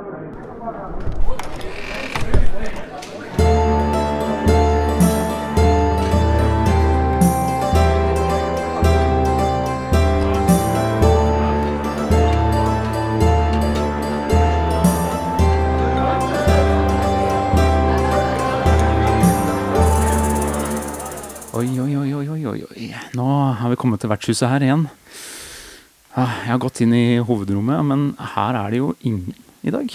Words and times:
Oi, 0.00 0.06
oi, 21.76 21.92
oi, 21.96 22.14
oi, 22.14 22.46
oi, 22.46 22.62
oi. 22.64 22.86
Nå 23.18 23.26
har 23.60 23.68
vi 23.68 23.76
kommet 23.76 24.00
til 24.00 24.08
vertshuset 24.08 24.48
her 24.48 24.64
igjen. 24.64 24.86
Ah, 26.16 26.40
Jeg 26.46 26.54
har 26.54 26.62
gått 26.64 26.80
inn 26.80 26.96
i 26.96 27.20
hovedrommet, 27.20 27.84
men 27.84 28.08
her 28.32 28.56
er 28.64 28.72
det 28.72 28.80
jo 28.80 28.94
ingen 29.04 29.34
i 29.66 29.70
dag. 29.74 29.92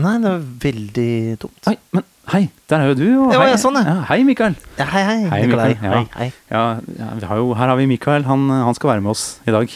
Nei, 0.00 0.12
det 0.22 0.30
var 0.30 0.42
veldig 0.62 1.10
tomt. 1.42 1.60
Hei, 1.66 1.74
men 1.96 2.04
hei, 2.30 2.42
der 2.70 2.84
er 2.84 2.90
jo 2.92 2.96
du. 3.00 3.06
Og 3.26 3.32
hei, 3.34 3.48
ja, 3.50 3.56
sånn, 3.58 3.78
ja. 3.82 3.96
Hei, 4.10 4.20
Mikael. 4.26 4.54
Ja, 4.78 4.86
hei, 4.92 5.02
hei, 5.08 5.16
Hei, 5.32 5.40
Nikolai. 5.48 5.68
Mikkel. 5.74 5.90
Hei, 5.90 6.02
hei. 6.20 6.28
Ja, 6.52 6.62
ja, 7.00 7.08
vi 7.18 7.26
har 7.32 7.40
jo, 7.42 7.48
her 7.58 7.72
har 7.72 7.78
vi 7.80 7.88
Mikael. 7.90 8.26
Han, 8.28 8.46
han 8.52 8.76
skal 8.78 8.92
være 8.94 9.02
med 9.04 9.10
oss 9.16 9.24
i 9.50 9.54
dag. 9.54 9.72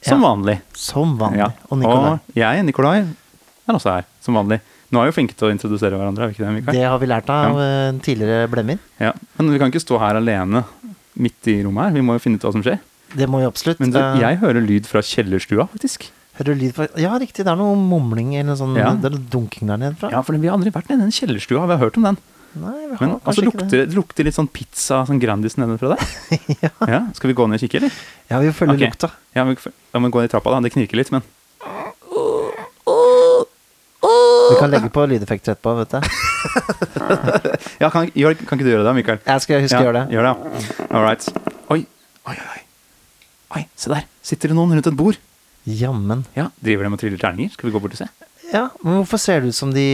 Som 0.00 0.22
Ja. 0.24 0.30
vanlig. 0.30 0.56
Som 0.72 1.18
vanlig. 1.20 1.42
Ja. 1.42 1.50
Og 1.68 1.78
Nikolai. 1.82 2.12
Og 2.16 2.36
jeg, 2.40 2.64
Nikolai, 2.64 2.94
er 3.04 3.74
også 3.76 3.92
her, 3.98 4.06
som 4.24 4.38
vanlig. 4.40 4.60
Nå 4.90 4.98
er 4.98 5.06
vi 5.06 5.12
jo 5.12 5.16
flinke 5.20 5.36
til 5.38 5.50
å 5.50 5.52
introdusere 5.52 5.94
hverandre, 6.00 6.24
er 6.24 6.30
vi 6.32 6.34
ikke 6.38 6.46
det, 6.46 6.54
Mikael? 6.56 6.74
Det 6.80 6.86
har 6.88 6.98
vi 6.98 7.06
lært 7.12 7.28
av 7.30 7.60
en 7.62 8.00
tidligere 8.02 8.48
blemmer. 8.50 8.80
Ja. 8.98 9.12
Men 9.38 9.52
vi 9.52 9.60
kan 9.60 9.70
ikke 9.70 9.84
stå 9.84 10.00
her 10.02 10.16
alene 10.18 10.64
midt 11.20 11.46
i 11.52 11.60
rommet 11.62 11.84
her. 11.90 11.92
Vi 12.00 12.06
må 12.08 12.16
jo 12.16 12.22
finne 12.24 12.40
ut 12.40 12.46
hva 12.48 12.54
som 12.56 12.64
skjer. 12.64 12.80
Det 13.12 13.28
må 13.28 13.42
vi 13.42 13.46
absolutt. 13.46 13.78
Men 13.82 13.92
du, 13.92 13.98
Eh, 14.00 14.18
jeg 14.24 14.40
hører 14.40 14.64
lyd 14.64 14.86
fra 14.88 15.02
kjellerstua, 15.04 15.68
faktisk. 15.68 16.08
Ja, 17.00 17.14
riktig. 17.20 17.44
Det 17.44 17.52
er 17.52 17.58
noe 17.60 17.76
mumling 17.76 18.34
eller 18.34 18.52
noe 18.52 18.58
sånn 18.60 18.76
Ja. 18.78 18.92
Det 18.96 19.10
er 19.10 19.16
noe 19.16 19.26
dunking 19.32 19.68
der 19.68 19.80
nede 19.80 19.96
fra. 20.00 20.10
Ja, 20.14 20.22
for 20.24 20.36
vi 20.36 20.48
har 20.48 20.56
aldri 20.56 20.72
vært 20.72 20.88
nede 20.88 21.02
i 21.02 21.08
den 21.08 21.16
kjellerstua. 21.16 21.66
Vi 21.66 21.76
har 21.76 21.82
hørt 21.82 21.98
om 22.00 22.08
den. 22.08 22.20
Nei, 22.58 22.86
vi 22.88 22.96
har 22.96 23.06
Men 23.06 23.20
altså, 23.22 23.44
lukter, 23.46 23.68
det. 23.70 23.82
det 23.90 23.94
lukter 23.94 24.26
litt 24.26 24.34
sånn 24.34 24.48
pizza, 24.50 25.04
sånn 25.06 25.20
Grandis 25.22 25.54
nedenfra 25.60 25.92
der. 25.94 26.06
ja. 26.64 26.70
Ja, 26.88 27.00
Skal 27.14 27.30
vi 27.30 27.36
gå 27.38 27.46
ned 27.46 27.60
og 27.60 27.62
kikke, 27.62 27.78
eller? 27.78 28.00
ja, 28.32 28.40
vi 28.42 28.50
følger 28.56 28.74
okay. 28.74 28.90
lukta. 28.90 29.10
Ja, 29.36 29.44
vi, 29.46 29.54
ja, 29.94 30.00
men 30.02 30.10
gå 30.10 30.24
i 30.24 30.30
trappa, 30.32 30.56
da. 30.56 30.64
Det 30.64 30.72
knirker 30.74 30.98
litt, 30.98 31.12
men 31.14 31.22
Vi 34.50 34.56
kan 34.58 34.72
legge 34.72 34.90
på 34.90 35.04
lydeffekter 35.06 35.54
etterpå, 35.54 35.76
vet 35.78 35.94
du. 35.94 36.00
Ja, 37.82 37.88
kan, 37.92 38.10
kan 38.10 38.58
ikke 38.58 38.64
du 38.66 38.72
gjøre 38.72 38.82
det, 38.88 38.96
Mikael? 38.98 39.20
Jeg 39.22 39.44
skal 39.44 39.62
huske 39.62 39.78
å 39.78 39.86
gjøre 39.86 40.02
det. 40.02 40.16
Gjør 40.16 40.26
det. 40.26 40.64
All 40.90 41.04
right. 41.06 41.30
Oi, 41.70 41.84
oi, 42.26 42.34
oi. 42.34 42.34
oi. 42.34 42.62
Oi, 43.60 43.62
se 43.78 43.92
der. 43.92 44.08
Sitter 44.26 44.50
det 44.50 44.58
noen 44.58 44.74
rundt 44.74 44.90
et 44.90 44.98
bord? 44.98 45.18
Jammen. 45.68 46.24
Ja, 46.36 46.46
Driver 46.64 46.82
de 46.86 46.90
og 46.96 47.00
triller 47.02 47.20
terninger? 47.20 47.50
Skal 47.54 47.68
vi 47.68 47.74
gå 47.74 47.80
bort 47.82 47.94
og 47.96 48.00
se? 48.00 48.06
Ja, 48.50 48.64
men 48.82 48.92
hvorfor 48.98 49.18
ser 49.22 49.36
det 49.44 49.52
ut 49.52 49.58
som 49.58 49.70
de, 49.74 49.84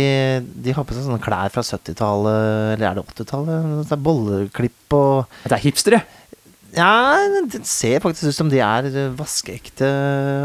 de 0.64 0.70
har 0.72 0.84
på 0.88 0.94
seg 0.96 1.04
sånne 1.04 1.20
klær 1.20 1.50
fra 1.52 1.60
70-tallet, 1.66 2.38
eller 2.76 2.86
er 2.88 2.94
det 2.96 3.02
80-tallet? 3.12 3.56
Det 3.84 3.92
er 3.96 4.04
Bolleklipp 4.06 4.86
og 4.96 5.16
Det 5.44 5.56
er 5.58 5.64
hipstere! 5.66 6.00
Ja, 6.76 6.92
det 7.48 7.62
ser 7.68 8.00
faktisk 8.04 8.28
ut 8.32 8.36
som 8.36 8.48
de 8.52 8.58
er 8.64 8.82
eh, 8.90 9.12
vaskeekte 9.16 9.86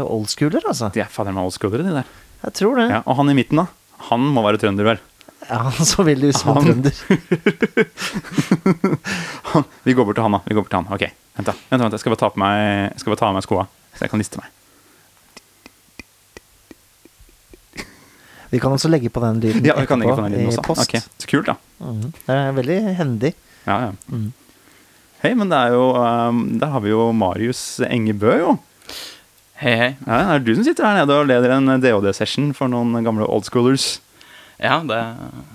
oldschooler, 0.06 0.62
altså. 0.68 0.88
De 0.94 1.00
er 1.04 1.10
fader 1.12 1.32
meg 1.36 1.44
oldschoolere, 1.48 1.84
de 1.84 1.92
der. 1.98 2.06
Jeg 2.46 2.52
tror 2.60 2.74
det. 2.80 2.86
Ja, 2.92 3.00
og 3.04 3.12
han 3.18 3.32
i 3.32 3.36
midten, 3.36 3.60
da? 3.60 3.66
Han 4.10 4.22
må 4.34 4.40
være 4.44 4.60
trønder, 4.62 4.84
vel? 4.92 5.00
Ja, 5.48 5.58
han 5.76 5.86
så 5.88 6.00
veldig 6.06 6.26
ut 6.32 6.38
som 6.40 6.48
en 6.56 6.68
trønder. 6.68 6.94
Han, 9.52 9.62
vi 9.84 9.92
går 9.92 10.06
bort 10.08 10.16
til 10.16 10.24
han, 10.24 10.32
da. 10.32 10.38
Vi 10.46 10.54
går 10.56 10.64
bort 10.64 10.72
til 10.72 10.80
han. 10.80 10.88
Ok, 10.96 11.02
vent 11.36 11.48
da. 11.50 11.52
Vent, 11.68 11.82
vent, 11.82 11.92
jeg 11.92 12.00
skal 12.00 12.12
bare 12.14 12.22
ta 12.22 12.28
på 12.32 12.40
meg, 12.40 12.54
jeg 12.94 13.00
skal 13.02 13.12
bare 13.12 13.20
ta 13.20 13.28
av 13.28 13.34
meg 13.36 13.44
skoa, 13.44 13.64
så 13.92 14.00
jeg 14.06 14.12
kan 14.14 14.22
liste 14.22 14.40
meg. 14.40 14.48
Vi 18.52 18.60
kan 18.60 18.74
også 18.74 18.90
legge 18.92 19.08
på 19.12 19.22
den 19.24 19.40
lyden 19.40 19.64
Ja, 19.64 19.74
vi 19.80 19.86
kan 19.88 20.02
legge 20.02 20.14
på 20.14 20.22
den 20.26 20.34
lyden 20.36 20.50
i 20.50 20.52
også. 20.52 20.64
post. 20.66 20.84
Okay. 20.84 21.00
så 21.18 21.28
kult, 21.30 21.48
da. 21.48 21.54
Mm. 21.80 22.02
Det 22.26 22.36
er 22.36 22.52
veldig 22.58 22.78
hendig. 22.98 23.32
Ja, 23.66 23.78
ja. 23.88 23.92
Mm. 24.12 24.28
Hei, 25.22 25.32
men 25.38 25.48
det 25.52 25.58
er 25.58 25.72
jo 25.76 25.84
um, 25.94 26.40
Der 26.58 26.66
har 26.74 26.80
vi 26.82 26.90
jo 26.90 27.06
Marius 27.14 27.62
Engebø, 27.86 28.32
jo. 28.42 28.54
Hei, 29.62 29.74
hei. 29.78 29.90
Ja, 30.04 30.18
det 30.18 30.34
er 30.34 30.44
du 30.48 30.54
som 30.58 30.64
sitter 30.66 30.84
her 30.88 30.98
nede 31.00 31.14
og 31.14 31.28
leder 31.30 31.54
en 31.54 31.70
DOD-session 31.80 32.50
for 32.58 32.68
noen 32.72 32.96
gamle 33.06 33.28
oldschoolers. 33.30 34.00
Ja, 34.62 34.80
det 34.86 34.98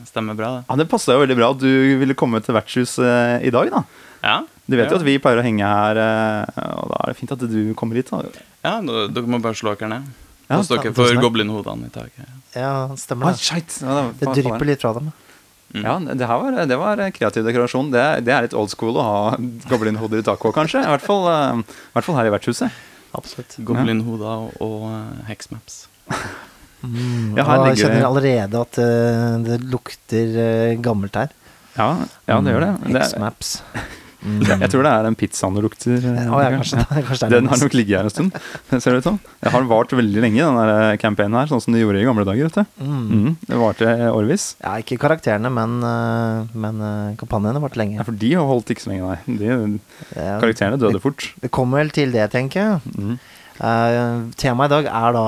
stemmer 0.07 0.36
bra, 0.40 0.53
det. 0.57 0.62
Ja, 0.69 0.78
Det 0.80 0.88
passa 0.91 1.13
jo 1.16 1.22
veldig 1.25 1.36
bra 1.40 1.50
at 1.53 1.59
du 1.62 1.69
ville 2.00 2.16
komme 2.18 2.40
til 2.44 2.56
vertshuset 2.56 3.03
uh, 3.03 3.38
i 3.44 3.52
dag, 3.53 3.69
da. 3.75 3.84
Ja, 4.24 4.38
Du 4.68 4.75
vet 4.75 4.90
jo 4.91 4.97
at 4.97 5.06
vi 5.06 5.19
pleier 5.24 5.40
å 5.40 5.44
henge 5.46 5.63
her, 5.63 5.96
eh, 6.02 6.63
og 6.75 6.90
da 6.91 6.97
er 7.06 7.12
det 7.13 7.18
fint 7.19 7.31
at 7.31 7.44
du 7.47 7.74
kommer 7.78 7.96
hit. 7.96 8.09
da. 8.12 8.24
Ja, 8.66 8.74
dere 8.84 9.24
må 9.30 9.40
bare 9.40 9.56
slå 9.56 9.75
dere 9.80 9.88
ned. 9.94 10.09
Ja, 10.47 10.59
hos 10.59 10.69
dere 10.72 10.94
for 10.96 11.22
goblinhodene 11.22 11.90
i 11.90 11.94
taket. 11.94 12.35
Ja, 12.56 12.74
stemmer 13.00 13.35
det. 13.35 13.41
Ah, 13.52 13.58
Ja, 13.59 13.96
det, 14.12 14.19
Det 14.22 14.44
drypper 14.44 14.69
litt 14.69 14.84
fra 14.84 14.94
dem. 14.96 15.12
Mm. 15.75 15.84
Ja, 15.84 15.96
det, 16.00 16.28
her 16.30 16.40
var, 16.40 16.59
det 16.69 16.78
var 16.80 17.02
kreativ 17.12 17.44
dekorasjon. 17.44 17.91
Det, 17.91 18.03
det 18.24 18.34
er 18.34 18.46
litt 18.47 18.56
old 18.56 18.72
school 18.72 18.96
å 18.96 19.03
ha 19.03 19.18
goblinhoder 19.72 20.24
i 20.24 20.25
taket 20.25 20.50
òg, 20.50 20.56
kanskje. 20.56 20.86
I 20.86 20.94
hvert, 20.94 21.03
fall, 21.03 21.28
uh, 21.28 21.59
I 21.59 21.97
hvert 21.97 22.07
fall 22.07 22.19
her 22.22 22.30
i 22.30 22.36
vertshuset. 22.38 22.84
Absolutt. 23.18 23.57
Goblinhoder 23.68 24.47
og, 24.47 24.62
og 24.63 24.88
uh, 24.91 25.25
hexmaps. 25.30 25.86
Mm. 26.78 27.34
Ja, 27.34 27.41
her 27.41 27.63
og 27.63 27.72
jeg 27.72 27.80
kjenner 27.81 28.03
allerede 28.06 28.59
at 28.62 28.78
uh, 28.78 29.38
det 29.41 29.56
lukter 29.66 30.36
eh, 30.44 30.75
gammelt 30.78 31.16
her. 31.18 31.31
Ja, 31.74 31.88
ja 32.30 32.38
det 32.46 32.53
gjør 32.53 32.66
det. 32.68 32.74
det 32.94 33.02
X-Maps. 33.02 33.56
Mm. 34.17 34.39
jeg, 34.47 34.69
tror 34.73 34.83
det 34.83 34.91
er 34.91 35.03
den 35.05 35.16
pizzaen 35.19 35.53
det 35.57 35.61
lukter. 35.61 35.97
eh, 36.01 36.23
ja, 36.25 36.50
kanskje, 36.55 36.79
ja. 36.81 37.01
kanskje 37.05 37.19
det 37.22 37.28
er 37.28 37.33
Den 37.38 37.50
har 37.51 37.59
nok 37.61 37.75
ligget 37.78 38.00
her 38.00 38.07
en 38.09 38.13
stund. 38.13 38.39
Ser 38.81 38.95
det 38.95 39.01
ut 39.03 39.07
som. 39.07 39.19
Det 39.44 39.51
har 39.53 39.67
vart 39.69 39.94
veldig 39.94 40.23
lenge, 40.23 40.41
den 40.41 40.57
der 40.57 40.97
campaignen 41.01 41.38
her, 41.39 41.50
sånn 41.51 41.61
som 41.63 41.75
de 41.75 41.83
gjorde 41.83 42.01
i 42.01 42.07
gamle 42.07 42.25
dager. 42.27 42.50
vet 42.50 42.57
du. 42.57 42.83
Mm. 42.83 43.03
Mm. 43.07 43.35
det 43.47 43.59
varte 43.61 43.91
årevis. 44.09 44.47
Ja, 44.63 44.75
ikke 44.81 44.97
karakterene, 45.01 45.51
men, 45.53 45.77
eh, 45.85 46.57
men 46.57 46.81
eh, 46.81 47.16
kampanjene 47.22 47.61
varte 47.63 47.79
lenge. 47.81 48.00
Ja, 48.00 48.07
for 48.07 48.17
de 48.17 48.33
har 48.33 48.50
holdt 48.50 48.73
ikke 48.73 48.88
så 48.88 48.94
lenge, 48.94 49.13
nei. 49.13 49.38
De, 49.38 49.53
Ja, 50.17 50.38
karakterene 50.41 50.79
døde 50.81 51.01
fort. 51.03 51.29
Det 51.44 51.51
kommer 51.53 51.83
vel 51.83 51.94
til 51.95 52.11
det, 52.16 52.29
tenker 52.33 52.63
jeg. 52.63 52.95
Mhm. 52.97 53.19
Eh, 53.57 54.17
temaet 54.38 54.69
i 54.69 54.75
dag 54.75 54.89
er 54.94 55.13
da 55.16 55.27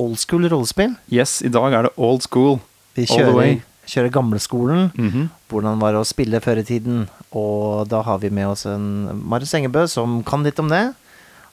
old 0.00 0.16
school 0.20 0.46
rollespill. 0.48 0.94
Yes, 1.12 1.40
i 1.44 1.50
dag 1.52 1.72
er 1.76 1.88
det 1.88 1.92
old 1.96 2.22
school. 2.24 2.60
Vi 2.96 3.04
All 3.10 3.26
the 3.28 3.32
way. 3.36 3.62
Kjører, 3.86 4.10
gamleskolen. 4.10 4.90
Mm 4.96 5.10
-hmm. 5.10 5.28
Hvordan 5.48 5.78
var 5.80 5.92
det 5.92 6.00
å 6.00 6.04
spille 6.04 6.40
før 6.40 6.58
i 6.58 6.64
tiden? 6.64 7.08
Og 7.32 7.88
da 7.88 8.02
har 8.02 8.18
vi 8.18 8.30
med 8.30 8.46
oss 8.48 8.66
en 8.66 9.10
Marius 9.28 9.54
Engebø 9.54 9.86
som 9.88 10.22
kan 10.24 10.42
litt 10.42 10.58
om 10.58 10.68
det. 10.68 10.94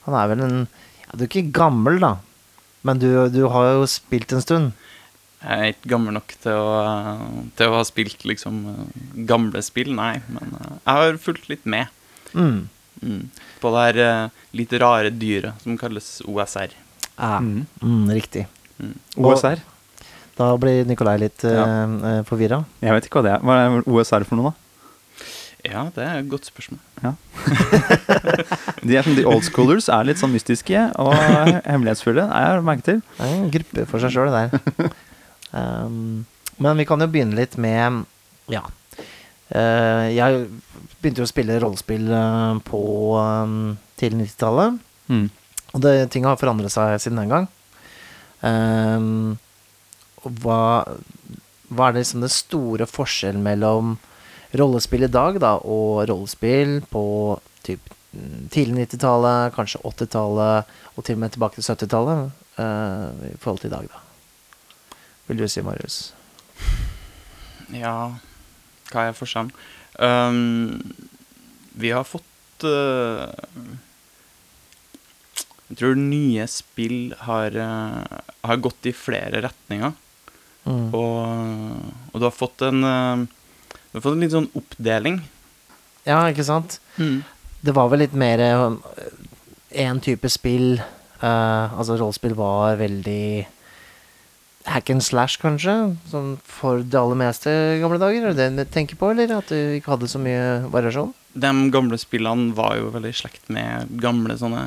Han 0.06 0.14
er 0.14 0.28
vel 0.34 0.40
en 0.44 0.68
ja, 1.06 1.16
Du 1.16 1.24
er 1.24 1.28
ikke 1.28 1.52
gammel, 1.52 2.00
da. 2.00 2.16
Men 2.82 2.98
du, 2.98 3.28
du 3.30 3.48
har 3.48 3.72
jo 3.74 3.86
spilt 3.86 4.32
en 4.32 4.40
stund. 4.42 4.72
Jeg 5.44 5.58
er 5.60 5.72
ikke 5.72 5.88
gammel 5.90 6.12
nok 6.14 6.34
til 6.42 6.52
å, 6.52 7.18
til 7.56 7.68
å 7.68 7.74
ha 7.76 7.84
spilt 7.84 8.24
liksom 8.24 8.88
gamle 9.26 9.60
spill, 9.62 9.94
nei. 9.94 10.20
Men 10.28 10.54
eh, 10.60 10.72
jeg 10.86 10.94
har 10.94 11.18
fulgt 11.18 11.48
litt 11.48 11.66
med 11.66 11.86
Mm. 12.34 12.68
mm. 13.02 13.28
på 13.60 13.70
det 13.70 13.94
her 13.94 13.98
eh, 14.24 14.28
litt 14.52 14.72
rare 14.72 15.10
dyret 15.10 15.52
som 15.62 15.76
kalles 15.78 16.20
OSR. 16.26 16.70
Ja, 17.18 17.38
Mhm. 17.40 17.66
mm, 17.82 18.08
riktig. 18.10 18.46
Mm. 18.80 18.94
OSR. 19.16 19.60
Da 20.38 20.50
blir 20.58 20.84
Nikolai 20.88 21.16
litt 21.22 21.44
Ja. 21.46 21.64
uh, 21.86 22.20
forvirra. 22.26 22.64
Jeg 22.82 22.96
vet 22.96 23.08
ikke 23.08 23.20
hva 23.20 23.26
det 23.26 23.32
er. 23.36 23.44
Hva 23.44 23.58
er 23.62 23.88
OSR 23.90 24.26
for 24.26 24.40
noe, 24.40 24.50
da? 24.50 24.60
Ja, 25.64 25.86
det 25.94 26.04
er 26.04 26.18
et 26.20 26.28
godt 26.28 26.44
spørsmål. 26.44 26.80
De, 28.84 28.96
er 28.96 29.06
som 29.06 29.14
de 29.16 29.24
old 29.24 29.44
schoolers 29.46 29.86
er 29.88 30.04
litt 30.04 30.20
sånn 30.20 30.34
mystiske 30.34 30.82
og 31.00 31.14
hemmelighetsfulle. 31.70 32.26
Jeg 32.26 32.50
har 32.50 32.64
merket 32.66 32.90
til. 32.90 33.00
Det 33.16 33.24
er 33.24 33.36
en 33.38 33.52
gruppe 33.54 33.86
for 33.88 34.04
seg 34.04 34.12
sjøl, 34.12 34.32
det 34.32 34.46
der. 34.52 34.94
Um, 35.54 36.24
men 36.58 36.80
vi 36.80 36.82
kan 36.88 36.98
jo 36.98 37.06
begynne 37.06 37.36
litt 37.38 37.52
med 37.62 38.00
Ja. 38.50 38.64
Uh, 39.54 40.10
jeg 40.10 40.48
begynte 40.98 41.22
jo 41.22 41.26
å 41.28 41.30
spille 41.30 41.60
rollespill 41.62 42.08
eh, 42.10 42.56
på 42.66 42.80
um, 43.14 43.76
tidlig 44.00 44.32
90-tallet. 44.32 44.80
Mm. 45.12 45.28
Og 45.76 45.84
det, 45.84 45.92
ting 46.10 46.26
har 46.26 46.40
forandret 46.40 46.74
seg 46.74 46.96
siden 47.04 47.20
den 47.22 47.30
gang. 47.30 47.46
Um, 48.42 49.36
hva, 50.42 50.84
hva 51.68 51.88
er 51.88 51.94
det 51.94 52.04
liksom 52.04 52.24
det 52.24 52.32
store 52.34 52.88
forskjellen 52.88 53.44
mellom 53.44 53.96
rollespill 54.58 55.06
i 55.06 55.10
dag 55.10 55.40
da, 55.42 55.56
og 55.58 56.04
rollespill 56.08 56.78
på 56.90 57.04
typ 57.66 57.92
mm, 58.14 58.48
tidlig 58.54 58.88
90-tallet, 58.88 59.54
kanskje 59.56 59.82
80-tallet, 59.82 60.74
og 60.94 61.06
til 61.06 61.18
og 61.18 61.22
med 61.24 61.34
tilbake 61.34 61.58
til 61.58 61.66
70-tallet, 61.66 62.44
uh, 62.60 63.08
i 63.32 63.38
forhold 63.42 63.64
til 63.64 63.72
i 63.72 63.74
dag, 63.74 63.88
da? 63.90 64.04
Vil 65.26 65.40
du 65.40 65.48
si, 65.48 65.64
Marius? 65.64 65.98
Ja, 67.72 67.96
hva 68.92 69.08
er 69.08 69.16
forskjellen? 69.16 69.50
Um, 69.96 70.94
vi 71.78 71.92
har 71.94 72.04
fått 72.06 72.66
uh, 72.66 73.30
Jeg 75.70 75.78
tror 75.78 75.94
nye 75.98 76.46
spill 76.50 77.14
har, 77.24 77.54
uh, 77.56 78.20
har 78.44 78.62
gått 78.62 78.90
i 78.90 78.94
flere 78.94 79.42
retninger. 79.46 79.94
Mm. 80.64 80.88
Og, 80.96 82.12
og 82.12 82.20
du 82.20 82.24
har 82.24 82.32
fått 82.32 82.62
en 82.64 82.80
uh, 82.80 83.24
Du 83.90 83.98
har 83.98 84.04
fått 84.06 84.16
en 84.16 84.24
litt 84.24 84.34
sånn 84.34 84.50
oppdeling. 84.56 85.20
Ja, 86.08 86.22
ikke 86.28 86.46
sant? 86.46 86.78
Det 87.64 87.72
var 87.76 87.90
vel 87.92 88.04
litt 88.04 88.16
mer 88.16 88.40
én 89.74 90.00
type 90.04 90.28
spill. 90.32 90.80
Uh, 91.22 91.72
altså, 91.78 91.96
rollespill 91.96 92.34
var 92.36 92.76
veldig 92.80 93.46
hack 94.68 94.90
and 94.90 95.04
slash, 95.04 95.38
kanskje? 95.40 95.74
Sånn 96.10 96.34
for 96.48 96.82
det 96.82 96.98
aller 96.98 97.18
meste 97.20 97.52
gamle 97.82 98.00
dager? 98.00 98.30
Er 98.30 98.36
det 98.36 98.48
det 98.56 98.66
du 98.68 98.72
tenker 98.74 98.98
på, 99.00 99.12
eller 99.12 99.36
at 99.38 99.52
du 99.52 99.76
ikke 99.78 99.94
hadde 99.94 100.10
så 100.10 100.20
mye 100.22 100.64
variasjon? 100.72 101.12
De 101.34 101.52
gamle 101.74 101.98
spillene 102.00 102.54
var 102.56 102.78
jo 102.78 102.92
veldig 102.94 103.12
i 103.12 103.18
slekt 103.18 103.50
med 103.52 103.90
gamle 104.02 104.36
sånne, 104.40 104.66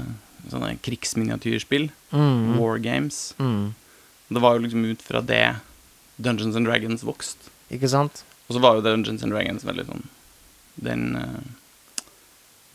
sånne 0.52 0.76
krigsminiatyrspill. 0.86 1.90
Mm. 2.12 2.58
War 2.60 2.82
games. 2.84 3.32
Mm. 3.42 3.74
Det 4.28 4.44
var 4.44 4.58
jo 4.58 4.66
liksom 4.66 4.86
ut 4.86 5.04
fra 5.06 5.24
det 5.24 5.46
Dungeons 6.18 6.58
and 6.58 6.68
Dragons 6.68 7.06
vokst. 7.06 7.50
Ikke 7.74 7.90
sant? 7.92 8.24
Og 8.48 8.56
så 8.56 8.64
var 8.64 8.78
jo 8.78 8.86
Dungeons 8.86 9.24
and 9.26 9.34
Dragons 9.36 9.66
veldig 9.68 9.88
sånn 9.90 10.06
Den 10.80 11.08
eh, 11.20 11.42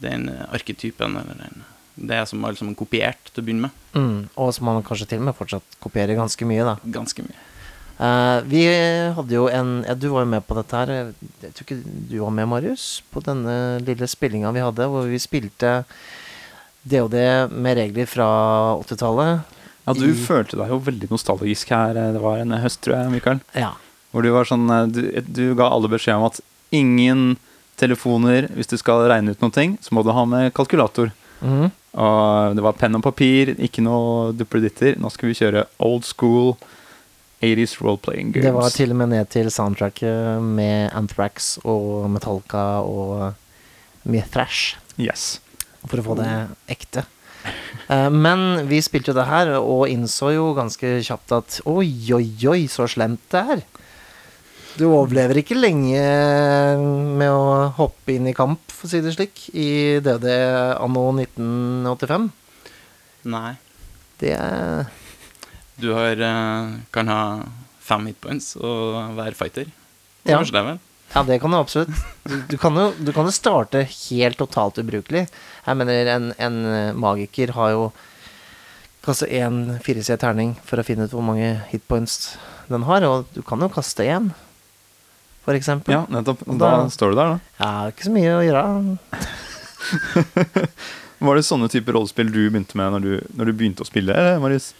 Den 0.04 0.28
arketypen, 0.50 1.16
eller 1.20 1.38
den 1.38 1.62
Det 1.94 2.20
som 2.28 2.42
var 2.42 2.54
liksom 2.54 2.74
kopiert 2.78 3.30
til 3.30 3.42
å 3.42 3.46
begynne 3.46 3.68
med. 3.68 3.80
Mm. 3.94 4.28
Og 4.40 4.52
som 4.56 4.68
man 4.68 4.84
kanskje 4.84 5.10
til 5.10 5.20
og 5.20 5.26
med 5.28 5.36
fortsatt 5.36 5.76
kopierer 5.82 6.16
ganske 6.16 6.46
mye, 6.48 6.64
da. 6.64 6.78
Ganske 6.94 7.24
mye. 7.26 7.48
Uh, 8.02 8.40
vi 8.48 8.62
hadde 9.14 9.36
jo 9.36 9.44
en 9.52 9.84
Ja, 9.84 9.94
du 9.94 10.08
var 10.10 10.24
jo 10.24 10.30
med 10.32 10.46
på 10.48 10.56
dette 10.56 10.80
her. 10.80 11.12
Jeg 11.44 11.52
tror 11.52 11.66
ikke 11.66 11.82
du 12.10 12.16
var 12.22 12.32
med, 12.34 12.48
Marius, 12.48 12.86
på 13.12 13.22
denne 13.22 13.78
lille 13.84 14.08
spillinga 14.08 14.50
vi 14.56 14.64
hadde, 14.64 14.88
hvor 14.90 15.06
vi 15.06 15.20
spilte 15.22 15.82
DOD 16.82 17.14
med 17.52 17.78
regler 17.78 18.08
fra 18.10 18.28
80-tallet. 18.80 19.60
Ja, 19.86 19.92
du 19.98 20.04
I- 20.06 20.14
følte 20.14 20.56
deg 20.60 20.68
jo 20.70 20.78
veldig 20.78 21.08
nostalgisk 21.10 21.70
her. 21.74 21.94
Det 21.94 22.20
var 22.22 22.38
en 22.38 22.52
høst, 22.62 22.80
tror 22.84 22.96
jeg, 23.00 23.10
Mikael. 23.16 23.40
Ja. 23.58 23.72
Hvor 24.12 24.22
du 24.22 24.30
var 24.30 24.44
sånn 24.44 24.68
eh, 24.70 24.86
Du, 24.92 25.00
du 25.26 25.54
ga 25.58 25.70
alle 25.72 25.88
beskjed 25.88 26.14
om 26.20 26.26
at 26.28 26.40
ingen 26.72 27.36
telefoner 27.80 28.46
Hvis 28.54 28.68
du 28.68 28.76
skal 28.78 29.06
regne 29.10 29.32
ut 29.32 29.40
noen 29.42 29.52
ting, 29.54 29.78
så 29.82 29.94
må 29.96 30.04
du 30.04 30.12
ha 30.12 30.24
med 30.28 30.52
kalkulator. 30.54 31.10
Mm. 31.42 31.70
Og 31.98 32.54
det 32.56 32.62
var 32.62 32.76
penn 32.78 32.94
og 32.94 33.02
papir, 33.02 33.54
ikke 33.58 33.82
noe 33.82 34.30
duppeditter. 34.36 34.94
Nå 35.00 35.10
skal 35.10 35.28
vi 35.32 35.34
kjøre 35.40 35.64
old 35.82 36.04
school 36.06 36.54
80s 37.42 37.74
role-playing 37.82 38.30
games. 38.32 38.44
Det 38.46 38.52
var 38.54 38.70
til 38.70 38.92
og 38.94 38.96
med 39.00 39.08
ned 39.10 39.28
til 39.34 39.48
soundtracket 39.50 40.40
med 40.44 40.92
Anthrax 40.94 41.56
og 41.64 42.06
Metallica 42.14 42.62
og 42.86 43.32
mye 44.06 44.22
thrash, 44.30 44.76
Yes. 44.96 45.40
for 45.88 45.98
å 45.98 46.04
få 46.06 46.16
det 46.20 46.30
ekte. 46.70 47.02
Eh, 47.88 48.08
Men 48.10 48.66
vi 48.68 48.80
spilte 48.84 49.12
jo 49.12 49.18
det 49.18 49.26
her, 49.28 49.54
og 49.60 49.88
innså 49.90 50.32
jo 50.34 50.50
ganske 50.56 50.98
kjapt 51.04 51.32
at 51.38 51.60
oi, 51.66 51.88
oi, 52.14 52.26
oi, 52.48 52.60
så 52.70 52.86
slemt 52.90 53.24
det 53.34 53.42
er. 53.56 53.62
Du 54.78 54.86
overlever 54.88 55.36
ikke 55.42 55.58
lenge 55.58 56.00
med 57.18 57.28
å 57.28 57.72
hoppe 57.76 58.14
inn 58.14 58.30
i 58.30 58.32
kamp, 58.36 58.62
for 58.72 58.88
å 58.88 58.92
si 58.92 59.02
det 59.04 59.12
slik, 59.16 59.42
i 59.52 59.98
DD 60.00 60.28
anno 60.78 61.10
1985. 61.18 62.30
Nei. 63.32 63.52
Det 64.22 64.32
er 64.38 64.86
Du 65.82 65.92
har, 65.96 66.12
eh, 66.14 66.72
kan 66.94 67.08
ha 67.08 67.20
fem 67.82 68.06
hitpoints 68.06 68.54
og 68.56 69.16
være 69.18 69.34
fighter. 69.34 69.66
Ja. 70.24 70.38
Kanskje 70.38 70.54
det, 70.54 70.64
vel? 70.70 70.78
Ja, 71.12 71.22
det 71.28 71.38
kan 71.42 71.52
du 71.52 71.58
absolutt. 71.58 71.90
Du, 72.24 72.36
du, 72.48 72.56
kan 72.60 72.76
jo, 72.78 72.86
du 72.96 73.10
kan 73.12 73.26
jo 73.28 73.34
starte 73.34 73.82
helt 73.84 74.38
totalt 74.40 74.78
ubrukelig. 74.80 75.26
Jeg 75.66 75.76
mener, 75.76 76.08
en, 76.14 76.30
en 76.40 76.56
eh, 76.70 76.92
magiker 76.96 77.52
har 77.56 77.74
jo 77.74 77.82
kaste 79.04 79.26
én 79.28 79.78
4C 79.82 80.16
terning 80.22 80.54
for 80.64 80.80
å 80.80 80.84
finne 80.86 81.04
ut 81.08 81.12
hvor 81.12 81.24
mange 81.26 81.50
hitpoints 81.72 82.36
den 82.70 82.86
har, 82.88 83.04
og 83.04 83.26
du 83.34 83.42
kan 83.44 83.60
jo 83.60 83.68
kaste 83.74 84.06
én, 84.06 84.30
for 85.44 85.58
eksempel. 85.58 85.92
Ja, 85.98 86.04
nettopp. 86.08 86.44
Da, 86.46 86.54
da- 86.78 86.88
står 86.94 87.12
du 87.12 87.18
der, 87.18 87.34
da. 87.34 87.38
Ja, 87.60 87.72
ikke 87.92 88.06
så 88.08 88.14
mye 88.14 88.36
å 88.38 88.44
gjøre. 88.46 88.62
Var 91.22 91.38
det 91.38 91.44
sånne 91.46 91.68
typer 91.70 91.94
rollespill 91.98 92.30
du 92.34 92.40
begynte 92.50 92.78
med 92.78 92.94
når 92.96 93.04
du, 93.04 93.12
når 93.38 93.50
du 93.50 93.52
begynte 93.58 93.84
å 93.84 93.88
spille, 93.88 94.14
Marius? 94.42 94.72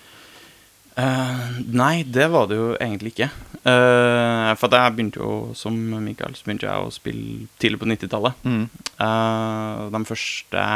Eh, 0.97 1.53
nei, 1.73 2.03
det 2.05 2.29
var 2.33 2.49
det 2.51 2.59
jo 2.59 2.73
egentlig 2.77 3.15
ikke. 3.15 3.31
Uh, 3.63 4.51
for 4.59 4.75
jeg 4.75 4.95
begynte 4.97 5.21
jo, 5.23 5.53
som 5.55 5.77
Mikael, 6.03 6.35
så 6.35 6.49
begynte 6.49 6.67
jeg 6.67 6.83
å 6.83 6.91
spille 6.93 7.47
tidlig 7.63 7.79
på 7.79 7.89
90-tallet. 7.89 8.43
Mm. 8.43 8.67
Uh, 8.99 9.87
de 9.95 10.05
første 10.09 10.67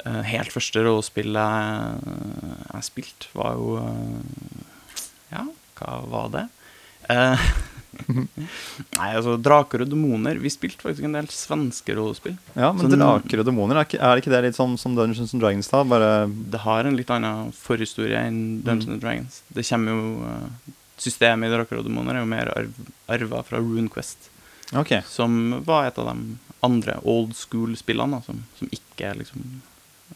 Helt 0.00 0.48
første 0.48 0.80
rollespillet 0.80 1.36
jeg, 1.36 2.12
jeg 2.70 2.84
spilte, 2.86 3.26
var 3.36 3.58
jo 3.58 3.74
Ja, 5.28 5.42
hva 5.76 5.98
var 6.08 6.30
det? 6.32 6.44
Eh, 8.10 8.58
nei, 8.98 9.08
altså 9.18 9.36
Draker 9.40 9.84
og 9.84 9.92
demoner. 9.92 10.40
Vi 10.42 10.52
spilte 10.52 10.84
faktisk 10.86 11.06
en 11.06 11.16
del 11.18 11.30
svenske 11.34 11.96
rollespill. 11.98 12.36
Ja, 12.54 12.72
men 12.72 12.86
Sånn- 12.86 12.98
draker 12.98 13.42
og 13.42 13.48
demoner, 13.48 13.80
er 13.80 13.88
ikke, 13.88 14.02
er 14.02 14.22
ikke 14.22 14.34
det 14.34 14.42
litt 14.48 14.58
sånn 14.58 14.76
som 14.80 14.98
Dungeons 14.98 15.34
and 15.34 15.42
Dragons, 15.42 15.70
da? 15.72 15.84
Bare 15.84 16.10
Det 16.28 16.62
har 16.66 16.84
en 16.84 16.98
litt 16.98 17.10
annen 17.14 17.54
forhistorie 17.56 18.18
enn 18.18 18.60
Dungeons 18.66 18.90
and 18.90 19.02
Dragons. 19.04 19.40
Det 19.48 19.66
kommer 19.68 19.96
jo 19.96 20.28
eh, 20.28 20.76
Systemet 21.00 21.48
i 21.48 21.54
Draker 21.54 21.80
og 21.80 21.86
demoner 21.88 22.18
er 22.18 22.24
jo 22.24 22.28
mer 22.28 22.50
arv, 22.52 22.76
arva 23.08 23.40
fra 23.46 23.60
RuneQuest, 23.62 24.28
okay. 24.76 25.00
som 25.08 25.62
var 25.64 25.88
et 25.88 25.98
av 26.00 26.10
de 26.10 26.36
andre 26.66 26.98
old 27.08 27.32
school-spillene 27.38 28.20
som, 28.26 28.42
som 28.58 28.68
ikke 28.74 29.14
liksom 29.16 29.46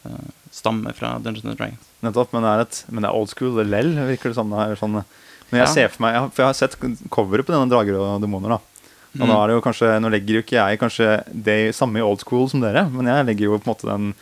uh, 0.05 0.27
stammer 0.53 0.93
fra 0.93 1.15
Dungeons 1.17 1.47
and 1.49 1.57
Dragons. 1.57 1.87
Nettopp, 2.05 2.35
men 2.35 2.45
det 2.45 2.51
er, 2.51 2.65
et, 2.67 2.81
men 2.91 3.01
det 3.01 3.09
er 3.09 3.17
old 3.17 3.31
school 3.33 3.57
lell, 3.65 3.95
virker 4.11 4.29
det 4.29 4.37
som. 4.37 4.53
det 4.53 4.61
er 4.61 4.79
sånn, 4.79 5.01
men 5.51 5.59
jeg 5.61 5.67
Ja. 5.67 5.73
ser 5.73 5.87
for 5.89 6.01
meg, 6.03 6.31
for 6.33 6.41
jeg 6.43 6.47
har 6.47 6.53
sett 6.53 6.75
coveret 7.09 7.45
på 7.45 7.53
denne 7.53 7.69
Drager 7.69 7.99
og 7.99 8.21
demoner, 8.21 8.49
da. 8.49 8.59
Og 9.15 9.21
Mm. 9.21 9.27
nå 9.29 9.35
er 9.43 9.47
det 9.47 9.55
jo 9.55 9.61
kanskje, 9.61 9.99
nå 10.01 10.09
legger 10.11 10.33
jo 10.35 10.41
ikke 10.43 10.59
jeg 10.59 10.79
kanskje 10.79 11.23
det 11.31 11.75
samme 11.75 11.97
i 11.97 12.01
old 12.03 12.19
school 12.19 12.49
som 12.49 12.59
dere, 12.61 12.89
men 12.91 13.05
jeg 13.05 13.25
legger 13.25 13.45
jo 13.47 13.57
på 13.59 13.67
en 13.67 13.73
måte 13.73 13.87
den 13.87 14.13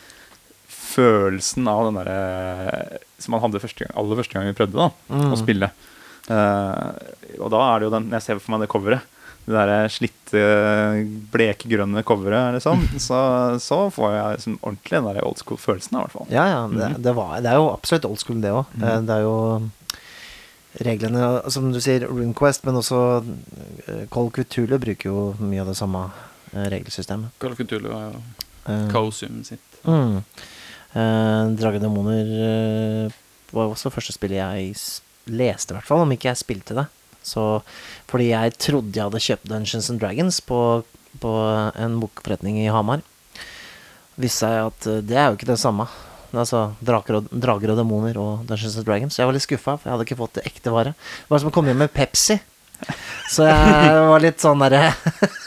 følelsen 0.68 1.66
av 1.68 1.84
den 1.88 1.98
derre 1.98 2.98
som 3.18 3.32
man 3.34 3.40
hadde 3.42 3.60
første 3.62 3.84
gang, 3.86 3.94
aller 3.98 4.16
første 4.20 4.32
gang 4.36 4.46
vi 4.46 4.52
prøvde 4.58 4.78
da, 4.78 4.90
Mm. 5.10 5.32
å 5.32 5.36
spille. 5.40 5.70
Uh, 6.30 6.92
og 7.42 7.50
da 7.50 7.58
er 7.74 7.80
det 7.80 7.86
jo 7.88 7.90
den, 7.90 8.06
når 8.08 8.16
jeg 8.20 8.22
ser 8.22 8.38
for 8.40 8.52
meg 8.54 8.60
det 8.64 8.68
coveret, 8.72 9.02
det 9.44 9.52
derre 9.52 9.88
slitte, 9.92 10.40
blekgrønne 11.34 12.02
coveret, 12.06 12.54
liksom, 12.56 12.80
så, 13.08 13.18
så 13.60 13.90
får 13.92 14.14
jeg 14.14 14.36
liksom 14.38 14.58
ordentlig 14.62 14.96
den 15.00 15.08
der 15.10 15.24
old 15.26 15.36
school-følelsen, 15.42 15.98
i 15.98 16.00
hvert 16.04 16.14
fall. 16.14 16.26
Ja, 16.30 16.46
ja. 16.48 16.62
Det, 16.68 16.88
Mhm. 16.94 17.02
det, 17.02 17.14
var, 17.18 17.40
det 17.44 17.50
er 17.52 17.58
jo 17.60 17.72
absolutt 17.74 18.04
old 18.08 18.18
school, 18.22 18.40
det 18.40 18.52
òg. 18.54 18.64
Mm. 18.78 19.06
Det 19.06 19.16
er 19.18 19.22
jo 19.26 19.36
reglene 20.82 21.50
Som 21.54 21.68
du 21.74 21.78
sier, 21.82 22.06
RuneQuest, 22.08 22.64
men 22.66 22.80
også 22.80 23.00
uh, 23.22 24.04
Call 24.10 24.32
Cthulhu 24.34 24.78
bruker 24.82 25.10
jo 25.10 25.26
mye 25.38 25.62
av 25.62 25.70
det 25.70 25.78
samme 25.78 26.08
eh, 26.52 26.66
regelsystemet. 26.72 27.36
Of 27.44 27.60
Cthulhu 27.60 27.92
var 27.92 28.08
jo 28.08 28.24
Eh, 28.64 28.88
Kaosum 28.92 29.44
sitt. 29.44 29.84
Mm. 29.84 30.22
Uh, 30.94 31.50
Drage 31.58 31.80
Demoner 31.82 32.28
eh, 32.46 33.14
var 33.50 33.70
også 33.70 33.92
første 33.92 34.14
spillet 34.14 34.38
jeg 34.38 34.74
leste, 35.34 35.72
i 35.72 35.76
hvert 35.76 35.88
fall, 35.88 36.04
om 36.04 36.14
ikke 36.14 36.30
jeg 36.30 36.40
spilte 36.40 36.76
det. 36.78 36.86
Så, 37.24 37.42
fordi 38.10 38.30
jeg 38.30 38.56
trodde 38.60 38.92
jeg 38.92 39.08
hadde 39.08 39.24
kjøpt 39.26 39.48
Dungeons 39.48 39.90
and 39.92 40.00
Dragons 40.00 40.40
på, 40.44 40.60
på 41.20 41.34
en 41.80 41.98
bokforretning 42.02 42.60
i 42.62 42.70
Hamar. 42.72 43.04
Viste 44.20 44.44
seg 44.44 44.70
at 44.70 44.90
eh, 44.90 45.04
det 45.04 45.18
er 45.18 45.30
jo 45.30 45.38
ikke 45.38 45.52
det 45.52 45.60
samme. 45.60 45.88
Altså 46.40 46.64
draker 46.84 47.20
og, 47.20 47.28
drager 47.30 47.72
og 47.74 47.78
demoner 47.78 48.18
og 48.20 48.44
Dungeons 48.48 48.76
and 48.80 48.86
Dragons. 48.88 49.18
Jeg 49.18 49.28
var 49.28 49.36
litt 49.36 49.44
skuffa, 49.46 49.76
for 49.78 49.88
jeg 49.88 49.94
hadde 49.94 50.06
ikke 50.08 50.18
fått 50.20 50.38
det 50.40 50.44
ekte 50.50 50.72
vare. 50.74 50.92
Det 50.96 51.30
var 51.34 51.42
som 51.42 51.50
å 51.50 51.54
komme 51.54 51.72
hjem 51.72 51.82
med 51.84 51.92
Pepsi. 51.94 52.38
Så 53.32 53.46
jeg 53.48 53.92
var 54.10 54.20
litt 54.24 54.42
sånn 54.42 54.60
derre 54.60 54.88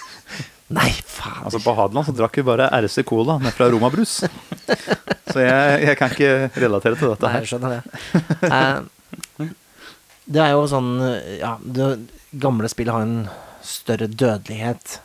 Nei, 0.77 0.89
faen. 1.08 1.44
Altså 1.48 1.60
På 1.63 1.74
Hadeland 1.77 2.08
så 2.10 2.13
drakk 2.15 2.39
vi 2.39 2.44
bare 2.48 2.65
RC 2.82 3.03
Cola 3.08 3.38
ned 3.39 3.53
fra 3.56 3.70
Roma 3.72 3.88
Brus. 3.94 4.17
Så 5.32 5.44
jeg, 5.44 5.84
jeg 5.84 5.96
kan 6.00 6.12
ikke 6.12 6.32
relatere 6.60 6.98
til 7.00 7.12
dette 7.13 7.27
Nei, 7.27 7.32
her. 7.34 7.44
jeg 7.44 7.51
skjønner 7.51 7.75
det. 7.75 7.82
Eh, 8.48 9.51
det 10.27 10.41
er 10.44 10.53
jo 10.56 10.65
sånn 10.72 10.89
Ja, 11.39 11.53
det 11.63 11.88
gamle 12.44 12.67
spillet 12.72 12.96
har 12.96 13.06
en 13.06 13.29
større 13.63 14.08
dødelighet. 14.12 14.98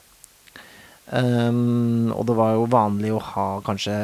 Um, 1.12 2.08
og 2.16 2.24
det 2.24 2.34
var 2.38 2.54
jo 2.56 2.68
vanlig 2.72 3.10
å 3.12 3.18
ha 3.34 3.46
kanskje 3.66 3.94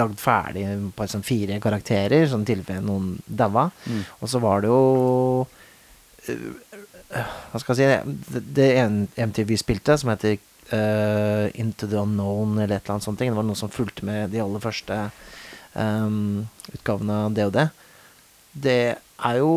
lagd 0.00 0.16
ferdig 0.16 0.64
på 0.96 1.06
sånn 1.12 1.26
fire 1.26 1.58
karakterer, 1.60 2.24
sånn 2.30 2.46
i 2.46 2.48
tilfelle 2.54 2.80
noen 2.86 3.18
daua. 3.28 3.66
Mm. 3.84 4.00
Og 4.24 4.30
så 4.32 4.40
var 4.40 4.64
det 4.64 4.70
jo 4.72 4.78
uh, 5.44 7.20
Hva 7.52 7.60
skal 7.60 7.82
jeg 7.82 8.00
si 8.00 8.40
Det, 8.56 8.70
MTV 9.28 9.54
spilte, 9.60 9.98
som 10.00 10.14
heter 10.14 10.38
uh, 10.72 11.52
Into 11.60 11.90
the 11.90 12.00
Unknown, 12.00 12.56
eller 12.56 12.78
et 12.78 12.86
eller 12.86 12.96
annet 12.96 13.10
sånt. 13.10 13.20
Det 13.20 13.36
var 13.36 13.44
noe 13.44 13.60
som 13.60 13.72
fulgte 13.72 14.08
med 14.08 14.32
de 14.32 14.40
aller 14.40 14.64
første 14.64 15.02
um, 15.76 16.46
utgavene 16.72 17.24
av 17.26 17.36
DOD. 17.36 17.60
Det 18.54 18.82
er 18.94 19.40
jo 19.42 19.54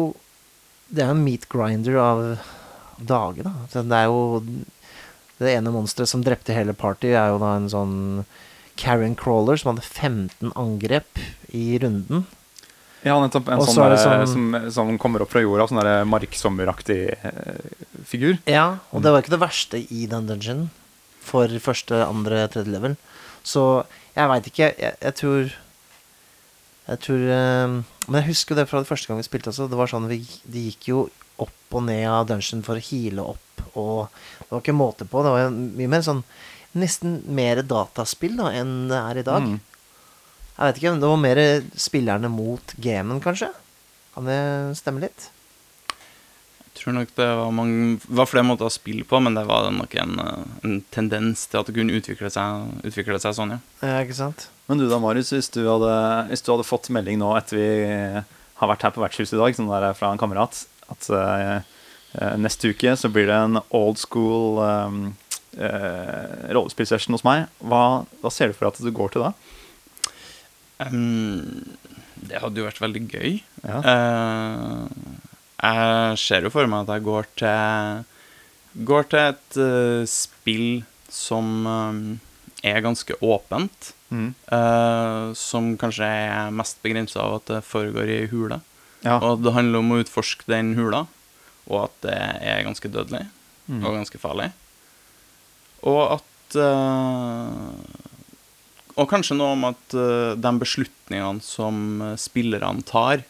Det 0.87 1.03
er 1.03 1.13
jo 1.13 1.15
en 1.15 1.23
meat 1.23 1.47
grinder 1.51 2.03
av 2.03 2.25
dage, 2.97 3.43
da. 3.47 3.53
Så 3.71 3.87
det 3.87 3.95
er 3.95 4.11
jo 4.11 4.41
Det 5.37 5.51
ene 5.53 5.71
monsteret 5.73 6.09
som 6.09 6.23
drepte 6.25 6.55
hele 6.55 6.73
party, 6.77 7.11
er 7.13 7.33
jo 7.33 7.39
da 7.41 7.55
en 7.59 7.67
sånn 7.69 7.95
Karen 8.77 9.15
Crawler 9.17 9.57
som 9.57 9.71
hadde 9.75 9.85
15 9.85 10.51
angrep 10.57 11.19
i 11.53 11.77
runden. 11.81 12.25
Ja, 13.05 13.15
nettopp. 13.21 13.47
En 13.53 13.61
sånn, 13.61 13.77
der, 13.77 13.97
sånn- 14.01 14.25
som, 14.27 14.55
som 14.73 14.95
kommer 15.01 15.21
opp 15.23 15.31
fra 15.31 15.41
jorda, 15.43 15.67
sånn 15.69 15.79
der 15.81 16.03
marksommeraktig 16.09 16.99
eh, 17.13 17.61
figur. 18.09 18.39
Ja, 18.49 18.79
og 18.91 19.05
det 19.05 19.13
var 19.13 19.21
ikke 19.23 19.35
det 19.35 19.41
verste 19.45 19.79
i 19.93 20.07
den 20.09 20.27
dungeon 20.29 20.67
for 21.27 21.51
første, 21.61 22.01
andre, 22.07 22.45
tredje 22.51 22.73
level. 22.73 22.97
Så 23.47 23.63
jeg 24.17 24.29
veit 24.33 24.49
ikke. 24.49 24.71
Jeg, 24.81 24.97
jeg 25.05 25.15
tror 25.21 25.53
Jeg 26.87 26.99
tror 27.03 27.21
eh, 27.35 27.73
Men 28.07 28.17
jeg 28.21 28.27
husker 28.31 28.55
det 28.57 28.65
fra 28.71 28.79
det 28.81 28.87
første 28.89 29.07
gang 29.11 29.19
vi 29.21 29.27
spilte 29.27 29.51
også. 29.53 29.67
Det 29.71 29.77
var 29.79 29.91
sånn 29.91 30.07
vi, 30.09 30.21
De 30.47 30.65
gikk 30.69 30.87
jo 30.89 31.01
opp 31.37 31.75
og 31.77 31.83
ned 31.85 32.05
av 32.09 32.25
dungeon 32.31 32.63
for 32.65 32.79
å 32.79 32.81
heale 32.81 33.21
opp, 33.35 33.61
og 33.77 34.07
det 34.47 34.55
var 34.55 34.63
ikke 34.63 34.77
måte 34.77 35.07
på. 35.09 35.23
Det 35.25 35.33
var 35.35 35.51
mye 35.51 35.91
mer 35.91 36.05
sånn 36.05 36.23
Nesten 36.77 37.21
mer 37.33 37.63
dataspill 37.65 38.35
da 38.37 38.51
enn 38.53 38.89
det 38.91 38.97
er 38.99 39.17
i 39.17 39.23
dag. 39.25 39.45
Mm. 39.47 39.55
Jeg 40.57 40.67
vet 40.67 40.79
ikke, 40.81 40.91
Det 41.01 41.09
var 41.09 41.21
mer 41.23 41.39
spillerne 41.79 42.29
mot 42.29 42.73
gamen, 42.77 43.21
kanskje? 43.23 43.49
Kan 44.13 44.27
det 44.29 44.37
stemme 44.77 45.01
litt? 45.01 45.29
Jeg 45.87 46.83
tror 46.83 46.93
nok 46.93 47.15
det 47.17 47.25
var, 47.39 47.51
mange, 47.55 47.97
var 48.05 48.29
flere 48.29 48.45
måter 48.45 48.67
å 48.67 48.73
spille 48.73 49.07
på, 49.07 49.17
men 49.23 49.33
det 49.33 49.47
var 49.49 49.71
nok 49.73 49.95
en, 49.97 50.19
eh, 50.21 50.43
en 50.67 50.75
tendens 50.93 51.47
til 51.49 51.61
at 51.61 51.69
det 51.69 51.73
kunne 51.79 51.97
utvikle 51.97 52.29
seg, 52.29 52.67
utvikle 52.85 53.17
seg 53.21 53.33
sånn, 53.33 53.55
ja. 53.55 53.59
Ja, 53.81 54.03
ikke 54.05 54.17
sant? 54.19 54.47
Men 54.69 54.81
du 54.81 54.85
da, 54.85 54.99
Marius, 55.01 55.31
hvis 55.33 55.49
du, 55.55 55.63
hadde, 55.65 55.95
hvis 56.29 56.45
du 56.45 56.51
hadde 56.53 56.67
fått 56.67 56.91
melding 56.93 57.17
nå 57.21 57.31
etter 57.39 57.57
vi 57.57 57.69
har 58.57 58.69
vært 58.69 58.85
her 58.85 58.93
på 58.93 59.01
vertshuset 59.01 59.37
i 59.37 59.41
dag, 59.41 59.57
sånn 59.57 59.71
der 59.71 59.89
fra 59.97 60.11
en 60.13 60.21
kamerat, 60.21 60.65
at 60.93 61.09
eh, 61.13 61.65
neste 62.39 62.71
uke 62.73 62.95
så 62.97 63.09
blir 63.13 63.27
det 63.29 63.35
en 63.35 63.59
old 63.75 63.99
school 64.01 64.61
um, 64.63 65.01
uh, 65.59 66.47
rollespillsession 66.55 67.15
hos 67.17 67.25
meg, 67.27 67.47
hva, 67.59 68.05
hva 68.21 68.31
ser 68.33 68.51
du 68.51 68.57
for 68.57 68.67
deg 68.67 68.77
at 68.77 68.87
du 68.87 68.95
går 68.95 69.13
til 69.13 69.25
da? 69.27 69.31
Um, 70.87 71.77
det 72.27 72.41
hadde 72.41 72.61
jo 72.61 72.67
vært 72.67 72.83
veldig 72.83 73.03
gøy. 73.11 73.39
Ja. 73.63 73.81
Uh, 73.81 75.25
jeg 75.57 76.21
ser 76.21 76.45
jo 76.45 76.53
for 76.53 76.69
meg 76.69 76.85
at 76.85 76.97
jeg 76.97 77.07
går 77.07 77.33
til 77.41 78.05
Går 78.87 79.07
til 79.09 79.19
et 79.23 79.55
uh, 79.57 80.03
spill 80.05 80.83
som 81.09 81.65
um, 81.65 82.01
er 82.61 82.83
ganske 82.85 83.15
åpent. 83.25 83.87
Mm. 84.13 84.35
Uh, 84.51 85.33
som 85.33 85.71
kanskje 85.81 86.05
er 86.05 86.51
mest 86.53 86.77
begrensa 86.83 87.23
av 87.23 87.39
at 87.39 87.49
det 87.49 87.63
foregår 87.65 88.11
i 88.13 88.19
hule. 88.29 88.59
Ja. 89.01 89.17
Og 89.17 89.41
det 89.41 89.55
handler 89.55 89.81
om 89.81 89.95
å 89.95 89.99
utforske 90.03 90.45
den 90.51 90.75
hula, 90.77 91.07
og 91.67 91.87
at 91.87 91.97
det 92.07 92.17
er 92.17 92.65
ganske 92.67 92.91
dødelig 92.91 93.25
Mm. 93.67 93.81
og 93.83 93.97
ganske 93.97 94.15
farlig. 94.15 94.45
Og 95.83 96.13
at 96.13 96.55
uh, 96.55 97.73
Og 98.95 99.09
kanskje 99.11 99.35
noe 99.35 99.57
om 99.57 99.65
at 99.67 99.95
uh, 99.99 100.39
de 100.39 100.51
beslutningene 100.61 101.43
som 101.43 101.99
spillerne 102.15 102.85
tar, 102.87 103.25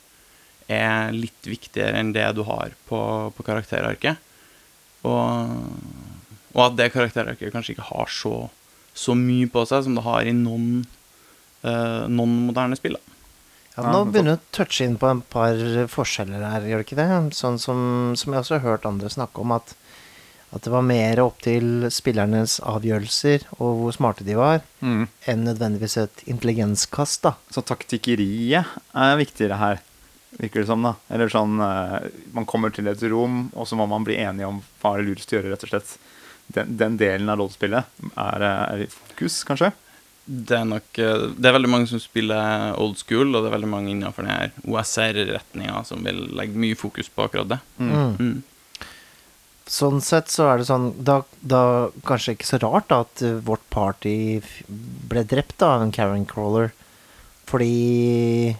er 0.70 1.10
litt 1.16 1.50
viktigere 1.50 1.98
enn 1.98 2.14
det 2.14 2.28
du 2.38 2.44
har 2.46 2.76
på, 2.86 3.00
på 3.34 3.48
karakterarket. 3.48 4.22
Og, 5.02 5.58
og 6.54 6.62
at 6.68 6.78
det 6.78 6.92
karakterarket 6.94 7.52
kanskje 7.56 7.74
ikke 7.74 7.90
har 7.90 8.14
så, 8.14 8.36
så 8.94 9.18
mye 9.18 9.50
på 9.50 9.66
seg 9.66 9.88
som 9.88 9.98
det 9.98 10.06
har 10.06 10.22
i 10.22 10.38
noen, 10.38 10.86
uh, 11.66 12.06
noen 12.06 12.44
moderne 12.52 12.78
spill. 12.78 13.00
da. 13.02 13.17
Ja, 13.78 13.92
nå 13.94 14.06
begynner 14.10 14.36
du 14.38 14.42
å 14.42 14.46
touche 14.58 14.86
inn 14.88 14.96
på 14.98 15.06
en 15.12 15.20
par 15.22 15.54
forskjeller 15.94 16.42
her, 16.42 16.64
gjør 16.66 16.82
det 16.82 16.86
ikke 16.88 16.98
det? 16.98 17.10
Sånn 17.38 17.60
som, 17.62 18.16
som 18.18 18.34
jeg 18.34 18.42
også 18.42 18.56
har 18.58 18.64
hørt 18.66 18.88
andre 18.90 19.12
snakke 19.14 19.44
om, 19.44 19.52
at, 19.54 19.76
at 20.56 20.64
det 20.66 20.72
var 20.74 20.82
mer 20.88 21.22
opp 21.22 21.38
til 21.46 21.86
spillernes 21.94 22.58
avgjørelser 22.66 23.46
og 23.60 23.84
hvor 23.84 23.94
smarte 23.94 24.26
de 24.26 24.38
var, 24.40 24.64
Mm. 24.82 25.08
enn 25.30 25.44
nødvendigvis 25.46 25.98
et 26.02 26.24
intelligenskast, 26.30 27.22
da. 27.26 27.36
Så 27.54 27.62
taktikkeriet 27.66 28.66
er 28.98 29.18
viktigere 29.22 29.58
her, 29.62 29.80
virker 30.42 30.62
det 30.64 30.68
som. 30.70 30.84
da 30.86 30.96
Eller 31.14 31.30
sånn 31.34 31.56
eh, 31.62 32.10
Man 32.34 32.46
kommer 32.50 32.70
til 32.74 32.88
et 32.90 33.02
rom, 33.10 33.52
og 33.56 33.66
så 33.70 33.78
må 33.80 33.88
man 33.90 34.04
bli 34.06 34.18
enige 34.22 34.50
om 34.50 34.64
hva 34.82 34.96
er 34.96 35.02
det 35.04 35.08
lurest 35.12 35.34
å 35.34 35.38
gjøre, 35.40 35.54
rett 35.54 35.66
og 35.66 35.70
slett. 35.76 35.98
Den, 36.54 36.78
den 36.80 36.98
delen 36.98 37.30
av 37.30 37.38
rollespillet 37.42 37.86
er, 38.16 38.42
eh, 38.42 38.64
er 38.74 38.86
i 38.86 38.90
fokus, 38.94 39.44
kanskje. 39.50 39.74
Det 40.28 40.58
er 40.58 40.68
nok 40.68 41.00
eh, 41.00 41.24
Det 41.40 41.48
er 41.48 41.56
veldig 41.56 41.72
mange 41.72 41.88
som 41.88 42.02
spiller 42.04 42.76
old 42.76 43.00
school, 43.00 43.32
og 43.32 43.42
det 43.42 43.50
er 43.50 43.56
veldig 43.56 43.72
mange 43.72 43.94
innenfor 43.94 44.28
denne 44.28 44.52
OSR-retninga 44.68 45.82
som 45.88 46.04
vil 46.04 46.26
legge 46.36 46.60
mye 46.60 46.78
fokus 46.78 47.08
på 47.08 47.28
akkurat 47.28 47.56
det. 47.56 47.60
Mm. 47.80 48.18
Mm. 48.20 48.86
Sånn 49.68 50.00
sett 50.04 50.32
så 50.32 50.46
er 50.48 50.62
det 50.62 50.68
sånn 50.70 50.94
Da, 51.04 51.18
da 51.44 51.62
kanskje 52.08 52.38
ikke 52.38 52.48
så 52.48 52.60
rart 52.64 52.88
da 52.92 53.02
at 53.06 53.24
eh, 53.24 53.40
vårt 53.48 53.64
party 53.74 54.18
ble 55.12 55.24
drept 55.28 55.64
av 55.64 55.84
en 55.84 55.96
Karen 55.96 56.28
Crawler. 56.28 56.74
Fordi 57.48 58.52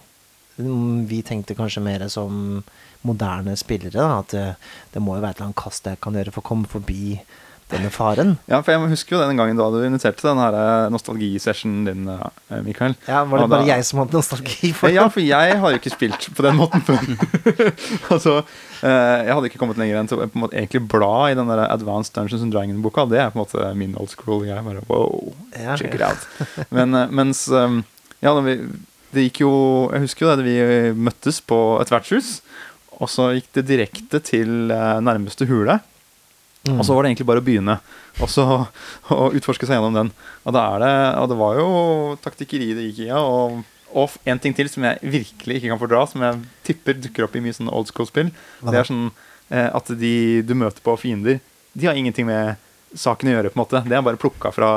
mm, 0.56 1.04
vi 1.08 1.20
tenkte 1.26 1.56
kanskje 1.56 1.84
mer 1.84 2.06
som 2.12 2.62
moderne 3.08 3.56
spillere. 3.60 3.96
da 3.96 4.22
At 4.22 4.32
det, 4.32 4.46
det 4.94 5.04
må 5.04 5.16
jo 5.16 5.24
være 5.24 5.36
et 5.36 5.42
eller 5.42 5.50
annet 5.50 5.60
kast 5.60 5.88
jeg 5.88 6.00
kan 6.00 6.16
gjøre 6.16 6.32
for 6.32 6.44
å 6.44 6.48
komme 6.48 6.70
forbi 6.70 7.20
denne 7.68 7.90
faren. 7.92 8.30
Ja, 8.48 8.60
for 8.64 8.72
jeg 8.72 8.88
husker 8.92 9.16
jo 9.16 9.20
den 9.28 9.36
gangen 9.36 9.58
da 9.58 9.66
du 9.70 9.76
inviterte 9.84 10.22
til 10.22 10.30
den 10.30 10.40
her 10.40 10.54
eh, 10.56 10.86
nostalgisessionen 10.94 11.84
din, 11.84 12.06
eh, 12.08 12.62
Mikael. 12.64 12.94
Ja, 13.06 13.24
Var 13.28 13.38
det 13.38 13.44
Og 13.44 13.50
bare 13.52 13.66
da- 13.66 13.74
jeg 13.76 13.84
som 13.84 13.98
hadde 14.00 14.16
nostalgi 14.16 14.70
for 14.72 14.88
Ja, 14.94 15.04
for 15.12 15.20
jeg 15.20 15.58
har 15.60 15.74
jo 15.74 15.78
ikke 15.80 15.92
spilt 15.92 16.28
på 16.34 16.42
den 16.46 16.56
måten 16.56 16.80
før. 16.86 17.04
altså, 18.14 18.36
eh, 18.82 19.26
jeg 19.28 19.34
hadde 19.36 19.50
ikke 19.50 19.60
kommet 19.60 19.76
lenger 19.80 20.00
enn 20.00 20.08
til 20.08 20.18
å 20.18 20.26
på 20.28 20.38
en 20.40 20.44
måte 20.46 20.56
egentlig 20.56 20.82
bla 20.88 21.12
i 21.28 21.36
den 21.38 21.50
der 21.52 21.64
Advanced 21.68 22.14
Dungeons 22.16 22.42
and 22.46 22.54
Dragon-boka. 22.56 23.04
Det 23.12 23.20
er 23.20 23.30
på 23.34 23.38
en 23.38 23.44
måte 23.44 23.74
min 23.76 23.96
old 24.00 24.10
school. 24.14 24.44
Jeg 24.48 24.64
bare, 24.64 24.84
wow, 24.88 25.34
Ja. 25.58 25.76
check 25.76 25.94
it 25.94 26.02
out. 26.02 26.24
Men, 26.70 26.94
eh, 26.94 27.06
mens 27.10 27.46
eh, 27.52 27.80
Ja, 28.24 28.32
vi, 28.40 28.56
det 29.14 29.28
gikk 29.28 29.44
jo 29.44 29.52
Jeg 29.92 30.00
husker 30.08 30.26
jo 30.26 30.36
det, 30.36 30.44
vi 30.48 30.56
møttes 30.98 31.38
på 31.44 31.58
et 31.80 31.92
vertshus. 31.92 32.40
Og 32.98 33.06
så 33.12 33.28
gikk 33.36 33.52
det 33.60 33.66
direkte 33.68 34.18
til 34.24 34.72
eh, 34.74 34.98
nærmeste 35.04 35.46
hule. 35.46 35.78
Mm. 36.68 36.78
Og 36.78 36.86
så 36.86 36.94
var 36.94 37.04
det 37.04 37.12
egentlig 37.12 37.28
bare 37.30 37.42
å 37.42 37.46
begynne 37.48 37.78
og 38.22 38.30
så 38.32 38.44
å 39.14 39.30
utforske 39.36 39.66
seg 39.66 39.78
gjennom 39.78 39.96
den. 39.96 40.12
Og, 40.44 40.54
er 40.58 40.82
det, 40.82 40.94
og 41.22 41.28
det 41.30 41.40
var 41.40 41.58
jo 41.60 41.68
taktikkeri 42.24 42.70
det 42.76 42.88
gikk 42.88 43.02
i. 43.04 43.10
Ja, 43.10 43.22
og, 43.22 43.60
og 43.94 44.16
en 44.28 44.42
ting 44.42 44.56
til 44.56 44.70
som 44.72 44.86
jeg 44.88 45.12
virkelig 45.18 45.60
ikke 45.60 45.72
kan 45.72 45.82
fordra, 45.82 46.04
som 46.10 46.24
jeg 46.26 46.40
tipper 46.66 46.98
dukker 46.98 47.28
opp 47.28 47.36
i 47.38 47.42
mye 47.44 47.56
sånne 47.56 47.74
old 47.74 47.90
school-spill, 47.90 48.32
det 48.64 48.80
er 48.80 48.88
sånn 48.88 49.06
eh, 49.08 49.68
at 49.68 49.92
de 50.00 50.14
du 50.46 50.56
møter 50.58 50.82
på 50.84 50.96
fiender, 51.00 51.38
de 51.78 51.86
har 51.86 51.98
ingenting 51.98 52.26
med 52.28 52.58
saken 52.96 53.30
å 53.30 53.36
gjøre. 53.36 53.52
på 53.52 53.58
en 53.58 53.64
måte 53.64 53.84
Det 53.86 53.96
er 53.96 54.04
bare 54.04 54.20
plukka 54.20 54.52
fra 54.54 54.70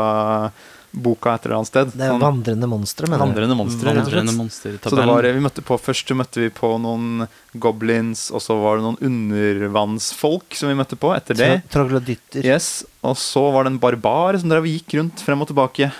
boka 0.91 1.33
et 1.37 1.45
eller 1.45 1.57
annet 1.61 1.69
sted. 1.71 1.91
Det 1.95 2.03
er 2.05 2.11
Sånn 2.11 2.21
vandrende 2.23 2.67
monstre, 2.67 3.07
mener 3.07 3.21
du? 3.21 3.23
vandrende 3.23 3.55
monstre. 3.57 3.93
rett 3.95 4.09
og 4.09 4.11
slett. 4.51 4.83
Så 4.83 4.97
det 4.99 5.05
var, 5.07 5.23
vi 5.23 5.43
møtte 5.43 5.63
på, 5.63 5.77
først 5.79 6.11
så 6.11 6.17
møtte 6.19 6.43
vi 6.43 6.49
på 6.53 6.71
noen 6.83 7.25
goblins, 7.63 8.25
og 8.35 8.43
så 8.43 8.57
var 8.59 8.79
det 8.79 8.85
noen 8.89 8.99
undervannsfolk 9.09 10.57
som 10.59 10.71
vi 10.71 10.77
møtte 10.79 10.97
på 10.99 11.13
etter 11.15 11.37
det. 11.39 11.49
Troglodytter. 11.71 12.43
Yes, 12.45 12.83
Og 13.07 13.15
så 13.17 13.43
var 13.55 13.65
det 13.65 13.73
en 13.75 13.81
barbar 13.81 14.37
som 14.41 14.51
drev 14.51 14.67
og 14.67 14.73
gikk 14.73 14.97
rundt 14.99 15.23
frem 15.25 15.41
og 15.41 15.49
tilbake 15.49 15.91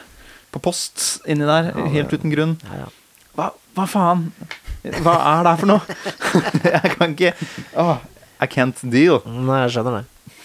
på 0.52 0.60
post 0.60 1.22
inni 1.32 1.48
der, 1.48 1.72
Ja, 1.72 1.86
helt 1.96 2.12
uten 2.12 2.34
grunn. 2.34 2.58
Ja, 2.68 2.84
ja. 2.84 2.90
Hva, 3.38 3.46
hva 3.78 3.86
faen? 3.88 4.26
Hva 4.84 5.14
er 5.38 5.46
det 5.46 5.54
her 5.54 5.60
for 5.62 5.70
noe? 5.72 5.96
jeg 6.74 6.96
kan 6.98 7.14
ikke 7.16 7.32
oh, 7.80 8.02
I 8.42 8.48
can't 8.52 8.80
deal. 8.92 9.22
Nei, 9.24 9.62
jeg 9.64 9.76
skjønner 9.78 10.02
det. 10.02 10.36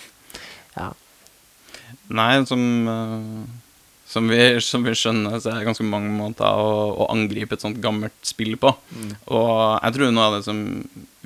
Ja. 0.76 0.90
Nei, 2.14 2.44
som, 2.46 2.60
eh, 2.86 3.55
som, 4.16 4.28
vi, 4.32 4.38
som 4.64 4.84
vi 4.86 4.94
skjønner, 4.96 5.36
så 5.38 5.50
er 5.52 5.60
det 5.60 5.68
ganske 5.68 5.84
mange 5.86 6.08
måter 6.16 6.48
å, 6.48 6.70
å 7.04 7.08
angripe 7.12 7.54
et 7.58 7.62
sånt 7.64 7.78
gammelt 7.84 8.16
spill 8.24 8.54
på. 8.60 8.72
Og 9.28 9.50
jeg 9.84 9.96
tror 9.96 10.12
noe 10.16 10.28
av 10.30 10.36
det 10.38 10.46
som 10.48 10.62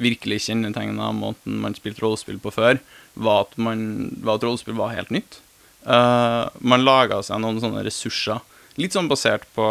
virkelig 0.01 0.41
kjennetegna 0.49 1.13
måten 1.15 1.61
man 1.63 1.77
spilte 1.79 2.03
rollespill 2.03 2.41
på 2.43 2.53
før, 2.57 2.81
var 3.15 3.47
at, 3.47 3.55
man, 3.63 3.85
var 4.27 4.41
at 4.41 4.47
rollespill 4.49 4.75
var 4.79 4.97
helt 4.97 5.13
nytt. 5.15 5.39
Uh, 5.87 6.51
man 6.61 6.83
laga 6.85 7.23
seg 7.25 7.41
noen 7.41 7.63
sånne 7.63 7.87
ressurser, 7.87 8.43
litt 8.81 8.95
sånn 8.97 9.09
basert 9.11 9.47
på 9.57 9.65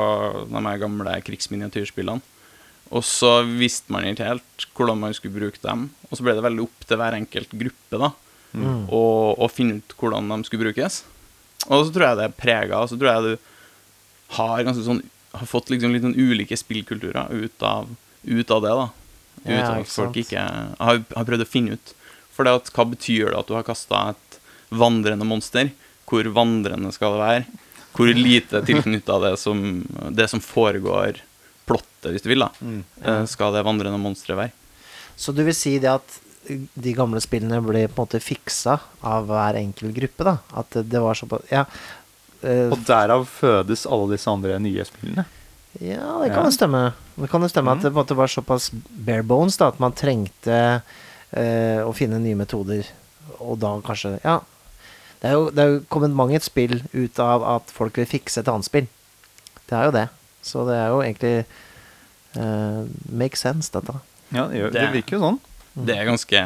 de 0.50 0.74
gamle 0.82 1.20
krigsminiatyrspillene. 1.28 2.24
Og 2.90 3.04
så 3.06 3.44
visste 3.46 3.94
man 3.94 4.08
ikke 4.10 4.26
helt 4.32 4.66
hvordan 4.74 5.04
man 5.04 5.14
skulle 5.14 5.36
bruke 5.36 5.62
dem. 5.62 5.90
Og 6.10 6.18
så 6.18 6.26
ble 6.26 6.34
det 6.34 6.42
veldig 6.48 6.64
opp 6.66 6.88
til 6.90 6.98
hver 6.98 7.20
enkelt 7.20 7.54
gruppe 7.54 8.02
da, 8.02 8.14
Mm. 8.50 8.88
å, 8.90 9.02
å 9.38 9.46
finne 9.54 9.76
ut 9.78 9.94
hvordan 10.00 10.26
de 10.32 10.38
skulle 10.48 10.66
brukes. 10.66 11.04
Og 11.68 11.86
så 11.86 11.92
tror 11.94 12.06
jeg 12.08 12.18
det 12.18 12.26
er 12.30 12.38
prega, 12.40 12.80
og 12.80 12.90
så 12.90 12.98
tror 12.98 13.10
jeg 13.12 13.24
du 13.38 13.48
har 14.40 14.64
ganske 14.64 14.84
sånn 14.86 15.02
Har 15.34 15.46
fått 15.50 15.70
liksom 15.70 15.92
litt 15.94 16.02
sånn 16.06 16.16
ulike 16.18 16.58
spillkulturer 16.58 17.30
ut 17.30 17.62
av, 17.64 17.90
ut 18.26 18.52
av 18.56 18.62
det, 18.64 18.72
da. 18.80 18.86
Ut 19.46 19.52
Ja, 19.52 19.68
av 19.76 19.82
at 19.84 19.92
folk 19.94 20.16
ikke 20.18 20.42
har, 20.42 21.04
har 21.16 21.26
prøvd 21.28 21.44
å 21.46 21.48
finne 21.48 21.76
ut. 21.78 21.92
For 22.34 22.48
det 22.48 22.56
at 22.58 22.72
hva 22.74 22.86
betyr 22.90 23.30
det 23.30 23.38
at 23.38 23.48
du 23.48 23.54
har 23.54 23.68
kasta 23.68 24.00
et 24.16 24.40
vandrende 24.74 25.28
monster? 25.30 25.70
Hvor 26.10 26.26
vandrende 26.34 26.90
skal 26.96 27.14
det 27.14 27.22
være? 27.22 27.46
Hvor 27.94 28.10
lite 28.18 28.64
tilknytta 28.72 29.20
det, 29.22 29.36
som- 29.38 29.84
det 30.18 30.26
som 30.34 30.42
foregår 30.42 31.22
plottet, 31.70 32.10
hvis 32.16 32.26
du 32.26 32.30
vil, 32.34 32.42
da. 32.48 32.50
Mm. 32.66 32.82
eh, 33.06 33.22
Skal 33.30 33.54
det 33.54 33.62
vandrende 33.70 34.02
monsteret 34.02 34.40
være? 34.42 34.52
Så 35.20 35.36
du 35.38 35.44
vil 35.46 35.54
si 35.54 35.78
det 35.78 35.94
at 35.94 36.20
de 36.48 36.94
gamle 36.98 37.20
spillene 37.22 37.60
ble 37.62 37.88
på 37.88 38.00
en 38.00 38.06
måte 38.08 38.20
fiksa 38.24 38.78
av 39.06 39.28
hver 39.30 39.58
enkelt 39.60 39.94
gruppe, 39.96 40.24
da? 40.26 40.38
At 40.58 40.72
det, 40.90 41.02
var 41.04 41.14
såpass 41.20 41.46
Ja. 41.52 41.66
Uh, 42.44 42.72
Og 42.72 42.80
derav 42.88 43.26
fødes 43.28 43.84
alle 43.86 44.14
disse 44.16 44.30
andre 44.32 44.56
nye 44.64 44.86
spillene. 44.88 45.26
ja, 45.82 46.08
det 46.24 46.30
kan 46.32 46.44
Ja. 46.44 46.50
jo 46.50 46.52
stemme. 46.56 46.94
Det 47.20 47.30
kan 47.30 47.42
jo 47.42 47.50
stemme 47.52 47.74
mm. 47.74 47.78
at 47.78 47.84
det 47.84 47.92
på 47.92 48.00
en 48.00 48.06
måte 48.06 48.16
var 48.16 48.28
såpass 48.32 48.70
bare 48.90 49.24
bones 49.24 49.58
da, 49.58 49.68
at 49.68 49.80
man 49.80 49.92
trengte 49.92 50.82
uh, 50.82 51.82
å 51.86 51.92
finne 51.94 52.18
nye 52.24 52.36
metoder, 52.40 52.88
og 53.40 53.60
da 53.60 53.76
kanskje 53.82 54.20
Ja. 54.24 54.40
Det 55.20 55.28
er, 55.28 55.34
jo, 55.36 55.50
det 55.52 55.60
er 55.60 55.68
jo 55.74 55.80
kommet 55.92 56.16
mange 56.16 56.36
et 56.40 56.44
spill 56.48 56.78
ut 56.94 57.20
av 57.20 57.44
at 57.44 57.70
folk 57.76 57.98
vil 58.00 58.06
fikse 58.08 58.40
et 58.40 58.48
annet 58.48 58.64
spill. 58.64 58.88
Det 59.68 59.76
er 59.76 59.84
jo 59.90 59.92
det. 59.92 60.08
Så 60.42 60.64
det 60.66 60.78
er 60.80 60.88
jo 60.88 61.02
egentlig 61.04 61.46
uh, 62.40 62.88
make 63.12 63.36
sense, 63.36 63.68
dette. 63.74 63.98
Ja, 64.32 64.48
det, 64.48 64.56
gjør, 64.62 64.72
det 64.72 64.80
Det- 64.82 64.94
virker 64.96 65.18
jo 65.18 65.24
sånn. 65.26 65.40
Det 65.86 65.96
er 65.96 66.08
ganske 66.10 66.40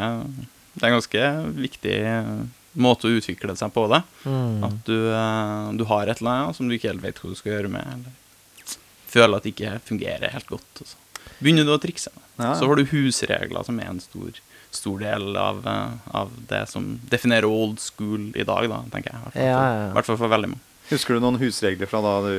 Det 0.73 0.81
er 0.81 0.89
en 0.89 0.97
ganske 0.97 1.23
viktig 1.57 1.95
eh, 2.09 2.33
måte 2.81 3.05
å 3.05 3.13
utvikle 3.19 3.53
seg 3.55 3.73
på, 3.75 3.85
det. 3.91 4.01
Mm. 4.25 4.63
At 4.65 4.79
du, 4.87 4.97
eh, 5.13 5.67
du 5.77 5.83
har 5.89 6.09
et 6.09 6.21
eller 6.21 6.31
annet 6.33 6.57
som 6.57 6.69
du 6.69 6.75
ikke 6.75 6.89
helt 6.89 7.03
vet 7.03 7.21
hva 7.21 7.29
du 7.29 7.37
skal 7.37 7.53
gjøre 7.57 7.69
med, 7.75 7.85
eller 7.93 8.77
føler 9.13 9.37
at 9.37 9.45
det 9.45 9.53
ikke 9.53 9.75
fungerer 9.85 10.33
helt 10.33 10.49
godt. 10.49 10.81
Og 10.81 10.89
så 10.89 11.29
begynner 11.43 11.67
du 11.67 11.75
å 11.75 11.81
trikse. 11.81 12.09
Ja. 12.39 12.55
Så 12.57 12.65
har 12.65 12.79
du 12.79 12.87
husregler, 12.89 13.61
som 13.67 13.77
er 13.77 13.91
en 13.91 14.01
stor, 14.01 14.41
stor 14.73 15.05
del 15.05 15.37
av, 15.37 15.61
eh, 15.69 16.09
av 16.17 16.33
det 16.49 16.63
som 16.73 16.95
definerer 17.11 17.45
old 17.45 17.77
school 17.83 18.31
i 18.33 18.47
dag, 18.49 18.65
da, 18.73 18.81
tenker 18.89 19.13
jeg. 19.13 19.21
I 19.21 19.23
hvert 19.29 19.37
fall 19.37 19.45
Ja, 19.45 19.61
ja, 19.61 19.79
ja. 19.85 19.93
hvert 19.99 20.09
fall 20.09 20.21
for 20.25 20.33
veldig 20.33 20.53
mange. 20.55 20.69
Husker 20.89 21.15
du 21.15 21.23
noen 21.23 21.37
husregler 21.39 21.87
fra 21.87 22.01
da 22.03 22.17
du 22.25 22.33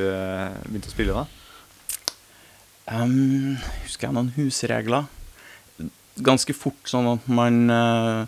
begynte 0.67 0.91
å 0.91 0.97
spille? 0.99 1.15
da? 1.15 1.27
Um, 2.85 3.55
husker 3.87 4.11
jeg 4.11 4.17
noen 4.19 4.35
husregler? 4.37 5.07
Ganske 6.23 6.55
fort 6.55 6.91
sånn 6.91 7.09
at 7.17 7.25
man 7.27 7.65
uh, 7.73 8.27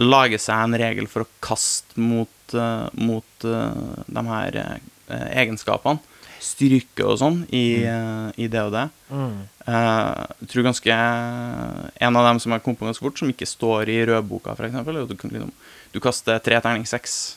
lager 0.00 0.40
seg 0.40 0.64
en 0.64 0.78
regel 0.80 1.10
for 1.10 1.26
å 1.26 1.32
kaste 1.44 2.00
mot, 2.00 2.54
uh, 2.54 2.86
mot 2.96 3.48
uh, 3.48 4.04
de 4.06 4.24
her 4.30 4.62
egenskapene. 5.08 6.00
Styrke 6.38 7.02
og 7.02 7.16
sånn 7.18 7.40
i, 7.50 7.82
eh, 7.82 8.28
i 8.38 8.46
det 8.50 8.60
og 8.62 8.70
det. 8.74 8.84
Mm. 9.10 9.40
Jeg 9.66 10.48
tror 10.52 10.66
ganske 10.68 10.94
En 10.94 12.16
av 12.16 12.24
dem 12.28 12.38
som 12.40 12.52
jeg 12.52 12.62
kom 12.62 12.76
på 12.76 12.86
ganske 12.86 13.02
fort, 13.02 13.18
som 13.18 13.28
ikke 13.28 13.46
står 13.46 13.90
i 13.90 13.98
rødboka, 14.06 14.54
f.eks., 14.54 14.74
er 14.74 15.02
at 15.02 15.10
du, 15.10 15.16
liksom, 15.16 15.50
du 15.92 15.98
kaster 16.00 16.38
tre 16.38 16.60
terning 16.62 16.86
seks 16.86 17.36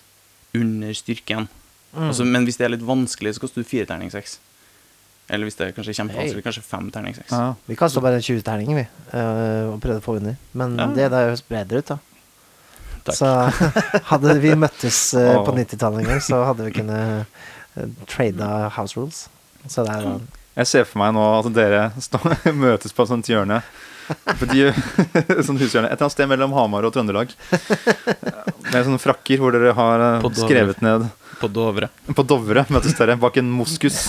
under 0.54 0.94
styrken. 0.94 1.50
Mm. 1.96 2.08
Altså, 2.08 2.24
men 2.24 2.46
hvis 2.46 2.62
det 2.62 2.68
er 2.68 2.76
litt 2.76 2.86
vanskelig, 2.86 3.36
så 3.36 3.44
kaster 3.44 3.64
du 3.64 3.68
fire 3.68 3.90
terning 3.90 4.14
seks. 4.14 4.38
Eller 5.32 5.48
hvis 5.48 5.56
det 5.56 5.70
er 5.70 5.76
kanskje 5.78 5.94
kjempevanskelig, 5.96 6.44
kanskje 6.44 6.64
fem 6.68 6.90
terning 6.92 7.16
seks. 7.16 7.32
Ja. 7.32 7.54
Vi 7.70 7.76
kasta 7.80 8.02
bare 8.04 8.20
20 8.20 8.42
terninger, 8.44 8.82
vi, 8.82 8.86
eh, 9.16 9.70
og 9.72 9.78
prøvde 9.84 10.02
å 10.02 10.04
få 10.04 10.18
under. 10.20 10.36
Men 10.60 10.76
Ja. 10.80 10.88
det 10.98 11.06
der 11.14 11.30
høres 11.30 11.44
bedre 11.48 11.80
ut, 11.80 11.88
da. 11.94 11.98
Takk. 13.08 13.16
Så 13.16 13.30
hadde 14.12 14.36
vi 14.44 14.52
møttes 14.60 15.00
eh, 15.18 15.38
på 15.46 15.56
90-tallet 15.56 16.04
en 16.04 16.10
gang, 16.12 16.20
så 16.22 16.42
hadde 16.50 16.68
vi 16.68 16.74
kunnet 16.76 17.26
uh, 17.80 17.88
trada 18.12 18.50
house 18.76 19.00
rules. 19.00 19.24
Så 19.72 19.86
det 19.88 19.96
er 19.96 20.06
da 20.10 20.18
Jeg 20.60 20.68
ser 20.68 20.84
for 20.90 21.00
meg 21.02 21.14
nå 21.16 21.24
at 21.40 21.48
dere 21.56 21.86
står, 22.04 22.36
møtes 22.66 22.92
på 22.94 23.08
et 23.08 23.14
sånt 23.16 23.32
hjørne. 23.32 23.62
De, 24.52 24.66
sånn 25.48 25.58
hushjørne. 25.62 25.88
Et 25.88 25.96
eller 25.96 26.04
annet 26.04 26.14
sted 26.18 26.28
mellom 26.28 26.52
Hamar 26.58 26.84
og 26.84 26.92
Trøndelag. 26.94 27.32
Med 28.68 28.84
sånne 28.84 29.00
frakker 29.00 29.40
hvor 29.40 29.56
dere 29.56 29.72
har 29.78 30.04
eh, 30.10 30.18
På 30.26 30.32
Dovre. 30.34 30.50
skrevet 30.50 30.82
ned 30.84 31.08
På 31.40 31.48
Dovre. 31.48 31.88
På 32.18 32.26
Dovre 32.28 32.66
møtes 32.74 32.98
dere 33.00 33.16
bak 33.22 33.40
en 33.40 33.50
moskus. 33.56 34.02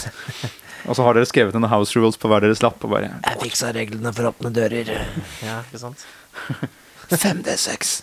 Og 0.89 0.97
så 0.99 1.05
har 1.07 1.17
dere 1.17 1.29
skrevet 1.31 1.55
noen 1.55 1.71
house 1.71 1.95
rules 1.99 2.19
på 2.19 2.31
hver 2.31 2.43
deres 2.45 2.63
lapp. 2.65 2.83
Og 2.83 2.95
bare 2.95 3.13
Jeg 3.13 3.41
fiksa 3.45 3.71
reglene 3.77 4.13
for 4.17 4.33
åpne 4.33 4.51
dører. 4.55 4.91
Ja, 5.45 5.61
ikke 5.67 5.83
sant? 5.83 6.07
5D6. 7.13 7.99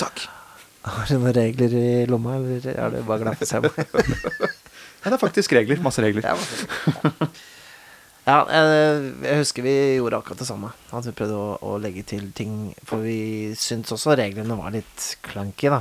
Takk. 0.00 0.26
Har 0.84 1.06
du 1.08 1.16
noen 1.18 1.36
regler 1.36 1.76
i 1.76 1.88
lomma, 2.08 2.38
eller 2.40 2.72
er 2.72 2.94
du 2.94 3.02
bare 3.06 3.22
glad 3.22 3.40
for 3.40 3.46
å 3.46 3.52
se 3.52 3.62
meg? 3.64 4.50
Ja, 5.00 5.08
det 5.08 5.16
er 5.16 5.22
faktisk 5.22 5.54
regler. 5.56 5.78
Masse 5.80 6.02
regler. 6.04 6.26
Ja, 8.26 8.42
jeg, 8.52 9.12
jeg 9.24 9.38
husker 9.40 9.64
vi 9.64 9.72
gjorde 9.96 10.18
akkurat 10.20 10.42
det 10.42 10.48
samme. 10.50 10.74
At 10.92 11.06
vi 11.08 11.14
prøvde 11.16 11.38
å, 11.40 11.54
å 11.64 11.78
legge 11.80 12.04
til 12.10 12.26
ting. 12.36 12.74
For 12.84 13.00
vi 13.00 13.54
syntes 13.56 13.94
også 13.96 14.12
reglene 14.20 14.58
var 14.58 14.74
litt 14.74 15.06
clunky, 15.24 15.70
da. 15.72 15.80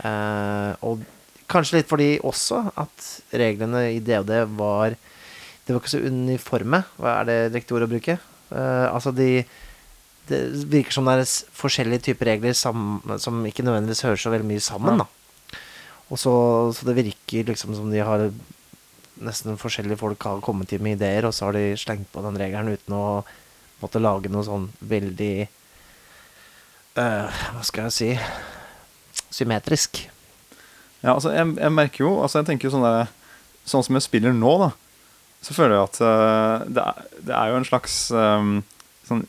Uh, 0.00 0.72
og 0.88 1.04
kanskje 1.50 1.80
litt 1.80 1.90
fordi 1.90 2.10
også 2.26 2.62
at 2.80 3.08
reglene 3.36 3.86
i 3.94 4.02
DOD 4.04 4.32
var 4.58 4.96
Det 5.64 5.74
var 5.74 5.80
ikke 5.82 5.92
så 5.92 6.02
uniforme. 6.02 6.82
Hva 6.98 7.20
er 7.20 7.26
det 7.28 7.38
riktige 7.54 7.76
ord 7.78 7.86
å 7.86 7.90
bruke? 7.90 8.16
Uh, 8.50 8.88
altså 8.90 9.12
de 9.14 9.44
Det 10.30 10.40
virker 10.70 10.94
som 10.94 11.06
det 11.06 11.18
er 11.20 11.34
forskjellige 11.58 12.06
typer 12.10 12.32
regler 12.32 12.54
sam, 12.54 13.02
som 13.18 13.42
ikke 13.46 13.64
nødvendigvis 13.66 14.04
hører 14.06 14.20
så 14.20 14.30
veldig 14.30 14.46
mye 14.46 14.62
sammen, 14.62 15.02
da. 15.02 15.06
Og 16.10 16.18
så, 16.18 16.32
så 16.74 16.86
det 16.86 16.96
virker 16.98 17.46
liksom 17.50 17.74
som 17.74 17.90
de 17.90 18.02
har 18.02 18.28
nesten 19.20 19.58
forskjellige 19.60 20.00
folk 20.00 20.22
har 20.26 20.42
kommet 20.44 20.70
til 20.70 20.82
med 20.82 20.98
ideer, 20.98 21.26
og 21.26 21.34
så 21.34 21.48
har 21.48 21.58
de 21.58 21.76
slengt 21.78 22.08
på 22.12 22.22
den 22.24 22.38
regelen 22.40 22.74
uten 22.74 22.96
å 22.96 23.04
måtte 23.82 24.02
lage 24.02 24.30
noe 24.32 24.46
sånn 24.46 24.68
veldig 24.80 25.34
øh, 27.00 27.42
Hva 27.56 27.66
skal 27.66 27.88
jeg 27.88 27.96
si 27.96 28.10
Symmetrisk. 29.30 30.02
Ja, 31.02 31.14
altså, 31.14 31.30
jeg, 31.32 31.54
jeg 31.56 31.72
merker 31.72 32.04
jo 32.04 32.10
altså, 32.22 32.40
jeg 32.42 32.46
tenker 32.50 32.68
jo 32.68 32.74
sånn 32.76 32.84
der, 32.84 33.08
Sånn 33.70 33.84
som 33.86 33.94
jeg 33.96 34.02
spiller 34.06 34.32
nå, 34.34 34.50
da, 34.60 34.70
så 35.44 35.54
føler 35.54 35.76
jeg 35.76 35.84
at 35.88 35.98
uh, 36.02 36.64
det, 36.68 36.82
er, 36.84 37.04
det 37.28 37.34
er 37.36 37.50
jo 37.52 37.58
en 37.60 37.66
slags 37.68 37.94
um, 38.12 38.48
sånn 39.08 39.20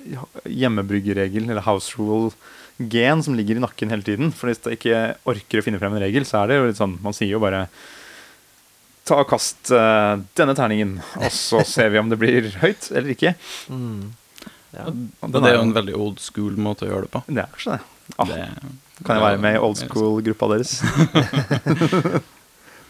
hjemmebryggeregel, 0.50 1.46
eller 1.52 1.64
house 1.68 1.94
rule-gen, 2.00 3.22
som 3.24 3.36
ligger 3.38 3.60
i 3.60 3.64
nakken 3.64 3.92
hele 3.94 4.04
tiden. 4.08 4.32
For 4.36 4.50
hvis 4.50 4.64
jeg 4.66 4.80
ikke 4.80 5.02
orker 5.30 5.62
å 5.62 5.66
finne 5.68 5.80
frem 5.84 5.96
en 5.98 6.04
regel, 6.04 6.26
så 6.28 6.42
er 6.42 6.50
det 6.52 6.58
jo 6.60 6.68
litt 6.72 6.80
sånn 6.80 6.96
Man 7.04 7.16
sier 7.18 7.32
jo 7.36 7.42
bare 7.44 7.66
Ta 9.08 9.20
og 9.24 9.30
kast 9.32 9.72
uh, 9.74 10.16
denne 10.38 10.54
terningen, 10.58 10.98
og 11.20 11.32
så 11.34 11.64
ser 11.76 11.90
vi 11.94 12.00
om 12.02 12.10
det 12.12 12.20
blir 12.22 12.52
høyt 12.62 12.92
eller 12.94 13.14
ikke. 13.16 13.34
Mm. 13.74 14.12
Ja. 14.72 14.86
Og 14.88 15.26
Og 15.28 15.34
det 15.36 15.42
er 15.50 15.56
jo 15.58 15.60
jo- 15.60 15.66
en 15.70 15.76
veldig 15.80 15.96
old 15.98 16.22
school 16.24 16.56
måte 16.62 16.86
å 16.88 16.92
gjøre 16.94 17.08
det 17.08 17.14
på. 17.18 17.24
Det 17.28 17.44
er 17.44 17.52
kanskje 17.56 17.78
det. 17.78 18.16
Ah, 18.18 18.30
Det, 18.30 18.46
kan 19.06 19.18
jeg 19.18 19.26
være 19.26 19.42
med 19.42 19.58
i 19.58 19.62
old 19.62 19.80
school-gruppa 19.80 20.52
deres? 20.54 20.78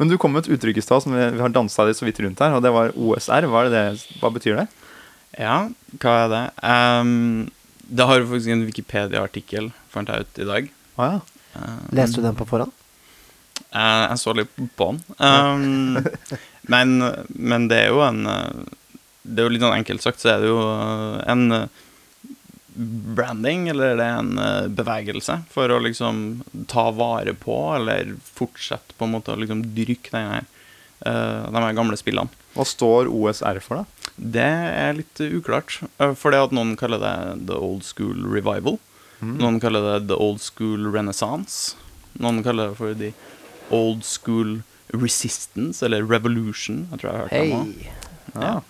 Men 0.01 0.09
du 0.09 0.17
kom 0.17 0.33
med 0.33 0.47
et 0.47 0.55
uttrykk 0.55 0.79
i 0.81 0.83
stad 0.83 1.03
som 1.03 1.13
vi, 1.13 1.23
vi 1.35 1.41
har 1.43 1.51
dansa 1.53 1.85
litt 1.85 1.99
så 1.99 2.07
vidt 2.07 2.19
rundt 2.23 2.39
her, 2.41 2.55
og 2.57 2.63
det 2.65 2.71
var 2.73 2.93
OSR. 2.97 3.45
Hva, 3.45 3.61
er 3.61 3.69
det 3.69 3.81
det, 3.81 4.17
hva 4.21 4.31
betyr 4.33 4.57
det? 4.63 4.67
Ja, 5.37 5.57
hva 6.01 6.13
er 6.23 6.31
det? 6.31 6.45
Um, 6.65 7.51
det 7.85 8.07
har 8.09 8.25
faktisk 8.25 8.55
en 8.55 8.65
Wikipedia-artikkel, 8.65 9.69
fant 9.93 10.09
jeg 10.09 10.25
ut 10.25 10.41
i 10.41 10.47
dag. 10.47 10.71
Ah, 10.97 11.19
ja. 11.19 11.59
um, 11.59 11.83
Leste 11.99 12.19
du 12.19 12.25
den 12.25 12.39
på 12.39 12.47
forhånd? 12.49 12.73
Uh, 13.71 14.09
jeg 14.09 14.17
så 14.23 14.33
litt 14.35 14.57
på 14.79 14.89
den. 14.89 14.99
Um, 15.21 16.01
men, 16.73 16.97
men 17.29 17.69
det 17.71 17.85
er 17.85 17.93
jo 17.93 18.01
en 18.03 18.25
eh, 18.27 18.65
Det 19.21 19.39
er 19.39 19.47
jo 19.47 19.53
litt 19.53 19.63
sånn 19.63 19.77
enkelt 19.77 20.03
sagt, 20.03 20.19
så 20.23 20.33
er 20.33 20.41
det 20.41 20.49
jo 20.49 20.59
eh, 20.65 21.21
en 21.31 21.45
branding, 22.75 23.67
eller 23.71 23.95
det 23.99 24.05
er 24.05 24.19
en 24.21 24.37
eh, 24.39 24.67
bevegelse, 24.71 25.39
for 25.51 25.69
å 25.75 25.79
liksom 25.83 26.41
ta 26.71 26.89
vare 26.95 27.33
på, 27.37 27.55
eller 27.75 28.13
fortsette 28.23 28.95
på 28.97 29.07
en 29.07 29.15
måte 29.17 29.33
å 29.33 29.39
liksom 29.41 29.63
dyrke 29.75 30.13
den 30.13 30.29
her, 30.31 30.45
eh, 31.05 31.49
de 31.51 31.63
her 31.65 31.73
gamle 31.77 31.97
spillene. 31.99 32.31
Hva 32.55 32.65
står 32.67 33.07
OSR 33.11 33.59
for, 33.63 33.81
da? 33.83 34.13
Det 34.17 34.47
er 34.47 34.93
litt 34.97 35.21
uklart. 35.23 35.79
eh, 35.99 36.13
For 36.13 36.31
det 36.31 36.39
at 36.47 36.51
noen 36.55 36.75
kaller 36.79 36.99
det 36.99 37.47
the 37.47 37.55
old 37.59 37.83
school 37.83 38.25
revival. 38.27 38.79
Noen 39.21 39.59
kaller 39.61 39.83
det 39.99 40.07
the 40.09 40.15
old 40.17 40.41
school 40.41 40.87
renaissance. 40.91 41.75
Noen 42.19 42.41
kaller 42.43 42.71
det 42.71 42.77
for 42.79 42.93
the 42.97 43.11
old 43.69 44.03
school 44.03 44.63
resistance, 44.91 45.83
eller 45.85 46.03
revolution. 46.03 46.87
Jeg 46.91 46.99
tror 46.99 47.11
jeg 47.11 47.19
har 47.19 47.27
hørt 47.27 47.31
det 47.31 47.49
Ja. 47.51 47.97
Ja. 48.31 48.61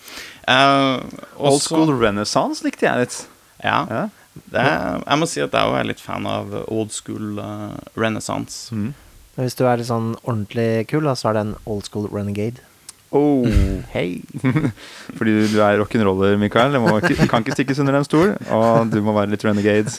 Uh, 0.50 1.04
Old 1.38 1.62
school 1.62 1.92
renaissance 2.02 2.64
likte 2.66 2.88
jeg 2.88 2.98
litt. 3.06 3.18
Ja. 3.64 3.86
Ja. 3.90 4.04
Det, 4.32 4.64
jeg 4.64 5.20
må 5.20 5.28
si 5.28 5.42
at 5.44 5.56
jeg 5.56 5.78
er 5.78 5.88
litt 5.90 6.02
fan 6.02 6.28
av 6.30 6.54
old 6.64 6.94
school 6.96 7.40
uh, 7.40 7.76
renaissance. 8.00 8.72
Mm. 8.74 8.94
Men 9.36 9.48
hvis 9.48 9.58
du 9.60 9.66
er 9.68 9.80
litt 9.80 9.90
sånn 9.90 10.14
ordentlig 10.24 10.88
kul, 10.92 11.08
da, 11.08 11.16
så 11.20 11.32
er 11.32 11.38
det 11.38 11.46
en 11.46 11.56
old 11.70 11.88
school 11.88 12.08
renegade. 12.12 12.64
Oh. 13.12 13.44
Hei! 13.96 14.22
Fordi 15.18 15.36
du 15.52 15.58
er 15.60 15.82
rock'n'roller, 15.82 16.38
Mikael. 16.40 16.72
Det 16.76 16.82
må 16.84 16.96
kan 17.04 17.44
ikke 17.44 17.58
stikkes 17.60 17.84
under 17.84 18.00
en 18.00 18.08
stol. 18.08 18.36
Og 18.56 18.92
du 18.92 19.02
må 19.04 19.16
være 19.16 19.34
litt 19.34 19.44
renegade. 19.48 19.92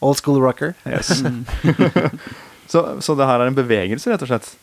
Old 0.00 0.16
school 0.20 0.40
rocker. 0.40 0.72
Yes. 0.88 1.20
så, 2.72 2.84
så 3.04 3.16
det 3.16 3.28
her 3.28 3.44
er 3.44 3.52
en 3.52 3.58
bevegelse, 3.58 4.08
rett 4.12 4.24
og 4.24 4.32
slett? 4.32 4.54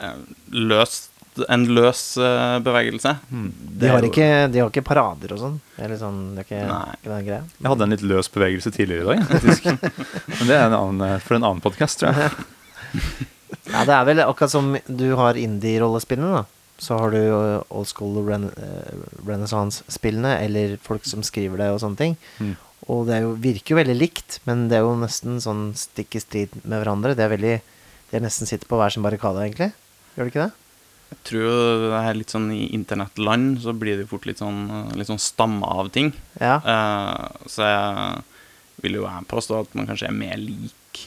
Eh, 0.00 0.16
løst, 0.56 1.10
en 1.48 1.66
løs 1.76 2.02
eh, 2.20 2.56
bevegelse. 2.64 3.14
Mm. 3.30 3.50
De 3.80 3.90
har, 3.90 4.06
ikke, 4.06 4.28
de 4.52 4.62
har 4.62 4.70
ikke 4.70 4.84
parader 4.86 5.34
og 5.34 5.40
sånn. 5.40 5.60
Eller 5.78 5.98
sånn, 6.00 6.20
det 6.36 6.44
er 6.44 6.48
ikke, 6.48 6.80
ikke 6.98 7.12
den 7.12 7.28
greia. 7.28 7.42
Jeg 7.58 7.70
hadde 7.72 7.86
en 7.86 7.94
litt 7.96 8.04
løs 8.06 8.30
bevegelse 8.34 8.74
tidligere 8.74 9.04
i 9.04 9.08
dag, 9.10 9.30
faktisk. 9.32 9.70
Men 10.38 10.50
det 10.50 10.58
er 10.58 10.66
en 10.68 10.78
annen, 10.78 11.06
eh, 11.08 11.20
for 11.24 11.38
en 11.38 11.46
annen 11.50 11.64
podkast, 11.64 12.02
tror 12.02 12.18
jeg. 12.18 12.34
Ja, 13.64 13.80
det 13.88 13.94
er 13.94 14.04
vel 14.04 14.20
akkurat 14.20 14.52
som 14.52 14.74
du 14.86 15.06
har 15.16 15.38
indie-rollespillene, 15.40 16.42
da. 16.42 16.42
Så 16.84 16.98
har 16.98 17.14
du 17.14 17.20
old 17.72 17.88
school 17.88 18.18
ren 18.26 18.48
eh, 18.50 19.04
renaissance-spillene, 19.24 20.34
eller 20.44 20.74
folk 20.84 21.06
som 21.08 21.22
skriver 21.24 21.62
det 21.62 21.70
og 21.72 21.80
sånne 21.80 22.00
ting. 22.00 22.16
Mm. 22.42 22.52
Og 22.92 23.06
det 23.08 23.16
er 23.16 23.22
jo, 23.24 23.30
virker 23.40 23.72
jo 23.72 23.78
veldig 23.78 23.96
likt, 23.96 24.40
men 24.48 24.66
det 24.68 24.78
er 24.78 24.84
jo 24.84 24.92
nesten 25.00 25.38
sånn 25.40 25.70
stikk 25.78 26.18
i 26.18 26.22
strid 26.22 26.58
med 26.62 26.82
hverandre. 26.82 27.14
Det 27.16 27.24
er 27.24 27.32
veldig 27.32 27.54
De 28.10 28.20
nesten 28.22 28.46
sitter 28.46 28.68
på 28.68 28.76
hver 28.78 28.92
sin 28.92 29.02
barrikade, 29.06 29.40
egentlig. 29.42 29.72
Gjør 30.14 30.28
det 30.28 30.34
ikke 30.34 30.44
det? 30.44 30.63
Jeg 31.10 31.20
tror 31.28 31.44
jo 31.44 31.56
det 31.84 31.98
er 32.00 32.18
litt 32.18 32.32
sånn 32.32 32.48
i 32.52 32.62
internettland 32.76 33.60
så 33.64 33.74
blir 33.76 34.00
det 34.00 34.08
fort 34.10 34.26
litt 34.28 34.40
sånn, 34.42 34.64
eh, 34.68 34.94
litt 34.98 35.08
sånn 35.08 35.22
stamme 35.22 35.68
av 35.68 35.90
ting. 35.94 36.12
Ja. 36.40 36.58
Uh, 36.64 37.46
så 37.48 37.68
jeg 37.68 38.24
vil 38.84 38.98
jo 38.98 39.06
jeg 39.06 39.28
påstå 39.30 39.60
at 39.62 39.76
man 39.78 39.88
kanskje 39.88 40.10
er 40.10 40.16
mer 40.16 40.40
lik 40.40 41.04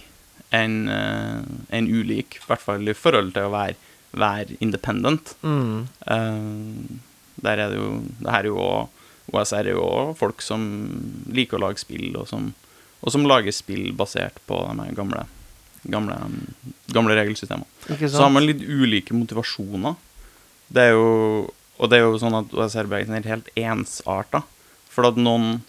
enn 0.55 0.87
uh, 0.87 1.43
en 1.75 1.89
ulik. 1.91 2.39
I 2.39 2.47
hvert 2.47 2.63
fall 2.63 2.87
i 2.87 2.97
forhold 2.97 3.35
til 3.35 3.49
å 3.49 3.53
være, 3.53 3.77
være 4.17 4.57
independent. 4.63 5.35
Mm. 5.43 5.85
Uh, 6.07 7.03
Der 7.37 7.59
er 7.61 7.69
det 7.69 7.77
jo 7.77 7.89
Det 8.17 8.31
her 8.33 8.47
er 8.47 8.49
jo 8.49 8.63
OSR 9.27 9.67
er 9.67 9.75
jo 9.75 9.83
òg 9.83 10.13
folk 10.19 10.43
som 10.43 10.61
liker 11.35 11.59
å 11.59 11.65
lage 11.65 11.81
spill, 11.81 12.15
og 12.15 12.29
som, 12.29 12.53
og 13.03 13.11
som 13.11 13.27
lager 13.27 13.51
spill 13.51 13.91
basert 13.97 14.39
på 14.47 14.59
de 14.69 14.85
her 14.85 14.95
gamle, 14.95 15.25
gamle, 15.83 16.17
gamle 16.93 17.15
regelsystemene. 17.19 17.67
Så 18.09 18.21
har 18.23 18.33
man 18.33 18.45
litt 18.45 18.61
ulike 18.63 19.15
motivasjoner. 19.15 19.95
Det 20.67 20.89
er 20.89 20.95
jo 20.97 21.51
Og 21.77 21.91
det 21.91 21.99
er 21.99 22.07
jo 22.07 22.17
sånn 22.17 22.33
at 22.33 22.53
OSR-bevegelsen 22.57 23.13
er 23.19 23.27
helt 23.29 23.49
ensarta. 23.53 24.39
For 24.89 25.05
at 25.05 25.19
noen 25.21 25.59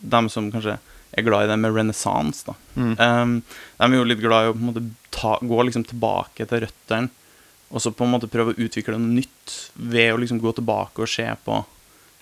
dem 0.00 0.30
som 0.32 0.46
kanskje 0.52 0.78
er 1.12 1.24
glad 1.26 1.44
i 1.44 1.50
det 1.50 1.58
med 1.60 1.74
renessanse, 1.76 2.46
da. 2.48 2.54
Mm. 2.76 2.94
Um, 2.96 3.34
de 3.76 3.84
er 3.84 3.98
jo 3.98 4.06
litt 4.08 4.22
glad 4.22 4.46
i 4.46 4.50
å 4.50 4.54
på 4.56 4.62
en 4.62 4.70
måte 4.70 4.82
ta, 5.12 5.34
gå 5.40 5.58
liksom 5.68 5.84
tilbake 5.88 6.46
til 6.48 6.64
røttene, 6.64 7.10
og 7.68 7.82
så 7.82 7.92
på 7.92 8.06
en 8.06 8.12
måte 8.14 8.30
prøve 8.30 8.52
å 8.54 8.60
utvikle 8.64 8.96
noe 8.96 9.16
nytt 9.18 9.54
ved 9.74 10.12
å 10.14 10.18
liksom 10.22 10.40
gå 10.40 10.52
tilbake 10.56 11.02
og 11.04 11.10
se 11.10 11.26
på, 11.44 11.58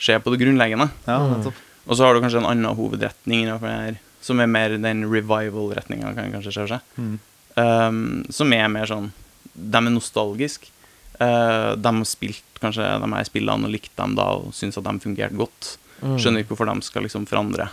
se 0.00 0.18
på 0.18 0.34
det 0.34 0.40
grunnleggende. 0.42 0.90
Ja, 1.06 1.20
Mm. 1.22 1.52
Og 1.84 1.98
så 1.98 2.06
har 2.06 2.14
du 2.14 2.22
kanskje 2.24 2.40
en 2.40 2.48
annen 2.48 2.78
hovedretning 2.78 3.42
innenfor 3.44 3.68
det 3.68 3.74
her, 3.76 3.96
som 4.24 4.40
er 4.40 4.50
mer 4.50 4.76
den 4.80 5.04
revival-retninga, 5.10 6.14
kan 6.16 6.32
kanskje 6.32 6.54
se 6.56 6.66
seg. 6.72 6.92
Mm. 6.96 7.16
Um, 7.54 7.98
som 8.34 8.50
er 8.50 8.66
mer 8.66 8.88
sånn 8.90 9.12
De 9.54 9.78
er 9.78 9.92
nostalgiske. 9.92 10.72
Uh, 11.20 11.76
de 11.78 11.90
har 11.94 12.08
spilt 12.10 12.58
kanskje 12.58 12.82
de 12.82 13.08
her 13.12 13.26
spillene 13.28 13.68
og 13.68 13.70
likt 13.70 13.92
dem 14.00 14.16
da 14.18 14.32
og 14.40 14.54
syns 14.56 14.80
at 14.80 14.86
de 14.88 14.94
fungerte 15.04 15.38
godt. 15.38 15.76
Mm. 16.00 16.16
Skjønner 16.18 16.42
ikke 16.42 16.54
hvorfor 16.54 16.70
de 16.72 16.86
skal 16.86 17.06
liksom 17.06 17.28
forandre 17.30 17.68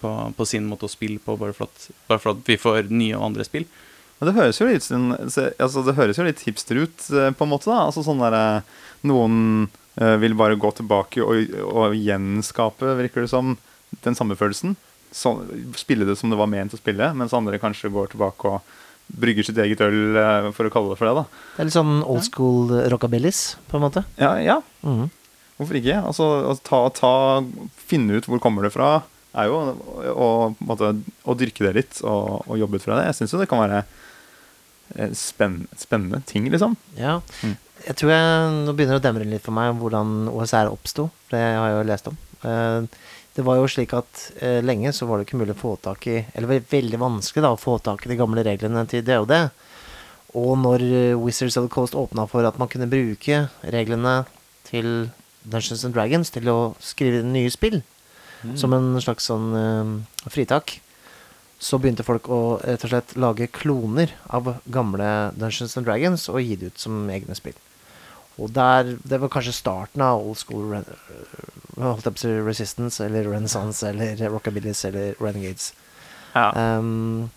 på, 0.00 0.10
på 0.36 0.46
sin 0.48 0.68
måte 0.68 0.86
å 0.86 0.92
spille 0.92 1.20
på, 1.22 1.36
bare 1.40 1.56
for, 1.56 1.68
at, 1.68 1.88
bare 2.08 2.22
for 2.22 2.34
at 2.34 2.44
vi 2.46 2.56
får 2.60 2.92
nye 2.92 3.16
og 3.18 3.30
andre 3.30 3.46
spill. 3.48 3.66
Men 4.20 4.28
det 4.28 4.36
høres 4.36 4.60
jo 4.60 4.68
litt, 4.68 4.86
altså 4.92 5.82
det 5.86 5.96
høres 5.96 6.20
jo 6.20 6.26
litt 6.26 6.42
hipster 6.44 6.82
ut, 6.82 7.04
eh, 7.08 7.30
på 7.32 7.46
en 7.46 7.52
måte. 7.54 7.70
da 7.72 7.86
Altså 7.86 8.04
sånn 8.04 8.20
der, 8.20 8.36
eh, 8.36 8.88
Noen 9.08 9.70
eh, 9.96 10.16
vil 10.20 10.36
bare 10.36 10.58
gå 10.60 10.70
tilbake 10.76 11.24
og, 11.24 11.54
og 11.64 11.96
gjenskape, 11.96 12.96
virker 13.00 13.24
det 13.24 13.32
som, 13.32 13.56
den 14.04 14.16
samme 14.18 14.36
følelsen. 14.36 14.76
Så, 15.12 15.32
spille 15.74 16.06
det 16.06 16.16
som 16.20 16.30
det 16.30 16.38
var 16.38 16.46
ment 16.50 16.74
å 16.74 16.78
spille, 16.78 17.10
mens 17.18 17.32
andre 17.34 17.58
kanskje 17.58 17.90
går 17.90 18.12
tilbake 18.12 18.46
og 18.46 18.60
brygger 19.20 19.42
sitt 19.48 19.58
eget 19.58 19.80
øl, 19.82 20.16
eh, 20.16 20.50
for 20.54 20.68
å 20.68 20.70
kalle 20.70 20.92
det 20.92 20.98
for 21.00 21.08
det. 21.10 21.14
da 21.18 21.24
Det 21.56 21.62
er 21.64 21.64
litt 21.70 21.74
sånn 21.74 22.04
old 22.06 22.22
school 22.22 22.68
rockabilis, 22.92 23.56
på 23.68 23.78
en 23.80 23.82
måte. 23.88 24.04
Ja, 24.20 24.36
ja 24.38 24.60
Mhm. 24.86 25.10
hvorfor 25.58 25.74
ikke? 25.80 25.98
Altså 26.06 26.58
ta, 26.62 26.88
ta, 26.90 27.42
Finne 27.90 28.14
ut 28.20 28.24
hvor 28.30 28.38
kommer 28.38 28.62
det 28.62 28.72
fra, 28.72 29.02
er 29.34 29.46
jo 29.50 29.74
å, 30.14 30.54
måte, 30.62 31.02
dyrke 31.36 31.66
det 31.66 31.74
litt 31.74 32.00
og, 32.04 32.46
og 32.48 32.56
jobbe 32.58 32.76
ut 32.78 32.82
fra 32.82 32.96
det. 33.00 33.06
Jeg 33.10 33.14
syns 33.18 33.32
jo 33.34 33.40
det 33.42 33.48
kan 33.50 33.58
være 33.58 33.84
spennende, 35.14 35.66
spennende 35.78 36.22
ting, 36.26 36.48
liksom. 36.50 36.76
Ja. 36.98 37.20
Mm. 37.42 37.56
Jeg 37.86 37.96
tror 37.96 38.10
jeg 38.12 38.64
nå 38.66 38.74
begynner 38.76 38.98
det 38.98 39.00
å 39.00 39.06
demre 39.08 39.26
litt 39.28 39.42
for 39.42 39.56
meg 39.56 39.74
hvordan 39.80 40.28
OSR 40.32 40.70
oppsto. 40.70 41.08
Det 41.30 41.40
har 41.40 41.68
jeg 41.70 41.76
jo 41.78 41.86
lest 41.88 42.10
om. 42.10 42.18
Eh, 42.44 42.86
Det 43.40 43.46
var 43.46 43.56
jo 43.56 43.68
slik 43.72 43.94
at 43.96 44.18
eh, 44.44 44.58
lenge 44.60 44.90
så 44.92 45.06
var 45.08 45.16
det 45.16 45.24
ikke 45.24 45.38
mulig 45.40 45.54
å 45.54 45.60
få 45.62 45.70
tak 45.80 46.04
i 46.12 46.18
Eller 46.18 46.44
det 46.44 46.48
var 46.50 46.66
veldig 46.74 46.98
vanskelig 47.00 47.44
da 47.46 47.52
å 47.54 47.60
få 47.60 47.78
tak 47.80 48.04
i 48.04 48.10
de 48.10 48.18
gamle 48.18 48.42
reglene 48.44 48.82
til 48.90 49.00
DOD. 49.06 49.32
Og 50.36 50.50
når 50.60 50.84
eh, 50.84 51.16
Wizards 51.16 51.56
of 51.56 51.64
the 51.64 51.72
Coast 51.72 51.96
åpna 51.96 52.26
for 52.28 52.44
at 52.44 52.58
man 52.60 52.68
kunne 52.68 52.90
bruke 52.90 53.46
reglene 53.64 54.12
til 54.68 55.08
Dungeons 55.40 55.86
and 55.88 55.96
Dragons 55.96 56.34
til 56.34 56.52
å 56.52 56.58
skrive 56.84 57.24
nye 57.24 57.48
spill, 57.48 57.80
som 58.60 58.76
en 58.76 58.92
slags 59.00 59.30
sånn 59.32 59.48
eh, 59.56 59.96
fritak, 60.28 60.76
så 61.56 61.80
begynte 61.80 62.04
folk 62.04 62.28
å 62.28 62.42
rett 62.60 62.84
og 62.84 62.92
slett 62.92 63.16
lage 63.16 63.48
kloner 63.56 64.12
av 64.28 64.58
gamle 64.68 65.08
Dungeons 65.32 65.80
and 65.80 65.88
Dragons 65.88 66.28
og 66.28 66.44
gi 66.44 66.60
det 66.60 66.74
ut 66.74 66.84
som 66.84 67.08
egne 67.08 67.40
spill. 67.40 67.56
Og 68.38 68.52
der, 68.54 68.96
Det 69.02 69.20
var 69.20 69.28
kanskje 69.28 69.52
starten 69.52 70.00
av 70.00 70.20
old 70.22 70.38
school 70.38 70.70
re 70.72 70.84
si 72.16 72.28
Resistance 72.28 73.04
eller 73.04 73.24
Renaissance 73.24 73.88
eller 73.88 74.16
Rockabillies, 74.28 74.84
eller 74.84 75.14
Renegades. 75.20 75.72
Um, 76.34 77.30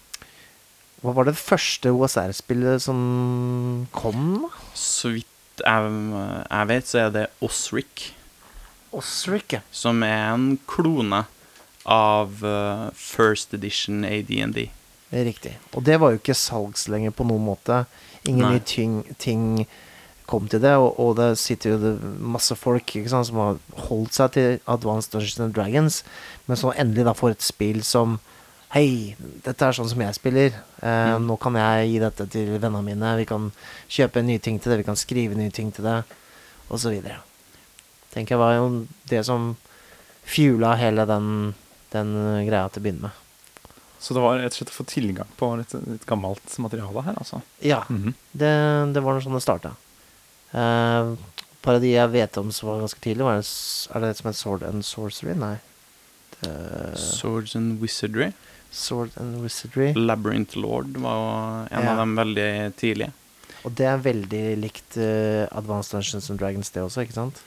hva 1.02 1.14
var 1.14 1.28
det 1.28 1.36
første 1.36 1.92
OSR-spillet 1.92 2.84
som 2.86 3.88
kom? 3.92 4.44
da? 4.46 4.50
Så 4.78 5.16
vidt 5.18 5.28
jeg, 5.64 5.90
jeg 6.50 6.68
vet, 6.68 6.88
så 6.88 7.00
er 7.00 7.10
det 7.14 7.26
Osric, 7.42 8.12
Osric, 8.94 9.54
ja. 9.54 9.60
som 9.72 10.04
er 10.06 10.34
en 10.34 10.58
klone 10.70 11.26
av 11.90 12.44
uh, 12.46 12.90
First 12.96 13.54
Edition 13.54 14.06
AD&D. 14.06 14.70
Riktig. 15.14 15.58
Og 15.74 15.84
det 15.86 16.00
var 16.02 16.14
jo 16.14 16.22
ikke 16.22 16.38
salgs 16.38 16.88
lenger 16.90 17.14
på 17.14 17.26
noen 17.28 17.46
måte. 17.46 17.84
Ingen 18.26 18.46
Nei. 18.48 18.54
nye 18.56 18.66
ting, 18.66 18.96
ting 19.22 19.66
kom 20.34 20.50
til 20.52 20.62
det, 20.65 20.74
og, 20.82 20.98
og 21.00 21.13
det 21.22 21.30
sitter 21.41 21.76
jo 21.76 21.80
det 21.82 21.93
masse 22.34 22.58
folk 22.58 22.91
sant, 23.08 23.30
som 23.30 23.38
har 23.39 23.58
holdt 23.88 24.17
seg 24.17 24.34
til 24.36 24.60
Advanced 24.65 25.13
Dungeons 25.13 25.39
and 25.46 25.54
Dragons, 25.56 26.02
men 26.50 26.60
som 26.60 26.74
endelig 26.76 27.06
da 27.08 27.13
får 27.17 27.38
et 27.38 27.46
spill 27.54 27.84
som 27.88 28.19
Hei, 28.74 29.13
dette 29.46 29.62
er 29.67 29.76
sånn 29.78 29.86
som 29.91 30.00
jeg 30.02 30.15
spiller. 30.17 30.56
Eh, 30.82 31.12
Mm. 31.13 31.28
Nå 31.30 31.36
kan 31.38 31.54
jeg 31.60 31.91
gi 31.91 32.00
dette 32.02 32.26
til 32.34 32.48
vennene 32.58 32.80
mine. 32.82 33.12
Vi 33.19 33.26
kan 33.30 33.52
kjøpe 33.86 34.24
nye 34.26 34.41
ting 34.41 34.58
til 34.58 34.72
det, 34.74 34.80
vi 34.80 34.88
kan 34.88 34.98
skrive 34.98 35.38
nye 35.38 35.54
ting 35.54 35.69
til 35.76 35.86
det, 35.86 36.00
osv. 36.74 36.96
Tenker 38.15 38.34
jeg 38.34 38.41
var 38.41 38.56
jo 38.58 38.65
det 39.12 39.22
som 39.30 39.52
fuela 40.26 40.72
hele 40.82 41.06
den, 41.06 41.54
den 41.93 42.15
greia 42.50 42.65
til 42.74 42.82
å 42.82 42.86
begynne 42.88 43.12
med. 43.12 43.22
Så 44.02 44.17
det 44.17 44.26
var 44.26 44.41
rett 44.41 44.52
og 44.56 44.58
slett 44.58 44.74
å 44.74 44.80
få 44.82 44.88
tilgang 44.89 45.30
på 45.38 45.52
litt, 45.62 45.78
litt 45.93 46.10
gammelt 46.10 46.58
materiale 46.65 47.06
her, 47.06 47.22
altså. 47.22 47.43
Ja. 47.62 47.84
Mhm. 47.93 48.15
Det, 48.34 48.52
det 48.98 49.06
var 49.06 49.22
sånn 49.22 49.38
det 49.38 49.46
starta. 49.46 49.76
Uh, 50.54 51.16
de 51.82 51.94
jeg 51.94 52.12
vet 52.13 52.38
om 52.38 52.52
som 52.52 52.70
var 52.70 52.82
ganske 52.84 53.00
tidlig, 53.04 53.26
var 53.26 53.39
det, 53.39 53.48
er 53.96 54.04
det 54.04 54.16
som 54.20 54.28
en 54.30 54.38
Sword 54.38 54.63
and 54.68 54.86
Sorcery? 54.86 55.36
Nei. 55.39 55.56
Det, 56.42 56.54
Swords 57.00 57.56
and 57.56 57.80
Wizardry. 57.82 58.32
Sword 58.74 59.12
and 59.18 59.42
Wizardry. 59.42 59.94
Labyrinth 59.96 60.58
Lord 60.58 60.98
var 60.98 61.16
jo 61.20 61.28
en 61.78 61.84
Ja. 61.84 61.92
av 61.92 61.98
dem 61.98 62.16
veldig 62.16 62.76
tidlige. 62.76 63.13
Og 63.63 63.72
det 63.76 63.86
er 63.88 63.98
veldig 63.98 64.46
likt 64.60 64.98
uh, 64.98 65.48
Advanced 65.56 65.92
Dungeons 65.94 66.30
and 66.30 66.39
Dragons, 66.39 66.70
det 66.70 66.84
også, 66.84 67.06
ikke 67.06 67.13
sant? 67.16 67.39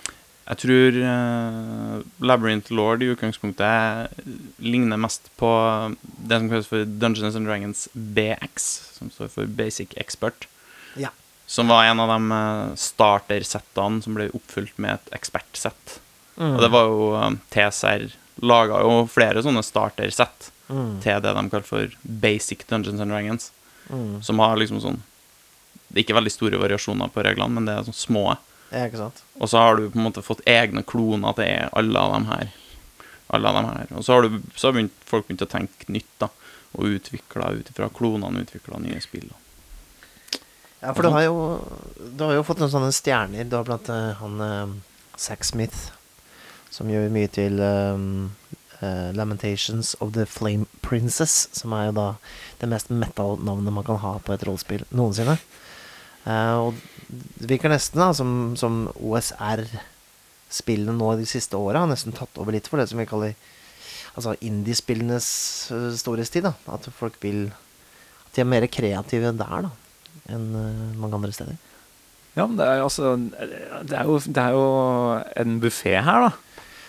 Jeg 0.47 0.61
tror 0.63 0.97
uh, 1.03 2.03
Labyrinth 2.23 2.71
Lord 2.73 3.03
i 3.03 3.11
utgangspunktet 3.11 4.15
ligner 4.63 4.97
mest 4.97 5.29
på 5.37 5.51
det 6.23 6.39
som 6.39 6.49
kalles 6.49 6.71
for 6.71 6.85
Dungeons 6.87 7.35
and 7.35 7.47
Dragons 7.51 7.89
BX, 7.93 8.69
som 8.97 9.11
står 9.11 9.29
for 9.35 9.47
Basic 9.47 9.93
Expert. 9.99 10.47
Ja. 10.97 11.11
Som 11.47 11.69
var 11.71 11.85
en 11.87 12.01
av 12.03 12.11
de 12.11 12.19
startersettene 12.27 12.79
starter-settene 12.83 14.03
som 14.03 14.17
ble 14.19 14.31
oppfylt 14.35 14.79
med 14.83 14.99
et 14.99 15.13
ekspertsett. 15.21 15.99
Mm. 16.37 16.57
Og 16.57 16.63
det 16.65 16.71
var 16.75 16.89
jo 16.91 17.11
eh, 17.17 17.37
TSR 17.55 18.09
laga 18.45 18.81
jo 18.85 19.07
flere 19.09 19.43
sånne 19.45 19.63
starter-sett 19.65 20.51
mm. 20.69 20.99
til 21.05 21.23
det 21.25 21.33
de 21.39 21.45
kaller 21.53 21.69
for 21.69 21.95
Basic 22.03 22.67
Dungeons 22.69 23.01
and 23.01 23.13
Dragons. 23.13 23.53
Mm. 23.89 24.23
Som 24.23 24.43
har 24.43 24.57
liksom 24.59 24.81
sånn 24.83 25.03
Det 25.87 26.01
er 26.01 26.03
ikke 26.03 26.17
veldig 26.17 26.33
store 26.35 26.59
variasjoner 26.59 27.13
på 27.15 27.23
reglene, 27.23 27.55
men 27.55 27.69
det 27.69 27.77
er 27.77 27.85
sånn 27.87 27.97
små. 27.97 28.25
Og 29.39 29.49
så 29.49 29.63
har 29.63 29.79
du 29.79 29.87
på 29.87 30.01
en 30.01 30.09
måte 30.09 30.25
fått 30.27 30.43
egne 30.51 30.83
kloner 30.83 31.37
til 31.39 31.71
alle 31.79 32.03
av 32.03 32.17
dem 32.17 32.27
her. 32.33 32.51
Alle 33.31 33.53
av 33.53 33.61
dem 33.61 33.69
her. 33.71 33.93
Og 33.95 34.05
så 34.05 34.17
har, 34.17 34.27
du, 34.27 34.41
så 34.59 34.69
har 34.69 34.75
begynt, 34.75 34.99
folk 35.07 35.29
begynt 35.29 35.47
å 35.47 35.51
tenke 35.55 35.87
nytt, 35.95 36.11
da. 36.19 36.29
Og 36.75 36.99
utvikla 36.99 37.53
ut 37.55 37.71
ifra 37.71 37.89
klonene 37.95 38.43
utvikla 38.43 38.83
nye 38.83 38.99
spill. 39.01 39.31
da. 39.31 39.46
Ja, 40.87 40.93
for 40.95 41.03
du 41.03 41.09
har 41.11 41.25
jo, 41.27 41.39
du 42.15 42.21
har 42.23 42.37
jo 42.37 42.45
fått 42.47 42.61
noen 42.63 42.71
sånne 42.71 42.93
stjerner. 42.95 43.49
Du 43.51 43.57
har 43.59 43.65
blant 43.67 43.89
annet 43.91 44.21
han 44.21 44.35
uh, 44.39 44.75
Zack 45.19 45.43
Smith, 45.43 45.89
som 46.71 46.87
gjør 46.93 47.09
mye 47.11 47.27
til 47.35 47.59
um, 47.59 48.29
uh, 48.79 49.11
Lamentations 49.17 49.97
of 49.99 50.13
the 50.15 50.23
Flame 50.31 50.69
Princess, 50.87 51.49
som 51.59 51.75
er 51.75 51.89
jo 51.89 51.97
da 51.97 52.05
det 52.61 52.69
mest 52.71 52.93
metal-navnet 52.95 53.75
man 53.75 53.87
kan 53.89 53.99
ha 54.05 54.13
på 54.23 54.37
et 54.37 54.45
rollespill 54.47 54.85
noensinne. 54.95 55.35
Uh, 56.23 56.69
og 56.69 56.79
det 57.11 57.51
virker 57.51 57.75
nesten 57.75 58.05
da 58.05 58.13
som, 58.15 58.55
som 58.55 58.87
OSR-spillene 58.95 60.95
nå 60.95 61.17
de 61.19 61.27
siste 61.27 61.59
åra 61.59 61.83
har 61.83 61.91
nesten 61.91 62.15
tatt 62.15 62.39
over 62.39 62.55
litt 62.55 62.71
for 62.71 62.79
det 62.79 62.87
som 62.93 63.03
vi 63.03 63.09
kaller 63.11 63.35
altså 64.17 64.33
indiespillenes 64.41 65.27
eh, 65.75 65.91
storhetstid. 65.99 66.47
da 66.47 66.55
At 66.73 66.87
folk 66.95 67.19
vil 67.21 67.51
At 67.51 68.39
de 68.39 68.43
er 68.43 68.49
mer 68.49 68.65
kreative 68.71 69.35
der 69.37 69.69
da 69.69 69.75
enn 70.33 70.49
eh, 70.59 70.99
mange 71.01 71.19
andre 71.19 71.33
steder. 71.35 71.59
Ja, 72.37 72.45
men 72.45 72.59
det 72.59 72.67
er 72.69 72.83
altså 72.85 73.15
Det 73.17 73.97
er 73.97 74.05
jo, 74.05 74.19
det 74.21 74.43
er 74.43 74.57
jo 74.57 74.67
en 75.41 75.57
buffé 75.63 75.95
her, 76.05 76.27
da. 76.27 76.33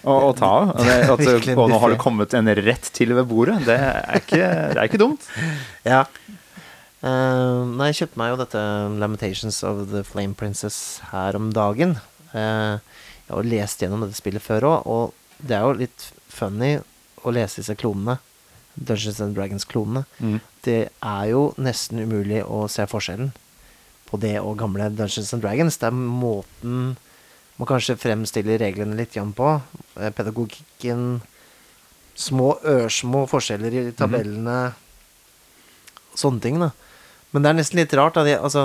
Å, 0.07 0.31
ta 0.37 0.49
av. 0.61 0.73
At, 0.77 1.19
Virkelig 1.19 1.55
og 1.57 1.71
nå 1.71 1.79
har 1.81 1.91
det 1.91 1.99
kommet 1.99 2.35
en 2.37 2.49
rett 2.61 2.89
til 2.95 3.15
ved 3.17 3.27
bordet. 3.27 3.57
Det 3.67 3.75
er 3.75 4.19
ikke, 4.21 4.43
det 4.73 4.77
er 4.77 4.85
ikke 4.85 5.01
dumt. 5.01 5.29
Ja. 5.87 6.05
Uh, 6.97 7.61
nei, 7.77 7.91
jeg 7.91 7.99
kjøpte 7.99 8.19
meg 8.19 8.31
jo 8.31 8.37
dette 8.39 8.61
Lamentations 8.97 9.59
of 9.67 9.83
the 9.91 10.01
Flame 10.07 10.33
Princess 10.37 10.99
her 11.11 11.37
om 11.37 11.51
dagen. 11.53 11.93
Uh, 12.33 12.81
jeg 13.27 13.35
har 13.35 13.49
lest 13.51 13.83
gjennom 13.83 14.01
dette 14.03 14.17
spillet 14.17 14.43
før 14.43 14.65
òg, 14.71 14.87
og 14.89 15.43
det 15.43 15.59
er 15.59 15.67
jo 15.67 15.77
litt 15.83 16.07
funny 16.33 16.77
å 17.21 17.33
lese 17.35 17.61
disse 17.61 17.75
klonene. 17.77 18.17
Dungeons 18.77 19.19
and 19.23 19.35
Dragons-klonene. 19.37 20.05
Mm. 20.21 20.39
Det 20.65 20.79
er 20.89 21.25
jo 21.31 21.49
nesten 21.57 22.03
umulig 22.03 22.43
å 22.45 22.65
se 22.71 22.85
forskjellen 22.89 23.33
på 24.07 24.19
det 24.21 24.37
og 24.39 24.57
gamle 24.61 24.89
Dungeons 24.93 25.33
and 25.35 25.43
Dragons. 25.43 25.79
Det 25.81 25.89
er 25.89 25.97
måten 25.97 26.95
man 27.57 27.69
kanskje 27.69 27.97
fremstiller 27.97 28.61
reglene 28.61 28.97
litt 28.97 29.15
igjen 29.17 29.33
på. 29.37 29.57
Eh, 29.97 30.13
Pedagogikken 30.13 31.21
Små, 32.17 32.55
ørsmå 32.65 33.27
forskjeller 33.29 33.75
i 33.77 33.81
tabellene. 33.93 34.71
Sånne 36.17 36.41
ting, 36.41 36.55
da. 36.57 36.71
Men 37.29 37.43
det 37.43 37.49
er 37.51 37.57
nesten 37.59 37.77
litt 37.77 37.93
rart. 37.93 38.15
Da. 38.17 38.23
De, 38.25 38.33
altså, 38.41 38.63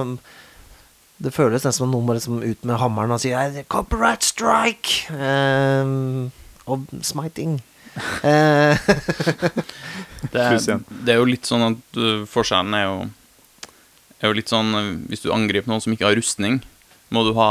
det 1.21 1.35
føles 1.37 1.61
nesten 1.61 1.83
som 1.85 1.93
noen 1.93 2.07
må 2.09 2.17
liksom 2.17 2.41
ut 2.41 2.65
med 2.65 2.81
hammeren 2.81 3.13
og 3.13 3.21
si 3.21 3.35
«Eh, 3.37 3.61
'Copyright 3.69 4.25
strike!' 4.25 5.05
Um, 5.13 6.33
og 6.65 6.89
smiting. 7.05 7.61
Eh, 8.25 8.79
Det 10.33 10.39
er, 10.41 10.79
det 11.03 11.13
er 11.13 11.19
jo 11.19 11.27
litt 11.29 11.49
sånn 11.49 11.65
at 11.67 11.97
uh, 11.99 12.23
forskjellen 12.31 12.73
er 12.79 12.85
jo 12.87 12.97
er 14.23 14.31
jo 14.31 14.37
litt 14.39 14.53
sånn 14.53 14.69
uh, 14.71 14.93
Hvis 15.11 15.25
du 15.25 15.33
angriper 15.35 15.69
noen 15.69 15.83
som 15.83 15.93
ikke 15.93 16.07
har 16.07 16.15
rustning, 16.17 16.61
må 17.13 17.25
du 17.27 17.33
ha 17.37 17.49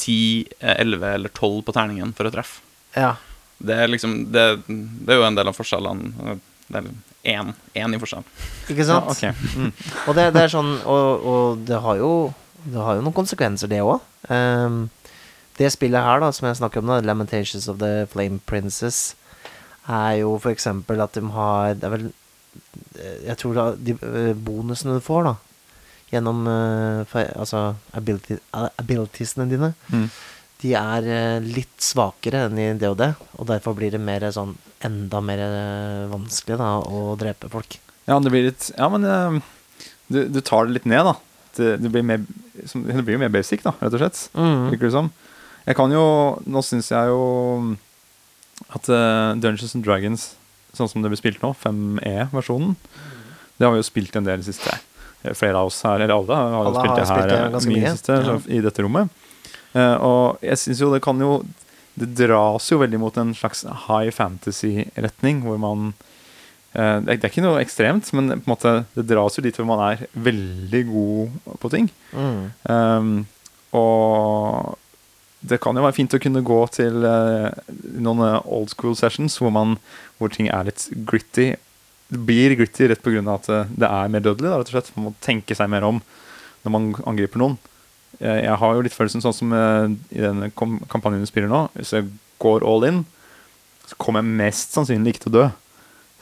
10, 0.00 0.48
eh, 0.58 0.78
11 0.80 1.04
eller 1.12 1.28
12 1.36 1.60
på 1.66 1.74
terningen 1.76 2.14
for 2.16 2.28
å 2.30 2.32
treffe. 2.34 2.62
ja. 2.96 3.16
Det 3.58 3.74
er 3.74 3.88
liksom 3.90 4.12
Det, 4.30 4.42
det 4.68 5.10
er 5.10 5.16
jo 5.18 5.24
en 5.26 5.34
del 5.34 5.48
av 5.50 5.56
forskjellene. 5.58 6.36
Det 6.70 6.78
er 6.78 6.84
én, 7.34 7.48
én 7.74 7.94
i 7.96 7.98
forskjell. 7.98 8.22
Ikke 8.70 8.84
Ja, 8.86 9.00
sant? 9.10 9.40
Mm. 9.58 9.72
Og 10.06 10.14
det, 10.14 10.28
det 10.36 10.44
er 10.44 10.52
sånn 10.52 10.68
Og, 10.86 11.24
og 11.32 11.64
det 11.66 11.80
har 11.82 11.98
jo 11.98 12.10
Det 12.62 12.78
har 12.78 13.00
jo 13.00 13.02
noen 13.02 13.16
konsekvenser, 13.16 13.66
det 13.72 13.80
òg. 13.82 13.98
det 15.58 15.72
spillet 15.74 16.06
her, 16.06 16.22
da, 16.22 16.30
som 16.30 16.46
jeg 16.46 16.60
snakker 16.60 16.78
om, 16.84 16.86
da, 16.94 17.00
Lamentations 17.02 17.66
of 17.68 17.80
the 17.82 18.06
Flame 18.12 18.38
Princess, 18.46 19.16
er 19.88 20.18
jo 20.22 20.34
eksempel 20.50 21.00
at 21.00 21.14
de 21.16 21.22
har 21.34 21.74
Det 21.78 21.84
er 21.88 21.92
vel 21.96 22.06
eh, 22.08 23.18
Jeg 23.28 23.36
tror 23.40 23.54
da 23.58 23.64
de 23.76 23.94
eh, 23.96 24.32
bonusene 24.34 24.96
du 24.98 25.04
får, 25.04 25.28
da, 25.28 25.34
gjennom 26.12 26.42
eh, 26.48 27.16
Altså 27.36 27.74
ability, 27.96 28.38
abilitiesene 28.52 29.48
dine, 29.50 29.74
Mm. 29.92 30.08
de 30.62 30.72
er 30.74 31.40
litt 31.44 31.76
svakere 31.80 32.46
enn 32.48 32.58
i 32.58 32.72
DOD, 32.78 33.04
og 33.38 33.46
derfor 33.46 33.76
blir 33.78 33.92
det 33.94 34.00
mer 34.02 34.26
sånn 34.34 34.56
enda 34.84 35.20
mer 35.22 35.38
vanskelig 36.10 36.58
da 36.58 36.72
å 36.82 37.14
drepe 37.18 37.48
folk. 37.50 37.78
Ja, 38.08 38.18
det 38.18 38.30
blir 38.32 38.48
litt 38.48 38.70
Ja, 38.76 38.88
men 38.90 39.06
du, 40.08 40.24
du 40.28 40.40
tar 40.40 40.66
det 40.66 40.78
litt 40.78 40.86
ned, 40.88 41.04
da. 41.06 41.14
Det, 41.58 41.76
det, 41.82 41.90
blir 41.90 42.02
mer, 42.06 42.22
som, 42.66 42.82
det 42.86 43.02
blir 43.04 43.16
jo 43.16 43.22
mer 43.22 43.32
basic, 43.34 43.62
da, 43.64 43.72
rett 43.80 43.94
og 43.94 44.02
slett. 44.02 44.20
Mm. 44.34 44.68
Virker 44.72 44.88
det 44.88 44.94
som. 44.94 45.10
Jeg 45.68 45.76
kan 45.76 45.92
jo 45.92 46.04
Nå 46.48 46.62
syns 46.64 46.90
jeg 46.94 47.10
jo 47.10 47.22
at 48.66 48.88
uh, 48.90 49.34
Dungeons 49.38 49.74
and 49.76 49.86
Dragons, 49.86 50.32
sånn 50.76 50.90
som 50.90 51.04
det 51.04 51.12
blir 51.12 51.20
spilt 51.20 51.44
nå, 51.44 51.52
5E-versjonen, 51.62 52.74
det 53.58 53.66
har 53.66 53.74
vi 53.74 53.80
jo 53.80 53.86
spilt 53.86 54.16
en 54.18 54.26
del 54.26 54.42
siste 54.46 54.70
eh, 54.70 55.34
Flere 55.34 55.58
av 55.58 55.70
oss 55.70 55.78
her, 55.86 55.98
eller 55.98 56.14
alle, 56.14 56.42
har 56.54 56.68
jo 56.68 56.74
spilt 56.76 56.92
har 56.92 57.00
det 57.00 57.06
spilt 57.08 57.22
her 57.22 57.30
det 57.30 57.38
eh, 57.38 57.48
ganske 57.54 57.72
mye 57.72 57.84
mye, 57.84 57.94
siste, 57.96 58.18
ja. 58.26 58.36
i 58.54 58.60
dette 58.64 58.84
rommet. 58.84 59.24
Uh, 59.74 59.96
og 60.00 60.44
jeg 60.46 60.60
syns 60.62 60.78
jo 60.80 60.86
det 60.94 61.02
kan 61.04 61.18
jo 61.20 61.42
Det 62.00 62.06
dras 62.16 62.70
jo 62.70 62.78
veldig 62.80 62.98
mot 63.02 63.18
en 63.20 63.34
slags 63.36 63.66
high 63.84 64.08
fantasy-retning, 64.14 65.42
hvor 65.44 65.58
man 65.60 65.90
uh, 65.90 66.98
det, 67.02 67.10
er, 67.10 67.16
det 67.16 67.24
er 67.26 67.32
ikke 67.32 67.44
noe 67.44 67.62
ekstremt, 67.62 68.12
men 68.14 68.36
på 68.36 68.46
en 68.46 68.52
måte 68.54 68.74
det 68.94 69.08
dras 69.10 69.38
jo 69.38 69.44
dit 69.44 69.58
hvor 69.58 69.66
man 69.68 69.82
er 69.90 70.06
veldig 70.14 70.84
god 70.92 71.56
på 71.64 71.72
ting. 71.74 71.90
Mm. 72.14 72.44
Um, 72.70 73.10
og 73.76 74.78
det 75.40 75.60
kan 75.62 75.76
jo 75.78 75.84
være 75.84 75.94
fint 75.94 76.14
å 76.16 76.20
kunne 76.20 76.42
gå 76.46 76.58
til 76.74 77.04
uh, 77.06 77.48
noen 78.02 78.22
eh, 78.26 78.46
old 78.50 78.72
school 78.72 78.96
sessions 78.98 79.36
hvor, 79.38 79.52
man, 79.54 79.76
hvor 80.18 80.32
ting 80.34 80.48
er 80.50 80.66
litt 80.66 80.88
gritty. 81.06 81.52
Det 82.08 82.20
blir 82.26 82.56
gritty 82.58 82.88
rett 82.90 83.04
pga. 83.04 83.22
at 83.34 83.50
eh, 83.52 83.70
det 83.70 83.86
er 83.86 84.10
mer 84.10 84.24
dødelig. 84.24 84.48
Da, 84.48 84.58
rett 84.58 84.72
og 84.72 84.74
slett. 84.74 84.90
Man 84.96 85.08
må 85.08 85.12
tenke 85.22 85.54
seg 85.54 85.70
mer 85.70 85.86
om 85.86 86.00
når 86.64 86.74
man 86.74 86.88
angriper 87.06 87.38
noen. 87.38 87.54
Jeg, 88.18 88.56
har 88.58 88.74
jo 88.74 88.82
litt 88.82 88.96
følelsen 88.96 89.22
sånn 89.22 89.36
som 89.36 89.52
uh, 89.54 89.86
i 90.10 90.22
denne 90.24 90.48
kampanjen 90.50 91.22
du 91.22 91.28
spiller 91.30 91.50
nå. 91.52 91.66
Hvis 91.76 91.92
jeg 91.94 92.08
går 92.42 92.64
all 92.66 92.86
in, 92.88 93.02
så 93.86 93.98
kommer 94.00 94.24
jeg 94.24 94.38
mest 94.40 94.74
sannsynlig 94.74 95.14
ikke 95.14 95.26
til 95.28 95.30
å 95.30 95.36
dø. 95.36 95.44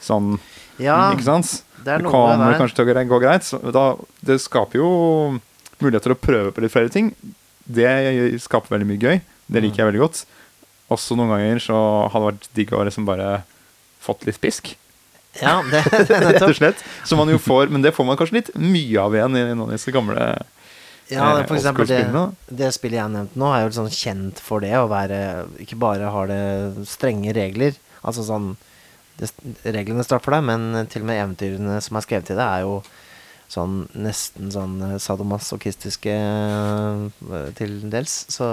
Sånn, 0.05 0.35
Ja, 0.83 0.99
ikke 1.15 1.25
sant? 1.31 1.55
det 1.87 2.03
Det 2.03 2.13
kommer 2.13 2.59
kanskje 2.59 2.83
til 2.83 2.93
å 2.93 3.07
gå 3.15 3.23
greit. 3.23 3.49
Så 3.49 3.63
da, 3.73 3.87
det 4.29 4.43
skaper 4.45 4.83
jo 4.83 4.91
muligheter 5.81 6.11
til 6.11 6.17
å 6.19 6.21
prøve 6.21 6.53
på 6.53 6.65
litt 6.65 6.75
flere 6.75 6.93
ting. 6.93 7.15
Det 7.67 8.41
skaper 8.43 8.77
veldig 8.77 8.89
mye 8.89 9.03
gøy. 9.03 9.21
Det 9.47 9.63
liker 9.63 9.83
jeg 9.83 9.91
veldig 9.91 10.03
godt. 10.03 10.25
Også 10.95 11.17
noen 11.19 11.33
ganger 11.35 11.63
så 11.63 11.77
hadde 12.13 12.23
det 12.23 12.33
vært 12.33 12.51
digg 12.59 12.75
å 12.75 12.83
liksom 12.87 13.07
bare 13.09 13.31
fått 14.03 14.27
litt 14.29 14.39
pisk. 14.43 14.75
Ja, 15.43 15.61
det, 15.71 15.83
Rett 16.27 16.43
og 16.43 16.55
slett. 16.57 16.83
Som 17.05 17.21
man 17.21 17.31
jo 17.33 17.41
får, 17.43 17.73
men 17.73 17.85
det 17.85 17.95
får 17.97 18.07
man 18.09 18.19
kanskje 18.19 18.39
litt 18.39 18.53
mye 18.59 19.03
av 19.03 19.17
igjen 19.17 19.37
i 19.37 19.43
noen 19.51 19.67
av 19.67 19.75
disse 19.75 19.95
gamle 19.95 20.29
Ja, 21.11 21.27
eh, 21.39 21.43
for 21.47 21.59
eksempel 21.59 21.89
det, 21.91 22.01
det 22.49 22.71
spillet 22.75 23.01
jeg 23.01 23.13
nevnte 23.13 23.39
nå, 23.39 23.51
er 23.53 23.67
jo 23.67 23.75
sånn 23.77 23.93
kjent 23.93 24.41
for 24.43 24.65
det 24.65 24.73
å 24.79 24.89
være 24.91 25.19
Ikke 25.63 25.79
bare 25.79 26.13
har 26.15 26.31
det 26.31 26.87
strenge 26.89 27.35
regler, 27.37 27.77
altså 28.03 28.25
sånn 28.27 28.55
det, 29.21 29.31
Reglene 29.65 30.07
straffer 30.07 30.39
deg, 30.39 30.49
men 30.49 30.89
til 30.93 31.05
og 31.05 31.11
med 31.11 31.21
eventyrene 31.21 31.79
som 31.85 31.99
er 31.99 32.07
skrevet 32.07 32.31
til 32.31 32.41
det, 32.41 32.47
er 32.47 32.65
jo 32.67 32.81
sånn 33.53 33.85
nesten 33.95 34.51
sånn 34.55 34.75
eh, 34.83 34.97
sadomasochistiske 35.03 36.15
eh, 36.17 37.49
til 37.59 37.77
dels. 37.93 38.25
Så 38.33 38.49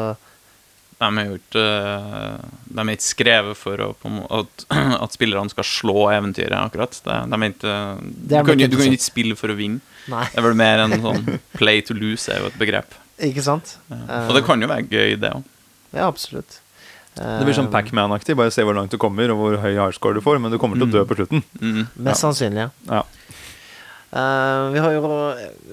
De 1.00 1.08
har 1.18 1.26
gjort 1.32 1.56
eh, 1.60 2.44
De 2.70 2.84
er 2.86 2.92
ikke 2.94 3.08
skrevet 3.08 3.58
for 3.60 3.82
å, 3.84 3.90
på 4.00 4.12
at, 4.40 4.66
at 5.04 5.16
spillerne 5.18 5.52
skal 5.52 5.66
slå 5.68 6.08
eventyret, 6.14 6.56
akkurat. 6.60 7.00
De, 7.04 7.18
de 7.34 7.40
er 7.40 7.48
ikke, 7.50 7.78
Det 8.14 8.38
er 8.38 8.44
du, 8.44 8.52
kan, 8.54 8.66
du 8.76 8.78
kan 8.80 8.94
ikke 8.98 9.10
spille 9.10 9.36
for 9.40 9.54
å 9.54 9.58
vinne. 9.58 9.82
nei, 10.12 10.26
Det 10.32 10.40
er 10.42 10.48
vel 10.50 10.60
mer 10.60 10.86
en 10.86 10.98
sånn 11.04 11.24
play 11.60 11.82
to 11.86 11.98
lose 11.98 12.30
er 12.32 12.44
jo 12.44 12.52
et 12.52 12.60
begrep. 12.62 12.94
ikke 13.24 13.44
sant? 13.46 13.78
Ja. 13.90 14.26
Og 14.30 14.36
det 14.38 14.46
kan 14.48 14.62
jo 14.62 14.70
være 14.72 14.88
gøy, 14.92 15.18
det 15.22 15.34
òg. 15.40 15.44
Ja, 15.94 16.08
absolutt. 16.10 16.60
Det 17.14 17.44
blir 17.46 17.54
sånn 17.54 17.68
Pac-Man-aktig. 17.70 18.34
Bare 18.40 18.50
se 18.50 18.64
hvor 18.66 18.74
langt 18.74 18.90
du 18.90 18.98
kommer, 18.98 19.30
og 19.30 19.38
hvor 19.38 19.58
høy 19.62 19.76
hardscore 19.78 20.18
du 20.18 20.24
får. 20.26 20.40
Men 20.42 20.50
du 20.50 20.58
kommer 20.58 20.80
til 20.82 20.88
å 20.88 20.94
dø 20.96 21.04
Mm. 21.04 21.10
på 21.12 21.18
slutten. 21.20 21.44
Mm. 21.62 21.84
Mest 22.08 22.24
sannsynlig, 22.26 22.64
ja. 22.66 22.72
Ja. 22.90 23.04
Eh, 24.14 24.64
vi 24.76 24.80
har 24.84 24.94
jo, 24.94 25.08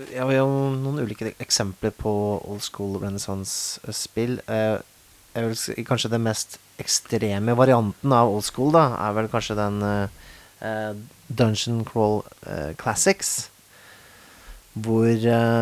jeg 0.08 0.22
har 0.24 0.48
noen 0.80 1.02
ulike 1.04 1.34
eksempler 1.44 1.92
på 1.92 2.12
old 2.48 2.62
school 2.64 2.96
renaissance-spill. 3.02 4.38
Eh, 4.48 4.78
vil 5.36 5.84
kanskje 5.86 6.10
den 6.14 6.24
mest 6.24 6.56
ekstreme 6.80 7.52
varianten 7.58 8.12
av 8.16 8.32
old 8.32 8.46
school, 8.46 8.72
da, 8.72 8.86
er 9.04 9.12
vel 9.18 9.28
kanskje 9.32 9.58
den 9.58 9.82
eh, 9.84 10.94
Dungeon 11.30 11.84
Crawl 11.86 12.22
uh, 12.48 12.72
Classics. 12.80 13.50
Hvor 14.80 15.06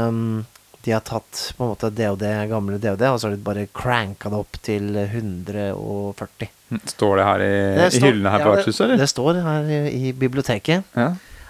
um, 0.09 0.45
de 0.85 0.93
har 0.95 1.03
tatt 1.05 1.43
på 1.59 1.65
en 1.65 1.71
måte 1.75 1.91
DOD, 1.93 2.23
gamle 2.51 2.79
DOD, 2.81 3.03
og 3.11 3.19
så 3.21 3.29
har 3.29 3.35
de 3.37 3.43
bare 3.45 3.67
cranka 3.75 4.31
det 4.33 4.39
opp 4.39 4.59
til 4.65 4.89
140. 4.97 6.51
Står 6.95 7.17
det 7.21 7.27
her 7.29 7.45
i, 7.45 7.53
Det 7.79 7.87
i 7.89 7.99
står- 7.99 8.07
hyllene 8.13 8.33
her 8.33 8.39
ja, 8.39 8.45
på 8.47 8.51
det- 8.53 8.59
vertshuset, 8.63 8.85
eller? 8.87 9.03
Det 9.03 9.09
står 9.13 9.41
her 9.49 9.71
i, 9.75 9.81
i 10.09 10.13
biblioteket. 10.13 10.85
Ja. 10.97 11.09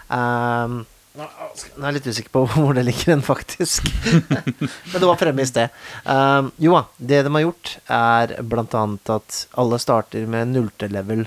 Um, 0.08 0.80
nå 1.18 1.82
er 1.82 1.88
jeg 1.88 1.96
litt 1.98 2.06
usikker 2.12 2.32
på 2.34 2.42
hvor 2.52 2.76
det 2.78 2.84
ligger 2.86 3.12
hen, 3.14 3.22
faktisk. 3.26 3.88
Men 4.92 4.98
det 5.00 5.08
var 5.08 5.18
fremme 5.20 5.42
i 5.42 5.48
sted. 5.48 5.74
Um, 6.06 6.52
jo 6.62 6.76
da, 6.76 6.84
det 7.10 7.24
de 7.26 7.32
har 7.34 7.44
gjort, 7.46 7.72
er 7.90 8.36
blant 8.46 8.76
annet 8.78 9.12
at 9.16 9.40
alle 9.58 9.80
starter 9.82 10.26
med 10.30 10.52
nullte-level 10.54 11.26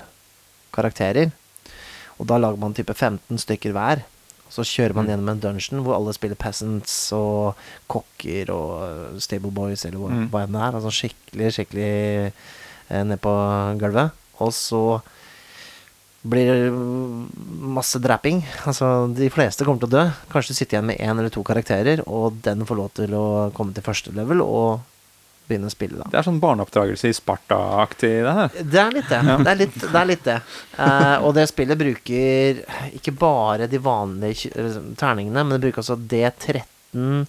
karakterer. 0.76 1.34
Og 2.22 2.28
da 2.30 2.38
lager 2.40 2.60
man 2.62 2.76
type 2.78 2.94
15 2.96 3.40
stykker 3.42 3.74
hver. 3.76 4.04
Og 4.48 4.56
så 4.58 4.66
kjører 4.68 4.94
man 4.98 5.06
Mm. 5.06 5.10
gjennom 5.12 5.30
en 5.32 5.40
dungeon 5.44 5.84
hvor 5.86 5.96
alle 5.96 6.14
spiller 6.14 6.36
peasants 6.36 6.96
og 7.16 7.56
kokker 7.92 8.50
og 8.52 8.72
uh, 8.84 9.20
stable 9.24 9.52
boys, 9.56 9.86
eller 9.88 9.98
hva, 10.02 10.10
Mm. 10.12 10.26
hva 10.34 10.44
enn 10.46 10.52
det 10.58 10.62
er. 10.68 10.76
Altså 10.80 10.92
skikkelig, 10.92 11.52
skikkelig 11.56 11.92
eh, 12.92 13.04
ned 13.08 13.20
på 13.24 13.32
gulvet. 13.80 14.12
Og 14.44 14.52
så 14.54 14.82
blir 16.22 16.70
masse 16.72 18.00
draping. 18.00 18.44
Altså, 18.70 19.08
de 19.16 19.30
fleste 19.34 19.66
kommer 19.66 19.82
til 19.82 19.90
å 19.90 19.96
dø. 19.96 20.06
Kanskje 20.32 20.54
du 20.54 20.60
sitter 20.60 20.78
igjen 20.78 20.90
med 20.92 21.02
én 21.02 21.18
eller 21.18 21.34
to 21.34 21.44
karakterer, 21.46 22.04
og 22.06 22.38
den 22.46 22.66
får 22.68 22.78
lov 22.78 22.92
til 23.00 23.16
å 23.18 23.26
komme 23.58 23.74
til 23.74 23.86
første 23.86 24.14
level 24.16 24.44
og 24.46 24.88
begynne 25.52 25.68
å 25.68 25.74
spille, 25.74 26.00
da. 26.00 26.08
Det 26.12 26.20
er 26.22 26.28
sånn 26.28 26.40
barneoppdragelse 26.42 27.10
i 27.12 27.16
Sparta-aktig, 27.18 28.12
det 28.24 28.36
her. 28.38 28.54
Det 28.62 28.82
er 28.82 28.96
litt 28.96 29.10
det. 29.12 29.22
Det 29.28 29.52
er 29.52 29.60
litt 29.60 29.78
det. 29.82 29.92
Er 29.92 30.08
litt 30.08 30.26
det. 30.28 30.38
Eh, 30.78 31.16
og 31.26 31.36
det 31.36 31.48
spillet 31.52 31.82
bruker 31.82 32.62
ikke 33.02 33.16
bare 33.20 33.68
de 33.72 33.82
vanlige 33.84 34.68
terningene, 35.02 35.44
men 35.44 35.58
det 35.58 35.64
bruker 35.66 35.84
også 35.84 36.00
D13, 36.00 37.26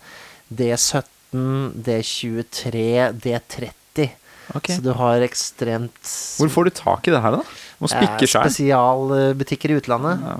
D17, 0.53 1.47
D23, 1.89 2.85
D30. 3.25 4.11
Så 4.53 4.83
du 4.85 4.91
har 4.99 5.23
ekstremt 5.25 6.09
Hvor 6.37 6.51
får 6.53 6.67
du 6.67 6.73
tak 6.77 7.07
i 7.09 7.13
det 7.15 7.21
her, 7.25 7.39
da? 7.39 7.43
Må 7.83 7.91
spikke 7.91 8.23
eh, 8.23 8.31
sjøl. 8.31 8.47
Spesialbutikker 8.47 9.75
i 9.75 9.81
utlandet. 9.81 10.23
Ja. 10.29 10.37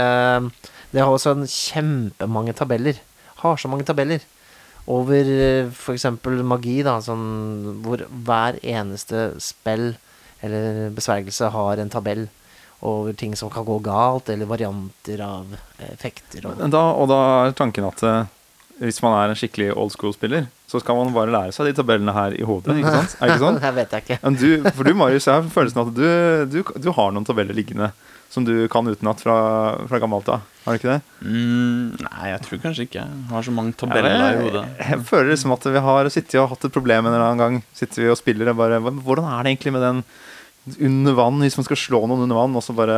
Eh, 0.00 0.70
det 0.94 1.02
har 1.02 1.10
også 1.10 1.34
en 1.34 1.48
kjempemange 1.50 2.54
tabeller. 2.54 3.00
Har 3.42 3.58
så 3.58 3.70
mange 3.70 3.86
tabeller. 3.88 4.22
Over 4.86 5.26
f.eks. 5.26 5.76
for 5.80 5.96
eksempel 5.96 6.42
magi, 6.46 6.78
da, 6.86 6.98
sånn, 7.02 7.80
hvor 7.84 8.04
hver 8.26 8.58
eneste 8.60 9.30
spill 9.42 9.94
eller 10.44 10.90
besvergelse 10.92 11.48
har 11.54 11.80
en 11.80 11.92
tabell 11.92 12.26
over 12.84 13.14
ting 13.16 13.32
som 13.38 13.48
kan 13.48 13.64
gå 13.64 13.78
galt, 13.80 14.28
eller 14.28 14.48
varianter 14.50 15.22
av 15.24 15.54
effekter. 15.86 16.44
Og, 16.50 16.58
Da, 16.70 16.82
og 16.92 17.08
da 17.08 17.20
er 17.46 17.54
tanken 17.56 17.86
at 17.88 18.02
eh, 18.04 18.26
hvis 18.80 18.98
man 19.04 19.14
er 19.20 19.30
en 19.32 19.38
skikkelig 19.38 19.68
old 19.78 19.92
school-spiller, 19.94 20.48
så 20.70 20.80
skal 20.82 20.96
man 20.98 21.12
bare 21.14 21.30
lære 21.30 21.52
seg 21.54 21.68
de 21.70 21.76
tabellene 21.78 22.14
her 22.16 22.34
i 22.34 22.42
hodet. 22.46 22.74
ikke 22.80 22.90
sant? 22.96 23.14
Er 23.20 23.30
ikke 23.34 23.44
sånn? 23.46 23.60
det 23.62 23.74
vet 23.76 23.94
jeg 23.94 24.04
ikke. 24.06 24.18
Men 24.24 24.38
du, 24.40 24.48
for 24.74 24.88
du, 24.88 24.94
Marius, 24.98 25.28
jeg 25.30 25.36
har 25.38 25.52
følelsen 25.54 25.84
at 25.84 25.94
du, 25.94 26.08
du, 26.50 26.58
du 26.82 26.90
har 26.96 27.14
noen 27.14 27.26
tabeller 27.28 27.54
liggende 27.56 27.92
som 28.34 28.42
du 28.42 28.64
kan 28.66 28.82
utenat 28.90 29.20
fra, 29.22 29.34
fra 29.86 29.98
gammelt 30.02 30.26
av. 30.32 30.42
Har 30.64 30.74
du 30.74 30.80
ikke 30.80 30.90
det? 30.96 31.02
Mm, 31.22 31.92
nei, 32.02 32.24
jeg 32.32 32.40
tror 32.42 32.60
kanskje 32.64 32.86
ikke. 32.88 33.04
Jeg 33.06 33.28
har 33.30 33.44
så 33.46 33.52
mange 33.54 33.70
Ja, 33.76 33.78
tabeller 33.84 34.10
i 34.10 34.24
jeg, 34.24 34.40
hodet. 34.48 34.64
jeg 34.80 34.98
føler 35.06 35.28
liksom 35.30 35.54
at 35.54 35.66
vi 35.76 35.82
har 35.86 36.10
sittet 36.10 36.40
og 36.42 36.48
hatt 36.50 36.66
et 36.66 36.74
problem 36.74 37.06
en 37.06 37.14
eller 37.14 37.26
annen 37.28 37.42
gang. 37.44 37.58
Sitter 37.78 38.02
vi 38.02 38.10
og 38.10 38.18
spiller 38.18 38.50
og 38.50 38.58
bare 38.58 38.80
Hvordan 38.82 39.28
er 39.30 39.44
det 39.46 39.52
egentlig 39.54 39.74
med 39.76 39.86
den 39.86 40.02
under 40.80 41.14
vann, 41.18 41.38
hvis 41.44 41.58
man 41.60 41.66
skal 41.68 41.76
slå 41.78 42.00
noen 42.08 42.24
under 42.24 42.38
vann, 42.40 42.54
og 42.58 42.64
så 42.64 42.74
bare 42.74 42.96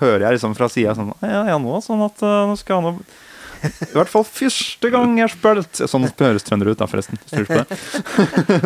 hører 0.00 0.26
jeg 0.26 0.36
liksom 0.36 0.56
fra 0.58 0.66
sida 0.68 0.92
sånn 0.98 1.12
Ja, 1.22 1.44
ja, 1.52 1.56
nå 1.62 1.78
sånn 1.84 2.02
at 2.02 2.18
uh, 2.26 2.44
nå 2.50 2.56
skal 2.58 2.82
han 2.82 2.98
I 3.64 3.92
hvert 3.96 4.10
fall 4.12 4.24
første 4.28 4.90
gang 4.92 5.14
jeg 5.18 5.30
spilte 5.32 5.86
Sånn 5.90 6.04
høres 6.20 6.44
trønder 6.46 6.70
ut, 6.72 6.78
da, 6.80 6.86
forresten. 6.90 7.18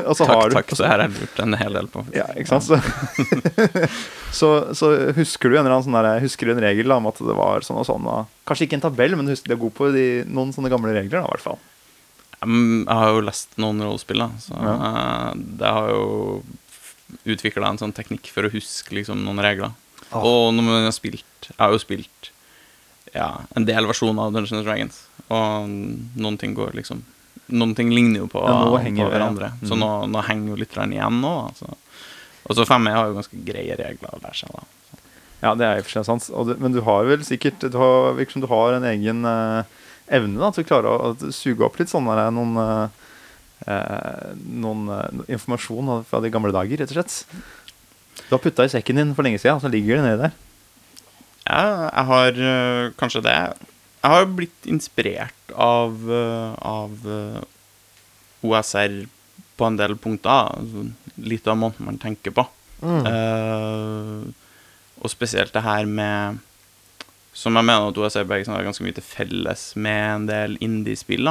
Og 0.07 0.15
så 0.19 0.27
har 0.29 0.51
Takk, 0.51 0.51
du 0.51 0.57
takk. 0.59 0.75
så 0.79 0.87
her 0.89 0.99
har 0.99 1.05
jeg 1.09 1.15
lurt 1.21 1.41
en 1.45 1.57
hel 1.61 1.79
del 1.79 1.89
på. 1.93 2.05
Ja, 2.17 2.27
ikke 2.39 2.59
sant? 2.61 2.69
Så, 2.69 2.79
så, 4.41 4.51
så 4.77 4.91
husker 5.17 5.51
du 5.53 5.57
en 5.59 5.65
eller 5.65 5.77
annen 5.77 5.87
sånn 5.87 5.99
der, 5.99 6.21
Husker 6.25 6.51
du 6.51 6.55
en 6.57 6.63
regel 6.65 6.91
da, 6.91 6.99
om 7.01 7.09
at 7.11 7.21
det 7.23 7.37
var 7.39 7.67
sånn 7.67 7.81
og 7.83 7.87
sånn? 7.89 8.07
Og, 8.11 8.31
kanskje 8.49 8.67
ikke 8.69 8.79
en 8.81 8.85
tabell, 8.89 9.17
men 9.19 9.29
du 9.29 9.35
husker, 9.35 9.53
du 9.53 9.57
er 9.57 9.63
god 9.65 9.77
på 9.79 9.91
de, 9.95 10.07
noen 10.31 10.55
sånne 10.57 10.73
gamle 10.73 10.95
regler, 10.97 11.21
da, 11.21 11.27
i 11.27 11.35
hvert 11.37 11.47
fall. 11.47 11.61
Mm, 12.41 12.87
Jeg 12.89 12.97
har 13.03 13.11
jo 13.15 13.23
lest 13.27 13.57
noen 13.61 13.83
rollespill, 13.85 14.23
da, 14.25 14.31
så 14.41 14.57
Ja. 14.57 14.75
eh, 14.91 15.31
det 15.61 15.73
har 15.77 15.91
jo 15.93 16.43
utvikla 17.27 17.73
en 17.75 17.81
sånn 17.81 17.93
teknikk 17.97 18.31
for 18.33 18.47
å 18.47 18.53
huske 18.53 18.95
liksom, 18.97 19.23
noen 19.27 19.43
regler. 19.45 19.73
Ah. 20.11 20.23
Og 20.27 20.53
når 20.57 20.65
man 20.67 20.85
har 20.89 20.95
spilt 20.97 21.25
Jeg 21.47 21.59
har 21.61 21.71
jo 21.75 21.79
spilt 21.83 22.31
ja, 23.15 23.41
en 23.57 23.65
del 23.67 23.87
versjoner 23.91 24.23
av 24.29 24.33
Dungeons 24.35 24.53
and 24.61 24.67
Dragons, 24.69 25.01
og 25.31 25.69
noen 26.21 26.39
ting 26.39 26.55
går 26.59 26.73
liksom 26.81 27.03
Noen 27.51 27.73
ting 27.75 27.89
ligner 27.91 28.21
jo 28.21 28.27
på, 28.31 28.39
Ja, 28.47 28.61
på 28.63 28.77
det, 28.79 28.93
ja. 28.95 29.09
hverandre, 29.11 29.49
så 29.67 29.75
Mhm. 29.75 29.81
nå, 29.83 29.87
nå 30.13 30.21
henger 30.23 30.49
jo 30.53 30.57
litt 30.61 30.71
igjen 30.77 31.17
nå. 31.21 31.33
Altså. 31.49 31.67
Og 32.47 32.55
så 32.55 32.63
5E 32.65 32.93
har 32.95 33.09
jo 33.09 33.17
ganske 33.17 33.41
greie 33.45 33.75
regler 33.75 34.13
å 34.15 34.21
lære 34.23 34.37
seg, 34.39 34.53
da. 34.55 34.63
Ja, 35.43 35.55
det 35.57 35.67
er 35.67 35.75
i 35.75 35.81
og 35.81 35.85
for 35.89 35.91
seg 35.97 36.05
sant. 36.07 36.29
Du, 36.47 36.55
men 36.63 36.71
du 36.73 36.81
har 36.87 37.03
vel 37.09 37.25
sikkert 37.27 37.59
Du 37.59 37.77
har, 37.77 38.15
virker 38.15 38.33
som 38.37 38.43
du 38.43 38.47
har 38.47 38.75
en 38.75 38.85
egen 38.85 39.25
eh, 39.27 39.65
evne 40.15 40.39
da, 40.39 40.53
til 40.53 40.63
å 40.63 40.69
klare 40.69 40.87
å, 40.95 41.11
å 41.17 41.33
suge 41.35 41.65
opp 41.67 41.77
litt 41.81 41.89
sånn 41.91 42.07
der, 42.07 42.31
noen 42.31 42.55
eh, 42.55 42.89
eh, 43.67 44.31
Noen 44.47 44.87
eh, 44.95 45.35
informasjon 45.35 46.05
fra 46.07 46.21
de 46.23 46.31
gamle 46.31 46.53
dager, 46.55 46.79
rett 46.79 46.95
og 46.95 47.01
slett. 47.01 47.25
Du 48.29 48.37
har 48.37 48.39
putta 48.45 48.63
i 48.63 48.71
sekken 48.71 48.95
din 49.01 49.15
for 49.17 49.27
lenge 49.27 49.41
siden, 49.43 49.57
og 49.59 49.63
så 49.67 49.71
ligger 49.73 49.97
det 49.99 50.05
nedi 50.07 50.23
der. 50.29 50.33
Ja, 51.51 51.91
jeg 51.91 52.07
har 52.11 52.41
uh, 52.41 52.93
kanskje 53.01 53.25
det. 53.27 53.37
Jeg 54.01 54.15
har 54.15 54.29
blitt 54.39 54.69
inspirert 54.71 55.55
av, 55.59 55.97
uh, 56.07 56.55
av 56.63 57.09
uh, 57.11 57.41
OSR 58.47 59.03
på 59.61 59.69
en 59.69 59.79
del 59.79 59.97
punkter. 60.01 60.55
Altså, 60.57 60.87
litt 61.21 61.49
av 61.51 61.59
måten 61.61 61.89
man 61.89 62.01
tenker 62.01 62.35
på. 62.35 62.47
Mm. 62.81 63.07
Eh, 63.11 64.21
og 65.01 65.13
spesielt 65.13 65.53
det 65.53 65.61
her 65.61 65.85
med 65.85 66.39
Som 67.37 67.59
jeg 67.59 67.67
mener 67.69 67.91
at 67.91 67.99
OSR 68.01 68.25
Bergesen 68.25 68.55
har 68.55 68.65
ganske 68.65 68.83
mye 68.83 68.97
til 68.97 69.05
felles 69.05 69.65
med 69.77 70.01
en 70.15 70.25
del 70.27 70.57
indie-spill. 70.65 71.29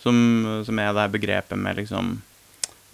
Som, 0.00 0.16
som 0.64 0.78
er 0.78 0.92
det 0.94 1.02
her 1.02 1.14
begrepet 1.16 1.58
med 1.58 1.80
liksom 1.80 2.12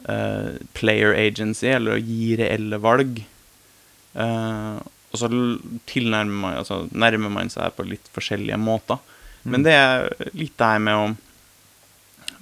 eh, 0.09 0.57
player 0.75 1.13
agency, 1.15 1.69
eller 1.69 1.99
å 1.99 2.01
gi 2.01 2.33
reelle 2.41 2.81
valg. 2.83 3.21
Eh, 4.17 4.79
og 5.17 5.23
så 5.23 5.31
tilnærmer 5.89 6.43
man, 6.43 6.59
altså, 6.61 6.85
nærmer 6.93 7.33
man 7.33 7.51
seg 7.53 7.73
på 7.77 7.87
litt 7.89 8.11
forskjellige 8.15 8.59
måter. 8.61 9.01
Men 9.47 9.65
det 9.65 9.75
er 9.79 10.11
litt 10.35 10.57
det 10.59 10.73
her 10.75 10.83
med 10.83 10.99
å 10.99 11.07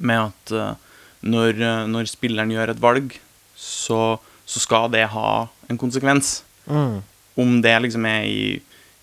Med 0.04 0.18
at 0.18 0.50
uh, 0.50 0.72
når, 1.24 1.60
eh, 1.62 1.82
når 1.86 2.08
spilleren 2.10 2.50
gjør 2.50 2.72
et 2.72 2.80
valg, 2.82 3.12
så, 3.56 4.16
så 4.44 4.60
skal 4.60 4.88
det 4.92 5.04
ha 5.12 5.46
en 5.70 5.78
konsekvens. 5.80 6.40
Mm. 6.66 6.98
Om 7.40 7.52
det 7.64 7.76
liksom 7.84 8.08
er 8.10 8.26
i 8.26 8.40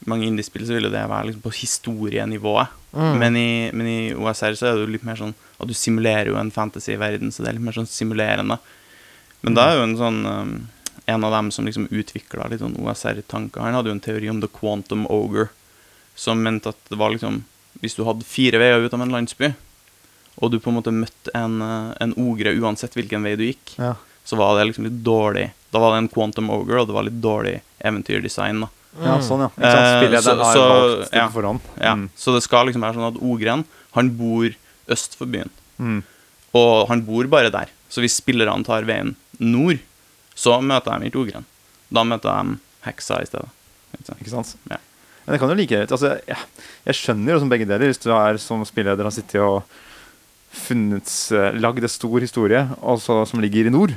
mange 0.09 0.27
indiespill, 0.27 0.65
så 0.67 0.75
vil 0.75 0.89
jo 0.89 0.93
det 0.93 1.05
være 1.09 1.29
liksom 1.29 1.45
på 1.45 1.53
historienivået. 1.55 2.75
Mm. 2.91 3.15
Men, 3.23 3.39
i, 3.39 3.51
men 3.71 3.87
i 3.87 3.99
OSR 4.13 4.57
så 4.59 4.67
er 4.67 4.75
det 4.75 4.85
jo 4.85 4.93
litt 4.97 5.07
mer 5.07 5.17
sånn 5.17 5.33
at 5.33 5.69
du 5.69 5.73
simulerer 5.77 6.31
jo 6.33 6.37
en 6.39 6.51
fantasy-verden, 6.53 7.31
så 7.31 7.41
det 7.41 7.51
er 7.51 7.57
litt 7.57 7.67
mer 7.69 7.77
sånn 7.77 7.89
simulerende. 7.89 8.59
Men 9.45 9.57
da 9.57 9.69
er 9.69 9.79
jo 9.79 9.87
en 9.87 9.97
sånn 9.97 10.21
um, 10.27 10.55
En 11.11 11.23
av 11.27 11.31
dem 11.35 11.49
som 11.51 11.65
liksom 11.67 11.87
utvikla 11.91 12.47
litt 12.51 12.61
sånn 12.63 12.77
OSR-tanker, 12.79 13.63
han 13.65 13.75
hadde 13.77 13.91
jo 13.91 13.95
en 13.97 14.03
teori 14.05 14.29
om 14.31 14.39
the 14.43 14.47
quantum 14.51 15.05
ogre, 15.11 15.49
som 16.15 16.41
mente 16.43 16.71
at 16.71 16.79
det 16.91 16.99
var 16.99 17.13
liksom 17.15 17.43
Hvis 17.81 17.95
du 17.95 18.03
hadde 18.05 18.25
fire 18.27 18.59
veier 18.59 18.83
ut 18.83 18.93
av 18.93 19.01
en 19.01 19.13
landsby, 19.15 19.53
og 20.43 20.51
du 20.51 20.57
på 20.59 20.69
en 20.69 20.75
måte 20.75 20.91
møtte 20.93 21.31
en, 21.33 21.55
uh, 21.63 21.93
en 22.03 22.11
ogre 22.19 22.51
uansett 22.59 22.93
hvilken 22.97 23.23
vei 23.23 23.35
du 23.39 23.45
gikk, 23.47 23.77
Ja. 23.79 23.93
så 24.27 24.35
var 24.37 24.57
det 24.59 24.67
liksom 24.67 24.85
litt 24.85 24.99
dårlig 25.03 25.51
Da 25.71 25.79
var 25.79 25.93
det 25.95 26.01
en 26.03 26.09
quantum 26.11 26.49
ogre, 26.51 26.81
og 26.81 26.87
det 26.89 26.93
var 26.93 27.03
litt 27.07 27.21
dårlig 27.23 27.61
eventyrdesign, 27.79 28.59
da. 28.65 28.67
Ja, 29.01 29.13
sånn, 29.23 29.39
ja. 29.45 29.49
Eh, 29.55 30.01
Spillederen 30.01 30.23
så- 30.23 30.43
har 30.43 30.53
så- 30.53 30.67
valgt 30.67 31.13
ja. 31.15 31.27
forhånd. 31.29 31.59
Ja, 31.79 31.93
Mm. 31.95 32.09
Så 32.17 32.33
det 32.35 32.43
skal 32.43 32.65
liksom 32.67 32.81
være 32.83 32.95
sånn 32.95 33.07
at 33.15 33.21
ogren, 33.23 33.63
han 33.93 34.09
bor 34.17 34.49
øst 34.89 35.15
for 35.15 35.25
byen. 35.27 35.49
Mm. 35.79 36.03
Og 36.53 36.87
han 36.89 37.01
bor 37.05 37.23
bare 37.27 37.49
der. 37.49 37.69
Så 37.89 38.01
hvis 38.01 38.19
spillerne 38.19 38.65
tar 38.65 38.83
veien 38.83 39.15
nord, 39.39 39.79
så 40.35 40.57
møter 40.63 40.99
de 40.99 41.09
ikke 41.09 41.23
ogren. 41.25 41.47
Da 41.91 42.05
møter 42.07 42.31
de 42.31 42.57
heksa 42.87 43.21
i 43.21 43.29
stedet. 43.29 43.49
Ikke 44.17 44.31
sant? 44.31 44.55
Ja. 44.71 44.79
Men 45.25 45.35
det 45.35 45.41
kan 45.41 45.51
jo 45.51 45.57
like 45.59 45.69
greit 45.75 45.91
altså, 45.93 46.15
jeg, 46.25 46.45
jeg 46.87 46.97
skjønner 46.97 47.35
jo 47.35 47.41
som 47.43 47.49
begge 47.51 47.67
deler, 47.69 47.91
hvis 47.91 48.01
du 48.01 48.09
er 48.15 48.39
som 48.41 48.63
spilleder 48.65 49.05
har 49.05 49.13
sittet 49.13 49.43
og 49.43 49.61
funnet 50.51 51.11
eh, 51.35 51.51
Lagd 51.61 51.83
en 51.83 51.91
stor 51.91 52.23
historie 52.23 52.63
også, 52.79 53.21
som 53.29 53.43
ligger 53.43 53.69
i 53.69 53.73
nord. 53.73 53.93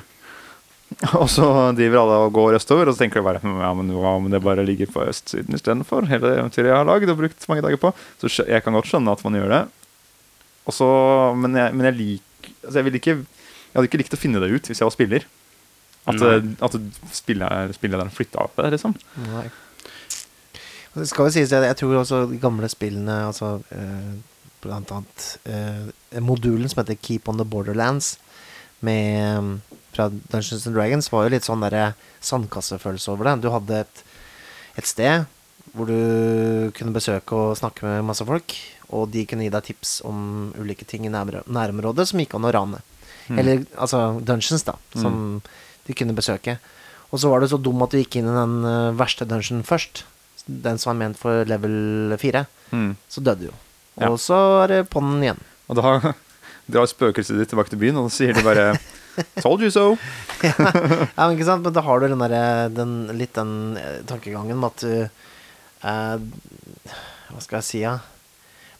Og 1.20 1.27
så 1.33 1.47
driver 1.75 2.03
alle 2.03 2.18
og 2.27 2.35
går 2.37 2.59
østover, 2.59 2.87
og 2.87 2.94
så 2.94 3.03
tenker 3.03 3.18
du 3.18 3.27
bare 3.27 3.40
«Hm, 3.42 3.57
ja, 3.59 3.70
men 3.75 3.88
hva 3.97 4.12
om 4.18 4.29
det 4.31 4.42
bare 4.44 4.62
ligger 4.66 4.90
på 4.92 5.03
østsiden 5.09 5.57
istedenfor? 5.57 6.07
Hele 6.11 6.37
eventyret 6.37 6.70
jeg 6.70 6.77
har 6.77 6.87
lagd 6.87 7.11
og 7.11 7.18
brukt 7.18 7.49
mange 7.51 7.64
dager 7.64 7.81
på. 7.83 7.90
Så 8.20 8.44
jeg 8.47 8.62
kan 8.62 8.77
godt 8.77 8.90
skjønne 8.92 9.14
at 9.16 9.25
man 9.27 9.38
gjør 9.40 9.51
det. 9.51 9.62
Og 10.68 10.77
så, 10.77 10.88
men 11.40 11.57
jeg, 11.59 11.75
men 11.75 11.88
jeg 11.88 11.99
liker 11.99 12.53
altså 12.66 12.81
jeg, 12.85 12.94
ikke, 13.01 13.16
jeg 13.25 13.75
hadde 13.75 13.88
ikke 13.88 14.01
likt 14.05 14.14
å 14.16 14.20
finne 14.20 14.40
det 14.44 14.53
ut 14.53 14.70
hvis 14.70 14.83
jeg 14.83 14.87
var 14.87 14.94
spiller. 14.94 15.27
At, 16.05 16.21
eh, 16.21 16.49
at 16.61 16.77
spiller, 17.14 17.73
spillederen 17.73 18.12
flytta 18.12 18.45
opp 18.45 18.59
det, 18.61 18.75
liksom. 18.77 18.97
Nei. 19.31 19.47
Det 20.95 21.09
skal 21.11 21.27
jo 21.27 21.35
sies, 21.35 21.53
at 21.57 21.64
jeg 21.67 21.79
tror 21.81 22.01
også 22.03 22.25
de 22.31 22.38
gamle 22.43 22.69
spillene, 22.71 23.25
altså 23.31 23.57
eh, 23.75 24.11
blant 24.62 24.93
annet 24.95 25.25
eh, 25.51 26.21
modulen 26.23 26.71
som 26.71 26.83
heter 26.83 27.01
Keep 27.01 27.31
on 27.33 27.40
the 27.40 27.47
Borderlands, 27.49 28.14
med, 28.85 29.59
fra 29.97 30.11
Dungeons 30.12 30.67
and 30.69 30.77
Dragons, 30.77 31.09
var 31.12 31.25
jo 31.25 31.33
litt 31.35 31.47
sånn 31.47 31.64
derre 31.64 31.95
sandkassefølelse 32.25 33.14
over 33.14 33.31
det. 33.31 33.38
Du 33.43 33.51
hadde 33.55 33.81
et, 33.87 34.05
et 34.77 34.88
sted 34.88 35.25
hvor 35.75 35.88
du 35.90 36.71
kunne 36.77 36.95
besøke 36.95 37.35
og 37.35 37.57
snakke 37.59 37.87
med 37.88 38.07
masse 38.07 38.23
folk, 38.29 38.55
og 38.95 39.09
de 39.11 39.25
kunne 39.27 39.47
gi 39.47 39.51
deg 39.51 39.67
tips 39.67 39.97
om 40.07 40.53
ulike 40.61 40.87
ting 40.87 41.09
i 41.09 41.11
nærområdet, 41.11 42.07
som 42.07 42.21
gikk 42.21 42.37
an 42.37 42.47
å 42.47 42.53
rane. 42.55 42.83
Mm. 43.27 43.38
Eller 43.40 43.64
altså 43.81 44.21
dungeons, 44.21 44.62
da, 44.69 44.77
som 44.95 45.40
de 45.87 45.97
kunne 45.97 46.16
besøke. 46.16 46.59
Og 47.12 47.20
så 47.23 47.31
var 47.31 47.40
du 47.40 47.49
så 47.51 47.61
dum 47.61 47.83
at 47.85 47.92
du 47.94 48.01
gikk 48.01 48.18
inn 48.18 48.31
i 48.31 48.35
den 48.37 48.57
eh, 48.66 48.94
verste 48.99 49.27
dungeon 49.29 49.62
først. 49.66 50.05
Den 50.47 50.81
som 50.81 50.92
var 50.92 51.01
ment 51.01 51.20
for 51.20 51.47
level 51.49 52.16
4. 52.20 52.44
Mm. 52.75 52.90
Så 53.09 53.23
døde 53.25 53.47
du 53.47 53.49
jo. 53.51 53.55
Ja. 54.01 54.11
Og 54.11 54.18
så 54.20 54.37
er 54.64 54.73
det 54.73 54.81
på'n 54.92 55.23
igjen. 55.23 55.40
Og 55.70 55.79
da 55.79 55.94
drar 56.73 56.90
spøkelset 56.90 57.38
ditt 57.38 57.53
tilbake 57.53 57.73
til 57.73 57.81
byen, 57.81 58.01
og 58.01 58.09
da 58.09 58.14
sier 58.16 58.35
de 58.37 58.44
bare 58.44 58.75
'Told 59.38 59.62
you 59.62 59.70
so'. 59.70 59.94
ja, 60.42 61.23
men 61.23 61.37
ikke 61.37 61.47
sant? 61.47 61.62
Men 61.62 61.75
da 61.77 61.85
har 61.87 62.01
du 62.03 62.09
den 62.09 62.18
derre 62.18 62.68
den, 62.75 62.94
litt 63.14 63.37
den 63.38 63.77
eh, 63.79 64.01
tankegangen 64.09 64.59
med 64.59 64.73
at 64.73 64.83
du 64.83 64.94
eh, 65.87 66.16
Hva 67.31 67.42
skal 67.44 67.61
jeg 67.61 67.68
si, 67.68 67.83
ja? 67.85 68.01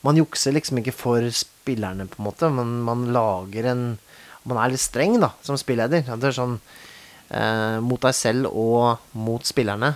Man 0.05 0.19
jukser 0.19 0.53
liksom 0.53 0.83
ikke 0.83 0.93
for 0.93 1.25
spillerne, 1.33 2.09
på 2.11 2.19
en 2.19 2.27
måte, 2.27 2.51
men 2.53 2.81
man 2.85 3.07
lager 3.15 3.71
en 3.71 3.85
Man 4.45 4.59
er 4.61 4.75
litt 4.75 4.83
streng, 4.83 5.15
da, 5.23 5.31
som 5.41 5.57
spilleder. 5.57 6.03
Ja, 6.05 6.19
Det 6.21 6.29
er 6.29 6.37
sånn 6.37 6.59
eh, 7.31 7.79
mot 7.85 8.01
deg 8.03 8.17
selv 8.17 8.51
og 8.51 9.05
mot 9.17 9.45
spillerne. 9.47 9.95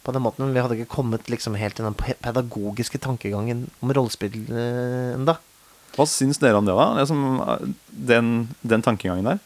På 0.00 0.14
den 0.16 0.24
måten. 0.24 0.54
Vi 0.54 0.60
hadde 0.62 0.78
ikke 0.78 0.94
kommet 0.96 1.28
liksom 1.28 1.58
helt 1.60 1.76
til 1.76 1.84
den 1.84 1.96
pedagogiske 1.96 2.98
tankegangen 3.04 3.66
om 3.84 3.92
rollespill 3.92 4.38
eh, 4.48 5.14
enda. 5.16 5.36
Hva 5.96 6.06
syns 6.08 6.38
dere 6.40 6.60
om 6.60 6.66
det, 6.68 6.76
da? 6.76 6.86
Det 6.96 7.06
som, 7.10 7.24
eh, 7.44 7.66
den, 8.10 8.34
den 8.62 8.84
tankegangen 8.86 9.28
der? 9.28 9.42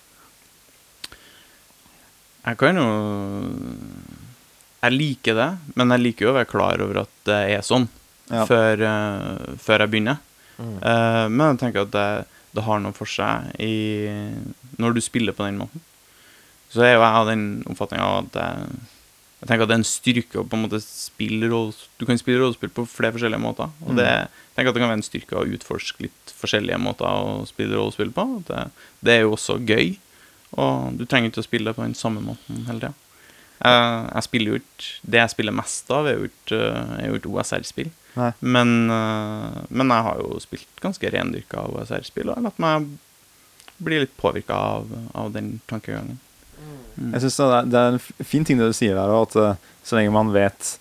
Jeg 2.45 2.59
kan 2.61 2.77
jo 2.77 2.87
Jeg 4.85 4.93
liker 4.93 5.37
det, 5.39 5.51
men 5.81 5.95
jeg 5.95 6.03
liker 6.03 6.27
jo 6.27 6.33
å 6.35 6.37
være 6.37 6.51
klar 6.51 6.83
over 6.85 7.05
at 7.07 7.13
det 7.25 7.41
er 7.57 7.63
sånn 7.65 7.89
Ja. 8.29 8.45
før, 8.49 8.81
uh, 8.81 9.57
før 9.61 9.81
jeg 9.81 9.91
begynner. 9.93 10.19
Mm. 10.57 10.77
Uh, 10.81 11.25
men 11.29 11.43
jeg 11.47 11.59
tenker 11.61 11.87
at 11.87 11.91
det, 11.93 12.27
det 12.57 12.65
har 12.65 12.79
noe 12.81 12.93
for 12.97 13.09
seg 13.09 13.51
i, 13.61 14.09
når 14.81 14.97
du 14.97 15.01
spiller 15.05 15.37
på 15.37 15.45
den 15.45 15.59
måten. 15.61 15.81
Så 16.75 16.83
er 16.83 16.97
jo 16.97 17.05
jeg 17.05 17.21
av 17.21 17.29
den 17.31 17.47
oppfatninga 17.71 18.07
at 18.19 18.37
jeg, 18.41 18.79
jeg 19.45 19.51
tenker 19.51 19.67
at 19.67 19.71
det 19.71 19.77
er 19.77 19.83
en 19.83 19.87
styrke 19.87 20.41
å 20.41 20.47
på 20.49 20.59
en 20.59 20.65
måte 20.65 20.81
spille 20.83 21.51
roll, 21.53 21.71
Du 22.01 22.07
kan 22.09 22.19
spille 22.19 22.41
rollespill 22.41 22.73
på 22.75 22.87
flere 22.91 23.15
forskjellige 23.15 23.43
måter. 23.45 23.71
Og 23.87 23.95
det, 23.99 24.09
jeg 24.09 24.57
tenker 24.57 24.73
at 24.73 24.79
det 24.79 24.83
kan 24.83 24.91
være 24.91 25.01
en 25.03 25.07
styrke 25.07 25.39
å 25.39 25.47
utforske 25.55 26.07
litt 26.09 26.35
forskjellige 26.41 26.81
måter 26.83 27.07
å 27.07 27.45
spille 27.49 27.77
rollespill 27.79 28.11
på. 28.17 28.27
Det, 28.49 28.67
det 29.07 29.15
er 29.15 29.25
jo 29.27 29.37
også 29.37 29.61
gøy. 29.63 29.95
Og 30.59 30.99
du 30.99 31.07
trenger 31.07 31.31
ikke 31.31 31.45
å 31.45 31.47
spille 31.47 31.75
på 31.77 31.85
den 31.85 31.97
samme 31.99 32.23
måten 32.25 32.67
hele 32.69 32.81
tida. 32.83 32.95
Jeg, 33.65 33.85
jeg 34.11 34.27
spiller 34.27 34.51
jo 34.51 34.59
ikke 34.59 34.89
Det 35.15 35.21
jeg 35.21 35.33
spiller 35.33 35.55
mest 35.55 35.93
av, 35.95 36.09
er 36.11 36.19
jo 36.19 36.27
ikke, 36.27 37.31
OSR-spill. 37.31 37.93
Men, 38.41 38.75
eh, 38.91 39.63
men 39.71 39.91
jeg 39.95 40.07
har 40.07 40.21
jo 40.23 40.43
spilt 40.43 40.83
ganske 40.83 41.11
rendyrka 41.15 41.65
OSR-spill, 41.71 42.31
og 42.31 42.39
har 42.39 42.47
latt 42.49 42.61
meg 42.63 42.91
bli 43.83 43.99
litt 44.03 44.15
påvirka 44.21 44.55
av, 44.55 44.91
av 45.19 45.33
den 45.35 45.59
tankegangen. 45.71 46.21
Jeg 46.97 47.25
synes 47.25 47.37
det 47.41 47.51
er, 47.51 47.69
det 47.73 47.81
er 47.81 47.97
en 47.97 48.27
fin 48.33 48.45
ting 48.47 48.61
det 48.61 48.71
du 48.71 48.77
sier 48.77 48.97
der, 48.99 49.13
at 49.19 49.37
eh, 49.41 49.61
så 49.85 49.99
lenge 49.99 50.15
man 50.15 50.33
vet 50.35 50.75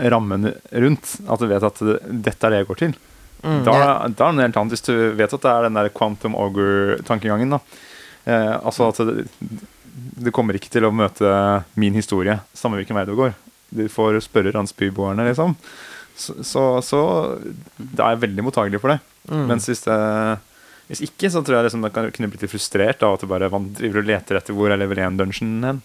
rammen 0.00 0.48
rundt, 0.72 1.14
at 1.28 1.42
du 1.42 1.48
vet 1.50 1.66
at 1.66 1.80
det, 1.84 1.96
dette 2.28 2.46
er 2.46 2.54
det 2.54 2.62
jeg 2.62 2.70
går 2.70 2.84
til, 2.86 2.98
Mm, 3.42 3.62
da, 3.64 3.72
ja. 3.72 3.92
da 4.08 4.26
er 4.26 4.32
det 4.32 4.36
noe 4.36 4.44
helt 4.44 4.56
annet. 4.60 4.74
Hvis 4.74 4.84
du 4.84 4.94
vet 5.16 5.32
at 5.32 5.44
det 5.44 5.50
er 5.52 5.66
den 5.66 5.78
der 5.78 5.88
quantum 5.96 6.34
auger-tankegangen, 6.36 7.54
da. 7.56 7.60
Eh, 8.28 8.56
altså 8.58 8.90
at 8.90 9.00
det, 9.08 9.24
du 10.20 10.28
kommer 10.34 10.56
ikke 10.58 10.68
til 10.72 10.84
å 10.86 10.92
møte 10.92 11.30
min 11.80 11.96
historie 11.96 12.36
samme 12.56 12.80
hvilken 12.80 12.98
vei 12.98 13.06
du 13.08 13.14
går. 13.18 13.32
Du 13.72 13.86
får 13.88 14.20
spørre 14.26 14.52
landsbyboerne, 14.52 15.24
liksom. 15.30 15.56
Så, 16.20 16.36
så, 16.44 16.64
så 16.84 17.00
da 17.78 18.10
er 18.10 18.16
jeg 18.16 18.24
veldig 18.26 18.44
mottagelig 18.44 18.82
for 18.82 18.92
det. 18.92 19.00
Mm. 19.30 19.46
Mens 19.48 19.70
hvis, 19.70 19.86
det, 19.86 19.96
hvis 20.90 21.00
ikke, 21.06 21.28
så 21.30 21.40
tror 21.46 21.56
jeg 21.60 21.68
liksom, 21.68 21.84
man 21.84 21.92
kan 21.94 22.08
kunne 22.10 22.28
blitt 22.32 22.42
litt 22.42 22.50
frustrert 22.50 23.02
av 23.06 23.14
at 23.14 23.22
du 23.22 23.28
bare 23.30 23.46
man 23.52 23.68
driver 23.78 24.02
og 24.02 24.08
leter 24.10 24.38
etter 24.40 24.56
hvor 24.56 24.72
er 24.74 24.80
level 24.80 24.98
1-dungeonen 24.98 25.66
hen. 25.68 25.78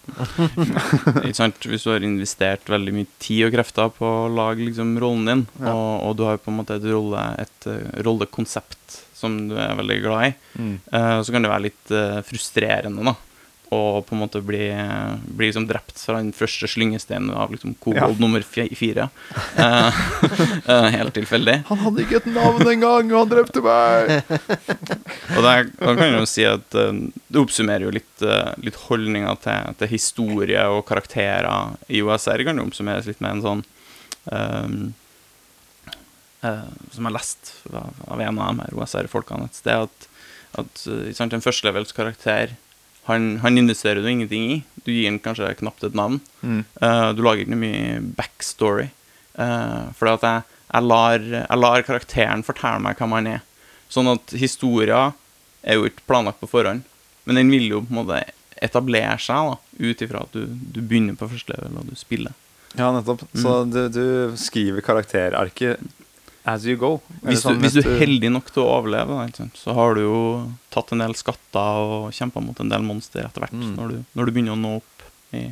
Ikke 1.28 1.38
sant? 1.38 1.60
Hvis 1.70 1.86
du 1.86 1.92
har 1.92 2.02
investert 2.06 2.66
veldig 2.72 2.94
mye 2.96 3.08
tid 3.22 3.44
og 3.46 3.54
krefter 3.54 3.92
på 3.94 4.08
å 4.24 4.28
lage 4.34 4.66
liksom, 4.66 4.96
rollen 5.02 5.30
din, 5.30 5.44
Ja. 5.62 5.72
og, 5.76 5.92
og 6.08 6.16
du 6.18 6.24
har 6.26 6.40
på 6.42 6.50
en 6.50 6.58
måte 6.58 6.80
et, 6.80 6.88
rolle, 6.90 7.22
et 7.44 7.68
eh, 7.70 8.02
rollekonsept 8.06 8.98
som 9.16 9.38
du 9.48 9.54
er 9.56 9.78
veldig 9.78 10.00
glad 10.04 10.26
i, 10.32 10.34
Mm. 10.56 10.74
uh, 10.92 11.18
så 11.22 11.32
kan 11.34 11.44
det 11.44 11.50
være 11.52 11.66
litt 11.68 11.90
uh, 11.92 12.18
frustrerende, 12.24 13.02
da. 13.04 13.12
Og 13.74 14.04
på 14.06 14.14
en 14.14 14.20
måte 14.20 14.38
bli, 14.46 14.68
bli 15.26 15.48
liksom 15.48 15.64
drept 15.66 15.98
fra 15.98 16.20
den 16.20 16.30
første 16.36 16.68
slyngesteinen 16.70 17.32
av 17.34 17.50
liksom 17.50 17.74
kobold 17.82 18.14
Ja. 18.14 18.20
nummer 18.22 18.44
fire. 18.46 19.08
Eh, 19.58 20.00
eh, 20.70 20.88
helt 20.94 21.14
tilfeldig. 21.16 21.56
Han 21.66 21.80
hadde 21.82 22.04
ikke 22.04 22.20
et 22.20 22.28
navn 22.30 22.68
engang, 22.70 23.10
og 23.10 23.24
han 23.24 23.32
drepte 23.32 23.62
meg! 23.64 24.12
Og 25.34 25.40
da 25.42 25.54
kan 25.66 26.04
jeg 26.04 26.14
jo 26.14 26.28
si 26.30 26.46
at 26.46 26.76
eh, 26.78 27.00
det 27.26 27.42
oppsummerer 27.42 27.88
jo 27.88 27.94
litt, 27.96 28.26
litt 28.62 28.78
holdninga 28.86 29.34
til, 29.42 29.72
til 29.80 29.90
historie 29.90 30.62
og 30.70 30.84
karakterer 30.86 31.74
i 31.90 32.04
OSR. 32.06 32.44
Kan 32.46 32.62
jo 32.62 32.68
oppsummeres 32.68 33.08
litt 33.10 33.24
med 33.24 33.34
en 33.34 33.42
sånn 33.46 33.64
um, 34.30 34.76
uh, 36.46 36.70
Som 36.94 37.02
jeg 37.02 37.08
har 37.08 37.16
lest 37.16 37.50
av, 37.72 38.20
en 38.20 38.38
av 38.38 38.54
de 38.54 38.62
her 38.62 38.78
OSR-folkene 38.78 39.50
et 39.50 39.58
sted, 39.58 39.88
at, 39.90 40.08
at 40.62 40.86
sant, 41.18 41.34
en 41.34 41.44
førstelevels 41.44 41.92
karakter 41.96 42.54
han, 43.06 43.36
han 43.42 43.58
investerer 43.58 44.02
du 44.02 44.10
ingenting 44.10 44.46
i. 44.50 44.58
Du 44.84 44.92
gir 44.92 45.08
han 45.08 45.20
kanskje 45.22 45.54
knapt 45.60 45.84
et 45.86 45.96
navn. 45.98 46.20
Mm. 46.42 46.62
Uh, 46.82 47.10
du 47.14 47.22
lager 47.22 47.44
ikke 47.44 47.54
noe 47.54 47.62
mye 47.62 47.98
backstory. 48.18 48.88
Uh, 49.38 49.92
for 49.96 50.10
at 50.10 50.24
jeg, 50.26 50.46
jeg, 50.72 50.86
lar, 50.90 51.22
jeg 51.22 51.60
lar 51.60 51.86
karakteren 51.86 52.46
fortelle 52.46 52.82
meg 52.82 52.98
hvem 52.98 53.14
han 53.18 53.30
er. 53.36 53.44
Sånn 53.92 54.10
at 54.10 54.34
historia 54.34 55.10
er 55.66 55.78
jo 55.78 55.86
ikke 55.86 56.06
planlagt 56.10 56.42
på 56.42 56.50
forhånd, 56.50 56.86
men 57.26 57.38
den 57.38 57.50
vil 57.52 57.68
jo 57.70 57.84
på 57.84 57.94
en 57.94 58.00
måte 58.00 58.22
etablere 58.62 59.18
seg 59.20 59.52
da, 59.52 59.56
ut 59.82 60.02
ifra 60.02 60.24
at 60.24 60.34
du, 60.34 60.46
du 60.48 60.80
begynner 60.80 61.18
på 61.18 61.28
første 61.30 61.54
level 61.54 61.80
og 61.82 61.90
du 61.90 61.98
spiller. 61.98 62.34
Ja, 62.76 62.90
nettopp. 62.92 63.22
Så 63.36 63.52
du, 63.70 63.80
du 63.92 64.36
skriver 64.40 64.84
karakterarket 64.84 65.80
as 66.46 66.64
you 66.68 66.76
go. 66.78 66.90
Hvis 67.26 67.42
du, 67.42 67.48
sånn 67.48 67.60
hvis 67.64 67.74
du 67.74 67.80
er 67.82 67.98
heldig 68.04 68.30
nok 68.36 68.52
til 68.54 68.62
å 68.62 68.68
overleve, 68.78 69.10
da, 69.16 69.26
ikke 69.26 69.42
sant, 69.44 69.56
så 69.58 69.74
har 69.74 69.96
du 69.98 70.02
jo 70.04 70.20
tatt 70.70 70.92
en 70.94 71.02
del 71.02 71.14
skatter 71.18 71.82
og 71.82 72.08
kjempa 72.14 72.42
mot 72.44 72.60
en 72.62 72.70
del 72.70 72.84
monstre 72.86 73.24
etter 73.26 73.42
hvert, 73.44 73.52
Mm. 73.56 73.74
når, 73.76 73.88
du, 73.96 74.04
når 74.14 74.26
du 74.30 74.32
begynner 74.36 74.54
å 74.54 74.60
nå 74.62 74.74
opp 74.78 75.06
i, 75.34 75.46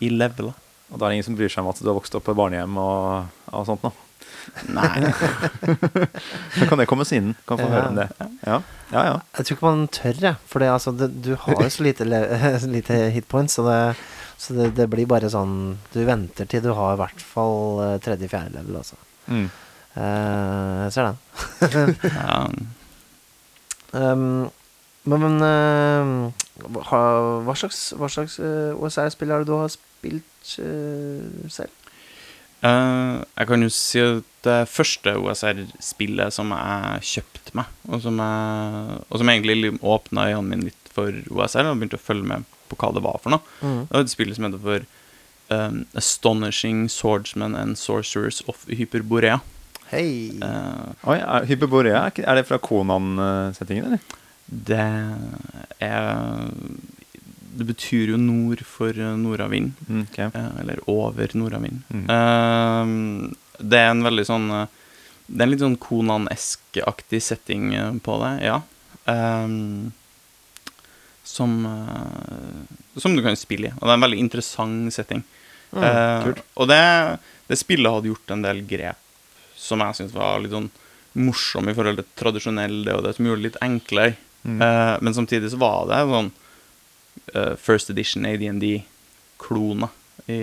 i 0.00 0.08
level. 0.10 0.50
da. 0.50 0.54
Og 0.90 0.98
da 0.98 1.06
er 1.06 1.10
det 1.12 1.18
ingen 1.20 1.28
som 1.28 1.36
bryr 1.38 1.52
seg 1.52 1.62
om 1.62 1.68
at 1.70 1.78
du 1.78 1.86
har 1.90 1.94
vokst 2.00 2.14
opp 2.18 2.24
på 2.26 2.34
barnehjem 2.34 2.78
og, 2.80 3.28
og 3.52 3.66
sånt 3.68 3.84
nå. 3.84 3.92
Nei, 4.72 5.10
Så 6.56 6.66
kan 6.66 6.78
det 6.80 6.86
komme 6.90 7.04
siden. 7.04 7.34
Kan 7.46 7.58
få 7.60 7.66
Ja. 7.68 7.70
høre 7.74 7.88
om 7.92 7.98
det. 7.98 8.08
Ja, 8.18 8.28
ja. 8.92 9.02
ja. 9.04 9.16
Jeg 9.36 9.46
tror 9.46 9.56
ikke 9.56 9.68
man 9.68 9.84
tør, 9.88 10.20
jeg. 10.24 10.36
For 10.48 10.58
det, 10.64 10.70
altså, 10.72 10.92
det, 10.96 11.08
du 11.22 11.34
har 11.36 11.60
jo 11.62 11.68
så 11.70 11.84
lite, 11.86 12.06
lite 12.76 12.98
hitpoints, 13.14 13.54
så, 13.58 13.66
det, 13.68 13.96
så 14.40 14.56
det, 14.56 14.70
det 14.78 14.88
blir 14.90 15.06
bare 15.10 15.30
sånn 15.30 15.76
Du 15.92 16.00
venter 16.08 16.48
til 16.50 16.62
du 16.64 16.72
har 16.74 16.96
i 16.96 17.00
hvert 17.02 17.20
fall 17.22 17.82
eh, 17.84 17.98
tredje-fjerde 18.02 18.56
level, 18.58 18.80
altså. 18.82 18.96
Mm. 19.28 19.50
Eh, 20.00 20.76
jeg 20.86 20.92
ser 20.96 21.10
den. 21.10 21.16
Um, 23.90 24.46
men 25.02 25.18
men 25.24 25.40
uh, 25.42 26.68
hva, 26.70 27.00
hva 27.42 27.54
slags, 27.58 27.80
hva 27.98 28.06
slags 28.12 28.36
uh, 28.38 28.70
OSR-spill 28.78 29.32
har 29.34 29.42
du 29.48 29.50
har 29.56 29.70
spilt 29.72 30.52
eh, 30.62 31.48
selv? 31.50 31.72
Eh, 32.60 33.16
jeg 33.40 33.48
kan 33.48 33.64
jo 33.64 33.70
si 33.72 33.98
at 34.04 34.28
det 34.44 34.56
første 34.70 35.14
OSR-spillet 35.18 36.34
som 36.36 36.52
jeg 36.54 37.02
kjøpte 37.16 37.56
meg, 37.58 37.70
og 37.88 38.02
som, 38.04 38.20
jeg, 38.22 38.98
og 39.08 39.20
som 39.22 39.32
egentlig 39.32 39.72
åpna 39.80 40.26
øynene 40.30 40.50
mine 40.52 40.68
litt 40.68 40.90
for 40.94 41.10
OSR, 41.32 41.70
og 41.72 41.80
begynte 41.80 41.98
å 41.98 42.04
følge 42.04 42.28
med 42.30 42.46
på 42.70 42.78
hva 42.80 42.92
det 42.94 43.02
var 43.08 43.18
for 43.24 43.34
noe, 43.34 43.42
Mm. 43.64 43.86
det 43.88 43.96
var 43.96 44.04
et 44.06 44.12
spill 44.14 44.34
som 44.36 44.46
heter 44.46 44.62
for 44.62 44.84
um, 45.56 45.80
Astonishing 45.98 46.84
Swordsman 46.92 47.56
and 47.56 47.80
Sorcerers 47.80 48.42
of 48.46 48.62
Hyperborea. 48.68 49.40
Hei! 49.90 50.38
Uh, 50.38 50.94
Oi, 51.10 51.18
er, 51.18 51.46
Hyperborea, 51.50 52.04
er 52.14 52.38
det 52.38 52.46
fra 52.46 52.60
Konan-settingen, 52.62 53.90
eller? 53.90 54.18
det 54.50 54.82
er 55.78 56.50
Det 57.50 57.66
betyr 57.66 58.12
jo 58.12 58.18
nord 58.18 58.62
for 58.66 58.94
eh, 58.94 59.16
nordavind. 59.18 59.72
Mm, 59.86 60.04
ok. 60.06 60.18
Eh, 60.18 60.50
eller 60.62 60.80
over 60.90 61.34
nordavind. 61.34 61.82
Mm. 61.90 63.34
Det 63.58 63.78
er 63.78 63.90
en 63.90 64.04
veldig 64.06 64.24
sånn 64.26 64.46
Det 64.50 65.36
er 65.36 65.44
en 65.44 65.52
litt 65.52 65.64
sånn 65.64 65.76
Konan-esk-aktig 65.82 67.20
setting 67.22 67.74
på 68.06 68.16
det, 68.22 68.32
ja. 68.46 68.60
Som 71.26 71.58
Som 72.96 73.18
du 73.18 73.22
kan 73.26 73.36
spille 73.36 73.70
i. 73.70 73.76
Og 73.76 73.84
det 73.84 73.92
er 73.92 73.98
en 73.98 74.06
veldig 74.08 74.22
interessant 74.22 74.94
setting. 74.94 75.26
Mm, 75.70 76.34
og 76.58 76.66
det, 76.66 76.82
det 77.46 77.58
spillet 77.60 77.92
hadde 77.94 78.10
gjort 78.10 78.32
en 78.34 78.42
del 78.42 78.64
grep 78.66 79.09
som 79.60 79.82
jeg 79.84 79.98
syns 79.98 80.14
var 80.16 80.40
litt 80.40 80.54
sånn 80.54 80.70
morsom 81.20 81.68
i 81.68 81.74
forhold 81.74 81.98
til 82.00 82.06
tradisjonell 82.20 82.80
det 82.86 82.94
og 82.96 83.02
det, 83.04 83.14
som 83.16 83.26
gjorde 83.26 83.42
det 83.42 83.48
litt 83.50 83.62
enklere. 83.66 84.16
Mm. 84.46 84.60
Eh, 84.64 84.94
men 85.04 85.16
samtidig 85.16 85.50
så 85.52 85.58
var 85.60 85.88
det 85.90 85.98
sånn 86.08 86.30
eh, 87.34 87.54
First 87.60 87.90
Edition 87.92 88.24
ADND-klone 88.30 89.90
i, 90.30 90.38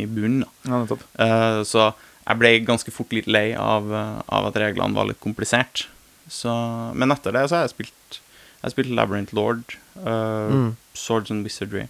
bunnen. 0.06 0.44
Ja, 0.68 0.82
nettopp. 0.84 1.02
Eh, 1.18 1.62
så 1.66 1.88
jeg 2.26 2.38
ble 2.38 2.52
ganske 2.68 2.92
fort 2.94 3.14
litt 3.16 3.26
lei 3.30 3.48
av, 3.58 3.88
av 3.90 4.50
at 4.50 4.58
reglene 4.60 4.94
var 4.94 5.08
litt 5.08 5.18
komplisert. 5.24 5.88
Så, 6.30 6.52
men 6.94 7.10
etter 7.10 7.34
det 7.34 7.48
så 7.50 7.56
har 7.58 7.64
jeg 7.66 7.72
spilt 7.72 8.18
Jeg 8.60 8.68
har 8.68 8.74
spilt 8.76 8.92
Labyrinth 8.94 9.34
Lord, 9.36 9.76
Mm. 10.00 10.76
Swords 10.96 11.28
and 11.34 11.44
Wizardry. 11.44 11.82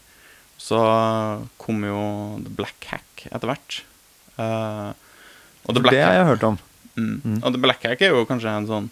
Så 0.59 0.79
kom 1.63 1.85
jo 1.87 2.01
The 2.43 2.51
Black 2.59 2.87
Hack 2.91 3.27
etter 3.29 3.47
hvert. 3.51 3.77
Og 4.41 5.75
The 5.77 5.83
Black 5.85 5.95
Det 5.95 6.01
har 6.03 6.17
jeg 6.17 6.27
hørt 6.33 6.47
om. 6.49 6.57
Mm. 6.97 7.21
Mm. 7.25 7.39
Og 7.43 7.53
The 7.55 7.63
Black 7.63 7.85
Hack 7.87 8.03
er 8.03 8.15
jo 8.15 8.27
kanskje 8.29 8.51
en 8.51 8.67
sånn 8.67 8.89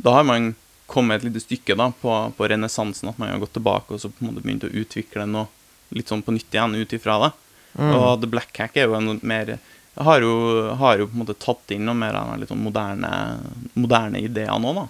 Da 0.00 0.12
har 0.14 0.26
man 0.28 0.52
kommet 0.86 1.18
et 1.18 1.26
lite 1.26 1.42
stykke 1.42 1.74
da 1.74 1.88
på, 2.00 2.12
på 2.36 2.48
renessansen, 2.48 3.10
at 3.10 3.18
man 3.18 3.32
har 3.32 3.40
gått 3.42 3.56
tilbake 3.56 3.96
og 3.96 4.00
så 4.00 4.10
på 4.12 4.22
en 4.22 4.30
måte 4.30 4.44
begynt 4.44 4.66
å 4.68 4.70
utvikle 4.70 5.24
noe 5.26 5.48
litt 5.96 6.10
sånn 6.10 6.22
på 6.22 6.34
nytt 6.34 6.54
igjen 6.54 6.76
ut 6.78 6.92
ifra 6.94 7.16
det. 7.24 7.32
Mm. 7.74 7.90
Og 7.90 8.20
The 8.22 8.30
Black 8.30 8.52
Hack 8.60 8.78
er 8.78 8.86
jo 8.86 8.94
en 8.98 9.18
mer 9.26 9.56
har 9.96 10.20
jo, 10.20 10.68
har 10.76 10.98
jo 10.98 11.08
på 11.08 11.16
en 11.16 11.22
måte 11.22 11.36
tatt 11.40 11.72
inn 11.72 11.86
noe 11.88 11.96
mer 11.96 12.16
av 12.18 12.30
den 12.30 12.42
litt 12.42 12.52
sånn 12.52 12.62
moderne, 12.62 13.10
moderne 13.74 14.20
ideer 14.20 14.58
nå, 14.60 14.74
da. 14.76 14.86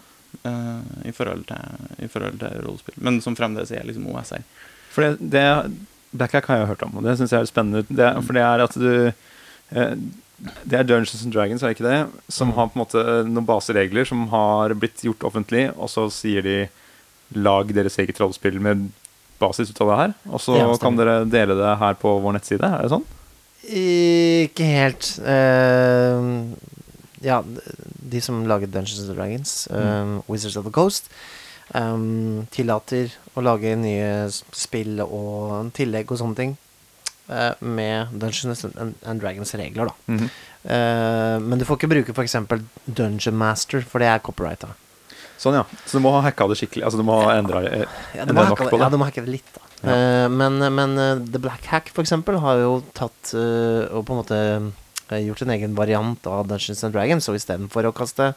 Uh, 0.47 0.83
I 1.09 1.13
forhold 1.15 1.47
til, 1.49 1.77
i 2.03 2.09
forhold 2.11 2.41
til 2.43 2.59
rollespill. 2.65 2.99
Men 3.03 3.21
som 3.25 3.37
fremdeles 3.39 3.71
er 3.73 3.87
liksom 3.87 4.09
OSR. 4.11 4.43
For 4.93 5.07
det, 5.07 5.31
det 5.33 5.47
Black 6.17 6.35
Hack 6.35 6.51
har 6.51 6.61
jeg 6.61 6.71
hørt 6.73 6.85
om, 6.87 6.99
og 6.99 7.07
det 7.07 7.17
syns 7.21 7.35
jeg 7.35 7.47
er 7.47 7.51
spennende. 7.51 7.87
Det, 7.87 8.11
for 8.27 8.37
det 8.37 8.45
er 8.45 8.65
at 8.65 8.77
du 8.81 8.91
eh, 9.07 9.95
Det 10.39 10.77
er 10.77 10.85
Dungeons 10.85 11.23
and 11.25 11.33
Dragons, 11.33 11.63
er 11.63 11.73
det 11.73 11.79
ikke 11.79 11.89
det? 11.89 12.23
Som 12.33 12.53
har 12.57 12.69
på 12.69 12.77
en 12.77 12.83
måte 12.83 13.05
noen 13.25 13.47
baseregler 13.49 14.05
som 14.09 14.27
har 14.33 14.75
blitt 14.77 15.01
gjort 15.07 15.25
offentlig, 15.25 15.71
og 15.75 15.89
så 15.89 16.07
sier 16.13 16.45
de 16.45 16.57
lag 17.35 17.73
deres 17.75 17.97
eget 18.03 18.21
rollespill 18.21 18.61
med 18.63 18.89
basis 19.41 19.73
ut 19.73 19.81
av 19.81 19.91
det 19.91 19.99
her. 20.03 20.15
Og 20.31 20.43
så 20.45 20.59
Ja, 20.59 20.69
kan 20.81 20.99
dere 20.99 21.25
dele 21.25 21.57
det 21.59 21.79
her 21.81 21.97
på 22.01 22.19
vår 22.23 22.37
nettside. 22.37 22.69
Er 22.69 22.85
det 22.85 22.93
sånn? 22.93 23.07
Ikke 23.67 24.69
helt. 24.69 25.09
Uh, 25.25 26.53
ja, 27.25 27.41
de 27.43 28.21
som 28.23 28.45
lager 28.47 28.71
Dungeons 28.71 29.09
and 29.09 29.17
Dragons, 29.17 29.57
um, 29.71 30.23
Wizards 30.29 30.57
of 30.57 30.69
the 30.69 30.75
Coast, 30.75 31.11
um, 31.75 32.47
tillater 32.55 33.11
å 33.35 33.43
lage 33.45 33.73
nye 33.81 34.29
spill 34.31 35.01
og 35.03 35.73
tillegg 35.77 36.13
og 36.13 36.21
sånne 36.21 36.39
ting. 36.39 36.57
Eh, 37.29 37.53
med 37.61 38.13
Dungeons 38.13 38.65
and, 38.65 39.21
Dragons 39.21 39.55
regler, 39.55 39.91
da. 39.91 39.95
Mm 40.07 40.19
-hmm. 40.19 40.31
uh, 40.65 41.43
men 41.43 41.59
du 41.59 41.65
får 41.65 41.77
ikke 41.77 41.93
bruke 41.95 42.13
f.eks. 42.13 42.37
Dungeon 42.85 43.37
Master, 43.37 43.81
for 43.81 43.99
det 43.99 44.09
er 44.09 44.19
copyrighta. 44.19 44.69
Sånn, 45.37 45.59
ja. 45.59 45.65
Så 45.85 45.99
du 45.99 46.05
må 46.05 46.15
ha 46.17 46.23
hacka 46.25 46.49
det 46.49 46.57
skikkelig? 46.61 46.87
Altså 46.87 47.01
du 47.01 47.05
må 47.07 47.19
ha 47.21 47.37
endra 47.37 47.61
det 47.65 47.85
Ja, 48.17 48.25
endre 48.25 48.35
nok 48.35 48.57
hacke 48.57 48.71
på 48.71 48.79
det, 48.79 48.85
ja, 48.85 48.89
du 48.93 48.99
må 49.01 49.09
hacke 49.09 49.25
det 49.27 49.35
litt, 49.35 49.51
da. 49.53 49.63
Ja. 49.85 49.97
Uh, 49.97 50.29
men 50.33 50.57
men 50.73 50.97
eh, 50.99 51.19
The 51.21 51.41
Black 51.43 51.69
Hack, 51.69 51.91
for 51.93 52.07
eksempel, 52.07 52.41
har 52.41 52.63
jo 52.63 52.79
tatt 52.97 53.35
eh, 53.37 53.85
og 53.93 54.07
på 54.09 54.15
en 54.15 54.23
måte 54.23 54.39
eh, 55.13 55.21
gjort 55.27 55.45
en 55.45 55.53
egen 55.53 55.77
variant 55.77 56.31
av 56.33 56.49
Dungeons 56.49 56.83
and 56.87 56.97
Dragons, 56.97 57.29
så 57.29 57.37
istedenfor 57.37 57.91
å 57.91 57.95
kaste 57.97 58.33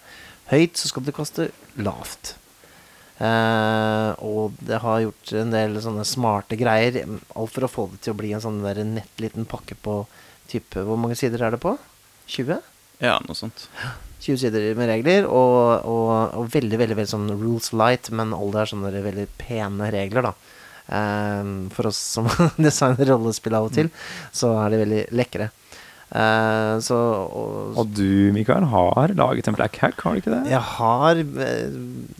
høyt, 0.51 0.75
så 0.75 0.91
skal 0.91 1.05
du 1.05 1.13
kaste 1.15 1.49
lavt. 1.79 2.35
Eh, 3.19 4.11
og 4.23 4.55
det 4.63 4.79
har 4.79 5.01
gjort 5.03 5.33
en 5.35 5.51
del 5.51 5.79
sånne 5.83 6.05
smarte 6.07 6.57
greier. 6.59 7.01
Alt 7.35 7.55
for 7.55 7.67
å 7.67 7.71
få 7.71 7.87
det 7.91 8.03
til 8.05 8.15
å 8.15 8.19
bli 8.19 8.33
en 8.35 8.43
sånn 8.43 8.61
der 8.63 8.81
nett 8.87 9.23
liten 9.23 9.47
pakke 9.49 9.75
på 9.75 10.01
type 10.49 10.81
Hvor 10.81 10.97
mange 10.97 11.13
sider 11.19 11.43
er 11.45 11.53
det 11.53 11.59
på? 11.61 11.75
20? 12.31 12.63
Ja, 13.03 13.19
noe 13.21 13.37
sånt. 13.37 13.67
20 14.19 14.39
sider 14.41 14.63
med 14.75 14.89
regler, 14.89 15.27
og, 15.29 15.85
og, 15.87 16.13
og 16.35 16.49
veldig, 16.51 16.79
veldig, 16.81 16.97
veldig 16.97 17.11
sånn 17.11 17.29
rules 17.39 17.69
light, 17.71 18.09
men 18.11 18.33
alle 18.35 18.63
er 18.63 18.71
sånne 18.71 19.03
veldig 19.05 19.27
pene 19.39 19.91
regler, 19.93 20.25
da. 20.27 20.33
Ehm, 20.97 21.69
for 21.69 21.91
oss 21.91 21.99
som 22.17 22.27
designer 22.57 23.13
rollespill 23.13 23.55
av 23.55 23.69
og 23.69 23.75
til, 23.77 23.91
så 24.35 24.51
er 24.63 24.73
de 24.73 24.81
veldig 24.83 25.03
lekre. 25.15 25.49
Eh, 26.09 26.79
så 26.81 26.95
og, 26.97 27.77
Og 27.77 27.91
du, 27.93 28.31
Mikael, 28.33 28.63
har 28.71 29.11
laget 29.13 29.47
en 29.47 29.53
black 29.57 29.75
hack, 29.77 29.99
har 30.01 30.15
du 30.15 30.21
ikke 30.23 30.31
det? 30.33 30.49
jeg 30.49 30.61
har 30.73 31.19
eh, 31.21 31.69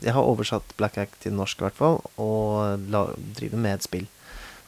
Jeg 0.04 0.14
har 0.14 0.22
oversatt 0.30 0.76
Black 0.78 0.94
Hack 1.00 1.10
til 1.20 1.32
norsk, 1.34 1.58
i 1.58 1.64
hvert 1.66 1.74
fall, 1.80 1.98
og 2.22 2.78
la, 2.92 3.06
driver 3.36 3.58
med 3.58 3.74
et 3.80 3.82
spill. 3.88 4.06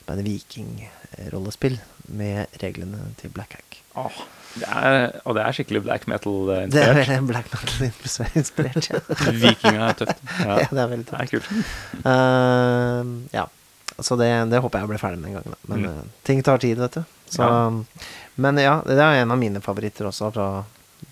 Som 0.03 0.16
en 0.16 0.25
et 0.25 0.27
vikingrollespill 0.27 1.79
med 2.18 2.47
reglene 2.62 2.99
til 3.20 3.31
Black 3.31 3.55
Hack. 3.55 3.79
Åh, 3.95 4.18
det 4.59 4.66
er, 4.68 5.20
og 5.25 5.37
det 5.39 5.45
er 5.47 5.55
skikkelig 5.57 5.83
black 5.87 6.07
metal-inspirert. 6.11 6.73
Det 6.75 6.83
er 6.83 6.99
veldig 6.99 7.29
Black 7.31 7.49
Metal-inspirert. 7.55 8.91
Ja. 8.93 9.33
Vikinger 9.39 9.83
er 9.87 9.99
tøft. 10.03 10.23
ja, 10.43 10.59
Ja, 10.59 10.66
det 10.68 10.83
er 10.83 10.91
veldig 10.91 11.07
det 11.07 11.12
tøft. 11.12 11.23
er 11.23 11.27
kult. 11.31 11.49
Uh, 12.05 13.29
ja. 13.37 13.47
Så 14.03 14.16
det, 14.18 14.29
det 14.51 14.61
håper 14.64 14.83
jeg 14.83 14.89
blir 14.91 15.01
ferdig 15.01 15.20
med 15.23 15.31
en 15.31 15.39
gang. 15.39 15.53
Da. 15.55 15.59
Men 15.70 15.83
Mm. 15.87 15.89
eh, 15.93 16.12
ting 16.27 16.41
tar 16.43 16.59
tid, 16.59 16.79
vet 16.81 16.97
du. 16.99 17.03
Så, 17.33 17.43
Ja. 17.45 17.70
Men 18.41 18.61
ja, 18.61 18.78
det 18.87 19.01
er 19.01 19.20
en 19.20 19.35
av 19.35 19.41
mine 19.41 19.61
favoritter 19.64 20.09
også 20.09 20.30
fra 20.33 20.49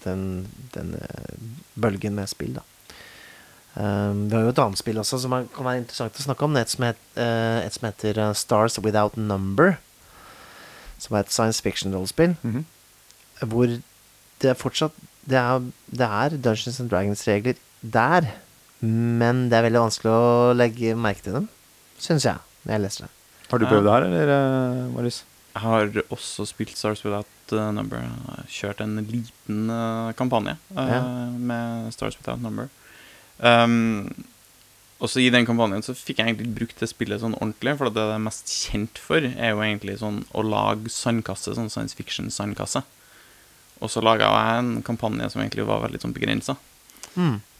den, 0.05 0.47
den 0.75 0.95
eh, 0.97 1.35
bølgen 1.81 2.16
med 2.16 2.31
spill, 2.31 2.55
da. 2.57 2.64
Um, 3.75 4.25
vi 4.27 4.35
har 4.35 4.43
jo 4.43 4.51
et 4.51 4.59
annet 4.59 4.81
spill 4.81 4.99
også 4.99 5.21
som 5.23 5.35
er, 5.37 5.45
kan 5.55 5.66
være 5.68 5.85
interessant 5.85 6.16
å 6.18 6.25
snakke 6.25 6.47
om. 6.47 6.57
Et 6.59 6.73
som, 6.73 6.89
het, 6.89 6.99
uh, 7.14 7.61
et 7.62 7.77
som 7.77 7.87
heter 7.87 8.18
eh, 8.18 8.33
Stars 8.35 8.81
Without 8.83 9.16
Number. 9.21 9.77
Som 11.01 11.16
er 11.16 11.25
et 11.25 11.33
science 11.33 11.62
fiction-rollespill. 11.64 12.35
Mhm. 12.43 12.66
Hvor 13.51 13.71
det 14.41 14.51
er 14.51 14.59
fortsatt 14.59 14.93
Det 15.31 15.37
er, 15.39 15.62
det 15.93 16.07
er 16.07 16.35
Dungeons 16.35 16.81
and 16.81 16.91
Dragons-regler 16.91 17.59
der, 17.81 18.27
men 18.81 19.45
det 19.49 19.59
er 19.59 19.66
veldig 19.68 19.83
vanskelig 19.85 20.11
å 20.11 20.53
legge 20.57 20.97
merke 20.97 21.23
til 21.23 21.37
dem, 21.37 21.47
syns 22.01 22.25
jeg, 22.27 22.41
når 22.64 22.73
jeg 22.73 22.83
leser 22.83 23.05
det. 23.05 23.11
Har 23.51 23.61
du 23.61 23.66
prøvd 23.68 23.87
det 23.87 23.93
her, 23.93 24.07
eller, 24.09 24.89
Marius? 24.97 25.21
Jeg 25.51 25.63
har 25.65 26.03
også 26.15 26.47
spilt 26.47 26.77
Stars 26.79 27.03
Without 27.05 27.55
uh, 27.55 27.71
Number. 27.75 28.05
Kjørt 28.51 28.83
en 28.85 29.01
liten 29.03 29.71
uh, 29.71 30.13
kampanje 30.19 30.57
uh, 30.77 30.85
Ja. 30.87 31.01
med 31.35 31.91
Stars 31.95 32.19
Without 32.21 32.43
Number. 32.43 32.69
Um, 33.39 34.13
også 35.01 35.23
i 35.25 35.31
den 35.33 35.47
kampanjen 35.49 35.83
så 35.83 35.95
fikk 35.97 36.21
jeg 36.21 36.29
egentlig 36.29 36.55
brukt 36.59 36.81
det 36.83 36.91
spillet 36.91 37.23
sånn 37.23 37.35
ordentlig, 37.39 37.73
for 37.81 37.89
det 37.89 38.05
jeg 38.05 38.19
er 38.19 38.25
mest 38.27 38.53
kjent 38.53 39.01
for, 39.01 39.25
er 39.25 39.55
jo 39.55 39.63
egentlig 39.65 39.97
sånn 40.03 40.23
å 40.37 40.45
lage 40.45 40.93
sandkasse, 40.93 41.55
sånn 41.57 41.73
science 41.73 41.97
fiction-sandkasse. 41.97 42.83
Og 43.81 43.89
så 43.89 44.03
laga 44.05 44.29
jeg 44.29 44.61
en 44.61 44.75
kampanje 44.85 45.31
som 45.33 45.41
egentlig 45.41 45.65
var 45.69 45.81
veldig 45.87 46.03
sånn 46.03 46.13
begrensa. 46.17 46.59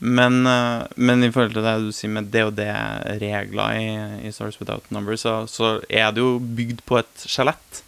Men, 0.01 0.47
uh, 0.47 0.87
men 0.97 1.25
i 1.27 1.31
forhold 1.33 1.53
til 1.57 1.65
det 1.67 1.75
du 1.85 1.91
sier 1.93 2.13
med 2.15 2.31
DOD-regler 2.33 3.77
i, 3.77 3.89
i 4.29 4.33
Stars 4.33 4.57
Without 4.61 4.87
Number, 4.95 5.17
så, 5.21 5.43
så 5.51 5.79
er 5.89 6.13
det 6.15 6.23
jo 6.23 6.39
bygd 6.41 6.85
på 6.89 7.01
et 7.01 7.27
skjelett. 7.29 7.83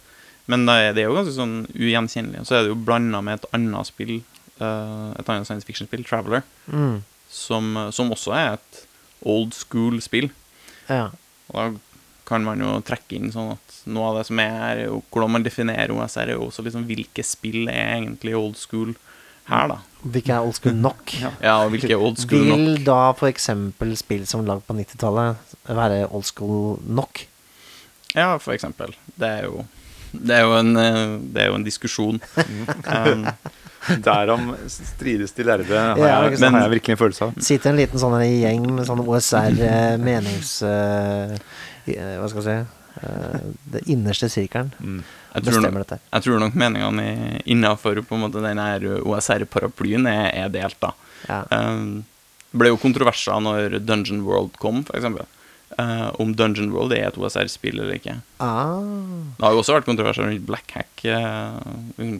Men 0.51 0.65
da 0.67 0.75
er 0.83 0.93
det 0.97 1.05
jo 1.07 1.15
ganske 1.15 1.33
sånn 1.37 1.55
ugjenkjennelig. 1.71 2.41
Og 2.43 2.49
så 2.49 2.57
er 2.57 2.65
det 2.65 2.73
jo 2.73 2.81
blanda 2.85 3.21
med 3.23 3.39
et 3.39 3.47
annet 3.55 3.87
spill, 3.89 4.17
uh, 4.59 5.13
et 5.17 5.29
annet 5.31 5.47
science 5.49 5.65
fiction-spill, 5.67 6.03
Traveler, 6.07 6.43
Mm. 6.67 7.01
som, 7.33 7.71
som 7.95 8.11
også 8.13 8.35
er 8.37 8.53
et 8.59 8.83
old 9.25 9.55
school-spill. 9.55 10.29
Ja. 10.89 11.07
Og 11.49 11.55
da 11.57 11.67
kan 12.27 12.43
man 12.45 12.61
jo 12.63 12.75
trekke 12.85 13.17
inn 13.17 13.31
sånn 13.33 13.55
at 13.55 13.79
noe 13.89 14.11
av 14.11 14.19
det 14.19 14.27
som 14.29 14.39
er, 14.39 14.53
er 14.69 14.83
jo 14.85 15.01
hvordan 15.11 15.33
man 15.33 15.43
definerer 15.43 15.91
OSR, 15.91 16.29
er 16.29 16.37
jo 16.37 16.45
også 16.49 16.63
liksom 16.63 16.85
hvilke 16.87 17.23
spill 17.25 17.65
er 17.71 17.97
egentlig 17.97 18.35
old 18.37 18.55
school 18.59 18.93
her, 19.49 19.67
da. 19.73 19.79
Hvilke 20.03 20.33
er 20.35 20.43
old 20.43 20.55
school 20.57 20.75
nok? 20.75 21.13
Ja. 21.15 21.31
Ja, 21.39 21.53
og 21.63 21.71
hvilke 21.73 21.91
er 21.93 22.01
old 22.01 22.19
school 22.19 22.43
nok. 22.49 22.59
Vil 22.59 22.81
da 22.87 22.99
f.eks. 23.13 23.49
spill 24.01 24.25
som 24.27 24.43
lagd 24.47 24.65
på 24.67 24.75
90-tallet 24.75 25.55
være 25.69 26.03
old 26.09 26.27
school 26.27 26.75
nok? 26.83 27.23
Ja, 28.13 28.35
for 28.37 28.53
eksempel. 28.53 28.93
Det 29.15 29.29
er 29.29 29.47
jo, 29.47 29.63
det 30.11 30.37
er 30.37 30.43
jo, 30.43 30.55
en, 30.59 30.75
eh, 30.77 31.03
det 31.33 31.45
er 31.45 31.51
jo 31.51 31.59
en 31.59 31.67
diskusjon. 31.67 32.21
Um, 32.83 33.27
Derom 34.03 34.53
strides 34.71 35.33
de 35.35 35.43
lærde, 35.43 35.65
har, 35.67 35.97
Ja, 35.99 36.21
jeg, 36.23 36.37
ikke 36.37 36.49
har 36.49 36.61
jeg 36.61 36.71
virkelig 36.77 36.93
en 36.93 37.01
følelse 37.01 37.25
av. 37.25 37.41
Sitter 37.43 37.73
en 37.73 37.79
liten 37.81 37.99
sånn 37.99 38.15
gjeng 38.23 38.69
med 38.77 38.87
sånn 38.87 39.03
OSR 39.03 39.59
eh, 39.59 39.97
menings... 39.99 40.55
Uh, 40.63 41.35
eh, 41.87 42.15
hva 42.19 42.29
skal 42.31 42.47
jeg 42.47 42.63
si? 42.63 42.79
uh, 43.01 43.39
det 43.73 43.83
innerste 43.91 44.29
sirkelen 44.29 44.73
Mm. 44.79 45.03
Jeg, 45.33 45.43
tror 45.43 45.51
bestemmer 45.51 45.81
nok, 45.81 45.89
dette. 45.89 45.99
jeg 46.13 46.25
tror 46.27 46.41
nok 46.43 46.57
meningene 46.61 47.41
innafor 47.49 48.01
den 48.33 48.61
her 48.61 48.87
OSR-paraplyen 49.01 50.07
er, 50.09 50.27
er 50.45 50.49
delt, 50.53 50.77
da. 50.83 50.93
Ja. 51.29 51.43
Um, 51.51 52.03
det 52.53 52.59
ble 52.61 52.69
jo 52.69 52.77
kontroverser 52.77 53.39
når 53.41 53.79
Dungeon 53.81 54.21
World 54.27 54.59
kom, 54.61 54.83
eksempel. 54.93 55.25
Uh, 55.73 56.11
om 56.21 56.35
Dungeon 56.37 56.69
World 56.69 56.93
er 56.93 57.07
et 57.07 57.15
OSR-spill 57.17 57.79
eller 57.79 57.95
ikke. 57.97 58.13
Ah. 58.43 58.77
Det 59.39 59.41
har 59.41 59.55
jo 59.55 59.61
også 59.63 59.73
vært 59.73 59.87
kontroverser 59.87 60.27
rundt 60.27 60.45
Black 60.45 60.69
Hack, 60.75 61.01
uh, 61.09 61.57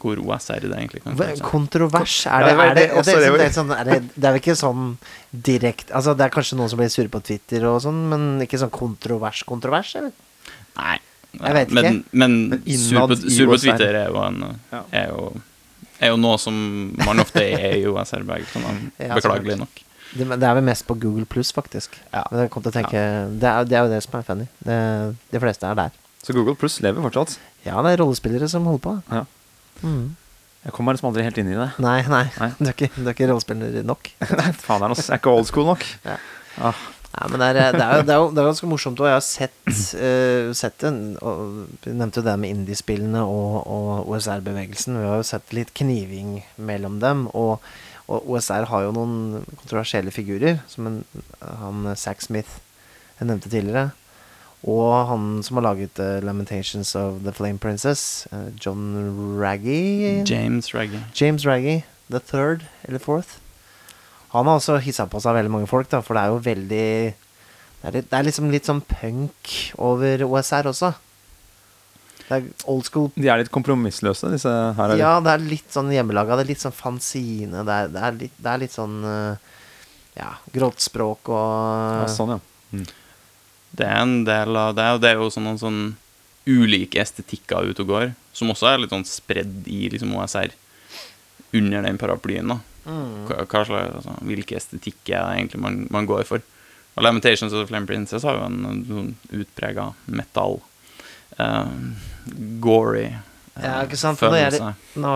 hvor 0.02 0.18
OSR 0.24 0.66
det 0.66 0.74
egentlig 0.74 1.04
kan 1.04 1.20
være. 1.20 1.38
Kontrovers? 1.46 2.16
Er 2.26 2.48
det, 2.48 2.56
er 2.58 2.74
det, 2.74 2.88
det- 2.90 3.06
det, 3.06 3.14
er 3.14 3.22
det 3.22 3.30
sånn- 3.30 3.38
det, 3.44 3.50
sånn, 3.60 3.74
er 3.78 3.84
det, 3.92 4.00
det 4.16 4.26
er 4.26 4.34
vel 4.34 4.42
ikke 4.42 4.58
sånn 4.58 4.88
direkte 5.30 5.94
Altså, 5.94 6.18
det 6.18 6.26
er 6.26 6.34
kanskje 6.34 6.58
noen 6.58 6.72
som 6.74 6.82
blir 6.82 6.90
sure 6.90 7.14
på 7.14 7.22
Twitter 7.30 7.68
og 7.70 7.78
sånn, 7.86 8.02
men 8.10 8.26
ikke 8.42 8.58
sånn 8.64 8.74
kontrovers-kontrovers, 8.74 9.94
eller? 10.02 10.18
Nei. 10.80 10.98
Jeg 11.40 11.56
vet 11.58 11.74
men, 11.74 11.86
ikke. 11.86 12.12
Men, 12.12 12.36
Men 12.52 12.78
sur, 12.78 13.00
på, 13.00 13.18
innad 13.18 13.32
sur 13.38 13.50
på. 13.50 13.58
Twitter 13.64 13.98
er 14.04 14.12
jo, 14.12 14.20
en, 14.22 14.44
er 14.92 15.10
jo, 15.10 15.32
er 16.00 16.14
jo 16.14 16.20
noe 16.22 16.38
som 16.42 16.60
man 17.02 17.24
ofte 17.24 17.42
er 17.42 17.80
i. 17.80 17.84
Sånn, 18.14 18.30
Ja, 19.02 19.16
beklagelig 19.16 19.58
nok. 19.64 19.84
Det, 20.14 20.28
det 20.30 20.46
er 20.46 20.58
vel 20.60 20.66
mest 20.68 20.86
på 20.86 20.96
Google 21.02 21.26
pluss, 21.26 21.50
faktisk. 21.56 21.98
Ja. 22.14 22.22
Men 22.30 22.46
jeg 22.46 22.54
kom 22.54 22.66
til 22.66 22.70
å 22.70 22.76
tenke 22.76 23.02
det, 23.34 23.50
er, 23.50 23.66
det 23.66 23.80
er 23.80 23.88
jo 23.88 23.94
det 23.96 24.02
som 24.06 24.20
er 24.20 24.28
funny. 24.28 24.50
Det, 24.62 24.80
de 25.34 25.42
fleste 25.42 25.70
er 25.70 25.80
der. 25.80 26.02
Så 26.24 26.34
Google 26.36 26.56
Pluss 26.56 26.78
lever 26.80 27.04
fortsatt. 27.04 27.34
Ja, 27.66 27.82
det 27.84 27.96
er 27.96 28.04
rollespillere 28.04 28.48
som 28.48 28.68
holder 28.70 28.84
på. 28.86 28.94
Ja. 29.12 29.26
Mm. 29.82 30.14
Jeg 30.64 30.76
kommer 30.78 30.96
liksom 30.96 31.10
aldri 31.10 31.26
helt 31.26 31.40
inn 31.42 31.50
i 31.52 31.58
det. 31.58 31.68
Nei, 31.84 31.98
nei. 32.08 32.24
Nei. 32.40 32.50
Du 32.56 32.70
er 32.70 32.76
ikke, 32.78 32.88
du 32.96 33.04
er 33.10 33.12
ikke 33.12 33.28
rollespiller 33.34 33.84
nok. 33.84 34.08
Faen, 34.64 34.86
er, 34.86 34.94
noe, 34.94 34.96
jeg 34.96 35.10
er 35.10 35.20
ikke 35.20 35.34
old 35.34 35.50
school 35.50 35.68
nok. 35.68 35.84
Ja. 36.06 36.16
Ah, 36.64 36.86
Nei, 37.14 37.30
men 37.30 37.42
det 37.44 37.48
er, 37.52 37.76
det 37.76 37.86
er, 37.86 38.04
det 38.08 38.14
er, 38.14 38.20
jo, 38.24 38.30
det 38.34 38.42
er 38.42 38.48
ganske 38.50 38.68
morsomt, 38.72 39.02
og 39.04 39.06
jeg 39.06 39.18
har 39.20 39.26
sett, 39.26 39.58
uh, 39.70 40.50
sett 40.58 40.80
det. 40.82 40.92
Vi 41.86 41.94
nevnte 41.94 42.22
jo 42.22 42.26
det 42.26 42.34
med 42.42 42.56
indiespillene 42.56 43.22
og, 43.22 43.60
og 43.70 44.10
OSR-bevegelsen. 44.10 44.98
Vi 44.98 45.10
har 45.12 45.22
jo 45.22 45.28
sett 45.30 45.54
litt 45.54 45.76
kniving 45.78 46.40
mellom 46.58 46.98
dem. 47.04 47.28
Og, 47.38 47.62
og 48.10 48.34
OSR 48.34 48.66
har 48.72 48.88
jo 48.88 48.96
noen 48.98 49.44
kontroversielle 49.62 50.14
figurer, 50.16 50.64
som 50.72 50.90
en, 50.90 51.02
han 51.62 51.92
Zack 51.94 52.26
Smith 52.26 52.58
jeg 53.20 53.30
nevnte 53.30 53.52
tidligere. 53.52 53.92
Og 54.64 55.08
han 55.08 55.44
som 55.44 55.60
har 55.60 55.68
laget 55.68 56.00
uh, 56.00 56.24
'Lamentations 56.24 56.96
of 56.96 57.22
the 57.24 57.34
Flame 57.34 57.60
Princess', 57.60 58.26
uh, 58.32 58.50
John 58.66 59.38
Raggy. 59.38 60.24
James 60.26 60.74
Raggy. 60.74 61.00
James 61.14 61.46
Raggy, 61.46 61.84
the 62.10 62.20
third 62.20 62.66
eller 62.84 63.00
fourth. 63.00 63.43
Han 64.34 64.50
har 64.50 64.60
også 64.60 64.80
hissa 64.82 65.06
på 65.10 65.22
seg 65.22 65.36
veldig 65.38 65.52
mange 65.54 65.70
folk, 65.70 65.90
da, 65.92 66.02
for 66.02 66.18
det 66.18 66.24
er 66.24 66.34
jo 66.34 66.44
veldig 66.48 66.88
Det 67.14 67.90
er, 67.90 67.96
litt, 67.98 68.08
det 68.10 68.18
er 68.18 68.28
liksom 68.30 68.52
litt 68.54 68.70
sånn 68.70 68.82
punk 68.88 69.52
over 69.84 70.24
OSR 70.26 70.70
også. 70.72 70.94
Det 72.24 72.38
er 72.38 72.46
old 72.72 72.88
school 72.88 73.10
de 73.20 73.28
er 73.28 73.42
litt 73.42 73.52
kompromissløse, 73.54 74.32
disse 74.32 74.52
her. 74.78 74.96
Ja, 74.98 75.18
det 75.24 75.34
er 75.34 75.44
litt 75.44 75.76
sånn 75.76 75.92
hjemmelaga. 75.92 76.38
Det 76.40 76.46
er 76.46 76.52
litt 76.54 76.64
sånn 76.64 76.76
fanzine. 76.76 77.66
Det 77.68 77.76
er, 77.76 77.92
det 77.92 78.06
er, 78.08 78.18
litt, 78.22 78.38
det 78.40 78.54
er 78.54 78.62
litt 78.64 78.76
sånn 78.76 78.96
eh, 79.10 79.52
Ja, 80.18 80.30
grått 80.56 80.82
språk 80.84 81.30
og 81.34 82.00
Ja, 82.00 82.08
sånn, 82.12 82.38
ja. 82.38 82.40
Mm. 82.74 82.88
Det 83.74 83.86
er 83.90 84.00
en 84.00 84.18
del 84.26 84.58
av 84.58 84.76
det, 84.78 84.90
og 84.96 85.02
det 85.04 85.12
er 85.12 85.22
jo 85.22 85.32
sånn, 85.34 85.52
sånn 85.60 85.80
ulike 86.46 87.02
estetikker 87.02 87.70
ute 87.70 87.84
og 87.84 87.90
går, 87.90 88.12
som 88.36 88.52
også 88.54 88.70
er 88.70 88.84
litt 88.84 88.94
sånn 88.94 89.08
spredd 89.08 89.68
i 89.72 89.88
liksom 89.94 90.14
OSR 90.18 90.54
under 91.58 91.86
den 91.86 92.00
paraplyen. 92.02 92.54
da. 92.54 92.60
Mm. 92.84 93.30
Hva, 93.30 93.64
slags, 93.64 93.94
altså, 94.00 94.18
hvilke 94.28 94.58
estetikk 94.60 95.00
er 95.08 95.24
det 95.24 95.38
egentlig 95.38 95.62
man, 95.64 95.84
man 95.94 96.10
går 96.10 96.26
for? 96.28 96.44
Og 96.94 97.06
Lamentations 97.06 97.54
of 97.54 97.64
the 97.64 97.68
Flame 97.70 97.90
Princess 97.90 98.26
har 98.28 98.38
jo 98.38 98.46
en, 98.46 98.84
sånn 98.86 99.14
utprega 99.34 99.88
eh, 101.42 101.72
gory 102.62 103.08
uh, 103.10 103.64
Ja, 103.64 103.80
ikke 103.88 103.98
sant? 103.98 104.22
Nå 104.22 104.30
følelse. 104.30 104.74
Nå, 105.02 105.14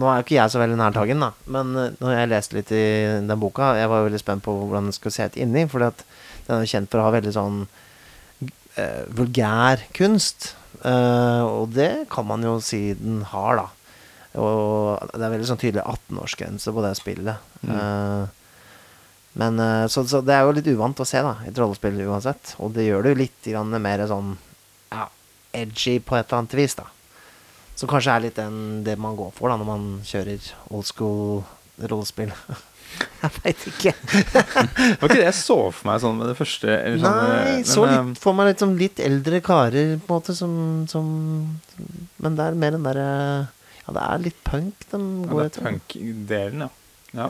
nå 0.00 0.08
er 0.08 0.18
jo 0.18 0.24
ikke 0.26 0.38
jeg 0.38 0.52
så 0.52 0.62
veldig 0.62 0.78
nærtagen, 0.80 1.22
da. 1.22 1.30
Men 1.50 1.74
eh, 1.78 1.92
når 2.02 2.16
jeg 2.16 2.30
leste 2.32 2.58
litt 2.58 2.72
i 2.74 2.86
den 3.28 3.42
boka, 3.42 3.74
jeg 3.78 3.90
var 3.92 4.06
veldig 4.06 4.22
spent 4.22 4.46
på 4.46 4.54
hvordan 4.56 4.90
den 4.90 4.96
skulle 4.96 5.14
se 5.14 5.28
ut 5.30 5.38
inni. 5.38 5.66
For 5.70 5.84
den 5.84 6.56
er 6.56 6.64
jo 6.64 6.72
kjent 6.72 6.90
for 6.90 7.02
å 7.02 7.06
ha 7.06 7.14
veldig 7.14 7.34
sånn 7.36 7.60
uh, 7.68 9.02
vulgær 9.18 9.84
kunst. 9.96 10.54
Uh, 10.80 11.44
og 11.44 11.74
det 11.76 12.06
kan 12.10 12.26
man 12.26 12.46
jo 12.46 12.56
si 12.64 12.88
den 12.98 13.22
har, 13.30 13.60
da. 13.60 13.68
Og 14.38 15.10
det 15.10 15.24
er 15.24 15.32
veldig 15.32 15.48
sånn 15.48 15.58
tydelig 15.58 15.82
18-årsgrense 15.82 16.74
på 16.74 16.84
det 16.84 16.92
spillet. 16.98 17.48
Mm. 17.66 17.72
Uh, 17.74 18.28
men 19.40 19.58
uh, 19.62 19.86
så, 19.90 20.04
så 20.06 20.20
det 20.22 20.36
er 20.36 20.46
jo 20.46 20.54
litt 20.54 20.70
uvant 20.70 21.02
å 21.02 21.08
se, 21.08 21.22
da, 21.24 21.34
i 21.42 21.50
et 21.50 21.58
rollespill 21.58 21.98
uansett. 22.06 22.54
Og 22.62 22.74
det 22.76 22.86
gjør 22.86 23.06
det 23.06 23.14
jo 23.14 23.20
litt 23.24 23.50
grann 23.50 23.74
mer 23.82 24.06
sånn 24.10 24.36
ja, 24.94 25.08
edgy 25.56 25.98
på 25.98 26.18
et 26.18 26.26
eller 26.28 26.44
annet 26.44 26.58
vis, 26.62 26.78
da. 26.78 26.86
Som 27.74 27.90
kanskje 27.90 28.14
er 28.14 28.26
litt 28.26 28.38
den, 28.38 28.82
det 28.86 28.98
man 29.00 29.16
går 29.18 29.30
for 29.34 29.50
da 29.50 29.56
når 29.58 29.68
man 29.68 29.86
kjører 30.06 30.50
old 30.68 30.86
school 30.86 31.40
rollespill. 31.90 32.34
jeg 33.22 33.32
veit 33.40 33.62
ikke. 33.70 33.94
Det 34.10 34.42
var 35.00 35.06
ikke 35.06 35.16
det 35.16 35.28
jeg 35.28 35.38
så 35.38 35.56
for 35.72 35.88
meg 35.88 36.02
sånn 36.02 36.18
med 36.20 36.30
det 36.30 36.36
første. 36.38 36.76
Sånn, 37.00 37.06
Nei, 37.06 37.38
men, 37.38 37.64
så 37.68 37.86
eh, 37.86 37.94
litt, 37.94 38.20
får 38.20 38.36
man 38.36 38.52
sånn 38.62 38.76
litt 38.80 39.00
eldre 39.02 39.40
karer, 39.44 39.96
på 40.02 40.12
en 40.12 40.20
måte, 40.20 40.36
som, 40.36 40.52
som 40.90 41.08
Men 42.20 42.36
det 42.36 42.46
er 42.50 42.60
mer 42.60 42.76
den 42.76 42.86
derre 42.86 43.08
Ja, 43.86 43.96
det 43.96 44.04
er 44.06 44.22
litt 44.28 44.40
punk 44.46 44.86
de 44.90 45.00
ja, 45.00 45.26
går 45.30 45.42
det 45.42 45.50
er 45.50 45.66
punk-delen, 45.66 46.64
ja. 46.66 46.70
ja. 47.16 47.28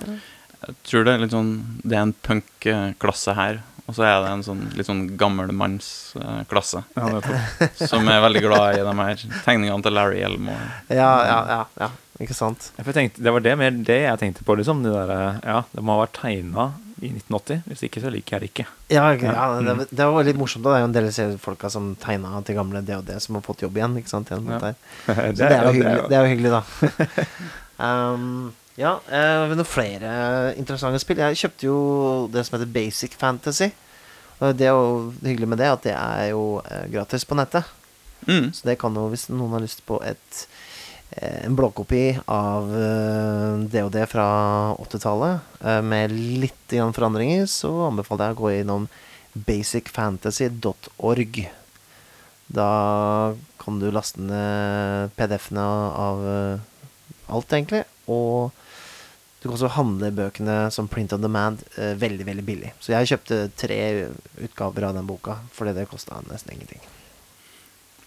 Jeg 0.61 0.77
tror 0.85 1.07
det 1.07 1.13
er 1.15 1.23
litt 1.23 1.33
sånn 1.33 1.53
Det 1.81 1.97
er 1.97 2.03
en 2.05 2.13
punk-klasse 2.27 3.35
her, 3.39 3.63
og 3.87 3.97
så 3.97 4.05
er 4.07 4.19
det 4.25 4.35
en 4.35 4.45
sånn 4.45 4.61
litt 4.77 4.91
sånn 4.91 5.07
gammelmannsklasse. 5.21 6.85
ja 6.99 7.23
som 7.91 8.11
er 8.13 8.21
veldig 8.27 8.45
glad 8.45 8.77
i 8.77 8.85
de 8.87 8.95
her 9.01 9.25
tegningene 9.47 9.81
til 9.87 9.97
Larry 9.97 10.21
Elmore. 10.27 10.69
Ja, 10.93 11.11
ja, 11.27 11.41
ja, 11.55 11.65
ja. 11.81 11.91
Ikke 12.21 12.37
sant? 12.37 12.69
Jeg 12.77 12.93
tenkte, 12.93 13.23
det 13.25 13.33
var 13.33 13.41
det 13.41 13.57
mer 13.57 13.73
det 13.73 14.03
jeg 14.03 14.21
tenkte 14.21 14.45
på, 14.45 14.59
liksom. 14.61 14.83
Det 14.85 14.93
der, 14.93 15.41
ja, 15.41 15.63
det 15.73 15.85
må 15.85 15.97
ha 15.97 16.05
vært 16.05 16.19
tegna 16.21 16.69
i 17.01 17.11
1980. 17.13 17.63
Hvis 17.71 17.83
ikke, 17.87 18.03
så 18.05 18.13
liker 18.13 18.37
jeg 18.37 18.43
det 18.43 18.49
ikke. 18.51 18.67
Ja, 18.93 19.05
ja 19.17 19.47
det, 19.65 19.89
det 19.91 20.07
var 20.13 20.27
litt 20.27 20.39
morsomt. 20.41 20.65
da. 20.65 20.75
Det 20.75 20.79
er 20.79 20.85
jo 20.85 20.89
en 20.91 20.97
del 20.97 21.11
av 21.11 21.35
folka 21.43 21.71
som 21.73 21.91
tegna 22.01 22.41
til 22.47 22.59
gamle 22.59 22.83
DOD, 22.87 23.13
som 23.25 23.39
har 23.39 23.45
fått 23.47 23.65
jobb 23.65 23.81
igjen. 23.81 23.99
ikke 24.01 24.13
sant? 24.13 24.33
Gjennom 24.33 24.55
Ja. 24.55 24.73
Så 25.07 25.41
det 25.41 25.51
er 25.51 25.67
jo 25.67 25.75
hyggelig, 25.79 26.09
det 26.11 26.19
er 26.19 26.25
jo 26.27 26.33
hyggelig 26.35 26.55
da. 26.55 26.63
um, 27.89 28.51
ja, 28.81 28.95
eh, 29.13 29.45
noen 29.51 29.69
flere 29.69 30.13
interessante 30.61 31.01
spill. 31.03 31.21
Jeg 31.21 31.41
kjøpte 31.43 31.69
jo 31.69 31.79
det 32.33 32.47
som 32.47 32.59
heter 32.59 32.73
Basic 32.73 33.17
Fantasy. 33.21 33.71
Og 34.41 34.57
det 34.57 34.71
er 34.71 34.73
jo 34.73 35.11
hyggelig 35.21 35.51
med 35.53 35.61
det, 35.61 35.69
at 35.69 35.85
det 35.85 35.97
er 35.97 36.31
jo 36.33 36.45
eh, 36.65 36.87
gratis 36.93 37.27
på 37.29 37.37
nettet. 37.37 37.69
Mm. 38.29 38.53
Så 38.57 38.69
det 38.69 38.79
kan 38.81 38.97
jo, 38.97 39.09
hvis 39.13 39.29
noen 39.33 39.57
har 39.57 39.65
lyst 39.65 39.85
på 39.89 40.01
et 40.05 40.45
eh, 40.45 40.50
en 41.11 41.57
blåkopi 41.57 42.19
av 42.31 42.77
eh, 42.77 43.59
DOD 43.59 44.09
fra 44.09 44.27
80-tallet 44.79 45.41
eh, 45.65 45.83
med 45.83 46.13
litt 46.13 46.71
forandringer, 46.71 47.47
så 47.51 47.87
anbefaler 47.89 48.27
jeg 48.31 48.37
å 48.37 48.41
gå 48.45 48.51
innom 48.61 48.89
basicfantasy.org. 49.35 51.51
Da 52.51 53.35
kan 53.61 53.79
du 53.79 53.91
laste 53.95 54.21
ned 54.23 55.11
PDF-ene 55.19 55.67
av 56.07 56.17
eh, 56.27 56.59
alt, 57.31 57.53
egentlig. 57.53 57.85
Og 58.11 58.51
du 59.41 59.49
kan 59.49 59.57
også 59.57 59.77
handle 59.77 60.11
bøkene 60.15 60.57
som 60.75 60.89
print 60.91 61.13
on 61.17 61.25
demand 61.25 61.57
eh, 61.77 61.95
veldig, 61.99 62.27
veldig 62.29 62.47
billig. 62.47 62.71
Så 62.83 62.89
jeg 62.95 63.11
kjøpte 63.13 63.37
tre 63.59 63.81
utgaver 64.43 64.83
av 64.91 64.97
den 64.99 65.11
boka, 65.11 65.35
fordi 65.55 65.73
det 65.79 65.91
kosta 65.91 66.15
nesten 66.31 66.53
ingenting. 66.57 66.83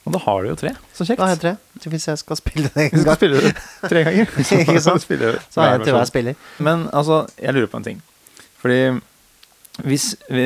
Og 0.03 0.11
da 0.11 0.19
har 0.25 0.43
du 0.43 0.49
jo 0.49 0.57
tre. 0.59 0.73
Så 0.91 1.05
kjekt. 1.07 1.21
Da 1.21 1.29
har 1.29 1.37
jeg 1.37 1.41
tre. 1.43 1.53
Hvis 1.93 2.07
jeg 2.09 2.19
skal 2.19 2.39
spille 2.39 2.71
det 2.73 2.89
en 2.89 2.91
gang, 2.97 3.15
spille 3.15 3.39
det 3.45 3.53
tre 3.87 4.03
ganger. 4.03 4.33
Så, 4.49 4.59
Ikke 4.59 4.83
sant? 4.83 5.03
Spille, 5.05 5.31
så 5.49 5.63
har 5.63 5.77
jeg 5.77 5.85
til 5.87 5.95
hver 5.95 6.09
spiller. 6.09 6.45
Men 6.59 6.87
altså, 6.91 7.23
jeg 7.39 7.55
lurer 7.55 7.71
på 7.71 7.79
en 7.79 7.87
ting. 7.87 8.01
Fordi 8.59 8.81
hvis 9.81 10.11
vi, 10.29 10.43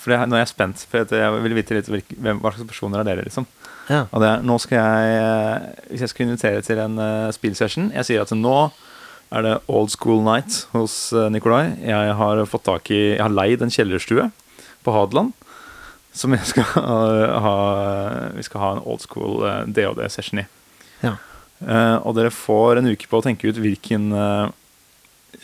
For 0.00 0.14
nå 0.16 0.38
er 0.38 0.44
jeg 0.44 0.52
spent, 0.54 0.86
for 0.88 1.04
jeg 1.12 1.42
vil 1.44 1.56
vite 1.58 1.76
litt 1.76 1.90
hvem, 1.90 2.38
hva 2.40 2.54
slags 2.54 2.70
personer 2.70 3.02
er 3.02 3.10
dere, 3.10 3.26
liksom. 3.26 3.44
Ja. 3.90 4.06
Og 4.14 4.22
det 4.22 4.30
er, 4.30 4.44
nå 4.46 4.56
skal 4.62 4.78
jeg 4.78 5.74
Hvis 5.90 6.04
jeg 6.04 6.12
skal 6.12 6.28
invitere 6.28 6.62
til 6.62 6.78
en 6.78 6.94
uh, 7.00 7.32
spillsession 7.34 7.88
Jeg 7.90 8.06
sier 8.06 8.22
at 8.22 8.30
nå 8.38 8.70
er 9.34 9.44
det 9.46 9.56
old 9.70 9.90
school 9.90 10.22
night 10.26 10.64
hos 10.72 11.12
uh, 11.14 11.28
Nikolai. 11.30 11.76
Jeg 11.86 12.14
har 12.18 12.40
fått 12.50 12.64
tak 12.66 12.90
i 12.90 13.00
Jeg 13.16 13.22
har 13.22 13.30
leid 13.34 13.62
en 13.62 13.70
kjellerstue 13.70 14.24
på 14.82 14.94
Hadeland. 14.94 15.30
Som 16.12 16.34
jeg 16.34 16.46
skal 16.48 16.66
eh, 16.80 17.36
ha 17.44 17.56
Vi 18.36 18.46
skal 18.46 18.62
ha 18.62 18.70
en 18.76 18.84
old 18.84 19.02
school 19.04 19.44
uh, 19.44 19.62
DOD-session 19.66 20.42
i. 20.42 20.46
Ja. 21.04 21.16
Uh, 21.60 21.98
og 22.06 22.16
dere 22.16 22.32
får 22.32 22.80
en 22.80 22.90
uke 22.90 23.08
på 23.10 23.20
å 23.20 23.24
tenke 23.24 23.50
ut 23.50 23.60
hvilken 23.60 24.10
uh, 24.16 24.48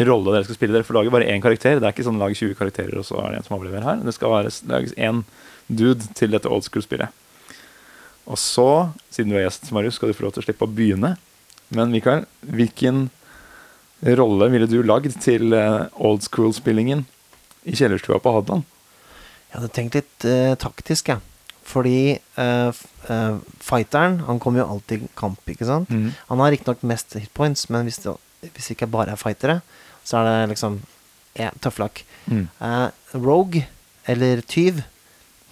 rolle 0.01 0.33
dere 0.33 0.47
skal 0.47 0.59
spille. 0.59 0.75
Dere 0.75 0.87
får 0.87 0.99
lage 0.99 1.13
bare 1.15 1.29
én 1.33 1.45
karakter. 1.45 1.79
Det 1.79 1.87
er 1.87 1.95
ikke 1.95 2.07
sånn 2.07 2.21
lag 2.21 2.35
20 2.35 2.57
karakterer, 2.59 2.97
og 3.01 3.07
så 3.09 3.21
er 3.23 3.33
det 3.35 3.41
en 3.41 3.47
som 3.49 3.59
overlever 3.59 3.87
her. 3.87 4.03
Det 4.05 4.17
skal 4.17 4.33
være, 4.33 4.55
lages 4.73 4.97
én 4.97 5.23
dude 5.67 6.09
til 6.19 6.35
dette 6.35 6.51
old 6.51 6.67
school-spillet. 6.67 7.23
Og 8.27 8.39
så, 8.43 8.69
siden 9.15 9.31
du 9.31 9.39
er 9.39 9.47
gjest, 9.47 9.71
Marius, 9.75 10.01
skal 10.01 10.11
du 10.11 10.17
få 10.19 10.27
lov 10.27 10.35
til 10.35 10.43
å 10.43 10.47
slippe 10.49 10.67
å 10.67 10.73
begynne. 10.73 11.15
Men 11.75 11.93
Mikael, 11.95 12.27
hvilken 12.43 13.07
rolle 14.19 14.49
ville 14.53 14.69
du 14.71 14.81
lagd 14.83 15.15
til 15.23 15.55
uh, 15.55 15.87
old 15.95 16.27
school-spillingen 16.27 17.07
i 17.67 17.77
kjellerstua 17.79 18.19
på 18.23 18.35
Hadeland? 18.35 18.67
Jeg 19.57 19.63
hadde 19.63 19.73
tenkt 19.73 19.97
litt 19.97 20.25
eh, 20.29 20.53
taktisk, 20.61 21.09
jeg. 21.09 21.23
Fordi 21.67 22.01
eh, 22.13 22.81
eh, 23.09 23.39
fighteren, 23.65 24.19
han 24.27 24.41
kommer 24.43 24.61
jo 24.61 24.67
alltid 24.75 25.07
i 25.07 25.09
kamp, 25.17 25.41
ikke 25.49 25.65
sant? 25.65 25.89
Mm. 25.89 26.11
Han 26.29 26.43
har 26.45 26.53
riktignok 26.53 26.85
mest 26.85 27.17
hitpoints, 27.17 27.71
men 27.73 27.89
hvis 27.89 28.03
det, 28.05 28.13
hvis 28.45 28.69
det 28.69 28.77
ikke 28.77 28.91
bare 28.93 29.17
er 29.17 29.21
fightere, 29.21 29.63
så 30.05 30.21
er 30.21 30.29
det 30.29 30.53
liksom 30.53 30.83
ja, 31.41 31.49
tøffelakk. 31.65 32.05
Mm. 32.29 32.45
Eh, 32.69 33.17
rogue, 33.17 33.65
eller 34.05 34.45
tyv, 34.45 34.85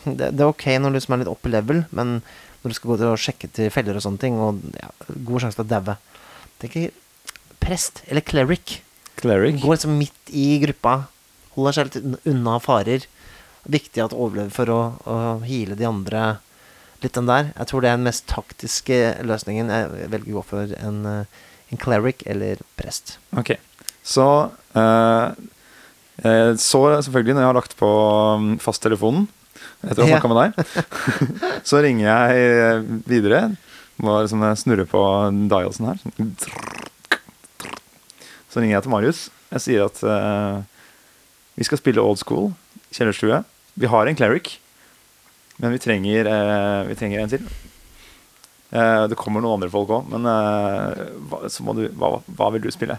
det, 0.05 0.35
det 0.37 0.45
er 0.45 0.51
ok 0.51 0.69
når 0.77 0.93
du 0.93 0.99
liksom 0.99 1.17
er 1.17 1.25
litt 1.25 1.33
opp 1.33 1.49
i 1.49 1.55
level, 1.55 1.83
men 1.97 2.19
når 2.61 2.73
du 2.73 2.77
skal 2.77 2.93
gå 2.93 3.01
til 3.01 3.15
å 3.15 3.21
sjekke 3.25 3.51
til 3.57 3.73
feller 3.73 3.97
og 3.97 4.05
sånne 4.05 4.21
ting, 4.21 4.37
og 4.37 4.61
ja, 4.77 4.93
god 5.31 5.47
sjanse 5.47 5.61
til 5.61 5.67
å 5.67 5.73
daue 5.73 5.97
Tenker 6.61 6.93
prest 7.65 8.05
eller 8.07 8.23
cleric. 8.23 8.79
Cleric. 9.19 9.59
Går 9.65 9.75
liksom 9.75 9.97
midt 9.99 10.31
i 10.31 10.61
gruppa. 10.63 11.09
Holder 11.57 11.77
seg 11.77 11.89
litt 11.89 12.29
unna 12.31 12.61
farer. 12.63 13.09
Viktig 13.65 14.03
at 14.05 14.13
overlever 14.17 14.53
for 14.53 14.73
å, 14.73 14.81
å 15.09 15.19
heale 15.45 15.77
de 15.79 15.89
andre 15.89 16.25
litt 17.05 17.17
den 17.17 17.29
der. 17.29 17.51
Jeg 17.53 17.71
tror 17.71 17.85
det 17.85 17.91
er 17.91 17.99
den 17.99 18.09
mest 18.09 18.27
taktiske 18.31 18.99
løsningen. 19.27 19.73
Jeg 19.73 20.11
velger 20.13 20.33
å 20.33 20.39
gå 20.39 20.45
for 20.49 20.75
en, 20.79 21.01
eh, 21.09 21.43
en 21.73 21.81
cleric 21.81 22.25
eller 22.31 22.63
prest. 22.79 23.19
Ok, 23.37 23.57
så 24.05 24.29
eh, 24.77 25.27
eh, 26.25 26.53
Så 26.61 26.83
selvfølgelig, 27.05 27.35
når 27.35 27.45
jeg 27.45 27.51
har 27.51 27.59
lagt 27.61 27.77
på 27.81 27.91
mm, 28.41 28.53
fasttelefonen 28.65 29.29
etter 29.85 30.01
å 30.03 30.09
ha 30.09 30.17
snakka 30.17 30.33
med 30.33 30.41
deg, 30.41 30.89
så 31.69 31.81
ringer 31.85 32.09
jeg 32.09 33.01
videre. 33.09 33.43
Må 34.03 34.17
liksom 34.25 34.43
snurre 34.59 34.87
på 34.91 35.01
dialsen 35.51 35.87
her. 35.93 36.01
Så 38.51 38.63
ringer 38.63 38.79
jeg 38.79 38.87
til 38.87 38.93
Marius. 38.95 39.21
Jeg 39.55 39.63
sier 39.63 39.85
at 39.87 40.01
uh, 40.03 40.65
vi 41.55 41.67
skal 41.69 41.79
spille 41.79 42.03
old 42.03 42.19
school, 42.19 42.49
kjellerstue. 42.97 43.45
Vi 43.75 43.87
har 43.91 44.07
en 44.07 44.17
cleric, 44.17 44.61
men 45.57 45.73
vi 45.73 45.79
trenger, 45.79 46.27
eh, 46.27 46.83
vi 46.87 46.95
trenger 46.95 47.21
en 47.21 47.33
til. 47.33 47.49
Eh, 48.71 49.07
det 49.11 49.19
kommer 49.19 49.43
noen 49.43 49.59
andre 49.59 49.71
folk 49.71 49.91
òg, 49.91 50.13
men 50.15 50.27
eh, 50.31 51.03
hva, 51.31 51.75
du, 51.75 51.89
hva, 51.99 52.17
hva 52.27 52.53
vil 52.55 52.65
du 52.65 52.71
spille? 52.75 52.99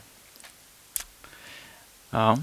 Ja. 2.12 2.36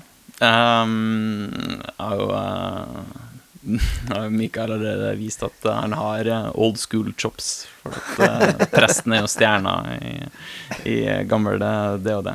Jeg 0.43 0.49
har 2.03 2.16
jo 2.18 2.28
uh, 2.33 4.28
Mikael 4.33 4.72
allerede 4.74 5.12
vist 5.20 5.45
at 5.47 5.68
han 5.68 5.93
har 5.95 6.26
eh, 6.26 6.49
old 6.55 6.80
school 6.80 7.12
chops. 7.16 7.68
For 7.83 7.95
at 7.95 8.22
eh, 8.26 8.64
presten 8.72 9.14
er 9.14 9.22
jo 9.22 9.30
stjerna 9.30 9.76
i, 10.01 10.14
i 10.91 10.97
gamle 11.30 11.61
DOD. 12.03 12.33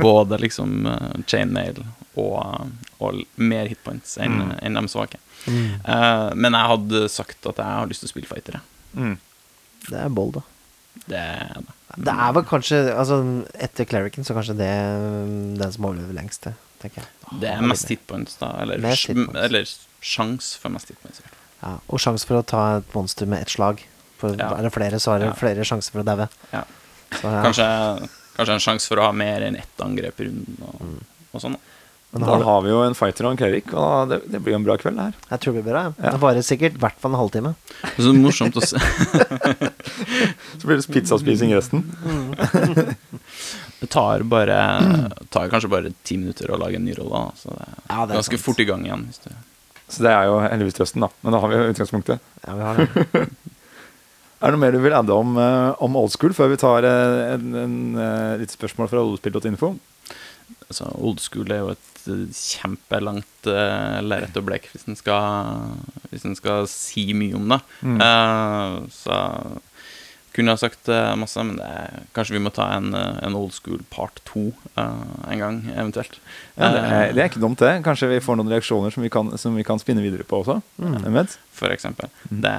Både 0.00 0.40
liksom 0.42 0.88
chainmail 1.30 1.84
og, 2.16 2.70
og 3.00 3.22
mer 3.36 3.66
hitpoints 3.70 4.16
enn 4.22 4.36
Mm. 4.38 4.52
en 4.62 4.74
de 4.74 4.88
svake. 4.88 5.18
Eh, 5.48 6.30
men 6.34 6.52
jeg 6.56 6.70
hadde 6.72 7.08
sagt 7.12 7.46
at 7.46 7.56
jeg 7.60 7.64
har 7.78 7.86
lyst 7.90 8.00
til 8.04 8.08
å 8.08 8.12
spille 8.14 8.30
fightere. 8.30 8.60
Mm. 8.96 9.16
Det 9.88 9.98
er 10.00 10.08
bold, 10.08 10.34
da. 10.38 10.42
Det 11.10 11.18
er 11.20 11.54
det. 11.60 11.74
Det 12.04 12.12
er 12.14 12.32
vel 12.34 12.44
kanskje 12.48 12.78
Altså, 12.96 13.16
etter 13.62 13.84
clericen, 13.86 14.24
så 14.26 14.34
kanskje 14.34 14.56
det 14.58 14.70
mm, 14.70 15.58
den 15.60 15.72
som 15.74 15.84
overlever 15.86 16.14
lengst, 16.16 16.42
det, 16.48 16.54
tenker 16.82 17.02
jeg. 17.02 17.40
Det 17.42 17.50
er 17.50 17.60
mest 17.62 17.88
hitpoints, 17.92 18.38
da. 18.40 18.52
Eller, 18.62 18.78
hitpoints. 18.80 19.34
eller 19.44 19.68
sjans 20.04 20.54
for 20.60 20.70
mest 20.74 20.88
hitpoints. 20.90 21.20
Ja, 21.62 21.76
og 21.88 22.00
sjanse 22.02 22.26
for 22.28 22.40
å 22.40 22.46
ta 22.46 22.62
et 22.78 22.94
monster 22.96 23.26
med 23.30 23.42
ett 23.44 23.52
slag. 23.54 23.82
For 24.18 24.34
Ja. 24.38 24.54
er 24.56 24.62
det 24.62 24.72
flere, 24.72 24.98
så 25.02 25.14
er 25.14 25.18
det 25.18 25.26
Ja. 25.28 25.34
flere 25.34 25.64
sjanser 25.64 25.92
for 25.92 26.02
å 26.02 26.04
daue. 26.04 26.28
Ja. 26.52 26.64
Ja. 27.22 27.42
Kanskje, 27.44 28.08
kanskje 28.36 28.54
en 28.54 28.64
sjanse 28.64 28.88
for 28.88 28.96
å 28.98 29.06
ha 29.06 29.12
mer 29.12 29.40
enn 29.42 29.56
ett 29.56 29.78
angrep 29.78 30.18
i 30.20 30.24
runden 30.24 30.56
og, 30.62 30.80
Mm. 30.80 31.00
og 31.34 31.40
sånn. 31.40 31.52
da. 31.52 31.58
Men 32.14 32.22
Da 32.22 32.28
har 32.30 32.44
har 32.46 32.60
vi 32.62 32.70
jo 32.70 32.80
en 32.86 32.94
fighter 32.94 33.26
og 33.26 33.32
en 33.34 33.38
cleric, 33.40 33.72
og 33.74 34.08
det, 34.12 34.20
det 34.30 34.38
blir 34.44 34.54
jo 34.54 34.58
en 34.60 34.66
bra 34.68 34.76
kveld, 34.78 34.94
det 35.00 35.06
her. 35.08 35.14
jeg 35.32 35.40
tror 35.42 35.54
det 35.56 35.62
blir 35.64 35.72
bra. 35.74 35.80
Ja. 35.98 36.12
Det 36.14 36.20
varer 36.22 36.44
sikkert 36.46 36.76
i 36.78 36.82
hvert 36.84 37.00
fall 37.02 37.10
en 37.10 37.18
halvtime. 37.18 37.50
Det 37.82 37.90
er 37.98 38.06
så 38.06 38.12
morsomt 38.14 38.58
å 38.60 38.62
se. 38.62 38.78
Så 40.60 40.68
blir 40.68 40.78
det 40.78 40.86
pizzaspising 40.94 41.50
resten. 41.56 41.82
Det 43.80 43.88
tar 43.90 44.22
bare 44.30 44.58
tar 45.34 45.50
kanskje 45.52 45.68
bare 45.72 45.90
ti 46.06 46.16
minutter 46.16 46.52
å 46.54 46.58
lage 46.60 46.78
en 46.78 46.86
ny 46.86 46.94
rolle. 46.96 47.10
da, 47.18 47.32
Så 47.36 47.50
det 47.50 47.66
er 47.66 47.74
Ja, 47.90 48.06
det 48.06 48.14
er 48.14 48.20
ganske 48.20 48.38
sant. 48.38 48.44
fort 48.46 48.62
i 48.62 48.68
gang 48.68 48.86
igjen. 48.86 49.02
Hvis 49.10 49.20
du 49.26 49.30
Så 49.90 50.02
det 50.06 50.12
er 50.14 50.24
jo 50.30 50.38
heldigvis 50.40 50.78
trøsten, 50.78 51.00
da. 51.04 51.10
Men 51.22 51.32
da 51.36 51.40
har 51.42 51.48
vi 51.50 51.58
jo 51.58 51.72
utgangspunktet. 51.74 52.20
Ja, 52.46 52.54
vi 52.54 52.62
har 52.62 52.76
det. 52.80 53.26
Er 54.44 54.50
det 54.52 54.58
noe 54.58 54.60
mer 54.60 54.72
du 54.76 54.80
vil 54.84 54.92
adde 54.92 55.14
om, 55.16 55.36
eh, 55.40 55.74
om 55.80 55.94
old 55.96 56.10
school 56.12 56.32
før 56.36 56.50
vi 56.52 56.56
tar 56.60 56.84
eh, 56.84 57.34
en, 57.34 57.44
en, 57.56 57.76
eh, 57.96 58.32
litt 58.42 58.52
spørsmål 58.52 58.90
fra 58.90 59.00
oldespill.info? 59.00 59.70
Altså, 60.70 60.88
old 60.96 61.20
school 61.20 61.52
er 61.52 61.60
jo 61.62 61.74
et 61.74 62.08
eh, 62.08 62.24
kjempelangt 62.32 63.48
uh, 63.50 64.00
lerret 64.04 64.38
å 64.38 64.44
bleke 64.44 64.72
hvis 64.72 64.88
en 64.88 64.98
skal, 64.98 65.76
skal 66.38 66.66
si 66.70 67.10
mye 67.16 67.36
om 67.36 67.52
det. 67.52 67.60
Mm. 67.84 68.00
Uh, 68.00 68.78
så 68.94 69.18
kunne 70.34 70.54
jeg 70.54 70.62
sagt 70.64 70.90
uh, 70.90 71.12
masse, 71.18 71.38
men 71.46 71.60
det 71.60 71.66
er, 71.68 72.00
kanskje 72.16 72.34
vi 72.34 72.42
må 72.42 72.50
ta 72.54 72.66
en, 72.74 72.90
en 72.96 73.36
old 73.38 73.54
school 73.54 73.84
part 73.92 74.18
to 74.26 74.48
uh, 74.74 75.04
en 75.30 75.42
gang, 75.42 75.60
eventuelt. 75.76 76.18
Ja, 76.56 76.72
det, 76.74 76.82
er, 76.82 77.12
det 77.14 77.22
er 77.22 77.30
ikke 77.30 77.44
dumt, 77.44 77.62
det. 77.62 77.76
Kanskje 77.86 78.10
vi 78.10 78.22
får 78.24 78.40
noen 78.40 78.50
reaksjoner 78.50 78.94
som 78.94 79.04
vi 79.06 79.12
kan, 79.14 79.30
som 79.38 79.54
vi 79.54 79.66
kan 79.66 79.82
spinne 79.82 80.02
videre 80.02 80.26
på 80.26 80.42
også. 80.42 80.58
Mm. 80.82 81.20
For 81.54 81.70
eksempel. 81.74 82.10
Mm. 82.32 82.40
Det, 82.42 82.56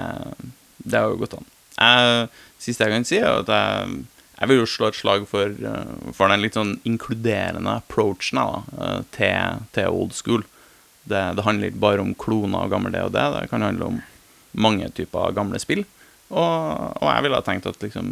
det 0.86 1.02
er 1.02 1.10
jo 1.10 1.20
godt 1.26 1.40
an. 1.42 1.50
Uh, 1.76 2.46
siste 2.64 2.88
jeg 2.88 2.96
kan 2.96 3.08
si, 3.08 3.20
er 3.20 3.42
at 3.42 3.52
jeg, 3.52 4.06
jeg 4.40 4.50
vil 4.52 4.58
jo 4.60 4.66
slå 4.68 4.88
et 4.92 4.98
slag 5.00 5.28
for, 5.30 5.52
eh, 5.72 6.12
for 6.14 6.28
den 6.32 6.42
litt 6.44 6.58
sånn 6.58 6.76
inkluderende 6.88 7.78
approachen 7.80 8.40
da, 8.42 8.64
eh, 8.86 9.02
til, 9.16 9.62
til 9.78 9.88
old 9.96 10.14
school. 10.18 10.44
Det, 11.06 11.22
det 11.38 11.46
handler 11.46 11.70
ikke 11.70 11.84
bare 11.84 12.02
om 12.02 12.16
kloner 12.18 12.66
og 12.66 12.72
gammel 12.74 12.92
det 12.96 13.04
og 13.06 13.12
det, 13.14 13.26
det 13.36 13.50
kan 13.52 13.62
handle 13.64 13.92
om 13.92 14.02
mange 14.58 14.88
typer 14.98 15.36
gamle 15.38 15.60
spill. 15.62 15.84
Og, 16.32 16.42
og 17.02 17.06
jeg 17.12 17.24
ville 17.26 17.38
ha 17.38 17.46
tenkt 17.46 17.68
at 17.70 17.84
liksom, 17.86 18.10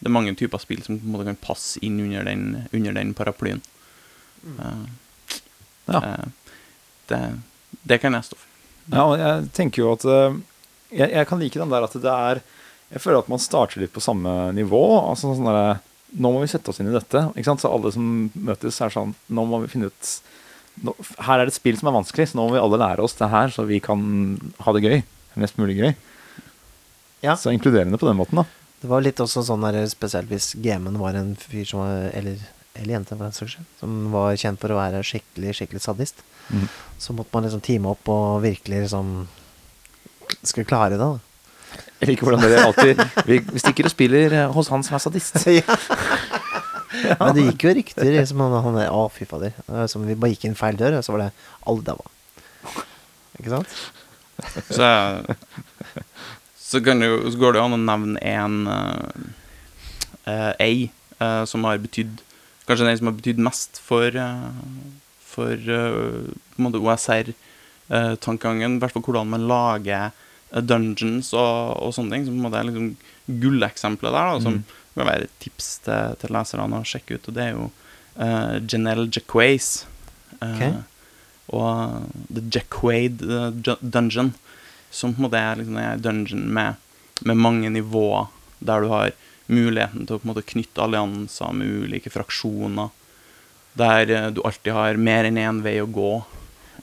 det 0.00 0.10
er 0.10 0.12
mange 0.12 0.34
typer 0.36 0.60
spill 0.60 0.82
som 0.84 0.98
på 1.00 1.06
en 1.08 1.14
måte 1.14 1.28
kan 1.30 1.38
passe 1.40 1.80
inn 1.86 1.96
under 2.04 2.26
den, 2.28 2.44
under 2.76 2.92
den 3.00 3.14
paraplyen. 3.16 3.62
Eh, 4.58 4.84
Ja. 5.84 5.98
eh, 6.00 6.24
det, 7.10 7.18
det 7.84 7.98
kan 8.00 8.14
jeg 8.16 8.24
stå 8.24 8.36
for. 8.40 8.48
Ja, 8.92 9.04
jeg 9.20 9.48
tenker 9.56 9.82
jo 9.82 9.90
at 9.96 10.04
jeg, 10.92 11.08
jeg 11.12 11.26
kan 11.28 11.40
like 11.40 11.58
den 11.60 11.72
der 11.72 11.84
at 11.84 11.92
det 12.00 12.12
er 12.12 12.40
Jeg 12.94 13.02
føler 13.02 13.24
at 13.24 13.30
man 13.32 13.42
starter 13.42 13.82
litt 13.82 13.94
på 13.94 14.02
samme 14.04 14.52
nivå. 14.54 14.84
Altså 15.02 15.34
sånn 15.34 15.50
der, 15.50 15.82
Nå 16.14 16.30
må 16.30 16.44
vi 16.44 16.50
sette 16.52 16.70
oss 16.70 16.78
inn 16.78 16.92
i 16.92 16.94
dette. 16.94 17.24
Ikke 17.34 17.48
sant? 17.48 17.62
Så 17.64 17.72
alle 17.74 17.90
som 17.94 18.28
møtes, 18.38 18.78
er 18.78 18.92
sånn 18.94 19.16
Nå 19.34 19.46
må 19.50 19.64
vi 19.64 19.70
finne 19.72 19.90
ut 19.90 20.10
nå, 20.86 20.94
Her 21.26 21.40
er 21.40 21.48
det 21.48 21.54
et 21.54 21.58
spill 21.58 21.78
som 21.78 21.90
er 21.90 21.96
vanskelig, 21.96 22.28
så 22.30 22.38
nå 22.38 22.48
må 22.48 22.56
vi 22.56 22.62
alle 22.62 22.80
lære 22.82 23.02
oss 23.04 23.16
det 23.18 23.30
her, 23.30 23.50
så 23.54 23.66
vi 23.66 23.80
kan 23.82 24.00
ha 24.66 24.74
det 24.74 24.82
gøy. 24.82 25.02
Mest 25.42 25.58
mulig 25.58 25.76
gøy. 25.78 25.92
Ja. 27.24 27.36
Så 27.38 27.54
inkluderende 27.54 27.98
på 27.98 28.08
den 28.08 28.18
måten, 28.18 28.42
da. 28.42 28.46
Det 28.82 28.90
var 28.90 29.04
litt 29.04 29.22
også 29.22 29.44
sånn 29.46 29.64
der, 29.64 29.78
spesielt 29.88 30.28
hvis 30.30 30.52
gamen 30.62 30.98
var 31.00 31.16
en 31.16 31.32
fyr 31.40 31.64
som 31.66 31.80
var 31.80 32.10
Eller, 32.12 32.42
eller 32.74 32.96
jente, 32.98 33.14
for 33.14 33.24
den 33.24 33.36
saks 33.36 33.54
skyld. 33.54 33.68
Som 33.80 33.94
var 34.12 34.34
kjent 34.38 34.60
for 34.62 34.74
å 34.74 34.80
være 34.80 35.04
skikkelig 35.06 35.54
skikkelig 35.58 35.82
sadist. 35.82 36.20
Mm. 36.50 36.66
Så 37.00 37.14
måtte 37.16 37.32
man 37.32 37.46
liksom 37.46 37.62
time 37.64 37.94
opp 37.94 38.10
og 38.12 38.42
virkelig 38.44 38.84
liksom 38.84 39.14
Skulle 40.42 40.68
klare 40.68 40.98
det, 40.98 41.00
da. 41.00 41.33
Jeg 42.00 42.10
liker 42.10 42.26
hvordan 42.26 42.42
dere 42.44 42.64
alltid 42.66 43.00
Vi, 43.28 43.40
stikker 43.62 43.88
og 43.88 43.92
spiller 43.94 44.34
eh, 44.34 44.50
hos 44.54 44.70
han 44.72 44.84
som 44.86 44.98
er 44.98 45.02
sadist. 45.04 45.38
Men 47.20 47.34
det 47.36 47.46
gikk 47.48 47.66
jo 47.66 47.74
rykter 47.78 48.10
liksom, 48.16 48.42
om 48.44 48.56
han 48.66 48.78
der, 48.78 48.90
Å, 48.94 49.06
fy 49.12 49.26
fader. 49.28 49.54
Som 49.90 50.06
vi 50.08 50.16
bare 50.16 50.34
gikk 50.34 50.46
inn 50.48 50.58
feil 50.58 50.78
dør, 50.78 51.00
og 51.00 51.06
så 51.06 51.14
var 51.14 51.26
det 51.26 51.30
alle 51.66 51.86
daua. 51.86 52.12
Ikke 53.40 53.50
sant? 53.56 53.78
Så, 54.70 54.88
så, 56.58 56.80
kan 56.82 57.02
det 57.02 57.10
så 57.30 57.40
går 57.40 57.54
det 57.54 57.60
jo 57.60 57.66
an 57.68 57.76
å 57.76 57.80
nevne 57.82 58.22
en 58.26 58.56
uh, 58.70 60.52
ei 60.62 60.90
eh, 61.20 61.42
som 61.48 61.66
har 61.68 61.82
betydd 61.82 62.22
Kanskje 62.64 62.86
den 62.88 62.96
som 62.96 63.10
har 63.10 63.16
betydd 63.18 63.40
mest 63.44 63.76
for, 63.84 64.14
uh, 64.16 64.48
for 65.20 65.52
uh, 65.52 66.30
på 66.32 66.56
en 66.56 66.64
måte 66.64 66.80
OSR-tankegangen. 66.80 68.78
I 68.78 68.80
hvert 68.80 68.94
fall 68.94 69.04
hvordan 69.04 69.28
man 69.34 69.44
lager 69.50 70.06
eh, 70.06 70.22
dungeons 70.62 71.32
og, 71.34 71.74
og 71.82 71.94
sånne 71.96 72.14
ting. 72.14 72.26
Som 72.26 72.36
på 72.36 72.40
en 72.42 72.46
måte 72.46 72.60
er 72.60 72.68
liksom 72.68 72.96
gulleksempelet 73.42 74.12
der, 74.14 74.32
da, 74.34 74.40
som 74.44 74.58
Mm. 74.60 74.64
kan 74.94 75.06
være 75.08 75.24
et 75.26 75.38
tips 75.42 75.68
til, 75.82 76.14
til 76.20 76.30
leserne 76.30 76.78
å 76.78 76.84
sjekke 76.86 77.16
ut. 77.16 77.28
Og 77.28 77.34
det 77.34 77.42
er 77.42 77.54
jo 77.56 77.64
uh, 78.20 78.60
Janelle 78.62 79.08
Jacquays. 79.10 79.86
uh, 80.40 80.54
okay. 80.54 80.74
Og 81.52 82.06
The 82.32 82.40
Jacquaid 82.54 83.20
eh, 83.22 83.76
Dungeon, 83.82 84.30
som 84.90 85.12
på 85.12 85.20
en 85.20 85.26
måte 85.26 85.36
er 85.36 85.58
liksom 85.60 85.76
en 85.76 86.00
dungeon 86.00 86.46
med, 86.56 86.78
med 87.20 87.36
mange 87.36 87.68
nivåer, 87.70 88.30
der 88.64 88.80
du 88.80 88.88
har 88.88 89.10
muligheten 89.52 90.06
til 90.06 90.16
å 90.16 90.22
på 90.22 90.24
en 90.24 90.30
måte 90.32 90.46
knytte 90.54 90.80
allianser 90.80 91.52
med 91.52 91.68
ulike 91.84 92.08
fraksjoner. 92.14 92.88
Der 93.76 94.10
eh, 94.14 94.30
du 94.32 94.40
alltid 94.46 94.72
har 94.72 94.96
mer 94.96 95.28
enn 95.28 95.36
én 95.42 95.60
vei 95.66 95.76
å 95.82 95.90
gå. 95.90 96.12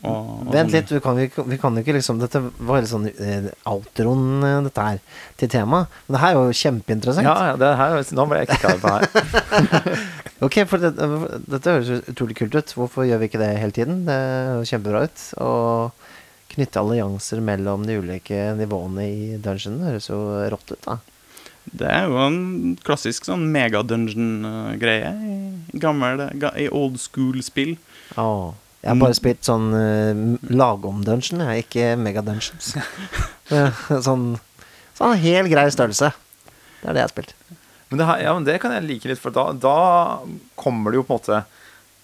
Og, 0.02 0.48
og 0.48 0.54
Vent 0.54 0.72
litt, 0.74 0.90
vi 0.90 1.00
kan, 1.04 1.18
ikke- 1.22 1.44
vi 1.46 1.58
kan 1.62 1.76
jo 1.78 1.82
ikke 1.84 1.94
liksom 1.94 2.18
Dette 2.20 2.40
var 2.58 2.82
litt 2.82 2.90
sånn 2.90 3.06
uh, 3.06 3.50
outroen, 3.70 4.42
eh, 4.48 4.56
dette 4.66 4.86
her, 4.88 5.00
til 5.38 5.52
temaet. 5.54 5.88
Men 6.08 6.16
det 6.18 6.22
her 6.24 6.32
er 6.32 6.40
jo 6.40 6.56
kjempeinteressant. 6.62 7.28
Ja, 7.28 7.36
ja, 7.52 7.56
det 7.62 7.70
her, 7.78 8.02
nå 8.18 8.26
ble 8.32 8.40
jeg 8.42 8.50
ikke 8.50 8.64
klar 8.66 8.82
på 8.82 8.96
her. 8.98 10.02
Ok, 10.42 10.56
for 10.66 10.82
det, 10.82 10.90
dette 11.46 11.70
høres 11.70 12.08
utrolig 12.10 12.34
kult 12.40 12.56
ut. 12.58 12.72
Hvorfor 12.74 13.06
gjør 13.06 13.20
vi 13.22 13.28
ikke 13.30 13.38
det 13.44 13.52
hele 13.62 13.76
tiden? 13.78 14.00
Det 14.08 14.16
høres 14.18 14.72
kjempebra 14.74 15.04
ut. 15.06 15.26
Å 15.38 15.50
knytte 16.56 16.82
allianser 16.82 17.44
mellom 17.46 17.86
de 17.86 18.00
ulike 18.02 18.40
nivåene 18.58 19.06
i 19.06 19.38
dungeonen 19.38 19.86
høres 19.86 20.10
jo 20.10 20.18
rått 20.50 20.74
ut, 20.74 20.82
da. 20.88 20.98
Det 21.78 21.86
er 21.94 22.10
jo 22.10 22.18
en 22.26 22.40
klassisk 22.82 23.30
sånn 23.30 23.46
megadungeon-greie 23.54 25.12
i 25.30 25.78
gammel, 25.80 26.26
ga, 26.42 26.50
i 26.58 26.66
old 26.74 26.98
school-spill. 27.00 27.76
Åh. 28.18 28.50
Jeg 28.82 28.90
har 28.90 28.98
bare 28.98 29.14
spilt 29.18 29.46
sånn 29.46 29.68
uh, 29.78 30.22
lagom-dungeon, 30.50 31.44
jeg, 31.46 31.66
ikke 31.68 31.92
megadungeons. 32.02 32.74
Eh, 33.52 33.80
sånn, 34.00 34.38
sånn 34.96 35.18
hel 35.20 35.50
grei 35.52 35.66
størrelse. 35.76 36.08
Det 36.80 36.86
er 36.88 36.94
det 36.96 37.02
jeg 37.02 37.08
har 37.10 37.12
spilt. 37.12 37.34
Men 37.92 38.00
det, 38.00 38.06
her, 38.08 38.22
ja, 38.24 38.32
men 38.38 38.46
det 38.48 38.54
kan 38.64 38.72
jeg 38.72 38.86
like 38.88 39.10
litt, 39.12 39.20
for 39.20 39.36
da, 39.36 39.50
da 39.52 39.74
kommer 40.56 40.94
det 40.94 41.02
jo 41.02 41.04
på 41.04 41.12
en 41.12 41.20
måte 41.20 41.40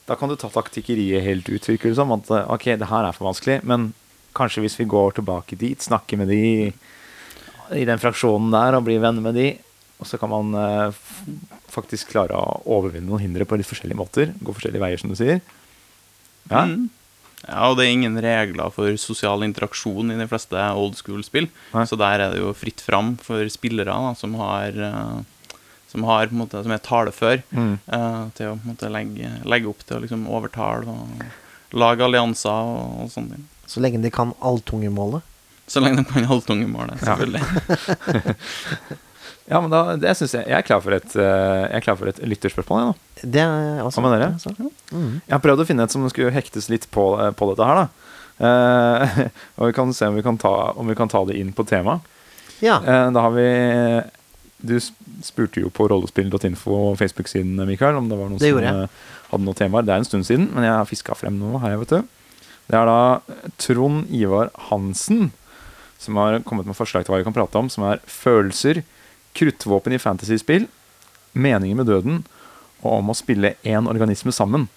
Da 0.09 0.17
kan 0.19 0.27
du 0.27 0.35
ta 0.35 0.49
taktikkeriet 0.51 1.23
helt 1.23 1.47
ut, 1.47 1.69
virker 1.71 1.87
det 1.87 1.95
som. 2.01 2.11
At 2.17 2.27
eh, 2.35 2.43
ok, 2.51 2.65
det 2.81 2.89
her 2.91 3.07
er 3.07 3.15
for 3.15 3.29
vanskelig, 3.29 3.61
men 3.63 3.93
kanskje 4.35 4.65
hvis 4.65 4.75
vi 4.81 4.89
går 4.91 5.15
tilbake 5.21 5.55
dit, 5.61 5.79
snakker 5.87 6.19
med 6.19 6.27
de 6.33 6.41
i 7.79 7.87
den 7.87 8.03
fraksjonen 8.03 8.51
der 8.51 8.75
og 8.77 8.83
blir 8.89 8.99
venner 9.03 9.23
med 9.23 9.39
de, 9.39 9.47
og 10.03 10.11
så 10.11 10.19
kan 10.19 10.29
man 10.35 10.51
uh, 10.51 10.91
f- 10.91 11.23
faktisk 11.73 12.11
klare 12.11 12.35
å 12.35 12.59
overvinne 12.77 13.07
noen 13.07 13.23
hindre 13.23 13.47
på 13.47 13.55
litt 13.59 13.67
forskjellige 13.71 13.97
måter. 14.03 14.35
Gå 14.43 14.51
forskjellige 14.59 14.83
veier, 14.83 14.99
som 15.01 15.11
du 15.11 15.17
sier. 15.19 15.39
Ja. 16.51 16.65
Mm. 16.65 16.89
Ja, 17.47 17.67
og 17.69 17.77
det 17.77 17.85
er 17.85 17.93
ingen 17.93 18.17
regler 18.19 18.71
for 18.73 18.89
sosial 18.99 19.43
interaksjon 19.45 20.09
i 20.11 20.17
de 20.17 20.25
fleste 20.27 20.57
old 20.75 20.95
school-spill. 20.97 21.45
Så 21.87 21.95
der 22.01 22.19
er 22.25 22.31
det 22.33 22.39
jo 22.41 22.49
fritt 22.57 22.81
fram 22.83 23.13
for 23.21 23.45
spillere 23.53 23.93
da, 23.93 24.13
som 24.17 24.33
har 24.41 24.73
eh, 24.73 25.19
som 25.87 26.03
har 26.03 26.27
på 26.27 26.35
en 26.35 26.41
måte, 26.41 26.59
som 26.65 26.73
er 26.75 26.81
talefør, 26.83 27.43
Mm. 27.55 27.77
eh, 27.87 28.23
til 28.35 28.49
å 28.49 28.57
på 28.57 28.65
en 28.65 28.73
måte 28.73 28.89
legge, 28.91 29.29
legge 29.47 29.69
opp 29.69 29.85
til 29.87 29.97
å 29.97 30.01
liksom 30.03 30.25
overtale 30.27 30.89
og 30.91 31.77
lage 31.77 32.03
allianser 32.03 32.49
og, 32.73 33.05
og 33.05 33.11
sånne 33.13 33.37
ting. 33.37 33.45
Så 33.67 33.79
lenge 33.85 34.01
de 34.03 34.11
kan 34.11 34.33
alltungemålet. 34.41 35.21
Så 35.67 35.79
lenge 35.83 36.03
de 36.03 36.09
kan 36.11 36.25
alltungemålet, 36.27 36.99
selvfølgelig. 36.99 37.43
Ja, 37.47 38.95
men 39.47 39.71
da, 39.71 39.81
det 39.95 40.11
synes 40.19 40.33
jeg 40.35 40.43
Jeg 40.49 40.57
er 40.57 40.65
klar 40.67 40.81
for 40.83 40.91
et, 40.97 41.07
eh, 41.15 41.61
jeg 41.71 41.77
er 41.79 41.83
klar 41.85 41.95
for 41.99 42.09
et 42.11 42.17
lytterspørsmål, 42.19 42.81
jeg, 42.81 42.87
nå. 42.91 43.21
Det 43.35 43.43
er 43.45 43.79
også 43.85 44.01
Hva 44.01 44.09
med 44.09 44.19
dere? 44.19 44.33
altså. 44.35 44.51
mm. 44.91 45.13
Jeg 45.23 45.33
har 45.37 45.43
prøvd 45.45 45.63
å 45.63 45.67
finne 45.69 45.85
et 45.87 45.93
som 45.95 46.03
skulle 46.11 46.33
hektes 46.35 46.67
litt 46.69 46.89
på, 46.91 47.05
på 47.39 47.49
dette 47.53 47.69
her, 47.69 47.79
da. 47.85 47.87
Uh, 48.37 49.23
og 49.57 49.69
vi 49.69 49.73
kan 49.73 49.93
se 49.97 50.05
om 50.11 50.17
vi 50.19 50.25
kan 50.25 50.37
ta, 50.37 50.51
om 50.77 50.91
vi 50.91 50.97
kan 50.99 51.09
ta 51.09 51.23
det 51.25 51.39
inn 51.39 51.53
på 51.57 51.65
temaet. 51.65 52.03
Ja. 52.61 52.75
Uh, 52.83 53.07
da 53.15 53.23
har 53.25 53.33
vi 53.33 53.47
Du 54.67 54.75
spurte 55.23 55.61
jo 55.61 55.71
på 55.73 55.87
rollespill.info 55.89 56.75
og 56.91 56.99
Facebook-siden, 56.99 57.55
Mikael, 57.69 57.97
om 57.97 58.09
det 58.09 58.17
var 58.19 58.29
noen 58.29 58.41
Det 58.41 58.51
som 58.51 58.61
jeg. 58.61 58.83
eh, 58.85 59.09
hadde 59.31 59.45
noen 59.45 59.57
temaer. 59.57 59.85
Det 59.85 59.93
er 59.93 60.01
en 60.03 60.07
stund 60.07 60.25
siden, 60.25 60.47
men 60.53 60.65
jeg 60.65 60.73
har 60.73 60.85
fiska 60.89 61.15
frem 61.17 61.37
noe 61.39 61.61
her, 61.61 61.75
vet 61.81 61.93
du. 61.93 62.01
Det 62.67 62.75
er 62.77 62.89
da 62.89 63.21
Trond 63.61 64.09
Ivar 64.13 64.49
Hansen 64.69 65.31
som 66.01 66.17
har 66.21 66.39
kommet 66.45 66.65
med 66.69 66.77
forslag 66.77 67.05
til 67.05 67.13
hva 67.13 67.21
vi 67.21 67.25
kan 67.25 67.33
prate 67.37 67.57
om, 67.57 67.69
som 67.73 67.85
er 67.89 68.01
følelser, 68.05 68.83
kruttvåpen 69.37 69.95
i 69.95 70.01
fantasyspill, 70.01 70.67
meninger 71.37 71.77
med 71.77 71.89
døden 71.89 72.23
og 72.83 72.99
om 72.99 73.11
å 73.11 73.17
spille 73.17 73.55
én 73.65 73.87
organisme 73.89 74.33
sammen. 74.35 74.67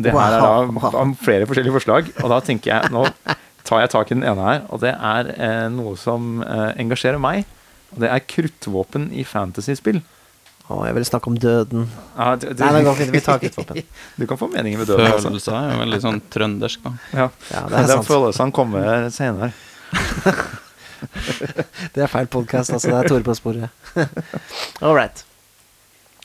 Det 0.00 0.12
her 0.14 0.36
er 0.36 0.42
da 0.42 0.92
om 1.02 1.14
flere 1.18 1.48
forskjellige 1.50 1.74
forslag, 1.74 2.10
og 2.22 2.30
da 2.32 2.38
tenker 2.44 2.70
jeg 2.72 2.92
Nå 2.94 3.08
tar 3.66 3.82
jeg 3.82 3.90
tak 3.92 4.10
i 4.10 4.16
den 4.16 4.24
ene 4.26 4.46
her, 4.46 4.62
og 4.72 4.80
det 4.82 4.94
er 4.94 5.28
eh, 5.34 5.66
noe 5.74 5.96
som 6.00 6.40
eh, 6.42 6.70
engasjerer 6.80 7.20
meg. 7.22 7.44
Og 7.92 8.00
det 8.02 8.08
er 8.10 8.22
kruttvåpen 8.24 9.10
i 9.12 9.24
fantasyspill. 9.26 10.00
Å, 10.70 10.78
jeg 10.86 10.94
vil 10.96 11.06
snakke 11.06 11.30
om 11.30 11.36
døden. 11.42 11.84
Ja, 12.14 12.32
du, 12.38 12.46
du, 12.54 12.62
Nei, 12.62 12.70
det 12.78 12.82
går 12.86 12.98
fint. 13.00 13.12
Vi 13.14 13.22
tar 13.26 13.42
kruttvåpen. 13.42 13.82
Du 14.22 14.24
kan 14.30 14.40
få 14.40 14.48
meninger 14.52 14.80
med 14.80 14.90
døden 14.90 15.06
Følelse 15.06 15.28
Følelser 15.28 15.58
er 15.58 15.72
jo 15.74 15.82
veldig 15.82 16.00
sånn 16.06 16.20
trøndersk, 16.32 16.82
da. 16.86 16.94
Ja. 17.10 17.28
Ja, 17.50 17.62
det 17.66 17.68
er 17.68 17.76
Den 17.76 17.92
sant. 17.96 18.08
følelsen 18.08 18.54
kommer 18.54 19.08
senere. 19.14 19.52
Det 21.94 22.04
er 22.04 22.10
feil 22.10 22.30
podkast, 22.30 22.74
altså. 22.76 22.92
Det 22.92 22.98
er 22.98 23.10
Tore 23.10 23.26
på 23.26 23.36
sporet. 23.38 23.68
All 24.84 24.96
right. 24.96 25.24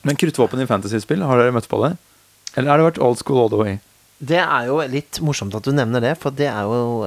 Men 0.06 0.20
kruttvåpen 0.22 0.62
i 0.62 0.70
fantasyspill, 0.70 1.26
har 1.26 1.42
dere 1.42 1.56
møtt 1.56 1.70
på 1.72 1.82
det? 1.82 1.96
Eller 2.56 2.72
har 2.72 2.80
det 2.80 2.90
vært 2.92 3.04
old 3.04 3.20
school 3.20 3.42
all 3.42 3.52
the 3.52 3.60
way? 3.60 3.80
Det 4.16 4.40
er 4.40 4.70
jo 4.70 4.78
litt 4.88 5.20
morsomt 5.26 5.56
at 5.58 5.66
du 5.66 5.74
nevner 5.76 6.04
det, 6.04 6.14
for 6.22 6.32
det 6.32 6.48
er 6.48 6.70
jo 6.70 7.04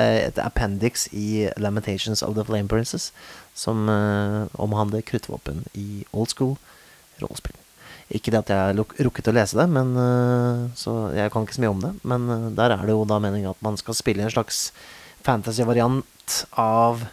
et 0.00 0.38
appendix 0.40 1.04
i 1.12 1.48
Lamentations 1.60 2.22
of 2.24 2.38
the 2.38 2.44
Flame 2.46 2.70
Princess 2.70 3.10
som 3.58 3.88
uh, 3.90 4.46
omhandler 4.56 5.04
kruttvåpen 5.04 5.64
i 5.76 6.04
old 6.12 6.30
school 6.32 6.54
rollespill. 7.20 7.56
Ikke 8.14 8.32
det 8.32 8.40
at 8.40 8.52
jeg 8.54 8.70
har 8.70 9.04
rukket 9.04 9.28
å 9.28 9.34
lese 9.36 9.58
det, 9.58 9.66
men, 9.74 9.92
uh, 9.98 10.70
så 10.78 11.10
jeg 11.16 11.34
kan 11.34 11.44
ikke 11.44 11.58
så 11.58 11.64
mye 11.66 11.74
om 11.74 11.82
det. 11.84 11.92
Men 12.08 12.30
uh, 12.30 12.48
der 12.56 12.78
er 12.78 12.86
det 12.86 12.94
jo 12.96 13.04
da 13.08 13.18
meningen 13.20 13.52
at 13.52 13.60
man 13.64 13.76
skal 13.80 13.98
spille 13.98 14.24
en 14.24 14.32
slags 14.32 14.70
fantasy-variant 15.26 16.36
av 16.58 17.06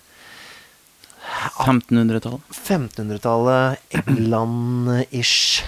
1500-tallet. 1.65 2.41
1500-tallet, 2.51 3.79
England-ish 3.89 5.63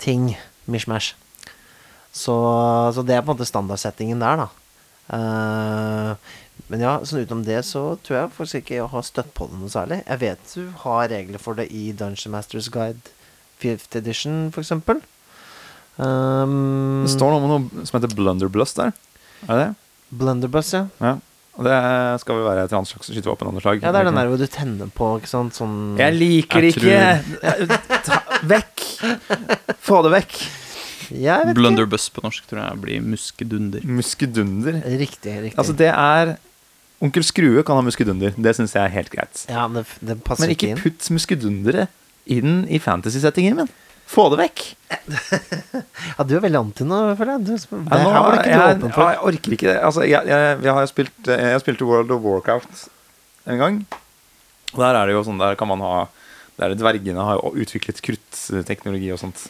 ting. 0.00 0.38
Mishmash. 0.64 1.14
Så, 2.12 2.34
så 2.94 3.02
det 3.06 3.14
er 3.16 3.22
på 3.22 3.30
en 3.30 3.36
måte 3.36 3.48
standardsettingen 3.48 4.22
der, 4.22 4.44
da. 4.44 4.48
Uh, 5.10 6.14
men 6.70 6.82
ja, 6.84 6.96
sånn 7.06 7.24
utenom 7.24 7.42
det 7.46 7.62
så 7.66 7.82
tror 8.04 8.16
jeg 8.16 8.34
faktisk 8.36 8.60
ikke 8.60 8.76
jeg 8.76 8.90
har 8.92 9.06
støtt 9.06 9.32
på 9.34 9.48
det 9.50 9.58
noe 9.58 9.72
særlig. 9.72 10.02
Jeg 10.06 10.22
vet 10.22 10.52
du 10.54 10.68
har 10.84 11.08
regler 11.10 11.42
for 11.42 11.58
det 11.58 11.66
i 11.74 11.90
Dungeon 11.96 12.34
Masters 12.34 12.70
Guide 12.70 13.14
5th 13.60 13.98
edition, 13.98 14.36
eksempel. 14.54 15.02
Um, 16.00 17.02
Det 17.04 17.12
står 17.16 17.34
noe 17.34 17.42
om 17.42 17.50
noe 17.50 17.86
som 17.88 17.98
heter 17.98 18.14
blunderbuss 18.16 18.76
der. 18.78 18.94
Er 19.48 19.50
det 19.50 19.64
det? 19.64 19.74
Blunderbuss, 20.20 20.72
ja. 20.76 20.86
Ja. 21.02 21.16
Og 21.60 21.66
det 21.68 21.76
skal 22.22 22.38
vel 22.38 22.46
være 22.48 22.62
et 22.64 22.72
annet 22.72 22.88
slags 22.88 23.10
skytevåpen 23.12 23.50
av 23.50 23.52
noe 23.52 23.60
slag. 23.60 23.82
Ja, 23.84 23.90
det 23.92 24.00
er 24.00 24.06
den 24.08 24.16
der 24.16 24.30
hvor 24.32 24.40
du 24.40 24.46
tenner 24.48 24.88
på, 24.96 25.10
ikke 25.20 25.28
sant, 25.28 25.52
sånn 25.58 25.74
Jeg 26.00 26.14
liker 26.16 26.64
det 26.64 26.70
ikke! 26.72 27.00
Ta, 28.06 28.20
vekk! 28.48 28.84
Få 29.84 30.00
det 30.06 30.14
vekk. 30.14 30.38
Jeg 31.20 31.48
vet 31.50 31.58
Blunderbuss 31.58 32.06
på 32.14 32.22
norsk 32.24 32.46
tror 32.48 32.62
jeg 32.62 32.80
blir 32.84 33.02
muskedunder. 33.04 33.84
Muskedunder. 33.98 34.78
Riktig, 35.00 35.34
riktig. 35.50 35.58
Altså, 35.58 35.74
det 35.76 35.90
er 35.92 36.36
Onkel 37.00 37.24
Skrue 37.24 37.64
kan 37.66 37.78
ha 37.80 37.84
muskedunder. 37.84 38.34
Det 38.36 38.52
syns 38.56 38.74
jeg 38.76 38.84
er 38.84 38.92
helt 38.96 39.12
greit. 39.12 39.44
ja, 39.50 39.66
det, 39.72 39.84
det 40.04 40.18
passer 40.24 40.46
Men 40.46 40.54
ikke 40.54 40.68
ikke 40.70 40.76
inn. 40.76 40.82
putt 40.84 41.10
muskedundere 41.16 41.86
inn 42.30 42.62
i 42.68 42.78
fantasy-settingen 42.80 43.56
min. 43.60 43.70
Få 44.10 44.26
det 44.32 44.40
vekk. 44.44 44.62
Ja, 46.18 46.24
du 46.26 46.34
er 46.36 46.42
veldig 46.42 46.58
anti 46.58 46.84
nå, 46.84 46.96
føler 47.16 47.38
jeg. 47.38 47.44
Du, 47.46 47.52
det 47.86 47.98
her 48.00 48.16
var 48.20 48.34
det 48.34 48.40
ikke 48.42 48.50
jeg, 48.56 48.76
du 48.80 48.84
åpen 48.84 48.92
for. 48.96 49.10
jeg 49.12 49.20
orker 49.30 49.54
ikke 49.56 49.68
det. 49.70 49.76
Altså, 49.86 50.02
jeg, 50.08 50.26
jeg, 50.28 50.56
jeg 50.66 50.74
har 50.76 50.88
spilt 50.90 51.30
eh, 51.30 51.44
Jeg 51.54 51.62
spilte 51.62 51.86
World 51.88 52.10
of 52.12 52.24
Warcraft 52.26 52.82
en 53.50 53.60
gang. 53.62 53.78
Og 54.74 54.82
der 54.82 54.98
er 54.98 55.08
det 55.08 55.14
jo 55.16 55.22
sånn 55.26 55.40
Der 55.40 55.56
kan 55.58 55.70
man 55.70 55.80
ha 55.82 55.94
Der 56.60 56.74
dvergene 56.78 57.24
har 57.26 57.38
jo 57.40 57.52
utviklet 57.62 58.02
kruttteknologi 58.04 59.08
og 59.14 59.22
sånt. 59.22 59.46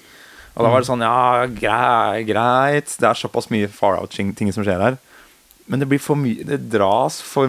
Og 0.55 0.65
da 0.67 0.71
var 0.73 0.85
det 0.85 0.91
sånn 0.91 1.03
Ja, 1.05 1.47
grei, 1.51 2.23
greit. 2.29 2.95
Det 3.01 3.09
er 3.11 3.19
såpass 3.19 3.51
mye 3.53 3.71
far 3.73 3.99
out-ting 4.01 4.53
som 4.53 4.67
skjer 4.67 4.85
her. 4.85 5.01
Men 5.71 5.83
det 5.83 5.89
blir 5.91 6.03
for 6.03 6.19
mye 6.21 6.47
Det 6.47 6.61
dras 6.73 7.21
for 7.25 7.49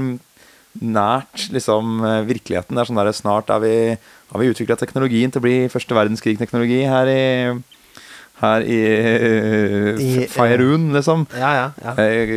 nært 0.79 1.49
liksom 1.51 1.97
eh, 2.07 2.21
virkeligheten. 2.29 2.77
Det 2.77 2.85
er 2.85 2.87
sånn 2.93 3.01
der 3.01 3.11
Snart 3.17 3.49
er 3.51 3.59
vi, 3.59 3.75
har 4.31 4.39
vi 4.41 4.49
utvikla 4.53 4.77
teknologien 4.79 5.31
til 5.31 5.41
å 5.41 5.45
bli 5.45 5.55
første 5.71 5.95
verdenskrig-teknologi 5.97 6.81
her 6.87 7.11
i 7.11 7.21
her 8.41 8.63
i, 8.65 8.77
I, 10.01 10.05
F- 10.25 10.31
Faerun, 10.33 10.87
liksom. 10.95 11.27
Ja, 11.37 11.51
ja. 11.59 11.65
ja. 11.83 11.91
Eh, 12.01 12.31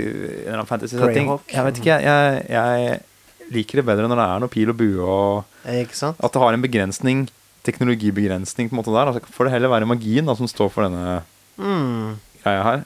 eller 0.44 0.58
annen 0.58 0.68
fantasy-setting. 0.68 1.30
Jeg 1.48 1.64
vet 1.64 1.78
ikke, 1.80 1.96
jeg, 2.04 2.42
jeg 2.52 3.52
liker 3.54 3.80
det 3.80 3.86
bedre 3.88 4.10
når 4.10 4.20
det 4.20 4.26
er 4.34 4.42
noe 4.44 4.52
pil 4.52 4.72
og 4.74 4.78
bue, 4.82 5.00
og 5.00 5.50
Eh, 5.64 5.80
at 5.80 6.28
det 6.34 6.42
har 6.42 6.52
en 6.52 6.60
begrensning, 6.60 7.22
teknologibegrensning 7.64 8.68
på 8.68 8.76
en 8.76 8.80
måte 8.82 8.92
der. 8.92 9.08
Altså, 9.14 9.22
får 9.32 9.48
det 9.48 9.54
heller 9.54 9.72
være 9.72 9.88
magien 9.88 10.26
da, 10.28 10.34
som 10.36 10.50
står 10.50 10.68
for 10.74 10.84
denne 10.84 11.22
Mm. 11.56 12.18
greia 12.42 12.62
her. 12.66 12.84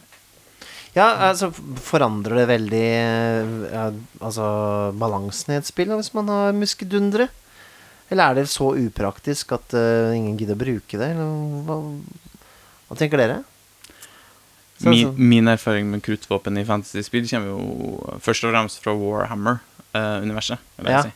Ja, 0.94 1.08
altså 1.30 1.48
forandrer 1.82 2.38
det 2.42 2.46
veldig 2.50 2.86
eh, 2.86 3.50
ja, 3.72 3.84
Altså 4.20 4.46
balansen 4.98 5.54
i 5.54 5.58
et 5.58 5.66
spill 5.68 5.90
hvis 5.96 6.10
man 6.14 6.28
har 6.32 6.52
muskedundere? 6.56 7.28
Eller 8.10 8.30
er 8.30 8.34
det 8.38 8.46
så 8.48 8.70
upraktisk 8.78 9.52
at 9.52 9.74
uh, 9.76 10.14
ingen 10.16 10.36
gidder 10.40 10.56
å 10.56 10.62
bruke 10.62 10.96
det? 11.00 11.10
Eller 11.12 11.62
hva, 11.68 11.76
hva 12.88 12.96
tenker 12.96 13.20
dere? 13.20 13.40
Så- 14.78 14.88
Min, 14.92 15.10
min 15.18 15.48
erfaring 15.50 15.90
med 15.90 16.02
kruttvåpen 16.06 16.56
i 16.60 16.64
fantasyspill 16.64 17.26
kommer 17.28 17.50
jo 17.50 18.18
først 18.24 18.44
og 18.46 18.52
fremst 18.54 18.80
fra 18.84 18.94
Warhammer-universet. 18.94 20.58
Uh, 20.78 20.88
Ja. 20.90 21.02
si. 21.02 21.12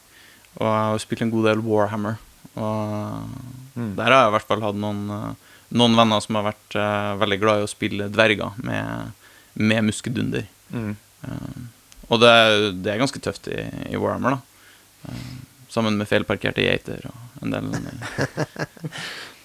Og 0.60 0.66
jeg 0.68 0.84
har 0.90 0.98
spilt 1.00 1.22
en 1.22 1.30
god 1.32 1.44
del 1.48 1.60
Warhammer. 1.64 2.18
Og 2.56 3.28
Mm. 3.74 3.94
der 3.96 4.04
har 4.04 4.18
jeg 4.26 4.28
i 4.28 4.32
hvert 4.36 4.48
fall 4.50 4.60
hatt 4.60 4.74
noen, 4.76 4.98
eh, 5.08 5.34
noen 5.72 5.94
venner 5.96 6.20
som 6.20 6.34
har 6.36 6.44
vært 6.52 6.74
uh, 6.76 7.16
veldig 7.16 7.38
glad 7.40 7.60
i 7.60 7.64
å 7.64 7.70
spille 7.70 8.10
dverger 8.12 8.52
med, 8.62 9.12
med 9.56 9.84
muskedunder. 9.86 10.44
Mm. 10.70 10.90
Uh, 11.24 11.62
og 12.10 12.20
det, 12.20 12.82
det 12.82 12.92
er 12.92 12.98
ganske 13.00 13.22
tøft 13.24 13.48
i, 13.48 13.62
i 13.88 13.96
Warhammer, 13.96 14.36
da. 14.36 15.08
Eh, 15.08 15.32
sammen 15.72 15.96
med 15.98 16.08
feilparkerte 16.10 16.64
geiter 16.64 17.06
og 17.08 17.44
en 17.44 17.54
del 17.54 17.70
sånne 17.72 17.92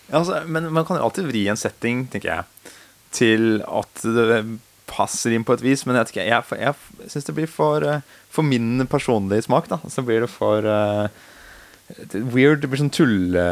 Ja, 0.08 0.22
altså, 0.22 0.42
men 0.48 0.70
man 0.72 0.86
kan 0.88 1.00
jo 1.00 1.04
alltid 1.04 1.28
vri 1.28 1.42
en 1.52 1.60
setting, 1.60 2.06
tenker 2.08 2.30
jeg, 2.32 2.72
til 3.12 3.58
at 3.68 4.04
det 4.06 4.38
passer 4.88 5.36
inn 5.36 5.44
på 5.44 5.58
et 5.58 5.64
vis. 5.66 5.84
Men 5.84 6.00
jeg, 6.00 6.14
ikke, 6.14 6.28
jeg, 6.30 6.60
jeg 6.62 7.10
syns 7.12 7.28
det 7.28 7.36
blir 7.36 7.50
for 7.52 7.84
eh, 7.84 8.06
For 8.32 8.46
min 8.48 8.86
personlige 8.88 9.48
smak, 9.50 9.68
da, 9.68 9.82
så 9.92 10.04
blir 10.08 10.24
det 10.24 10.30
for 10.32 10.64
uh, 10.64 11.10
Weird. 12.14 12.62
Det 12.64 12.70
blir 12.72 12.82
sånn 12.82 12.92
tulle... 12.94 13.44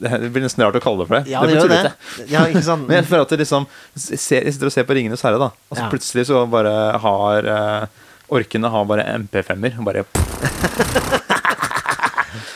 Det 0.00 0.30
blir 0.32 0.44
nesten 0.44 0.64
rart 0.64 0.78
å 0.78 0.84
kalle 0.84 1.04
det 1.04 1.08
for 1.10 1.18
det. 1.18 1.32
Ja, 1.32 1.42
det, 1.44 1.56
blir 1.56 1.72
det. 1.72 1.80
tullete. 1.94 2.28
Ja, 2.32 2.44
sånn. 2.64 2.84
Men 2.88 3.00
jeg 3.00 3.08
føler 3.10 3.26
at 3.26 3.34
det 3.34 3.42
liksom 3.42 3.68
ser, 3.94 4.46
Jeg 4.46 4.54
sitter 4.56 4.70
og 4.70 4.76
ser 4.76 4.88
på 4.88 4.96
'Ringenes 4.96 5.24
herre', 5.26 5.40
da. 5.40 5.50
Og 5.68 5.76
så 5.76 5.84
Ja. 5.84 5.90
plutselig 5.92 6.28
så 6.28 6.44
bare 6.50 6.76
har 7.04 7.50
uh, 7.52 8.00
Orkene 8.30 8.70
har 8.72 8.84
bare 8.86 9.08
MP5-er. 9.16 9.78
og 9.80 9.88
Bare, 9.88 10.04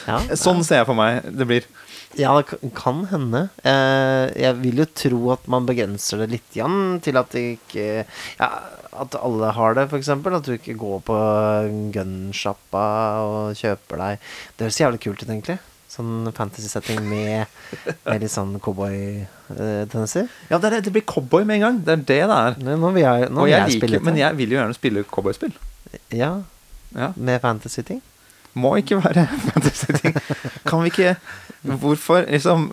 ja. 0.06 0.18
sånn 0.36 0.62
ser 0.64 0.82
jeg 0.82 0.86
for 0.90 0.98
meg 0.98 1.22
det 1.36 1.46
blir. 1.50 1.66
Ja, 2.14 2.30
det 2.38 2.60
kan- 2.76 3.06
hende. 3.10 3.48
Eh, 3.66 4.30
jeg 4.38 4.54
vil 4.62 4.76
jo 4.84 4.84
tro 4.94 5.20
at 5.34 5.48
man 5.50 5.66
begrenser 5.66 6.20
det 6.22 6.30
litt 6.30 6.54
igjen 6.54 7.00
til 7.02 7.16
at 7.18 7.30
det 7.34 7.42
ikke 7.58 8.04
Ja, 8.38 8.48
at 8.94 9.16
alle 9.18 9.50
har 9.56 9.74
det, 9.74 9.88
f.eks. 9.90 10.08
At 10.14 10.46
du 10.46 10.52
ikke 10.54 10.76
går 10.78 11.00
på 11.02 11.16
gunsjappa 11.96 12.84
og 13.24 13.56
kjøper 13.58 13.98
deg 13.98 14.18
Det 14.56 14.68
høres 14.68 14.78
jævlig 14.78 15.00
kult 15.02 15.22
ut, 15.24 15.28
egentlig. 15.28 15.58
Sånn 15.94 16.30
fantasy-setting 16.34 17.02
med, 17.06 17.46
med 18.06 18.22
litt 18.22 18.30
sånn 18.34 18.56
cowboy-tendenser. 18.62 20.26
Ja, 20.50 20.58
det, 20.58 20.84
det 20.86 20.92
blir 20.94 21.04
cowboy 21.06 21.44
med 21.46 21.56
en 21.60 21.66
gang. 21.66 21.76
Det 21.86 21.92
er 21.92 22.02
det 22.02 22.22
det 22.30 22.38
er. 22.38 22.76
Nå 22.78 22.90
vil 22.94 23.04
jeg, 23.04 23.28
nå 23.30 23.44
vil 23.44 23.52
jeg 23.54 23.60
jeg 23.74 23.82
liker, 23.82 24.02
men 24.06 24.18
jeg 24.18 24.38
vil 24.38 24.54
jo 24.54 24.58
gjerne 24.58 24.74
spille 24.78 25.04
cowboyspill. 25.10 25.54
Ja, 26.14 26.32
Ja. 26.94 27.12
med 27.16 27.40
fantasy-ting. 27.42 28.02
Må 28.54 28.76
ikke 28.78 29.00
være 29.02 29.26
fantasy-ting. 29.48 30.16
Kan 30.66 30.84
vi 30.84 30.92
ikke 30.92 31.14
Hvorfor 31.64 32.26
liksom 32.28 32.68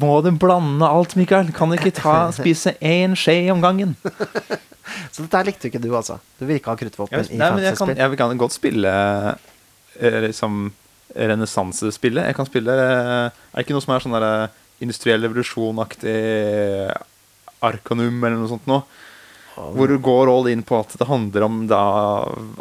Må 0.00 0.12
du 0.24 0.30
blande 0.40 0.88
alt, 0.88 1.16
Mikael? 1.18 1.50
Kan 1.54 1.70
du 1.70 1.76
ikke 1.76 1.92
ta, 1.94 2.30
spise 2.34 2.76
én 2.80 3.16
skje 3.18 3.36
om 3.52 3.60
gangen? 3.64 3.96
Så 5.12 5.24
dette 5.24 5.42
likte 5.48 5.68
ikke 5.68 5.82
du, 5.82 5.90
altså. 5.96 6.18
Du 6.38 6.46
vil 6.46 6.58
ikke 6.60 6.72
ha 6.72 6.78
kruttvåpen 6.80 7.26
i 7.28 7.38
fantasy-spill? 7.40 7.96
jeg 7.98 8.18
kan 8.20 8.40
godt 8.40 8.56
spille 8.56 8.94
eh, 10.00 10.18
liksom 10.26 10.66
renessansespillet. 11.14 12.30
Jeg 12.30 12.36
kan 12.36 12.48
spille 12.48 12.74
eh, 12.74 13.26
Er 13.28 13.56
det 13.58 13.66
ikke 13.66 13.76
noe 13.76 13.84
som 13.84 13.94
er 13.94 14.04
sånn 14.04 14.16
der 14.16 14.28
industriell 14.84 15.22
revolusjonaktig 15.22 16.14
Arkanum 17.64 18.16
eller 18.24 18.40
noe 18.40 18.50
sånt 18.50 18.66
noe? 18.70 18.84
Hvor 19.54 19.86
du 19.90 19.98
går 20.02 20.30
all 20.32 20.48
in 20.50 20.64
på 20.66 20.80
at 20.80 20.96
det 20.98 21.06
handler 21.06 21.46
om 21.46 21.60
da 21.70 21.82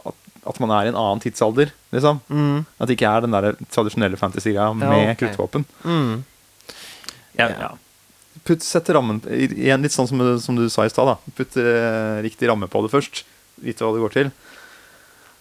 at, 0.06 0.20
at 0.50 0.60
man 0.60 0.72
er 0.76 0.88
i 0.88 0.92
en 0.92 0.98
annen 1.00 1.22
tidsalder, 1.24 1.72
liksom. 1.96 2.20
Mm, 2.30 2.66
At 2.80 2.90
det 2.90 2.98
ikke 2.98 3.10
er 3.16 3.22
den 3.26 3.32
der 3.36 3.54
tradisjonelle 3.72 4.18
fantasy-greia 4.20 4.74
med 4.76 5.14
ok. 5.14 5.18
kruttvåpen. 5.24 5.66
mm. 5.86 6.14
Ja, 7.40 7.48
ja. 7.50 7.70
Putt, 8.44 8.62
sett 8.62 8.90
rammen 8.94 9.22
Igjen 9.32 9.82
litt 9.86 9.94
sånn 9.96 10.06
som, 10.10 10.20
du- 10.20 10.40
som 10.44 10.56
du 10.58 10.66
sa 10.70 10.84
i 10.86 10.90
stad. 10.92 11.16
Putt 11.38 11.56
eh, 11.58 12.20
riktig 12.26 12.50
ramme 12.50 12.68
på 12.70 12.82
det 12.86 12.92
først. 12.92 13.24
Vite 13.64 13.86
hva 13.86 13.94
det 13.96 14.04
går 14.04 14.14
til. 14.14 14.32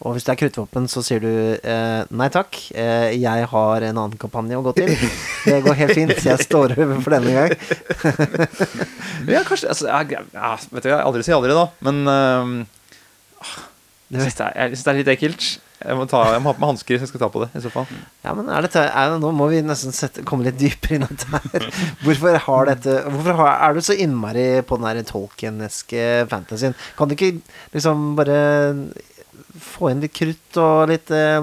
Og 0.03 0.15
hvis 0.17 0.25
det 0.27 0.33
er 0.33 0.39
kruttvåpen, 0.41 0.87
så 0.91 1.03
sier 1.05 1.21
du 1.23 1.29
eh, 1.63 2.03
nei 2.11 2.29
takk, 2.35 2.57
eh, 2.75 3.13
jeg 3.19 3.45
har 3.53 3.85
en 3.87 3.99
annen 4.03 4.17
kampanje 4.19 4.57
å 4.59 4.65
gå 4.67 4.73
til. 4.81 4.95
Det 5.47 5.61
går 5.67 5.75
helt 5.79 5.95
fint, 5.99 6.15
jeg 6.23 6.39
står 6.47 6.75
over 6.79 7.01
for 7.03 7.15
denne 7.15 7.35
gang. 7.35 7.55
Ja, 9.33 9.43
kanskje 9.47 9.69
altså, 9.71 9.87
jeg, 9.87 10.17
jeg, 10.33 10.71
Vet 10.73 10.83
du, 10.87 10.89
jeg 10.91 10.99
aldri 11.03 11.23
sier 11.27 11.37
aldri, 11.39 11.55
da. 11.55 11.67
Men 11.87 12.01
eh, 12.11 13.69
Jeg 14.13 14.21
syns 14.27 14.35
det, 14.39 14.47
er- 14.47 14.57
jeg 14.61 14.73
synes 14.77 14.83
det 14.85 14.91
er 14.93 14.99
litt 15.01 15.11
ekkelt. 15.17 15.45
Jeg 15.83 15.97
må, 15.99 16.05
ta, 16.07 16.19
jeg 16.31 16.43
må 16.45 16.53
ha 16.53 16.55
på 16.55 16.63
meg 16.63 16.69
hansker 16.77 16.95
hvis 16.95 17.03
jeg 17.03 17.11
skal 17.11 17.21
ta 17.25 17.29
på 17.35 17.41
det. 17.43 17.49
i 17.59 17.63
så 17.65 17.71
fall 17.75 17.89
Ja, 18.23 18.35
men 18.39 18.47
er 18.55 18.63
dette, 18.63 18.83
er 18.87 19.09
det, 19.11 19.17
Nå 19.25 19.33
må 19.35 19.49
vi 19.51 19.63
nesten 19.67 19.91
sette, 19.97 20.23
komme 20.29 20.45
litt 20.47 20.61
dypere 20.61 20.95
inn 21.01 21.07
i 21.07 21.09
dette 21.11 21.27
her. 21.33 21.67
Hvorfor 22.05 22.37
har 22.45 22.69
dette 22.71 22.95
Hvorfor 23.09 23.35
har, 23.41 23.57
er 23.67 23.75
du 23.75 23.81
så 23.83 23.97
innmari 23.99 24.45
på 24.69 24.79
den 24.79 24.87
der 24.87 25.09
Tolkien-eske 25.09 26.05
fantasyen? 26.31 26.77
Kan 26.99 27.11
du 27.11 27.17
ikke 27.17 27.33
liksom 27.75 28.13
bare 28.21 28.39
få 29.59 29.91
inn 29.91 30.01
litt 30.05 30.15
krutt 30.17 30.61
og 30.63 30.87
litt 30.93 31.11
eh, 31.13 31.43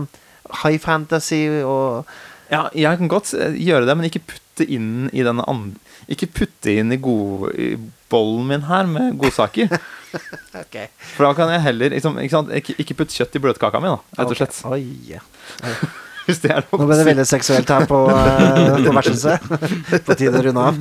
high 0.64 0.80
fantasy 0.82 1.44
og 1.68 2.08
Ja, 2.50 2.64
jeg 2.74 2.98
kan 3.02 3.12
godt 3.12 3.34
eh, 3.38 3.54
gjøre 3.60 3.86
det, 3.86 3.98
men 4.00 4.08
ikke 4.08 4.24
putte 4.32 4.66
inn 4.66 5.10
i 5.14 5.22
denne 5.26 5.44
andre 5.52 5.76
Ikke 6.08 6.30
putte 6.40 6.74
inn 6.82 6.94
i, 6.96 7.00
god, 7.02 7.50
i 7.60 7.72
bollen 8.10 8.48
min 8.50 8.68
her 8.70 8.88
med 8.90 9.18
godsaker. 9.22 9.74
okay. 10.64 10.88
For 11.16 11.28
da 11.28 11.34
kan 11.38 11.52
jeg 11.54 11.66
heller 11.68 11.96
liksom, 11.96 12.20
ikke, 12.22 12.34
sant? 12.34 12.54
Ikke, 12.56 12.78
ikke 12.82 12.98
putte 13.02 13.18
kjøtt 13.18 13.36
i 13.38 13.42
bløtkaka 13.44 13.82
mi, 13.84 13.92
da, 13.92 14.00
rett 14.22 14.34
og 14.34 14.40
slett. 14.40 14.62
Oi. 14.70 14.84
ja. 15.12 15.24
Hvis 16.30 16.44
det 16.44 16.52
er 16.54 16.62
Nå 16.70 16.86
ble 16.86 16.94
det 17.00 17.06
veldig 17.08 17.24
seksuelt 17.26 17.72
her 17.74 17.88
på, 17.90 18.00
uh, 18.06 18.76
på 18.86 18.92
vertshuset. 18.94 19.46
på 20.06 20.18
tide 20.20 20.38
å 20.38 20.44
runde 20.46 20.62
av. 20.62 20.76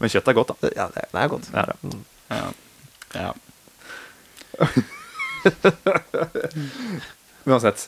Men 0.00 0.08
kjøtt 0.14 0.30
er 0.32 0.38
godt, 0.38 0.54
da. 0.54 0.70
Ja, 0.72 0.86
det, 0.94 1.04
det 1.10 1.20
er 1.20 1.28
godt. 1.34 1.50
Er 1.52 1.64
det. 1.68 1.76
Ja. 2.32 2.46
ja. 3.20 3.30
Uansett. 7.44 7.84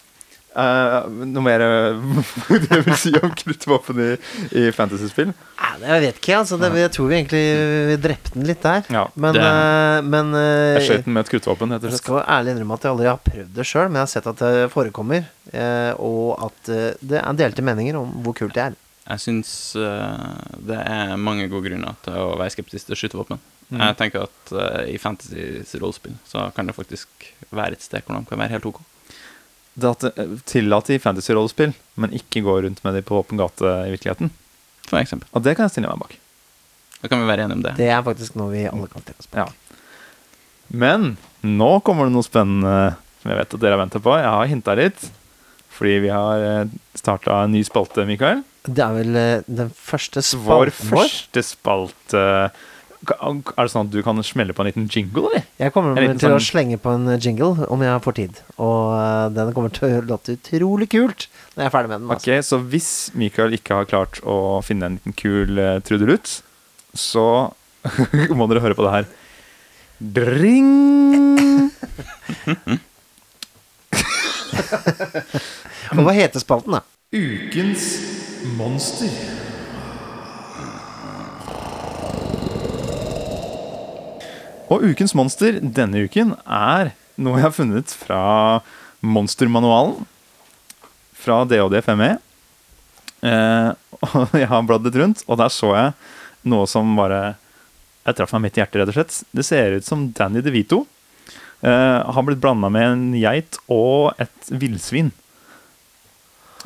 Eh, 0.56 0.94
noe 1.28 1.42
mer 1.44 1.60
det 2.48 2.60
du 2.70 2.86
vil 2.86 2.96
si 2.96 3.10
om 3.20 3.32
kruttvåpen 3.36 3.98
i, 4.00 4.06
i 4.56 4.62
fantasyspill? 4.72 5.34
Ja, 5.60 5.72
jeg 5.82 6.04
vet 6.06 6.20
ikke, 6.22 6.38
altså. 6.38 6.56
Det, 6.60 6.70
jeg 6.80 6.92
tror 6.96 7.10
vi 7.10 7.18
egentlig 7.18 7.42
vi 7.90 7.96
drepte 8.06 8.32
den 8.38 8.46
litt 8.48 8.62
der. 8.64 8.86
Ja, 8.94 9.02
Men, 9.20 9.36
det- 9.36 9.44
eh, 9.50 10.00
men 10.06 10.32
uh, 10.32 10.78
Jeg 10.78 10.86
skjøt 10.88 11.04
den 11.10 11.16
med 11.18 11.26
et 11.26 11.32
kruttvåpen, 11.34 11.76
Jeg 11.76 11.84
slett. 11.84 12.00
skal 12.00 12.22
ærlig 12.24 12.54
innrømme 12.56 12.78
at 12.80 12.86
jeg 12.88 12.94
aldri 12.94 13.10
har 13.10 13.20
prøvd 13.28 13.52
det 13.60 13.68
sjøl, 13.68 13.90
men 13.90 14.00
jeg 14.00 14.06
har 14.06 14.12
sett 14.14 14.30
at 14.32 14.40
det 14.46 14.70
forekommer. 14.72 15.28
Eh, 15.52 15.92
og 16.00 16.40
at 16.48 16.72
eh, 16.72 16.88
det 17.04 17.20
er 17.20 17.38
delte 17.44 17.66
meninger 17.68 18.00
om 18.00 18.16
hvor 18.24 18.34
kult 18.40 18.56
det 18.56 18.64
er. 18.70 18.80
Jeg 19.06 19.22
syns 19.22 19.50
eh, 19.78 20.56
det 20.66 20.80
er 20.82 21.12
mange 21.20 21.44
gode 21.52 21.68
grunner 21.68 21.94
til 22.02 22.16
å 22.18 22.32
være 22.40 22.56
skeptisk 22.56 22.88
til 22.88 22.98
skytevåpen. 22.98 23.38
Mm. 23.68 23.80
Jeg 23.84 23.96
tenker 24.00 24.24
at 24.26 24.50
eh, 24.56 24.82
i 24.94 24.98
fantasy 24.98 25.76
rollespill 25.82 26.16
så 26.26 26.48
kan 26.56 26.66
det 26.70 26.74
faktisk 26.80 27.28
være 27.52 27.76
et 27.76 27.84
sted 27.84 28.02
hvor 28.06 28.16
de 28.18 28.26
kan 28.32 28.40
være 28.40 28.56
helt 28.56 28.66
ok. 28.72 28.80
Det 29.76 29.90
at 29.92 30.06
det 30.08 30.96
i 30.96 31.00
fantasy-rollespill, 31.02 31.74
men 32.00 32.14
ikke 32.16 32.40
gå 32.44 32.54
rundt 32.64 32.82
med 32.84 32.96
de 32.96 33.02
på 33.04 33.18
åpen 33.20 33.36
gate 33.40 33.72
i 33.86 33.92
virkeligheten. 33.92 34.30
For 34.86 34.98
eksempel. 35.00 35.28
Og 35.36 35.44
det 35.44 35.56
kan 35.56 35.66
jeg 35.66 35.76
stille 35.76 35.90
meg 35.90 36.00
bak. 36.00 36.14
Da 37.02 37.10
kan 37.12 37.20
vi 37.20 37.28
være 37.28 37.44
enige 37.44 37.58
om 37.58 37.64
det. 37.66 37.74
Det 37.76 37.90
er 37.92 38.04
faktisk 38.06 38.38
noe 38.40 38.54
vi 38.54 38.64
alle 38.70 38.88
kan 38.88 39.04
stille 39.04 39.20
oss 39.20 39.28
bak. 39.32 39.44
Ja. 39.44 39.82
Men 40.72 41.12
nå 41.44 41.70
kommer 41.86 42.08
det 42.08 42.16
noe 42.16 42.26
spennende 42.26 42.96
som 43.20 43.32
jeg 43.32 43.40
vet 43.42 43.54
at 43.58 43.62
dere 43.62 43.76
har 43.76 43.82
venta 43.84 44.00
på. 44.02 44.16
Jeg 44.16 44.32
har 44.32 44.50
hinta 44.50 44.76
litt. 44.78 45.08
Fordi 45.76 45.98
vi 46.06 46.08
har 46.08 46.68
starta 46.96 47.42
en 47.44 47.52
ny 47.52 47.60
spalte, 47.66 48.06
Mikael. 48.08 48.40
Det 48.64 48.80
er 48.82 48.94
vel 48.96 49.18
eh, 49.20 49.44
den 49.46 49.68
første 49.76 50.22
Vår 50.24 50.70
spalten 50.72 50.88
vår. 50.94 51.02
første 51.04 51.42
spalte 51.44 52.22
Er 53.04 53.66
det 53.66 53.70
sånn 53.70 53.86
at 53.86 53.92
du 53.92 53.98
kan 54.02 54.16
smelle 54.24 54.54
på 54.56 54.62
en 54.64 54.68
liten 54.70 54.86
jingle, 54.88 55.26
eller? 55.28 55.44
Jeg 55.60 55.72
kommer 55.74 55.94
til 56.00 56.32
å 56.32 56.38
sånn- 56.38 56.46
slenge 56.46 56.78
på 56.80 56.94
en 56.96 57.04
jingle 57.20 57.66
om 57.68 57.82
jeg 57.84 58.00
får 58.06 58.14
tid. 58.16 58.40
Og 58.56 58.94
eh, 58.96 59.28
den 59.36 59.52
kommer 59.52 59.70
til 59.74 59.98
å 59.98 60.00
låte 60.08 60.32
utrolig 60.38 60.88
kult 60.90 61.26
når 61.54 61.62
jeg 61.62 61.68
er 61.68 61.74
ferdig 61.76 61.90
med 61.92 62.00
den. 62.00 62.10
Ok, 62.16 62.28
Så 62.44 62.58
hvis 62.72 62.90
Mikael 63.14 63.52
ikke 63.56 63.76
har 63.78 63.84
klart 63.90 64.14
å 64.24 64.62
finne 64.64 64.88
en 64.88 64.96
liten 64.98 65.14
kul 65.16 65.58
uh, 65.60 65.76
trudelutt, 65.84 66.40
så 66.96 67.52
må 68.36 68.48
dere 68.50 68.64
høre 68.64 68.76
på 68.76 68.84
det 68.88 68.94
her. 68.96 69.06
Dring! 70.00 71.70
Altså. 73.92 74.40
Og 75.96 76.02
hva 76.04 76.12
heter 76.16 76.42
spalten, 76.42 76.76
da? 76.76 76.82
Ukens 77.14 77.86
monster. 78.58 79.12
Og 84.66 84.82
ukens 84.90 85.14
monster 85.14 85.60
denne 85.60 86.06
uken 86.06 86.34
er 86.42 86.92
noe 87.16 87.38
jeg 87.38 87.46
har 87.46 87.54
funnet 87.54 87.92
fra 87.94 88.20
Monstermanualen. 89.06 90.06
Fra 91.16 91.42
DHD5E. 91.48 92.16
Eh, 93.26 93.70
og 94.10 94.36
jeg 94.36 94.50
har 94.50 94.66
bladd 94.68 94.86
litt 94.86 94.98
rundt, 95.00 95.24
og 95.26 95.38
der 95.40 95.52
så 95.52 95.72
jeg 95.74 95.94
noe 96.46 96.66
som 96.70 96.92
bare 96.98 97.36
Jeg 98.06 98.14
traff 98.18 98.34
meg 98.36 98.44
midt 98.44 98.58
i 98.58 98.60
hjertet, 98.62 98.78
rett 98.78 98.90
og 98.92 98.98
slett. 98.98 99.16
Det 99.34 99.44
ser 99.46 99.78
ut 99.78 99.86
som 99.86 100.04
Danny 100.14 100.42
DeVito 100.44 100.84
eh, 101.66 102.00
har 102.06 102.26
blitt 102.26 102.42
blanda 102.42 102.70
med 102.70 102.86
en 102.86 103.06
geit 103.18 103.58
og 103.66 104.14
et 104.22 104.50
villsvin. 104.50 105.10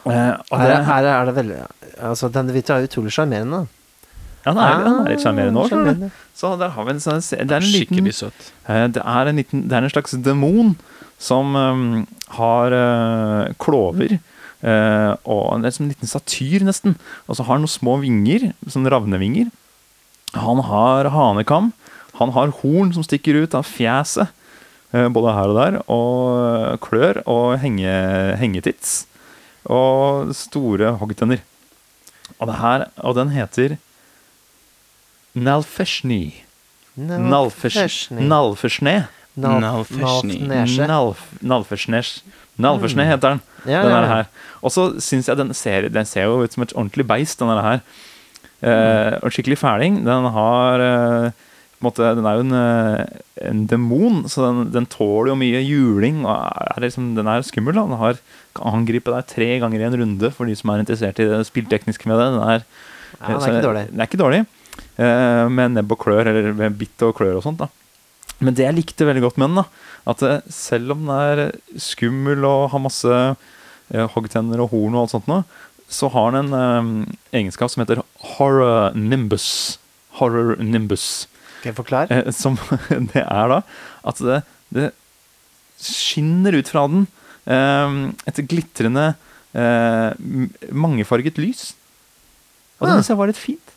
Eh, 0.04 0.34
og 0.36 0.56
Her, 0.60 0.82
her 0.84 1.08
er 1.12 1.28
det 1.28 1.36
veldig 1.36 1.56
Altså, 2.00 2.30
denne 2.32 2.52
hvite 2.54 2.76
er 2.76 2.86
utrolig 2.86 3.12
sjarmerende. 3.12 3.66
Ja, 4.40 4.54
han 4.54 4.58
er, 4.62 4.84
han 4.86 5.00
er 5.04 5.12
litt 5.12 5.22
sjarmerende 5.24 5.60
òg. 5.60 5.74
Ah. 5.74 6.20
Så 6.36 6.54
der 6.60 6.72
har 6.72 6.86
vi 6.86 6.94
en 6.94 7.02
sånn 7.02 7.20
Det 7.20 7.42
er 7.42 7.58
en 7.58 7.66
liten 7.66 7.98
Skikkelig 7.98 8.14
søt. 8.16 8.46
eh, 8.64 8.86
Det 8.88 9.02
er 9.04 9.28
en, 9.28 9.40
liten, 9.42 9.66
det 9.68 9.76
er 9.76 9.84
en 9.84 9.92
slags 9.92 10.16
demon 10.24 10.74
som 11.20 11.52
um, 11.52 12.06
har 12.38 12.72
uh, 12.72 13.52
klover. 13.60 14.16
Uh, 14.64 15.12
og 15.28 15.66
som 15.68 15.84
en 15.84 15.92
liten 15.92 16.08
satyr, 16.08 16.64
nesten. 16.64 16.96
Og 17.28 17.36
så 17.36 17.44
har 17.44 17.58
han 17.58 17.66
noen 17.66 17.72
små 17.72 17.98
vinger, 18.00 18.50
sånn 18.68 18.88
ravnevinger. 18.88 19.50
Han 20.40 20.64
har 20.64 21.10
hanekam. 21.12 21.74
Han 22.20 22.32
har 22.36 22.56
horn 22.62 22.94
som 22.96 23.04
stikker 23.04 23.36
ut 23.44 23.56
av 23.56 23.68
fjeset, 23.68 24.32
uh, 24.96 25.08
både 25.12 25.36
her 25.36 25.52
og 25.52 25.60
der. 25.60 25.78
Og 25.92 26.80
klør 26.88 27.20
og 27.28 27.60
henge, 27.60 27.92
hengetits. 28.40 29.02
Og 29.68 30.32
store 30.36 30.96
hoggtenner. 30.96 31.44
Og, 32.40 32.48
her, 32.56 32.88
og 33.04 33.20
den 33.20 33.36
heter 33.36 33.76
Nalfeshni. 35.34 36.22
Nalfeshni. 36.96 38.26
Nalfeshne. 38.28 38.96
Nalfeshni. 39.40 40.38
Nalfnesje. 40.48 40.86
Nalf, 40.90 41.20
Nalfersnes. 41.42 42.20
Nalfersne 42.60 43.06
heter 43.08 43.36
den. 43.36 43.42
Ja, 43.64 43.82
den 43.84 43.92
ja, 43.92 44.00
ja. 44.02 44.08
her. 44.14 44.26
Og 44.60 44.72
så 44.74 44.88
syns 45.00 45.28
jeg 45.30 45.38
den 45.38 45.52
ser, 45.56 45.88
den 45.92 46.08
ser 46.08 46.26
jo 46.28 46.42
ut 46.44 46.52
som 46.56 46.64
et 46.66 46.74
ordentlig 46.76 47.06
beist, 47.08 47.38
den 47.40 47.48
der 47.52 47.62
her. 47.64 47.80
Eh, 48.60 49.14
og 49.22 49.32
skikkelig 49.32 49.56
fæling. 49.60 50.00
Den 50.04 50.26
har 50.34 50.84
eh, 50.84 51.30
på 51.80 51.86
en 51.86 51.88
måte, 51.88 52.10
Den 52.18 52.26
er 52.28 52.36
jo 52.36 52.44
en, 52.44 52.52
eh, 52.58 53.48
en 53.48 53.64
demon, 53.70 54.24
så 54.28 54.50
den, 54.50 54.66
den 54.74 54.86
tåler 54.92 55.32
jo 55.32 55.38
mye 55.40 55.62
juling. 55.64 56.24
Og 56.26 56.34
er 56.76 56.84
liksom, 56.84 57.14
den 57.16 57.30
er 57.30 57.46
skummel. 57.46 57.78
Da. 57.78 57.86
Den 57.88 58.02
har, 58.02 58.20
kan 58.58 58.74
angripe 58.82 59.14
deg 59.14 59.30
tre 59.30 59.52
ganger 59.62 59.80
i 59.80 59.88
en 59.88 60.00
runde 60.02 60.32
for 60.36 60.50
de 60.50 60.58
som 60.58 60.74
er 60.74 60.82
interessert 60.84 61.22
i 61.22 61.28
det 61.30 61.44
spilltekniske 61.48 62.10
med 62.10 62.18
det. 62.20 62.32
Den 62.36 62.42
er, 62.58 62.66
Ja, 63.20 63.26
den 63.26 63.36
er 63.36 63.40
så- 63.40 63.48
ikke 63.54 63.68
dårlig. 63.68 63.86
Den 63.90 64.00
er 64.00 64.06
ikke 64.10 64.20
dårlig. 64.24 64.46
Eh, 65.00 65.44
med 65.48 65.72
nebb 65.78 65.94
og 65.94 66.02
klør, 66.02 66.28
eller 66.28 66.52
med 66.56 66.76
bitt 66.80 67.00
og 67.06 67.14
klør 67.20 67.38
og 67.40 67.46
sånt. 67.46 67.62
da 67.62 67.70
men 68.40 68.54
det 68.56 68.64
jeg 68.64 68.72
likte 68.72 69.04
veldig 69.04 69.20
godt 69.20 69.36
med 69.40 69.50
den, 69.50 69.58
da, 69.60 69.64
at 70.08 70.22
eh, 70.24 70.38
selv 70.48 70.94
om 70.94 71.02
den 71.04 71.10
er 71.12 71.40
skummel 71.76 72.44
og 72.48 72.70
har 72.72 72.80
masse 72.80 73.16
eh, 73.92 74.06
hoggtenner 74.14 74.62
og 74.64 74.70
horn 74.72 74.96
og 74.96 75.02
alt 75.02 75.12
sånt 75.12 75.28
noe, 75.28 75.42
så 75.92 76.08
har 76.14 76.32
den 76.32 76.48
en 76.56 76.94
eh, 77.04 77.36
egenskap 77.36 77.68
som 77.72 77.82
heter 77.84 78.00
horror 78.38 78.96
nimbus. 78.96 79.76
Horror 80.22 80.54
nimbus. 80.64 81.26
Skal 81.58 81.68
jeg 81.74 81.76
forklare? 81.82 82.08
Eh, 82.22 82.32
som 82.32 82.56
det 83.12 83.26
er 83.26 83.52
da 83.52 83.60
at 84.08 84.24
det, 84.24 84.40
det 84.72 84.88
skinner 85.80 86.56
ut 86.56 86.72
fra 86.72 86.86
den 86.88 87.04
eh, 87.44 87.98
et 88.30 88.40
glitrende 88.48 89.10
eh, 89.52 90.16
mangefarget 90.72 91.36
lys. 91.44 91.74
Og 92.80 92.88
det 92.88 92.94
Ah. 92.94 92.96
syns 93.02 93.12
jeg 93.12 93.20
var 93.20 93.28
litt 93.28 93.40
fint. 93.44 93.69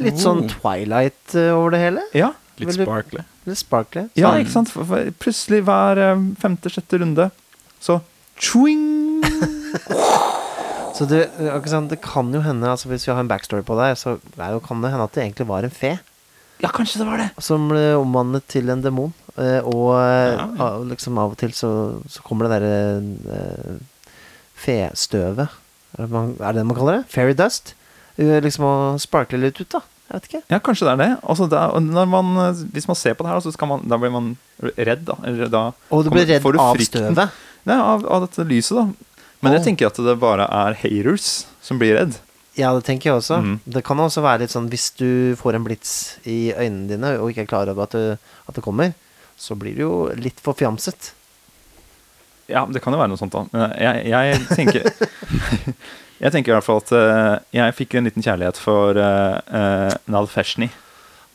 Litt 0.00 0.18
sånn 0.22 0.44
Oh. 0.46 0.48
Twilight 0.48 1.34
eh, 1.36 1.50
over 1.52 1.74
det 1.74 1.80
hele? 1.82 2.02
Ja, 2.16 2.30
Litt 2.62 2.74
sparkly. 2.76 3.24
Litt 3.48 3.58
sparkly? 3.58 4.06
Ja, 4.16 4.30
Sånn. 4.30 4.40
ikke 4.44 4.52
sant? 4.54 4.70
For, 4.72 4.84
for 4.88 5.10
plutselig 5.20 5.62
hver 5.66 5.98
eh, 6.00 6.22
femte-sjette 6.40 7.00
runde 7.02 7.30
så 7.82 7.98
tjoing! 8.38 9.20
Så 10.96 11.06
det, 11.08 11.22
eh, 11.40 11.48
ikke 11.56 11.70
sant, 11.72 11.88
det 11.92 12.00
kan 12.04 12.28
jo 12.34 12.40
hende, 12.44 12.68
altså 12.68 12.88
hvis 12.92 13.06
vi 13.08 13.12
har 13.12 13.20
en 13.22 13.28
backstory 13.30 13.64
på 13.66 13.76
deg, 13.78 13.96
så 13.98 14.16
det 14.36 14.48
jo, 14.52 14.60
kan 14.64 14.82
det 14.84 14.90
hende 14.92 15.06
at 15.08 15.14
det 15.16 15.22
egentlig 15.24 15.46
var 15.48 15.64
en 15.66 15.72
fe 15.74 15.94
Ja, 16.62 16.68
kanskje 16.70 17.00
det 17.02 17.06
var 17.08 17.18
det. 17.22 17.30
som 17.42 17.64
ble 17.72 17.84
omvandlet 17.98 18.44
til 18.52 18.68
en 18.70 18.82
demon. 18.84 19.12
Og 19.36 19.96
Ja, 19.96 20.44
ja. 20.58 20.68
liksom 20.86 21.16
av 21.18 21.32
og 21.32 21.38
til 21.40 21.50
så, 21.56 21.70
så 22.12 22.22
kommer 22.22 22.46
det 22.46 22.60
derre 22.60 23.80
festøvet. 24.62 25.48
Er 25.96 26.04
det, 26.06 26.10
man, 26.12 26.34
er 26.38 26.52
det 26.52 26.60
det 26.62 26.66
man 26.68 26.76
kaller 26.78 27.00
det? 27.00 27.06
Fairy 27.12 27.34
dust? 27.36 27.74
Eh, 28.20 28.38
liksom 28.44 28.66
å 28.66 28.74
sparkle 29.02 29.40
litt 29.40 29.60
ut, 29.62 29.68
da. 29.72 29.82
Jeg 30.08 30.18
vet 30.18 30.26
ikke. 30.28 30.42
Ja, 30.52 30.58
kanskje 30.60 30.88
det 30.88 30.92
er 30.92 31.00
det. 31.00 31.10
Altså, 31.22 31.46
da, 31.48 32.04
man, 32.10 32.34
hvis 32.74 32.88
man 32.90 32.98
ser 32.98 33.16
på 33.16 33.24
det 33.24 33.32
her, 33.32 33.40
så 33.40 33.68
man, 33.68 33.86
da 33.88 33.96
blir 34.00 34.12
man 34.12 34.34
redd. 34.60 35.06
da. 35.08 35.16
Eller 35.24 35.48
da 35.52 35.62
Og 35.88 36.04
du 36.04 36.10
blir 36.12 36.28
redd 36.28 36.44
du 36.44 36.60
av 36.60 36.76
støvet? 36.84 37.40
Nei, 37.64 37.78
av, 37.78 38.04
av 38.04 38.26
dette 38.26 38.44
lyset, 38.44 38.76
da. 38.76 39.16
Men 39.42 39.52
oh. 39.52 39.56
jeg 39.56 39.64
tenker 39.70 39.88
at 39.88 39.98
det 40.04 40.18
bare 40.22 40.44
er 40.46 40.76
haters 40.82 41.46
som 41.64 41.80
blir 41.80 41.96
redd. 41.96 42.18
Ja, 42.58 42.74
det 42.76 42.84
tenker 42.84 43.08
jeg 43.08 43.22
også. 43.22 43.40
Mm. 43.40 43.56
Det 43.64 43.82
kan 43.86 44.00
også 44.02 44.22
være 44.24 44.44
litt 44.44 44.52
sånn 44.52 44.68
hvis 44.70 44.90
du 44.98 45.08
får 45.40 45.56
en 45.56 45.64
blits 45.64 45.94
i 46.28 46.52
øynene 46.52 46.84
dine 46.90 47.14
og 47.16 47.32
ikke 47.32 47.46
er 47.46 47.50
klar 47.50 47.72
over 47.72 47.88
at 47.88 47.96
det, 47.96 48.20
at 48.44 48.58
det 48.58 48.64
kommer, 48.64 48.92
så 49.40 49.56
blir 49.58 49.78
du 49.78 49.86
jo 49.86 49.94
litt 50.20 50.42
forfjamset. 50.44 51.14
Ja, 52.52 52.66
det 52.68 52.82
kan 52.84 52.92
jo 52.92 53.00
være 53.00 53.14
noe 53.14 53.20
sånt, 53.20 53.32
da. 53.32 53.46
Men 53.54 53.72
jeg, 53.80 54.12
jeg 54.12 54.42
tenker 54.52 54.90
Jeg 56.22 56.34
tenker 56.34 56.52
i 56.52 56.56
hvert 56.56 56.66
fall 56.66 56.82
at 56.82 56.92
eh, 56.94 57.36
jeg 57.58 57.74
fikk 57.74 57.96
en 57.98 58.06
liten 58.06 58.22
kjærlighet 58.22 58.58
for 58.62 58.94
uh, 58.94 59.40
uh, 59.50 59.94
Nal 60.06 60.28
Feshni. 60.30 60.70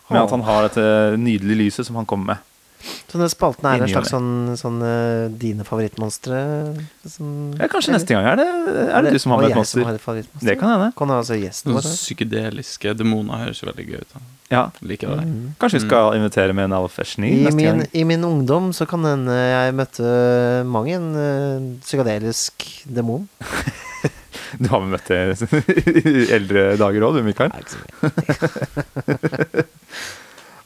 Med 0.08 0.22
at 0.22 0.32
han 0.32 0.46
har 0.48 0.70
dette 0.70 0.84
nydelige 1.20 1.60
lyset 1.66 1.90
som 1.90 1.98
han 2.00 2.08
kommer 2.08 2.32
med. 2.32 2.44
Så 3.08 3.18
den 3.18 3.30
spalten 3.32 3.66
er 3.66 3.78
en 3.78 3.84
Inni 3.84 3.94
slags 3.94 4.12
sånn, 4.14 4.54
sånn 4.60 4.78
eh, 4.86 5.26
dine 5.42 5.66
favorittmonstre? 5.68 6.38
Som, 7.10 7.32
Ja, 7.58 7.70
kanskje 7.72 7.96
neste 7.96 8.14
gang 8.16 8.28
er 8.30 8.38
det, 8.40 8.48
er 8.86 9.08
det 9.08 9.14
du 9.16 9.20
som 9.24 9.34
har 9.34 9.42
med 9.42 9.52
et 9.52 9.58
monster. 9.58 9.82
et? 9.82 10.30
Det 10.44 10.56
kan 10.60 10.74
hende. 10.76 10.92
Kan 10.96 11.12
altså 11.16 11.40
gjesten 11.40 11.74
vår. 11.76 11.88
psykedeliske 11.88 12.94
demoner 13.00 13.48
høres 13.48 13.64
jo 13.64 13.70
veldig 13.72 13.88
gøy 13.88 14.04
ut. 14.04 14.14
da. 14.14 14.24
Ja, 14.52 14.62
Liker 14.80 15.16
det. 15.16 15.26
Mm. 15.28 15.50
Kanskje 15.60 15.82
vi 15.82 15.88
skal 15.88 16.20
invitere 16.20 16.56
med 16.56 16.70
Nal 16.72 16.88
Feshni 16.92 17.34
I 17.34 17.42
neste 17.48 17.58
min, 17.58 17.66
gang. 17.66 17.90
I 17.92 18.06
min 18.08 18.24
ungdom 18.24 18.70
så 18.76 18.88
kan 18.88 19.04
hende 19.08 19.36
jeg 19.36 19.76
møtte 19.76 20.14
mange 20.70 20.96
en 20.96 21.10
eh, 21.24 21.68
psykadelisk 21.84 22.70
demon. 22.86 23.28
Du 24.62 24.70
har 24.72 24.84
vel 24.84 24.94
møtt 24.94 25.10
det 25.12 25.20
i 25.98 26.28
eldre 26.36 26.70
dager 26.80 27.08
òg, 27.08 27.20
du, 27.20 27.26
Mikael? 27.26 27.52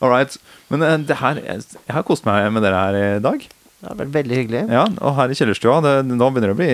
All 0.01 0.09
right. 0.09 0.37
Men 0.73 0.85
eh, 0.85 0.97
det 1.09 1.19
her, 1.21 1.41
jeg, 1.45 1.65
jeg 1.85 1.95
har 1.97 2.05
kost 2.07 2.25
meg 2.27 2.47
med 2.53 2.65
dere 2.65 2.85
her 2.85 2.97
i 2.99 3.05
dag. 3.23 3.43
Det 3.81 3.89
har 3.89 3.97
vært 3.97 4.15
veldig 4.15 4.37
hyggelig. 4.37 4.63
Ja, 4.73 4.85
og 5.01 5.15
her 5.17 5.33
i 5.33 5.37
kjellerstua, 5.37 5.79
det, 5.85 5.93
nå 6.09 6.31
begynner 6.31 6.53
det 6.53 6.57
å 6.57 6.61
bli 6.61 6.71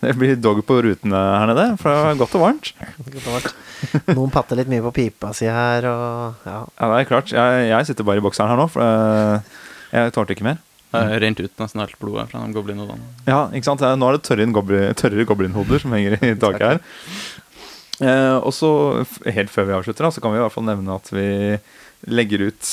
det 0.00 0.14
blir 0.16 0.38
dog 0.40 0.62
på 0.64 0.78
rutene 0.80 1.18
her 1.18 1.50
nede, 1.50 1.64
for 1.80 1.92
det 1.92 2.12
er 2.14 2.20
godt 2.22 2.36
og 2.38 2.44
varmt. 2.46 2.70
Godt 3.12 3.26
og 3.26 3.34
varmt. 3.34 3.50
Noen 4.16 4.32
patter 4.32 4.56
litt 4.56 4.70
mye 4.72 4.84
på 4.86 4.94
pipa 4.96 5.34
si 5.36 5.48
her, 5.48 5.84
og 5.90 6.46
ja. 6.48 6.62
Ja, 6.64 6.88
det 6.88 7.02
er 7.02 7.08
klart. 7.08 7.32
Jeg, 7.36 7.66
jeg 7.68 7.88
sitter 7.88 8.06
bare 8.08 8.22
i 8.22 8.24
bokseren 8.24 8.48
her 8.48 8.60
nå, 8.60 8.66
for 8.72 8.80
eh, 8.80 9.58
jeg 9.92 10.14
tålte 10.16 10.36
ikke 10.36 10.46
mer. 10.48 10.62
Det 10.90 11.00
har 11.06 11.22
rent 11.22 11.40
ut 11.40 11.60
nesten 11.62 11.82
alt 11.84 11.98
blodet 12.02 12.26
fra 12.32 12.42
de 12.42 12.54
goblinhodene. 12.56 13.04
Ja, 13.28 13.44
ikke 13.54 13.68
sant? 13.68 13.84
Nå 13.84 14.08
er 14.08 14.16
det 14.16 14.24
tørre, 14.26 14.46
goblin, 14.54 14.88
tørrere 14.98 15.26
goblinhoder 15.28 15.82
som 15.82 15.94
henger 15.94 16.16
i 16.18 16.32
taket 16.34 16.66
her. 16.66 16.80
Eh, 18.00 18.36
og 18.38 18.50
så, 18.56 18.70
helt 19.28 19.52
før 19.52 19.68
vi 19.68 19.76
avslutter, 19.76 20.06
da, 20.06 20.10
så 20.14 20.22
kan 20.24 20.34
vi 20.34 20.40
i 20.40 20.42
hvert 20.42 20.54
fall 20.54 20.66
nevne 20.66 20.96
at 20.96 21.10
vi 21.12 21.28
legger 22.10 22.46
ut 22.48 22.70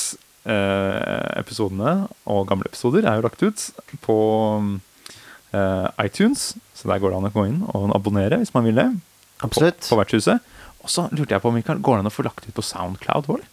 eh, 0.48 1.26
episodene, 1.38 2.08
og 2.26 2.46
gamle 2.48 2.70
episoder 2.70 3.06
er 3.06 3.18
jo 3.18 3.26
lagt 3.28 3.44
ut, 3.44 3.66
på 4.02 4.18
eh, 5.52 5.86
iTunes. 6.06 6.54
Så 6.74 6.90
der 6.90 7.02
går 7.02 7.12
det 7.12 7.20
an 7.20 7.28
å 7.30 7.34
gå 7.34 7.46
inn 7.50 7.60
og 7.68 7.92
abonnere 7.96 8.40
hvis 8.40 8.54
man 8.56 8.66
vil 8.66 8.80
det. 8.80 8.88
Absolutt. 9.44 9.82
På, 9.84 9.92
på 9.92 10.00
vertshuset. 10.02 10.54
Og 10.82 10.90
så 10.90 11.06
lurte 11.12 11.36
jeg 11.36 11.44
på, 11.44 11.52
Mikael, 11.54 11.82
går 11.84 11.98
det 11.98 12.06
an 12.06 12.10
å 12.10 12.14
få 12.14 12.26
lagt 12.26 12.48
ut 12.48 12.56
på 12.56 12.64
Soundcloud 12.64 13.28
vår? 13.28 13.46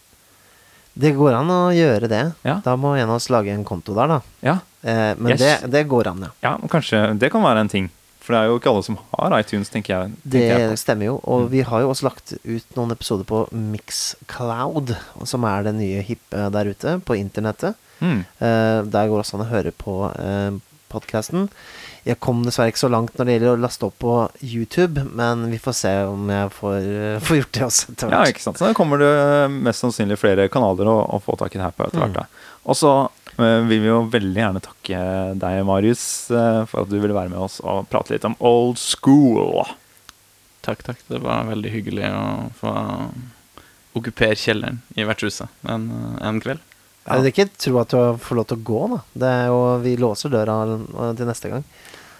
Det 0.96 1.10
går 1.16 1.34
an 1.36 1.50
å 1.52 1.60
gjøre 1.76 2.08
det. 2.08 2.22
Ja. 2.46 2.60
Da 2.64 2.72
må 2.80 2.94
en 2.96 3.08
av 3.10 3.18
oss 3.18 3.28
lage 3.28 3.52
en 3.52 3.64
konto 3.68 3.94
der, 3.94 4.06
da. 4.16 4.20
Ja, 4.42 4.58
Eh, 4.86 5.16
men 5.18 5.32
Yes. 5.32 5.40
det, 5.40 5.70
det 5.72 5.80
går 5.90 6.06
an, 6.06 6.20
ja. 6.22 6.28
ja 6.44 6.68
kanskje 6.70 7.18
det 7.18 7.32
kan 7.32 7.42
være 7.42 7.58
en 7.64 7.68
ting. 7.68 7.88
For 8.22 8.34
det 8.34 8.38
er 8.38 8.46
jo 8.52 8.58
ikke 8.60 8.70
alle 8.70 8.84
som 8.86 8.98
har 9.18 9.34
iTunes, 9.40 9.68
tenker 9.68 9.90
jeg. 9.96 10.12
Det 10.22 10.42
jeg 10.46 10.78
stemmer 10.78 11.08
jo. 11.08 11.16
Og 11.24 11.40
Mm. 11.42 11.48
vi 11.50 11.60
har 11.66 11.80
jo 11.82 11.90
også 11.90 12.04
lagt 12.06 12.32
ut 12.44 12.76
noen 12.76 12.92
episoder 12.94 13.24
på 13.26 13.40
Mixcloud, 13.50 14.94
som 15.26 15.44
er 15.44 15.62
det 15.66 15.74
nye 15.74 16.02
hippe 16.06 16.46
der 16.52 16.70
ute, 16.70 17.00
på 17.04 17.16
internettet. 17.18 17.74
Mm. 18.00 18.20
Eh, 18.38 18.82
der 18.92 19.08
går 19.08 19.16
det 19.18 19.24
også 19.24 19.38
an 19.40 19.46
å 19.46 19.50
høre 19.50 19.72
på 19.72 19.96
eh, 20.14 20.50
podkasten. 20.92 21.48
Jeg 22.06 22.20
kom 22.22 22.44
dessverre 22.46 22.70
ikke 22.70 22.84
så 22.84 22.90
langt 22.92 23.16
når 23.18 23.26
det 23.26 23.36
gjelder 23.36 23.52
å 23.56 23.62
laste 23.64 23.88
opp 23.88 23.96
på 24.02 24.14
YouTube, 24.40 25.02
men 25.18 25.46
vi 25.50 25.58
får 25.62 25.76
se 25.80 25.94
om 26.06 26.28
jeg 26.30 26.52
får, 26.54 26.76
eh, 26.78 27.18
får 27.26 27.40
gjort 27.40 27.54
det 27.56 27.64
også 27.66 27.92
etter 27.92 28.14
Ja, 28.14 28.24
ikke 28.30 28.44
sant. 28.44 28.60
Så 28.60 28.68
da 28.68 28.76
kommer 28.78 29.02
det 29.02 29.12
mest 29.54 29.82
sannsynlig 29.82 30.20
flere 30.20 30.48
kanaler 30.52 30.90
å, 30.92 30.98
å 31.16 31.22
få 31.22 31.38
tak 31.40 31.56
i 31.56 31.60
det 31.60 31.66
her 31.66 31.74
på 31.74 31.88
etter 31.88 32.04
hvert. 32.04 32.20
Mm. 32.22 32.44
Og 32.66 32.78
så 32.78 32.92
eh, 33.38 33.62
vil 33.66 33.82
vi 33.82 33.90
jo 33.90 34.02
veldig 34.12 34.42
gjerne 34.42 34.62
takke 34.64 35.00
deg, 35.42 35.64
Marius, 35.66 36.04
eh, 36.30 36.62
for 36.70 36.84
at 36.84 36.92
du 36.92 37.00
ville 37.00 37.16
være 37.16 37.32
med 37.34 37.42
oss 37.48 37.58
og 37.64 37.88
prate 37.90 38.14
litt 38.14 38.28
om 38.28 38.38
old 38.38 38.78
school. 38.82 39.66
Takk, 40.66 40.86
takk. 40.86 41.02
Det 41.10 41.22
var 41.22 41.50
veldig 41.50 41.74
hyggelig 41.74 42.10
å 42.10 42.24
få 42.58 42.76
okkupere 43.96 44.36
kjelleren 44.38 44.82
i 44.94 45.06
vertshuset 45.08 45.48
en, 45.70 45.90
en 46.20 46.40
kveld. 46.42 46.62
Jeg 47.06 47.22
vil 47.22 47.30
ikke 47.32 47.48
tro 47.62 47.78
at 47.80 47.88
du 47.94 48.16
får 48.18 48.36
lov 48.40 48.46
til 48.50 48.56
å 48.58 48.64
gå, 48.66 48.80
da. 48.94 48.98
Det 49.22 49.28
er 49.30 49.46
jo, 49.52 49.58
vi 49.84 49.96
låser 49.96 50.32
døra 50.32 50.56
til 51.16 51.26
neste 51.28 51.50
gang. 51.52 51.64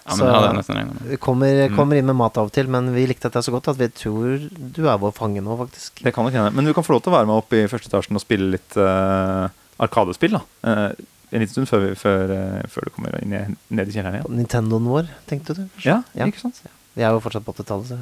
Ja, 0.07 0.15
men 0.15 0.61
Så-. 0.63 1.03
Vi 1.09 1.17
kommer, 1.19 1.67
Mm. 1.67 1.75
kommer 1.75 1.97
inn 1.99 2.05
med 2.07 2.15
mat 2.15 2.37
av 2.39 2.45
og 2.47 2.53
til, 2.55 2.67
men 2.71 2.93
vi 2.95 3.05
likte 3.09 3.27
dette 3.27 3.43
så 3.43 3.51
godt 3.51 3.67
at 3.67 3.75
vi 3.77 3.89
tror 3.91 4.37
du 4.49 4.87
er 4.87 4.97
vår 4.97 5.11
fange 5.11 5.41
nå, 5.43 5.57
faktisk. 5.59 5.99
Det 6.03 6.13
kan 6.15 6.23
nok 6.23 6.33
hende. 6.33 6.53
Men 6.55 6.63
du 6.65 6.73
kan 6.73 6.83
få 6.87 6.93
lov 6.95 7.03
til 7.03 7.11
å 7.11 7.17
være 7.17 7.27
med 7.27 7.35
opp 7.35 7.51
i 7.51 7.65
første 7.67 7.89
etasjen 7.91 8.15
og 8.15 8.23
spille 8.23 8.47
litt 8.55 8.77
uh, 8.79 9.49
arkadespill. 9.83 10.37
da. 10.39 10.41
Uh, 10.63 10.93
en 11.33 11.41
liten 11.43 11.51
stund 11.51 11.67
før, 11.67 11.89
vi, 11.89 11.95
før, 11.99 12.31
uh, 12.31 12.61
før 12.71 12.87
du 12.87 12.89
kommer 12.95 13.19
inn 13.21 13.57
ned 13.69 13.87
i 13.89 13.91
kjelleren 13.91 14.21
igjen. 14.21 14.37
Nintendoen 14.39 14.87
vår, 14.87 15.09
tenkte 15.27 15.57
du? 15.57 15.65
kanskje? 15.75 15.89
Ja, 15.91 16.03
Ja. 16.15 16.25
ikke 16.31 16.39
sant? 16.39 16.61
Vi 16.95 17.03
er 17.03 17.11
jo 17.11 17.19
fortsatt 17.19 17.43
på 17.43 17.51
80-tallet, 17.53 17.91
så 17.91 17.97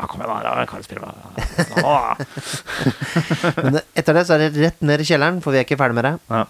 Ja, 0.00 0.06
kom 0.08 0.22
igjen, 0.24 0.46
da. 0.46 0.64
Kan 0.70 0.84
spille 0.84 1.04
med 1.04 1.12
Men 3.66 3.80
etter 3.98 4.16
det 4.16 4.24
så 4.24 4.36
er 4.36 4.46
det 4.46 4.62
rett 4.62 4.80
ned 4.80 5.02
i 5.02 5.06
kjelleren, 5.10 5.42
for 5.44 5.52
vi 5.52 5.60
er 5.60 5.66
ikke 5.66 5.76
ferdig 5.80 5.98
med 5.98 6.08
det. 6.08 6.14
Ja. 6.32 6.46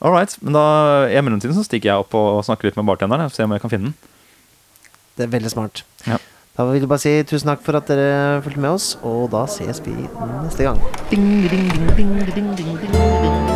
All 0.00 0.12
right. 0.16 0.32
Men 0.40 0.56
da, 0.56 0.64
i 1.12 1.20
mellomtiden 1.20 1.56
så 1.56 1.64
stikker 1.66 1.92
jeg 1.92 2.04
opp 2.06 2.16
og 2.16 2.40
snakker 2.48 2.70
litt 2.70 2.80
med 2.80 2.88
bartenderen. 2.88 3.32
Se 3.32 3.44
om 3.44 3.52
jeg 3.52 3.64
kan 3.64 3.72
finne 3.72 3.92
den. 3.92 3.96
Det 5.14 5.28
er 5.28 5.34
veldig 5.36 5.52
smart. 5.52 5.84
Ja. 6.08 6.18
Da 6.54 6.68
vil 6.68 6.80
jeg 6.80 6.90
bare 6.90 7.02
si 7.02 7.12
tusen 7.26 7.50
takk 7.50 7.64
for 7.66 7.76
at 7.78 7.88
dere 7.90 8.40
fulgte 8.44 8.62
med 8.62 8.76
oss, 8.76 8.92
og 9.02 9.26
da 9.34 9.42
ses 9.50 9.82
vi 9.84 9.96
neste 9.96 10.68
gang. 10.68 10.78
Ding, 11.10 11.26
ding, 11.50 11.66
ding, 11.72 11.90
ding, 11.98 12.16
ding, 12.30 12.54
ding, 12.54 12.78
ding, 12.78 12.94
ding. 12.94 13.53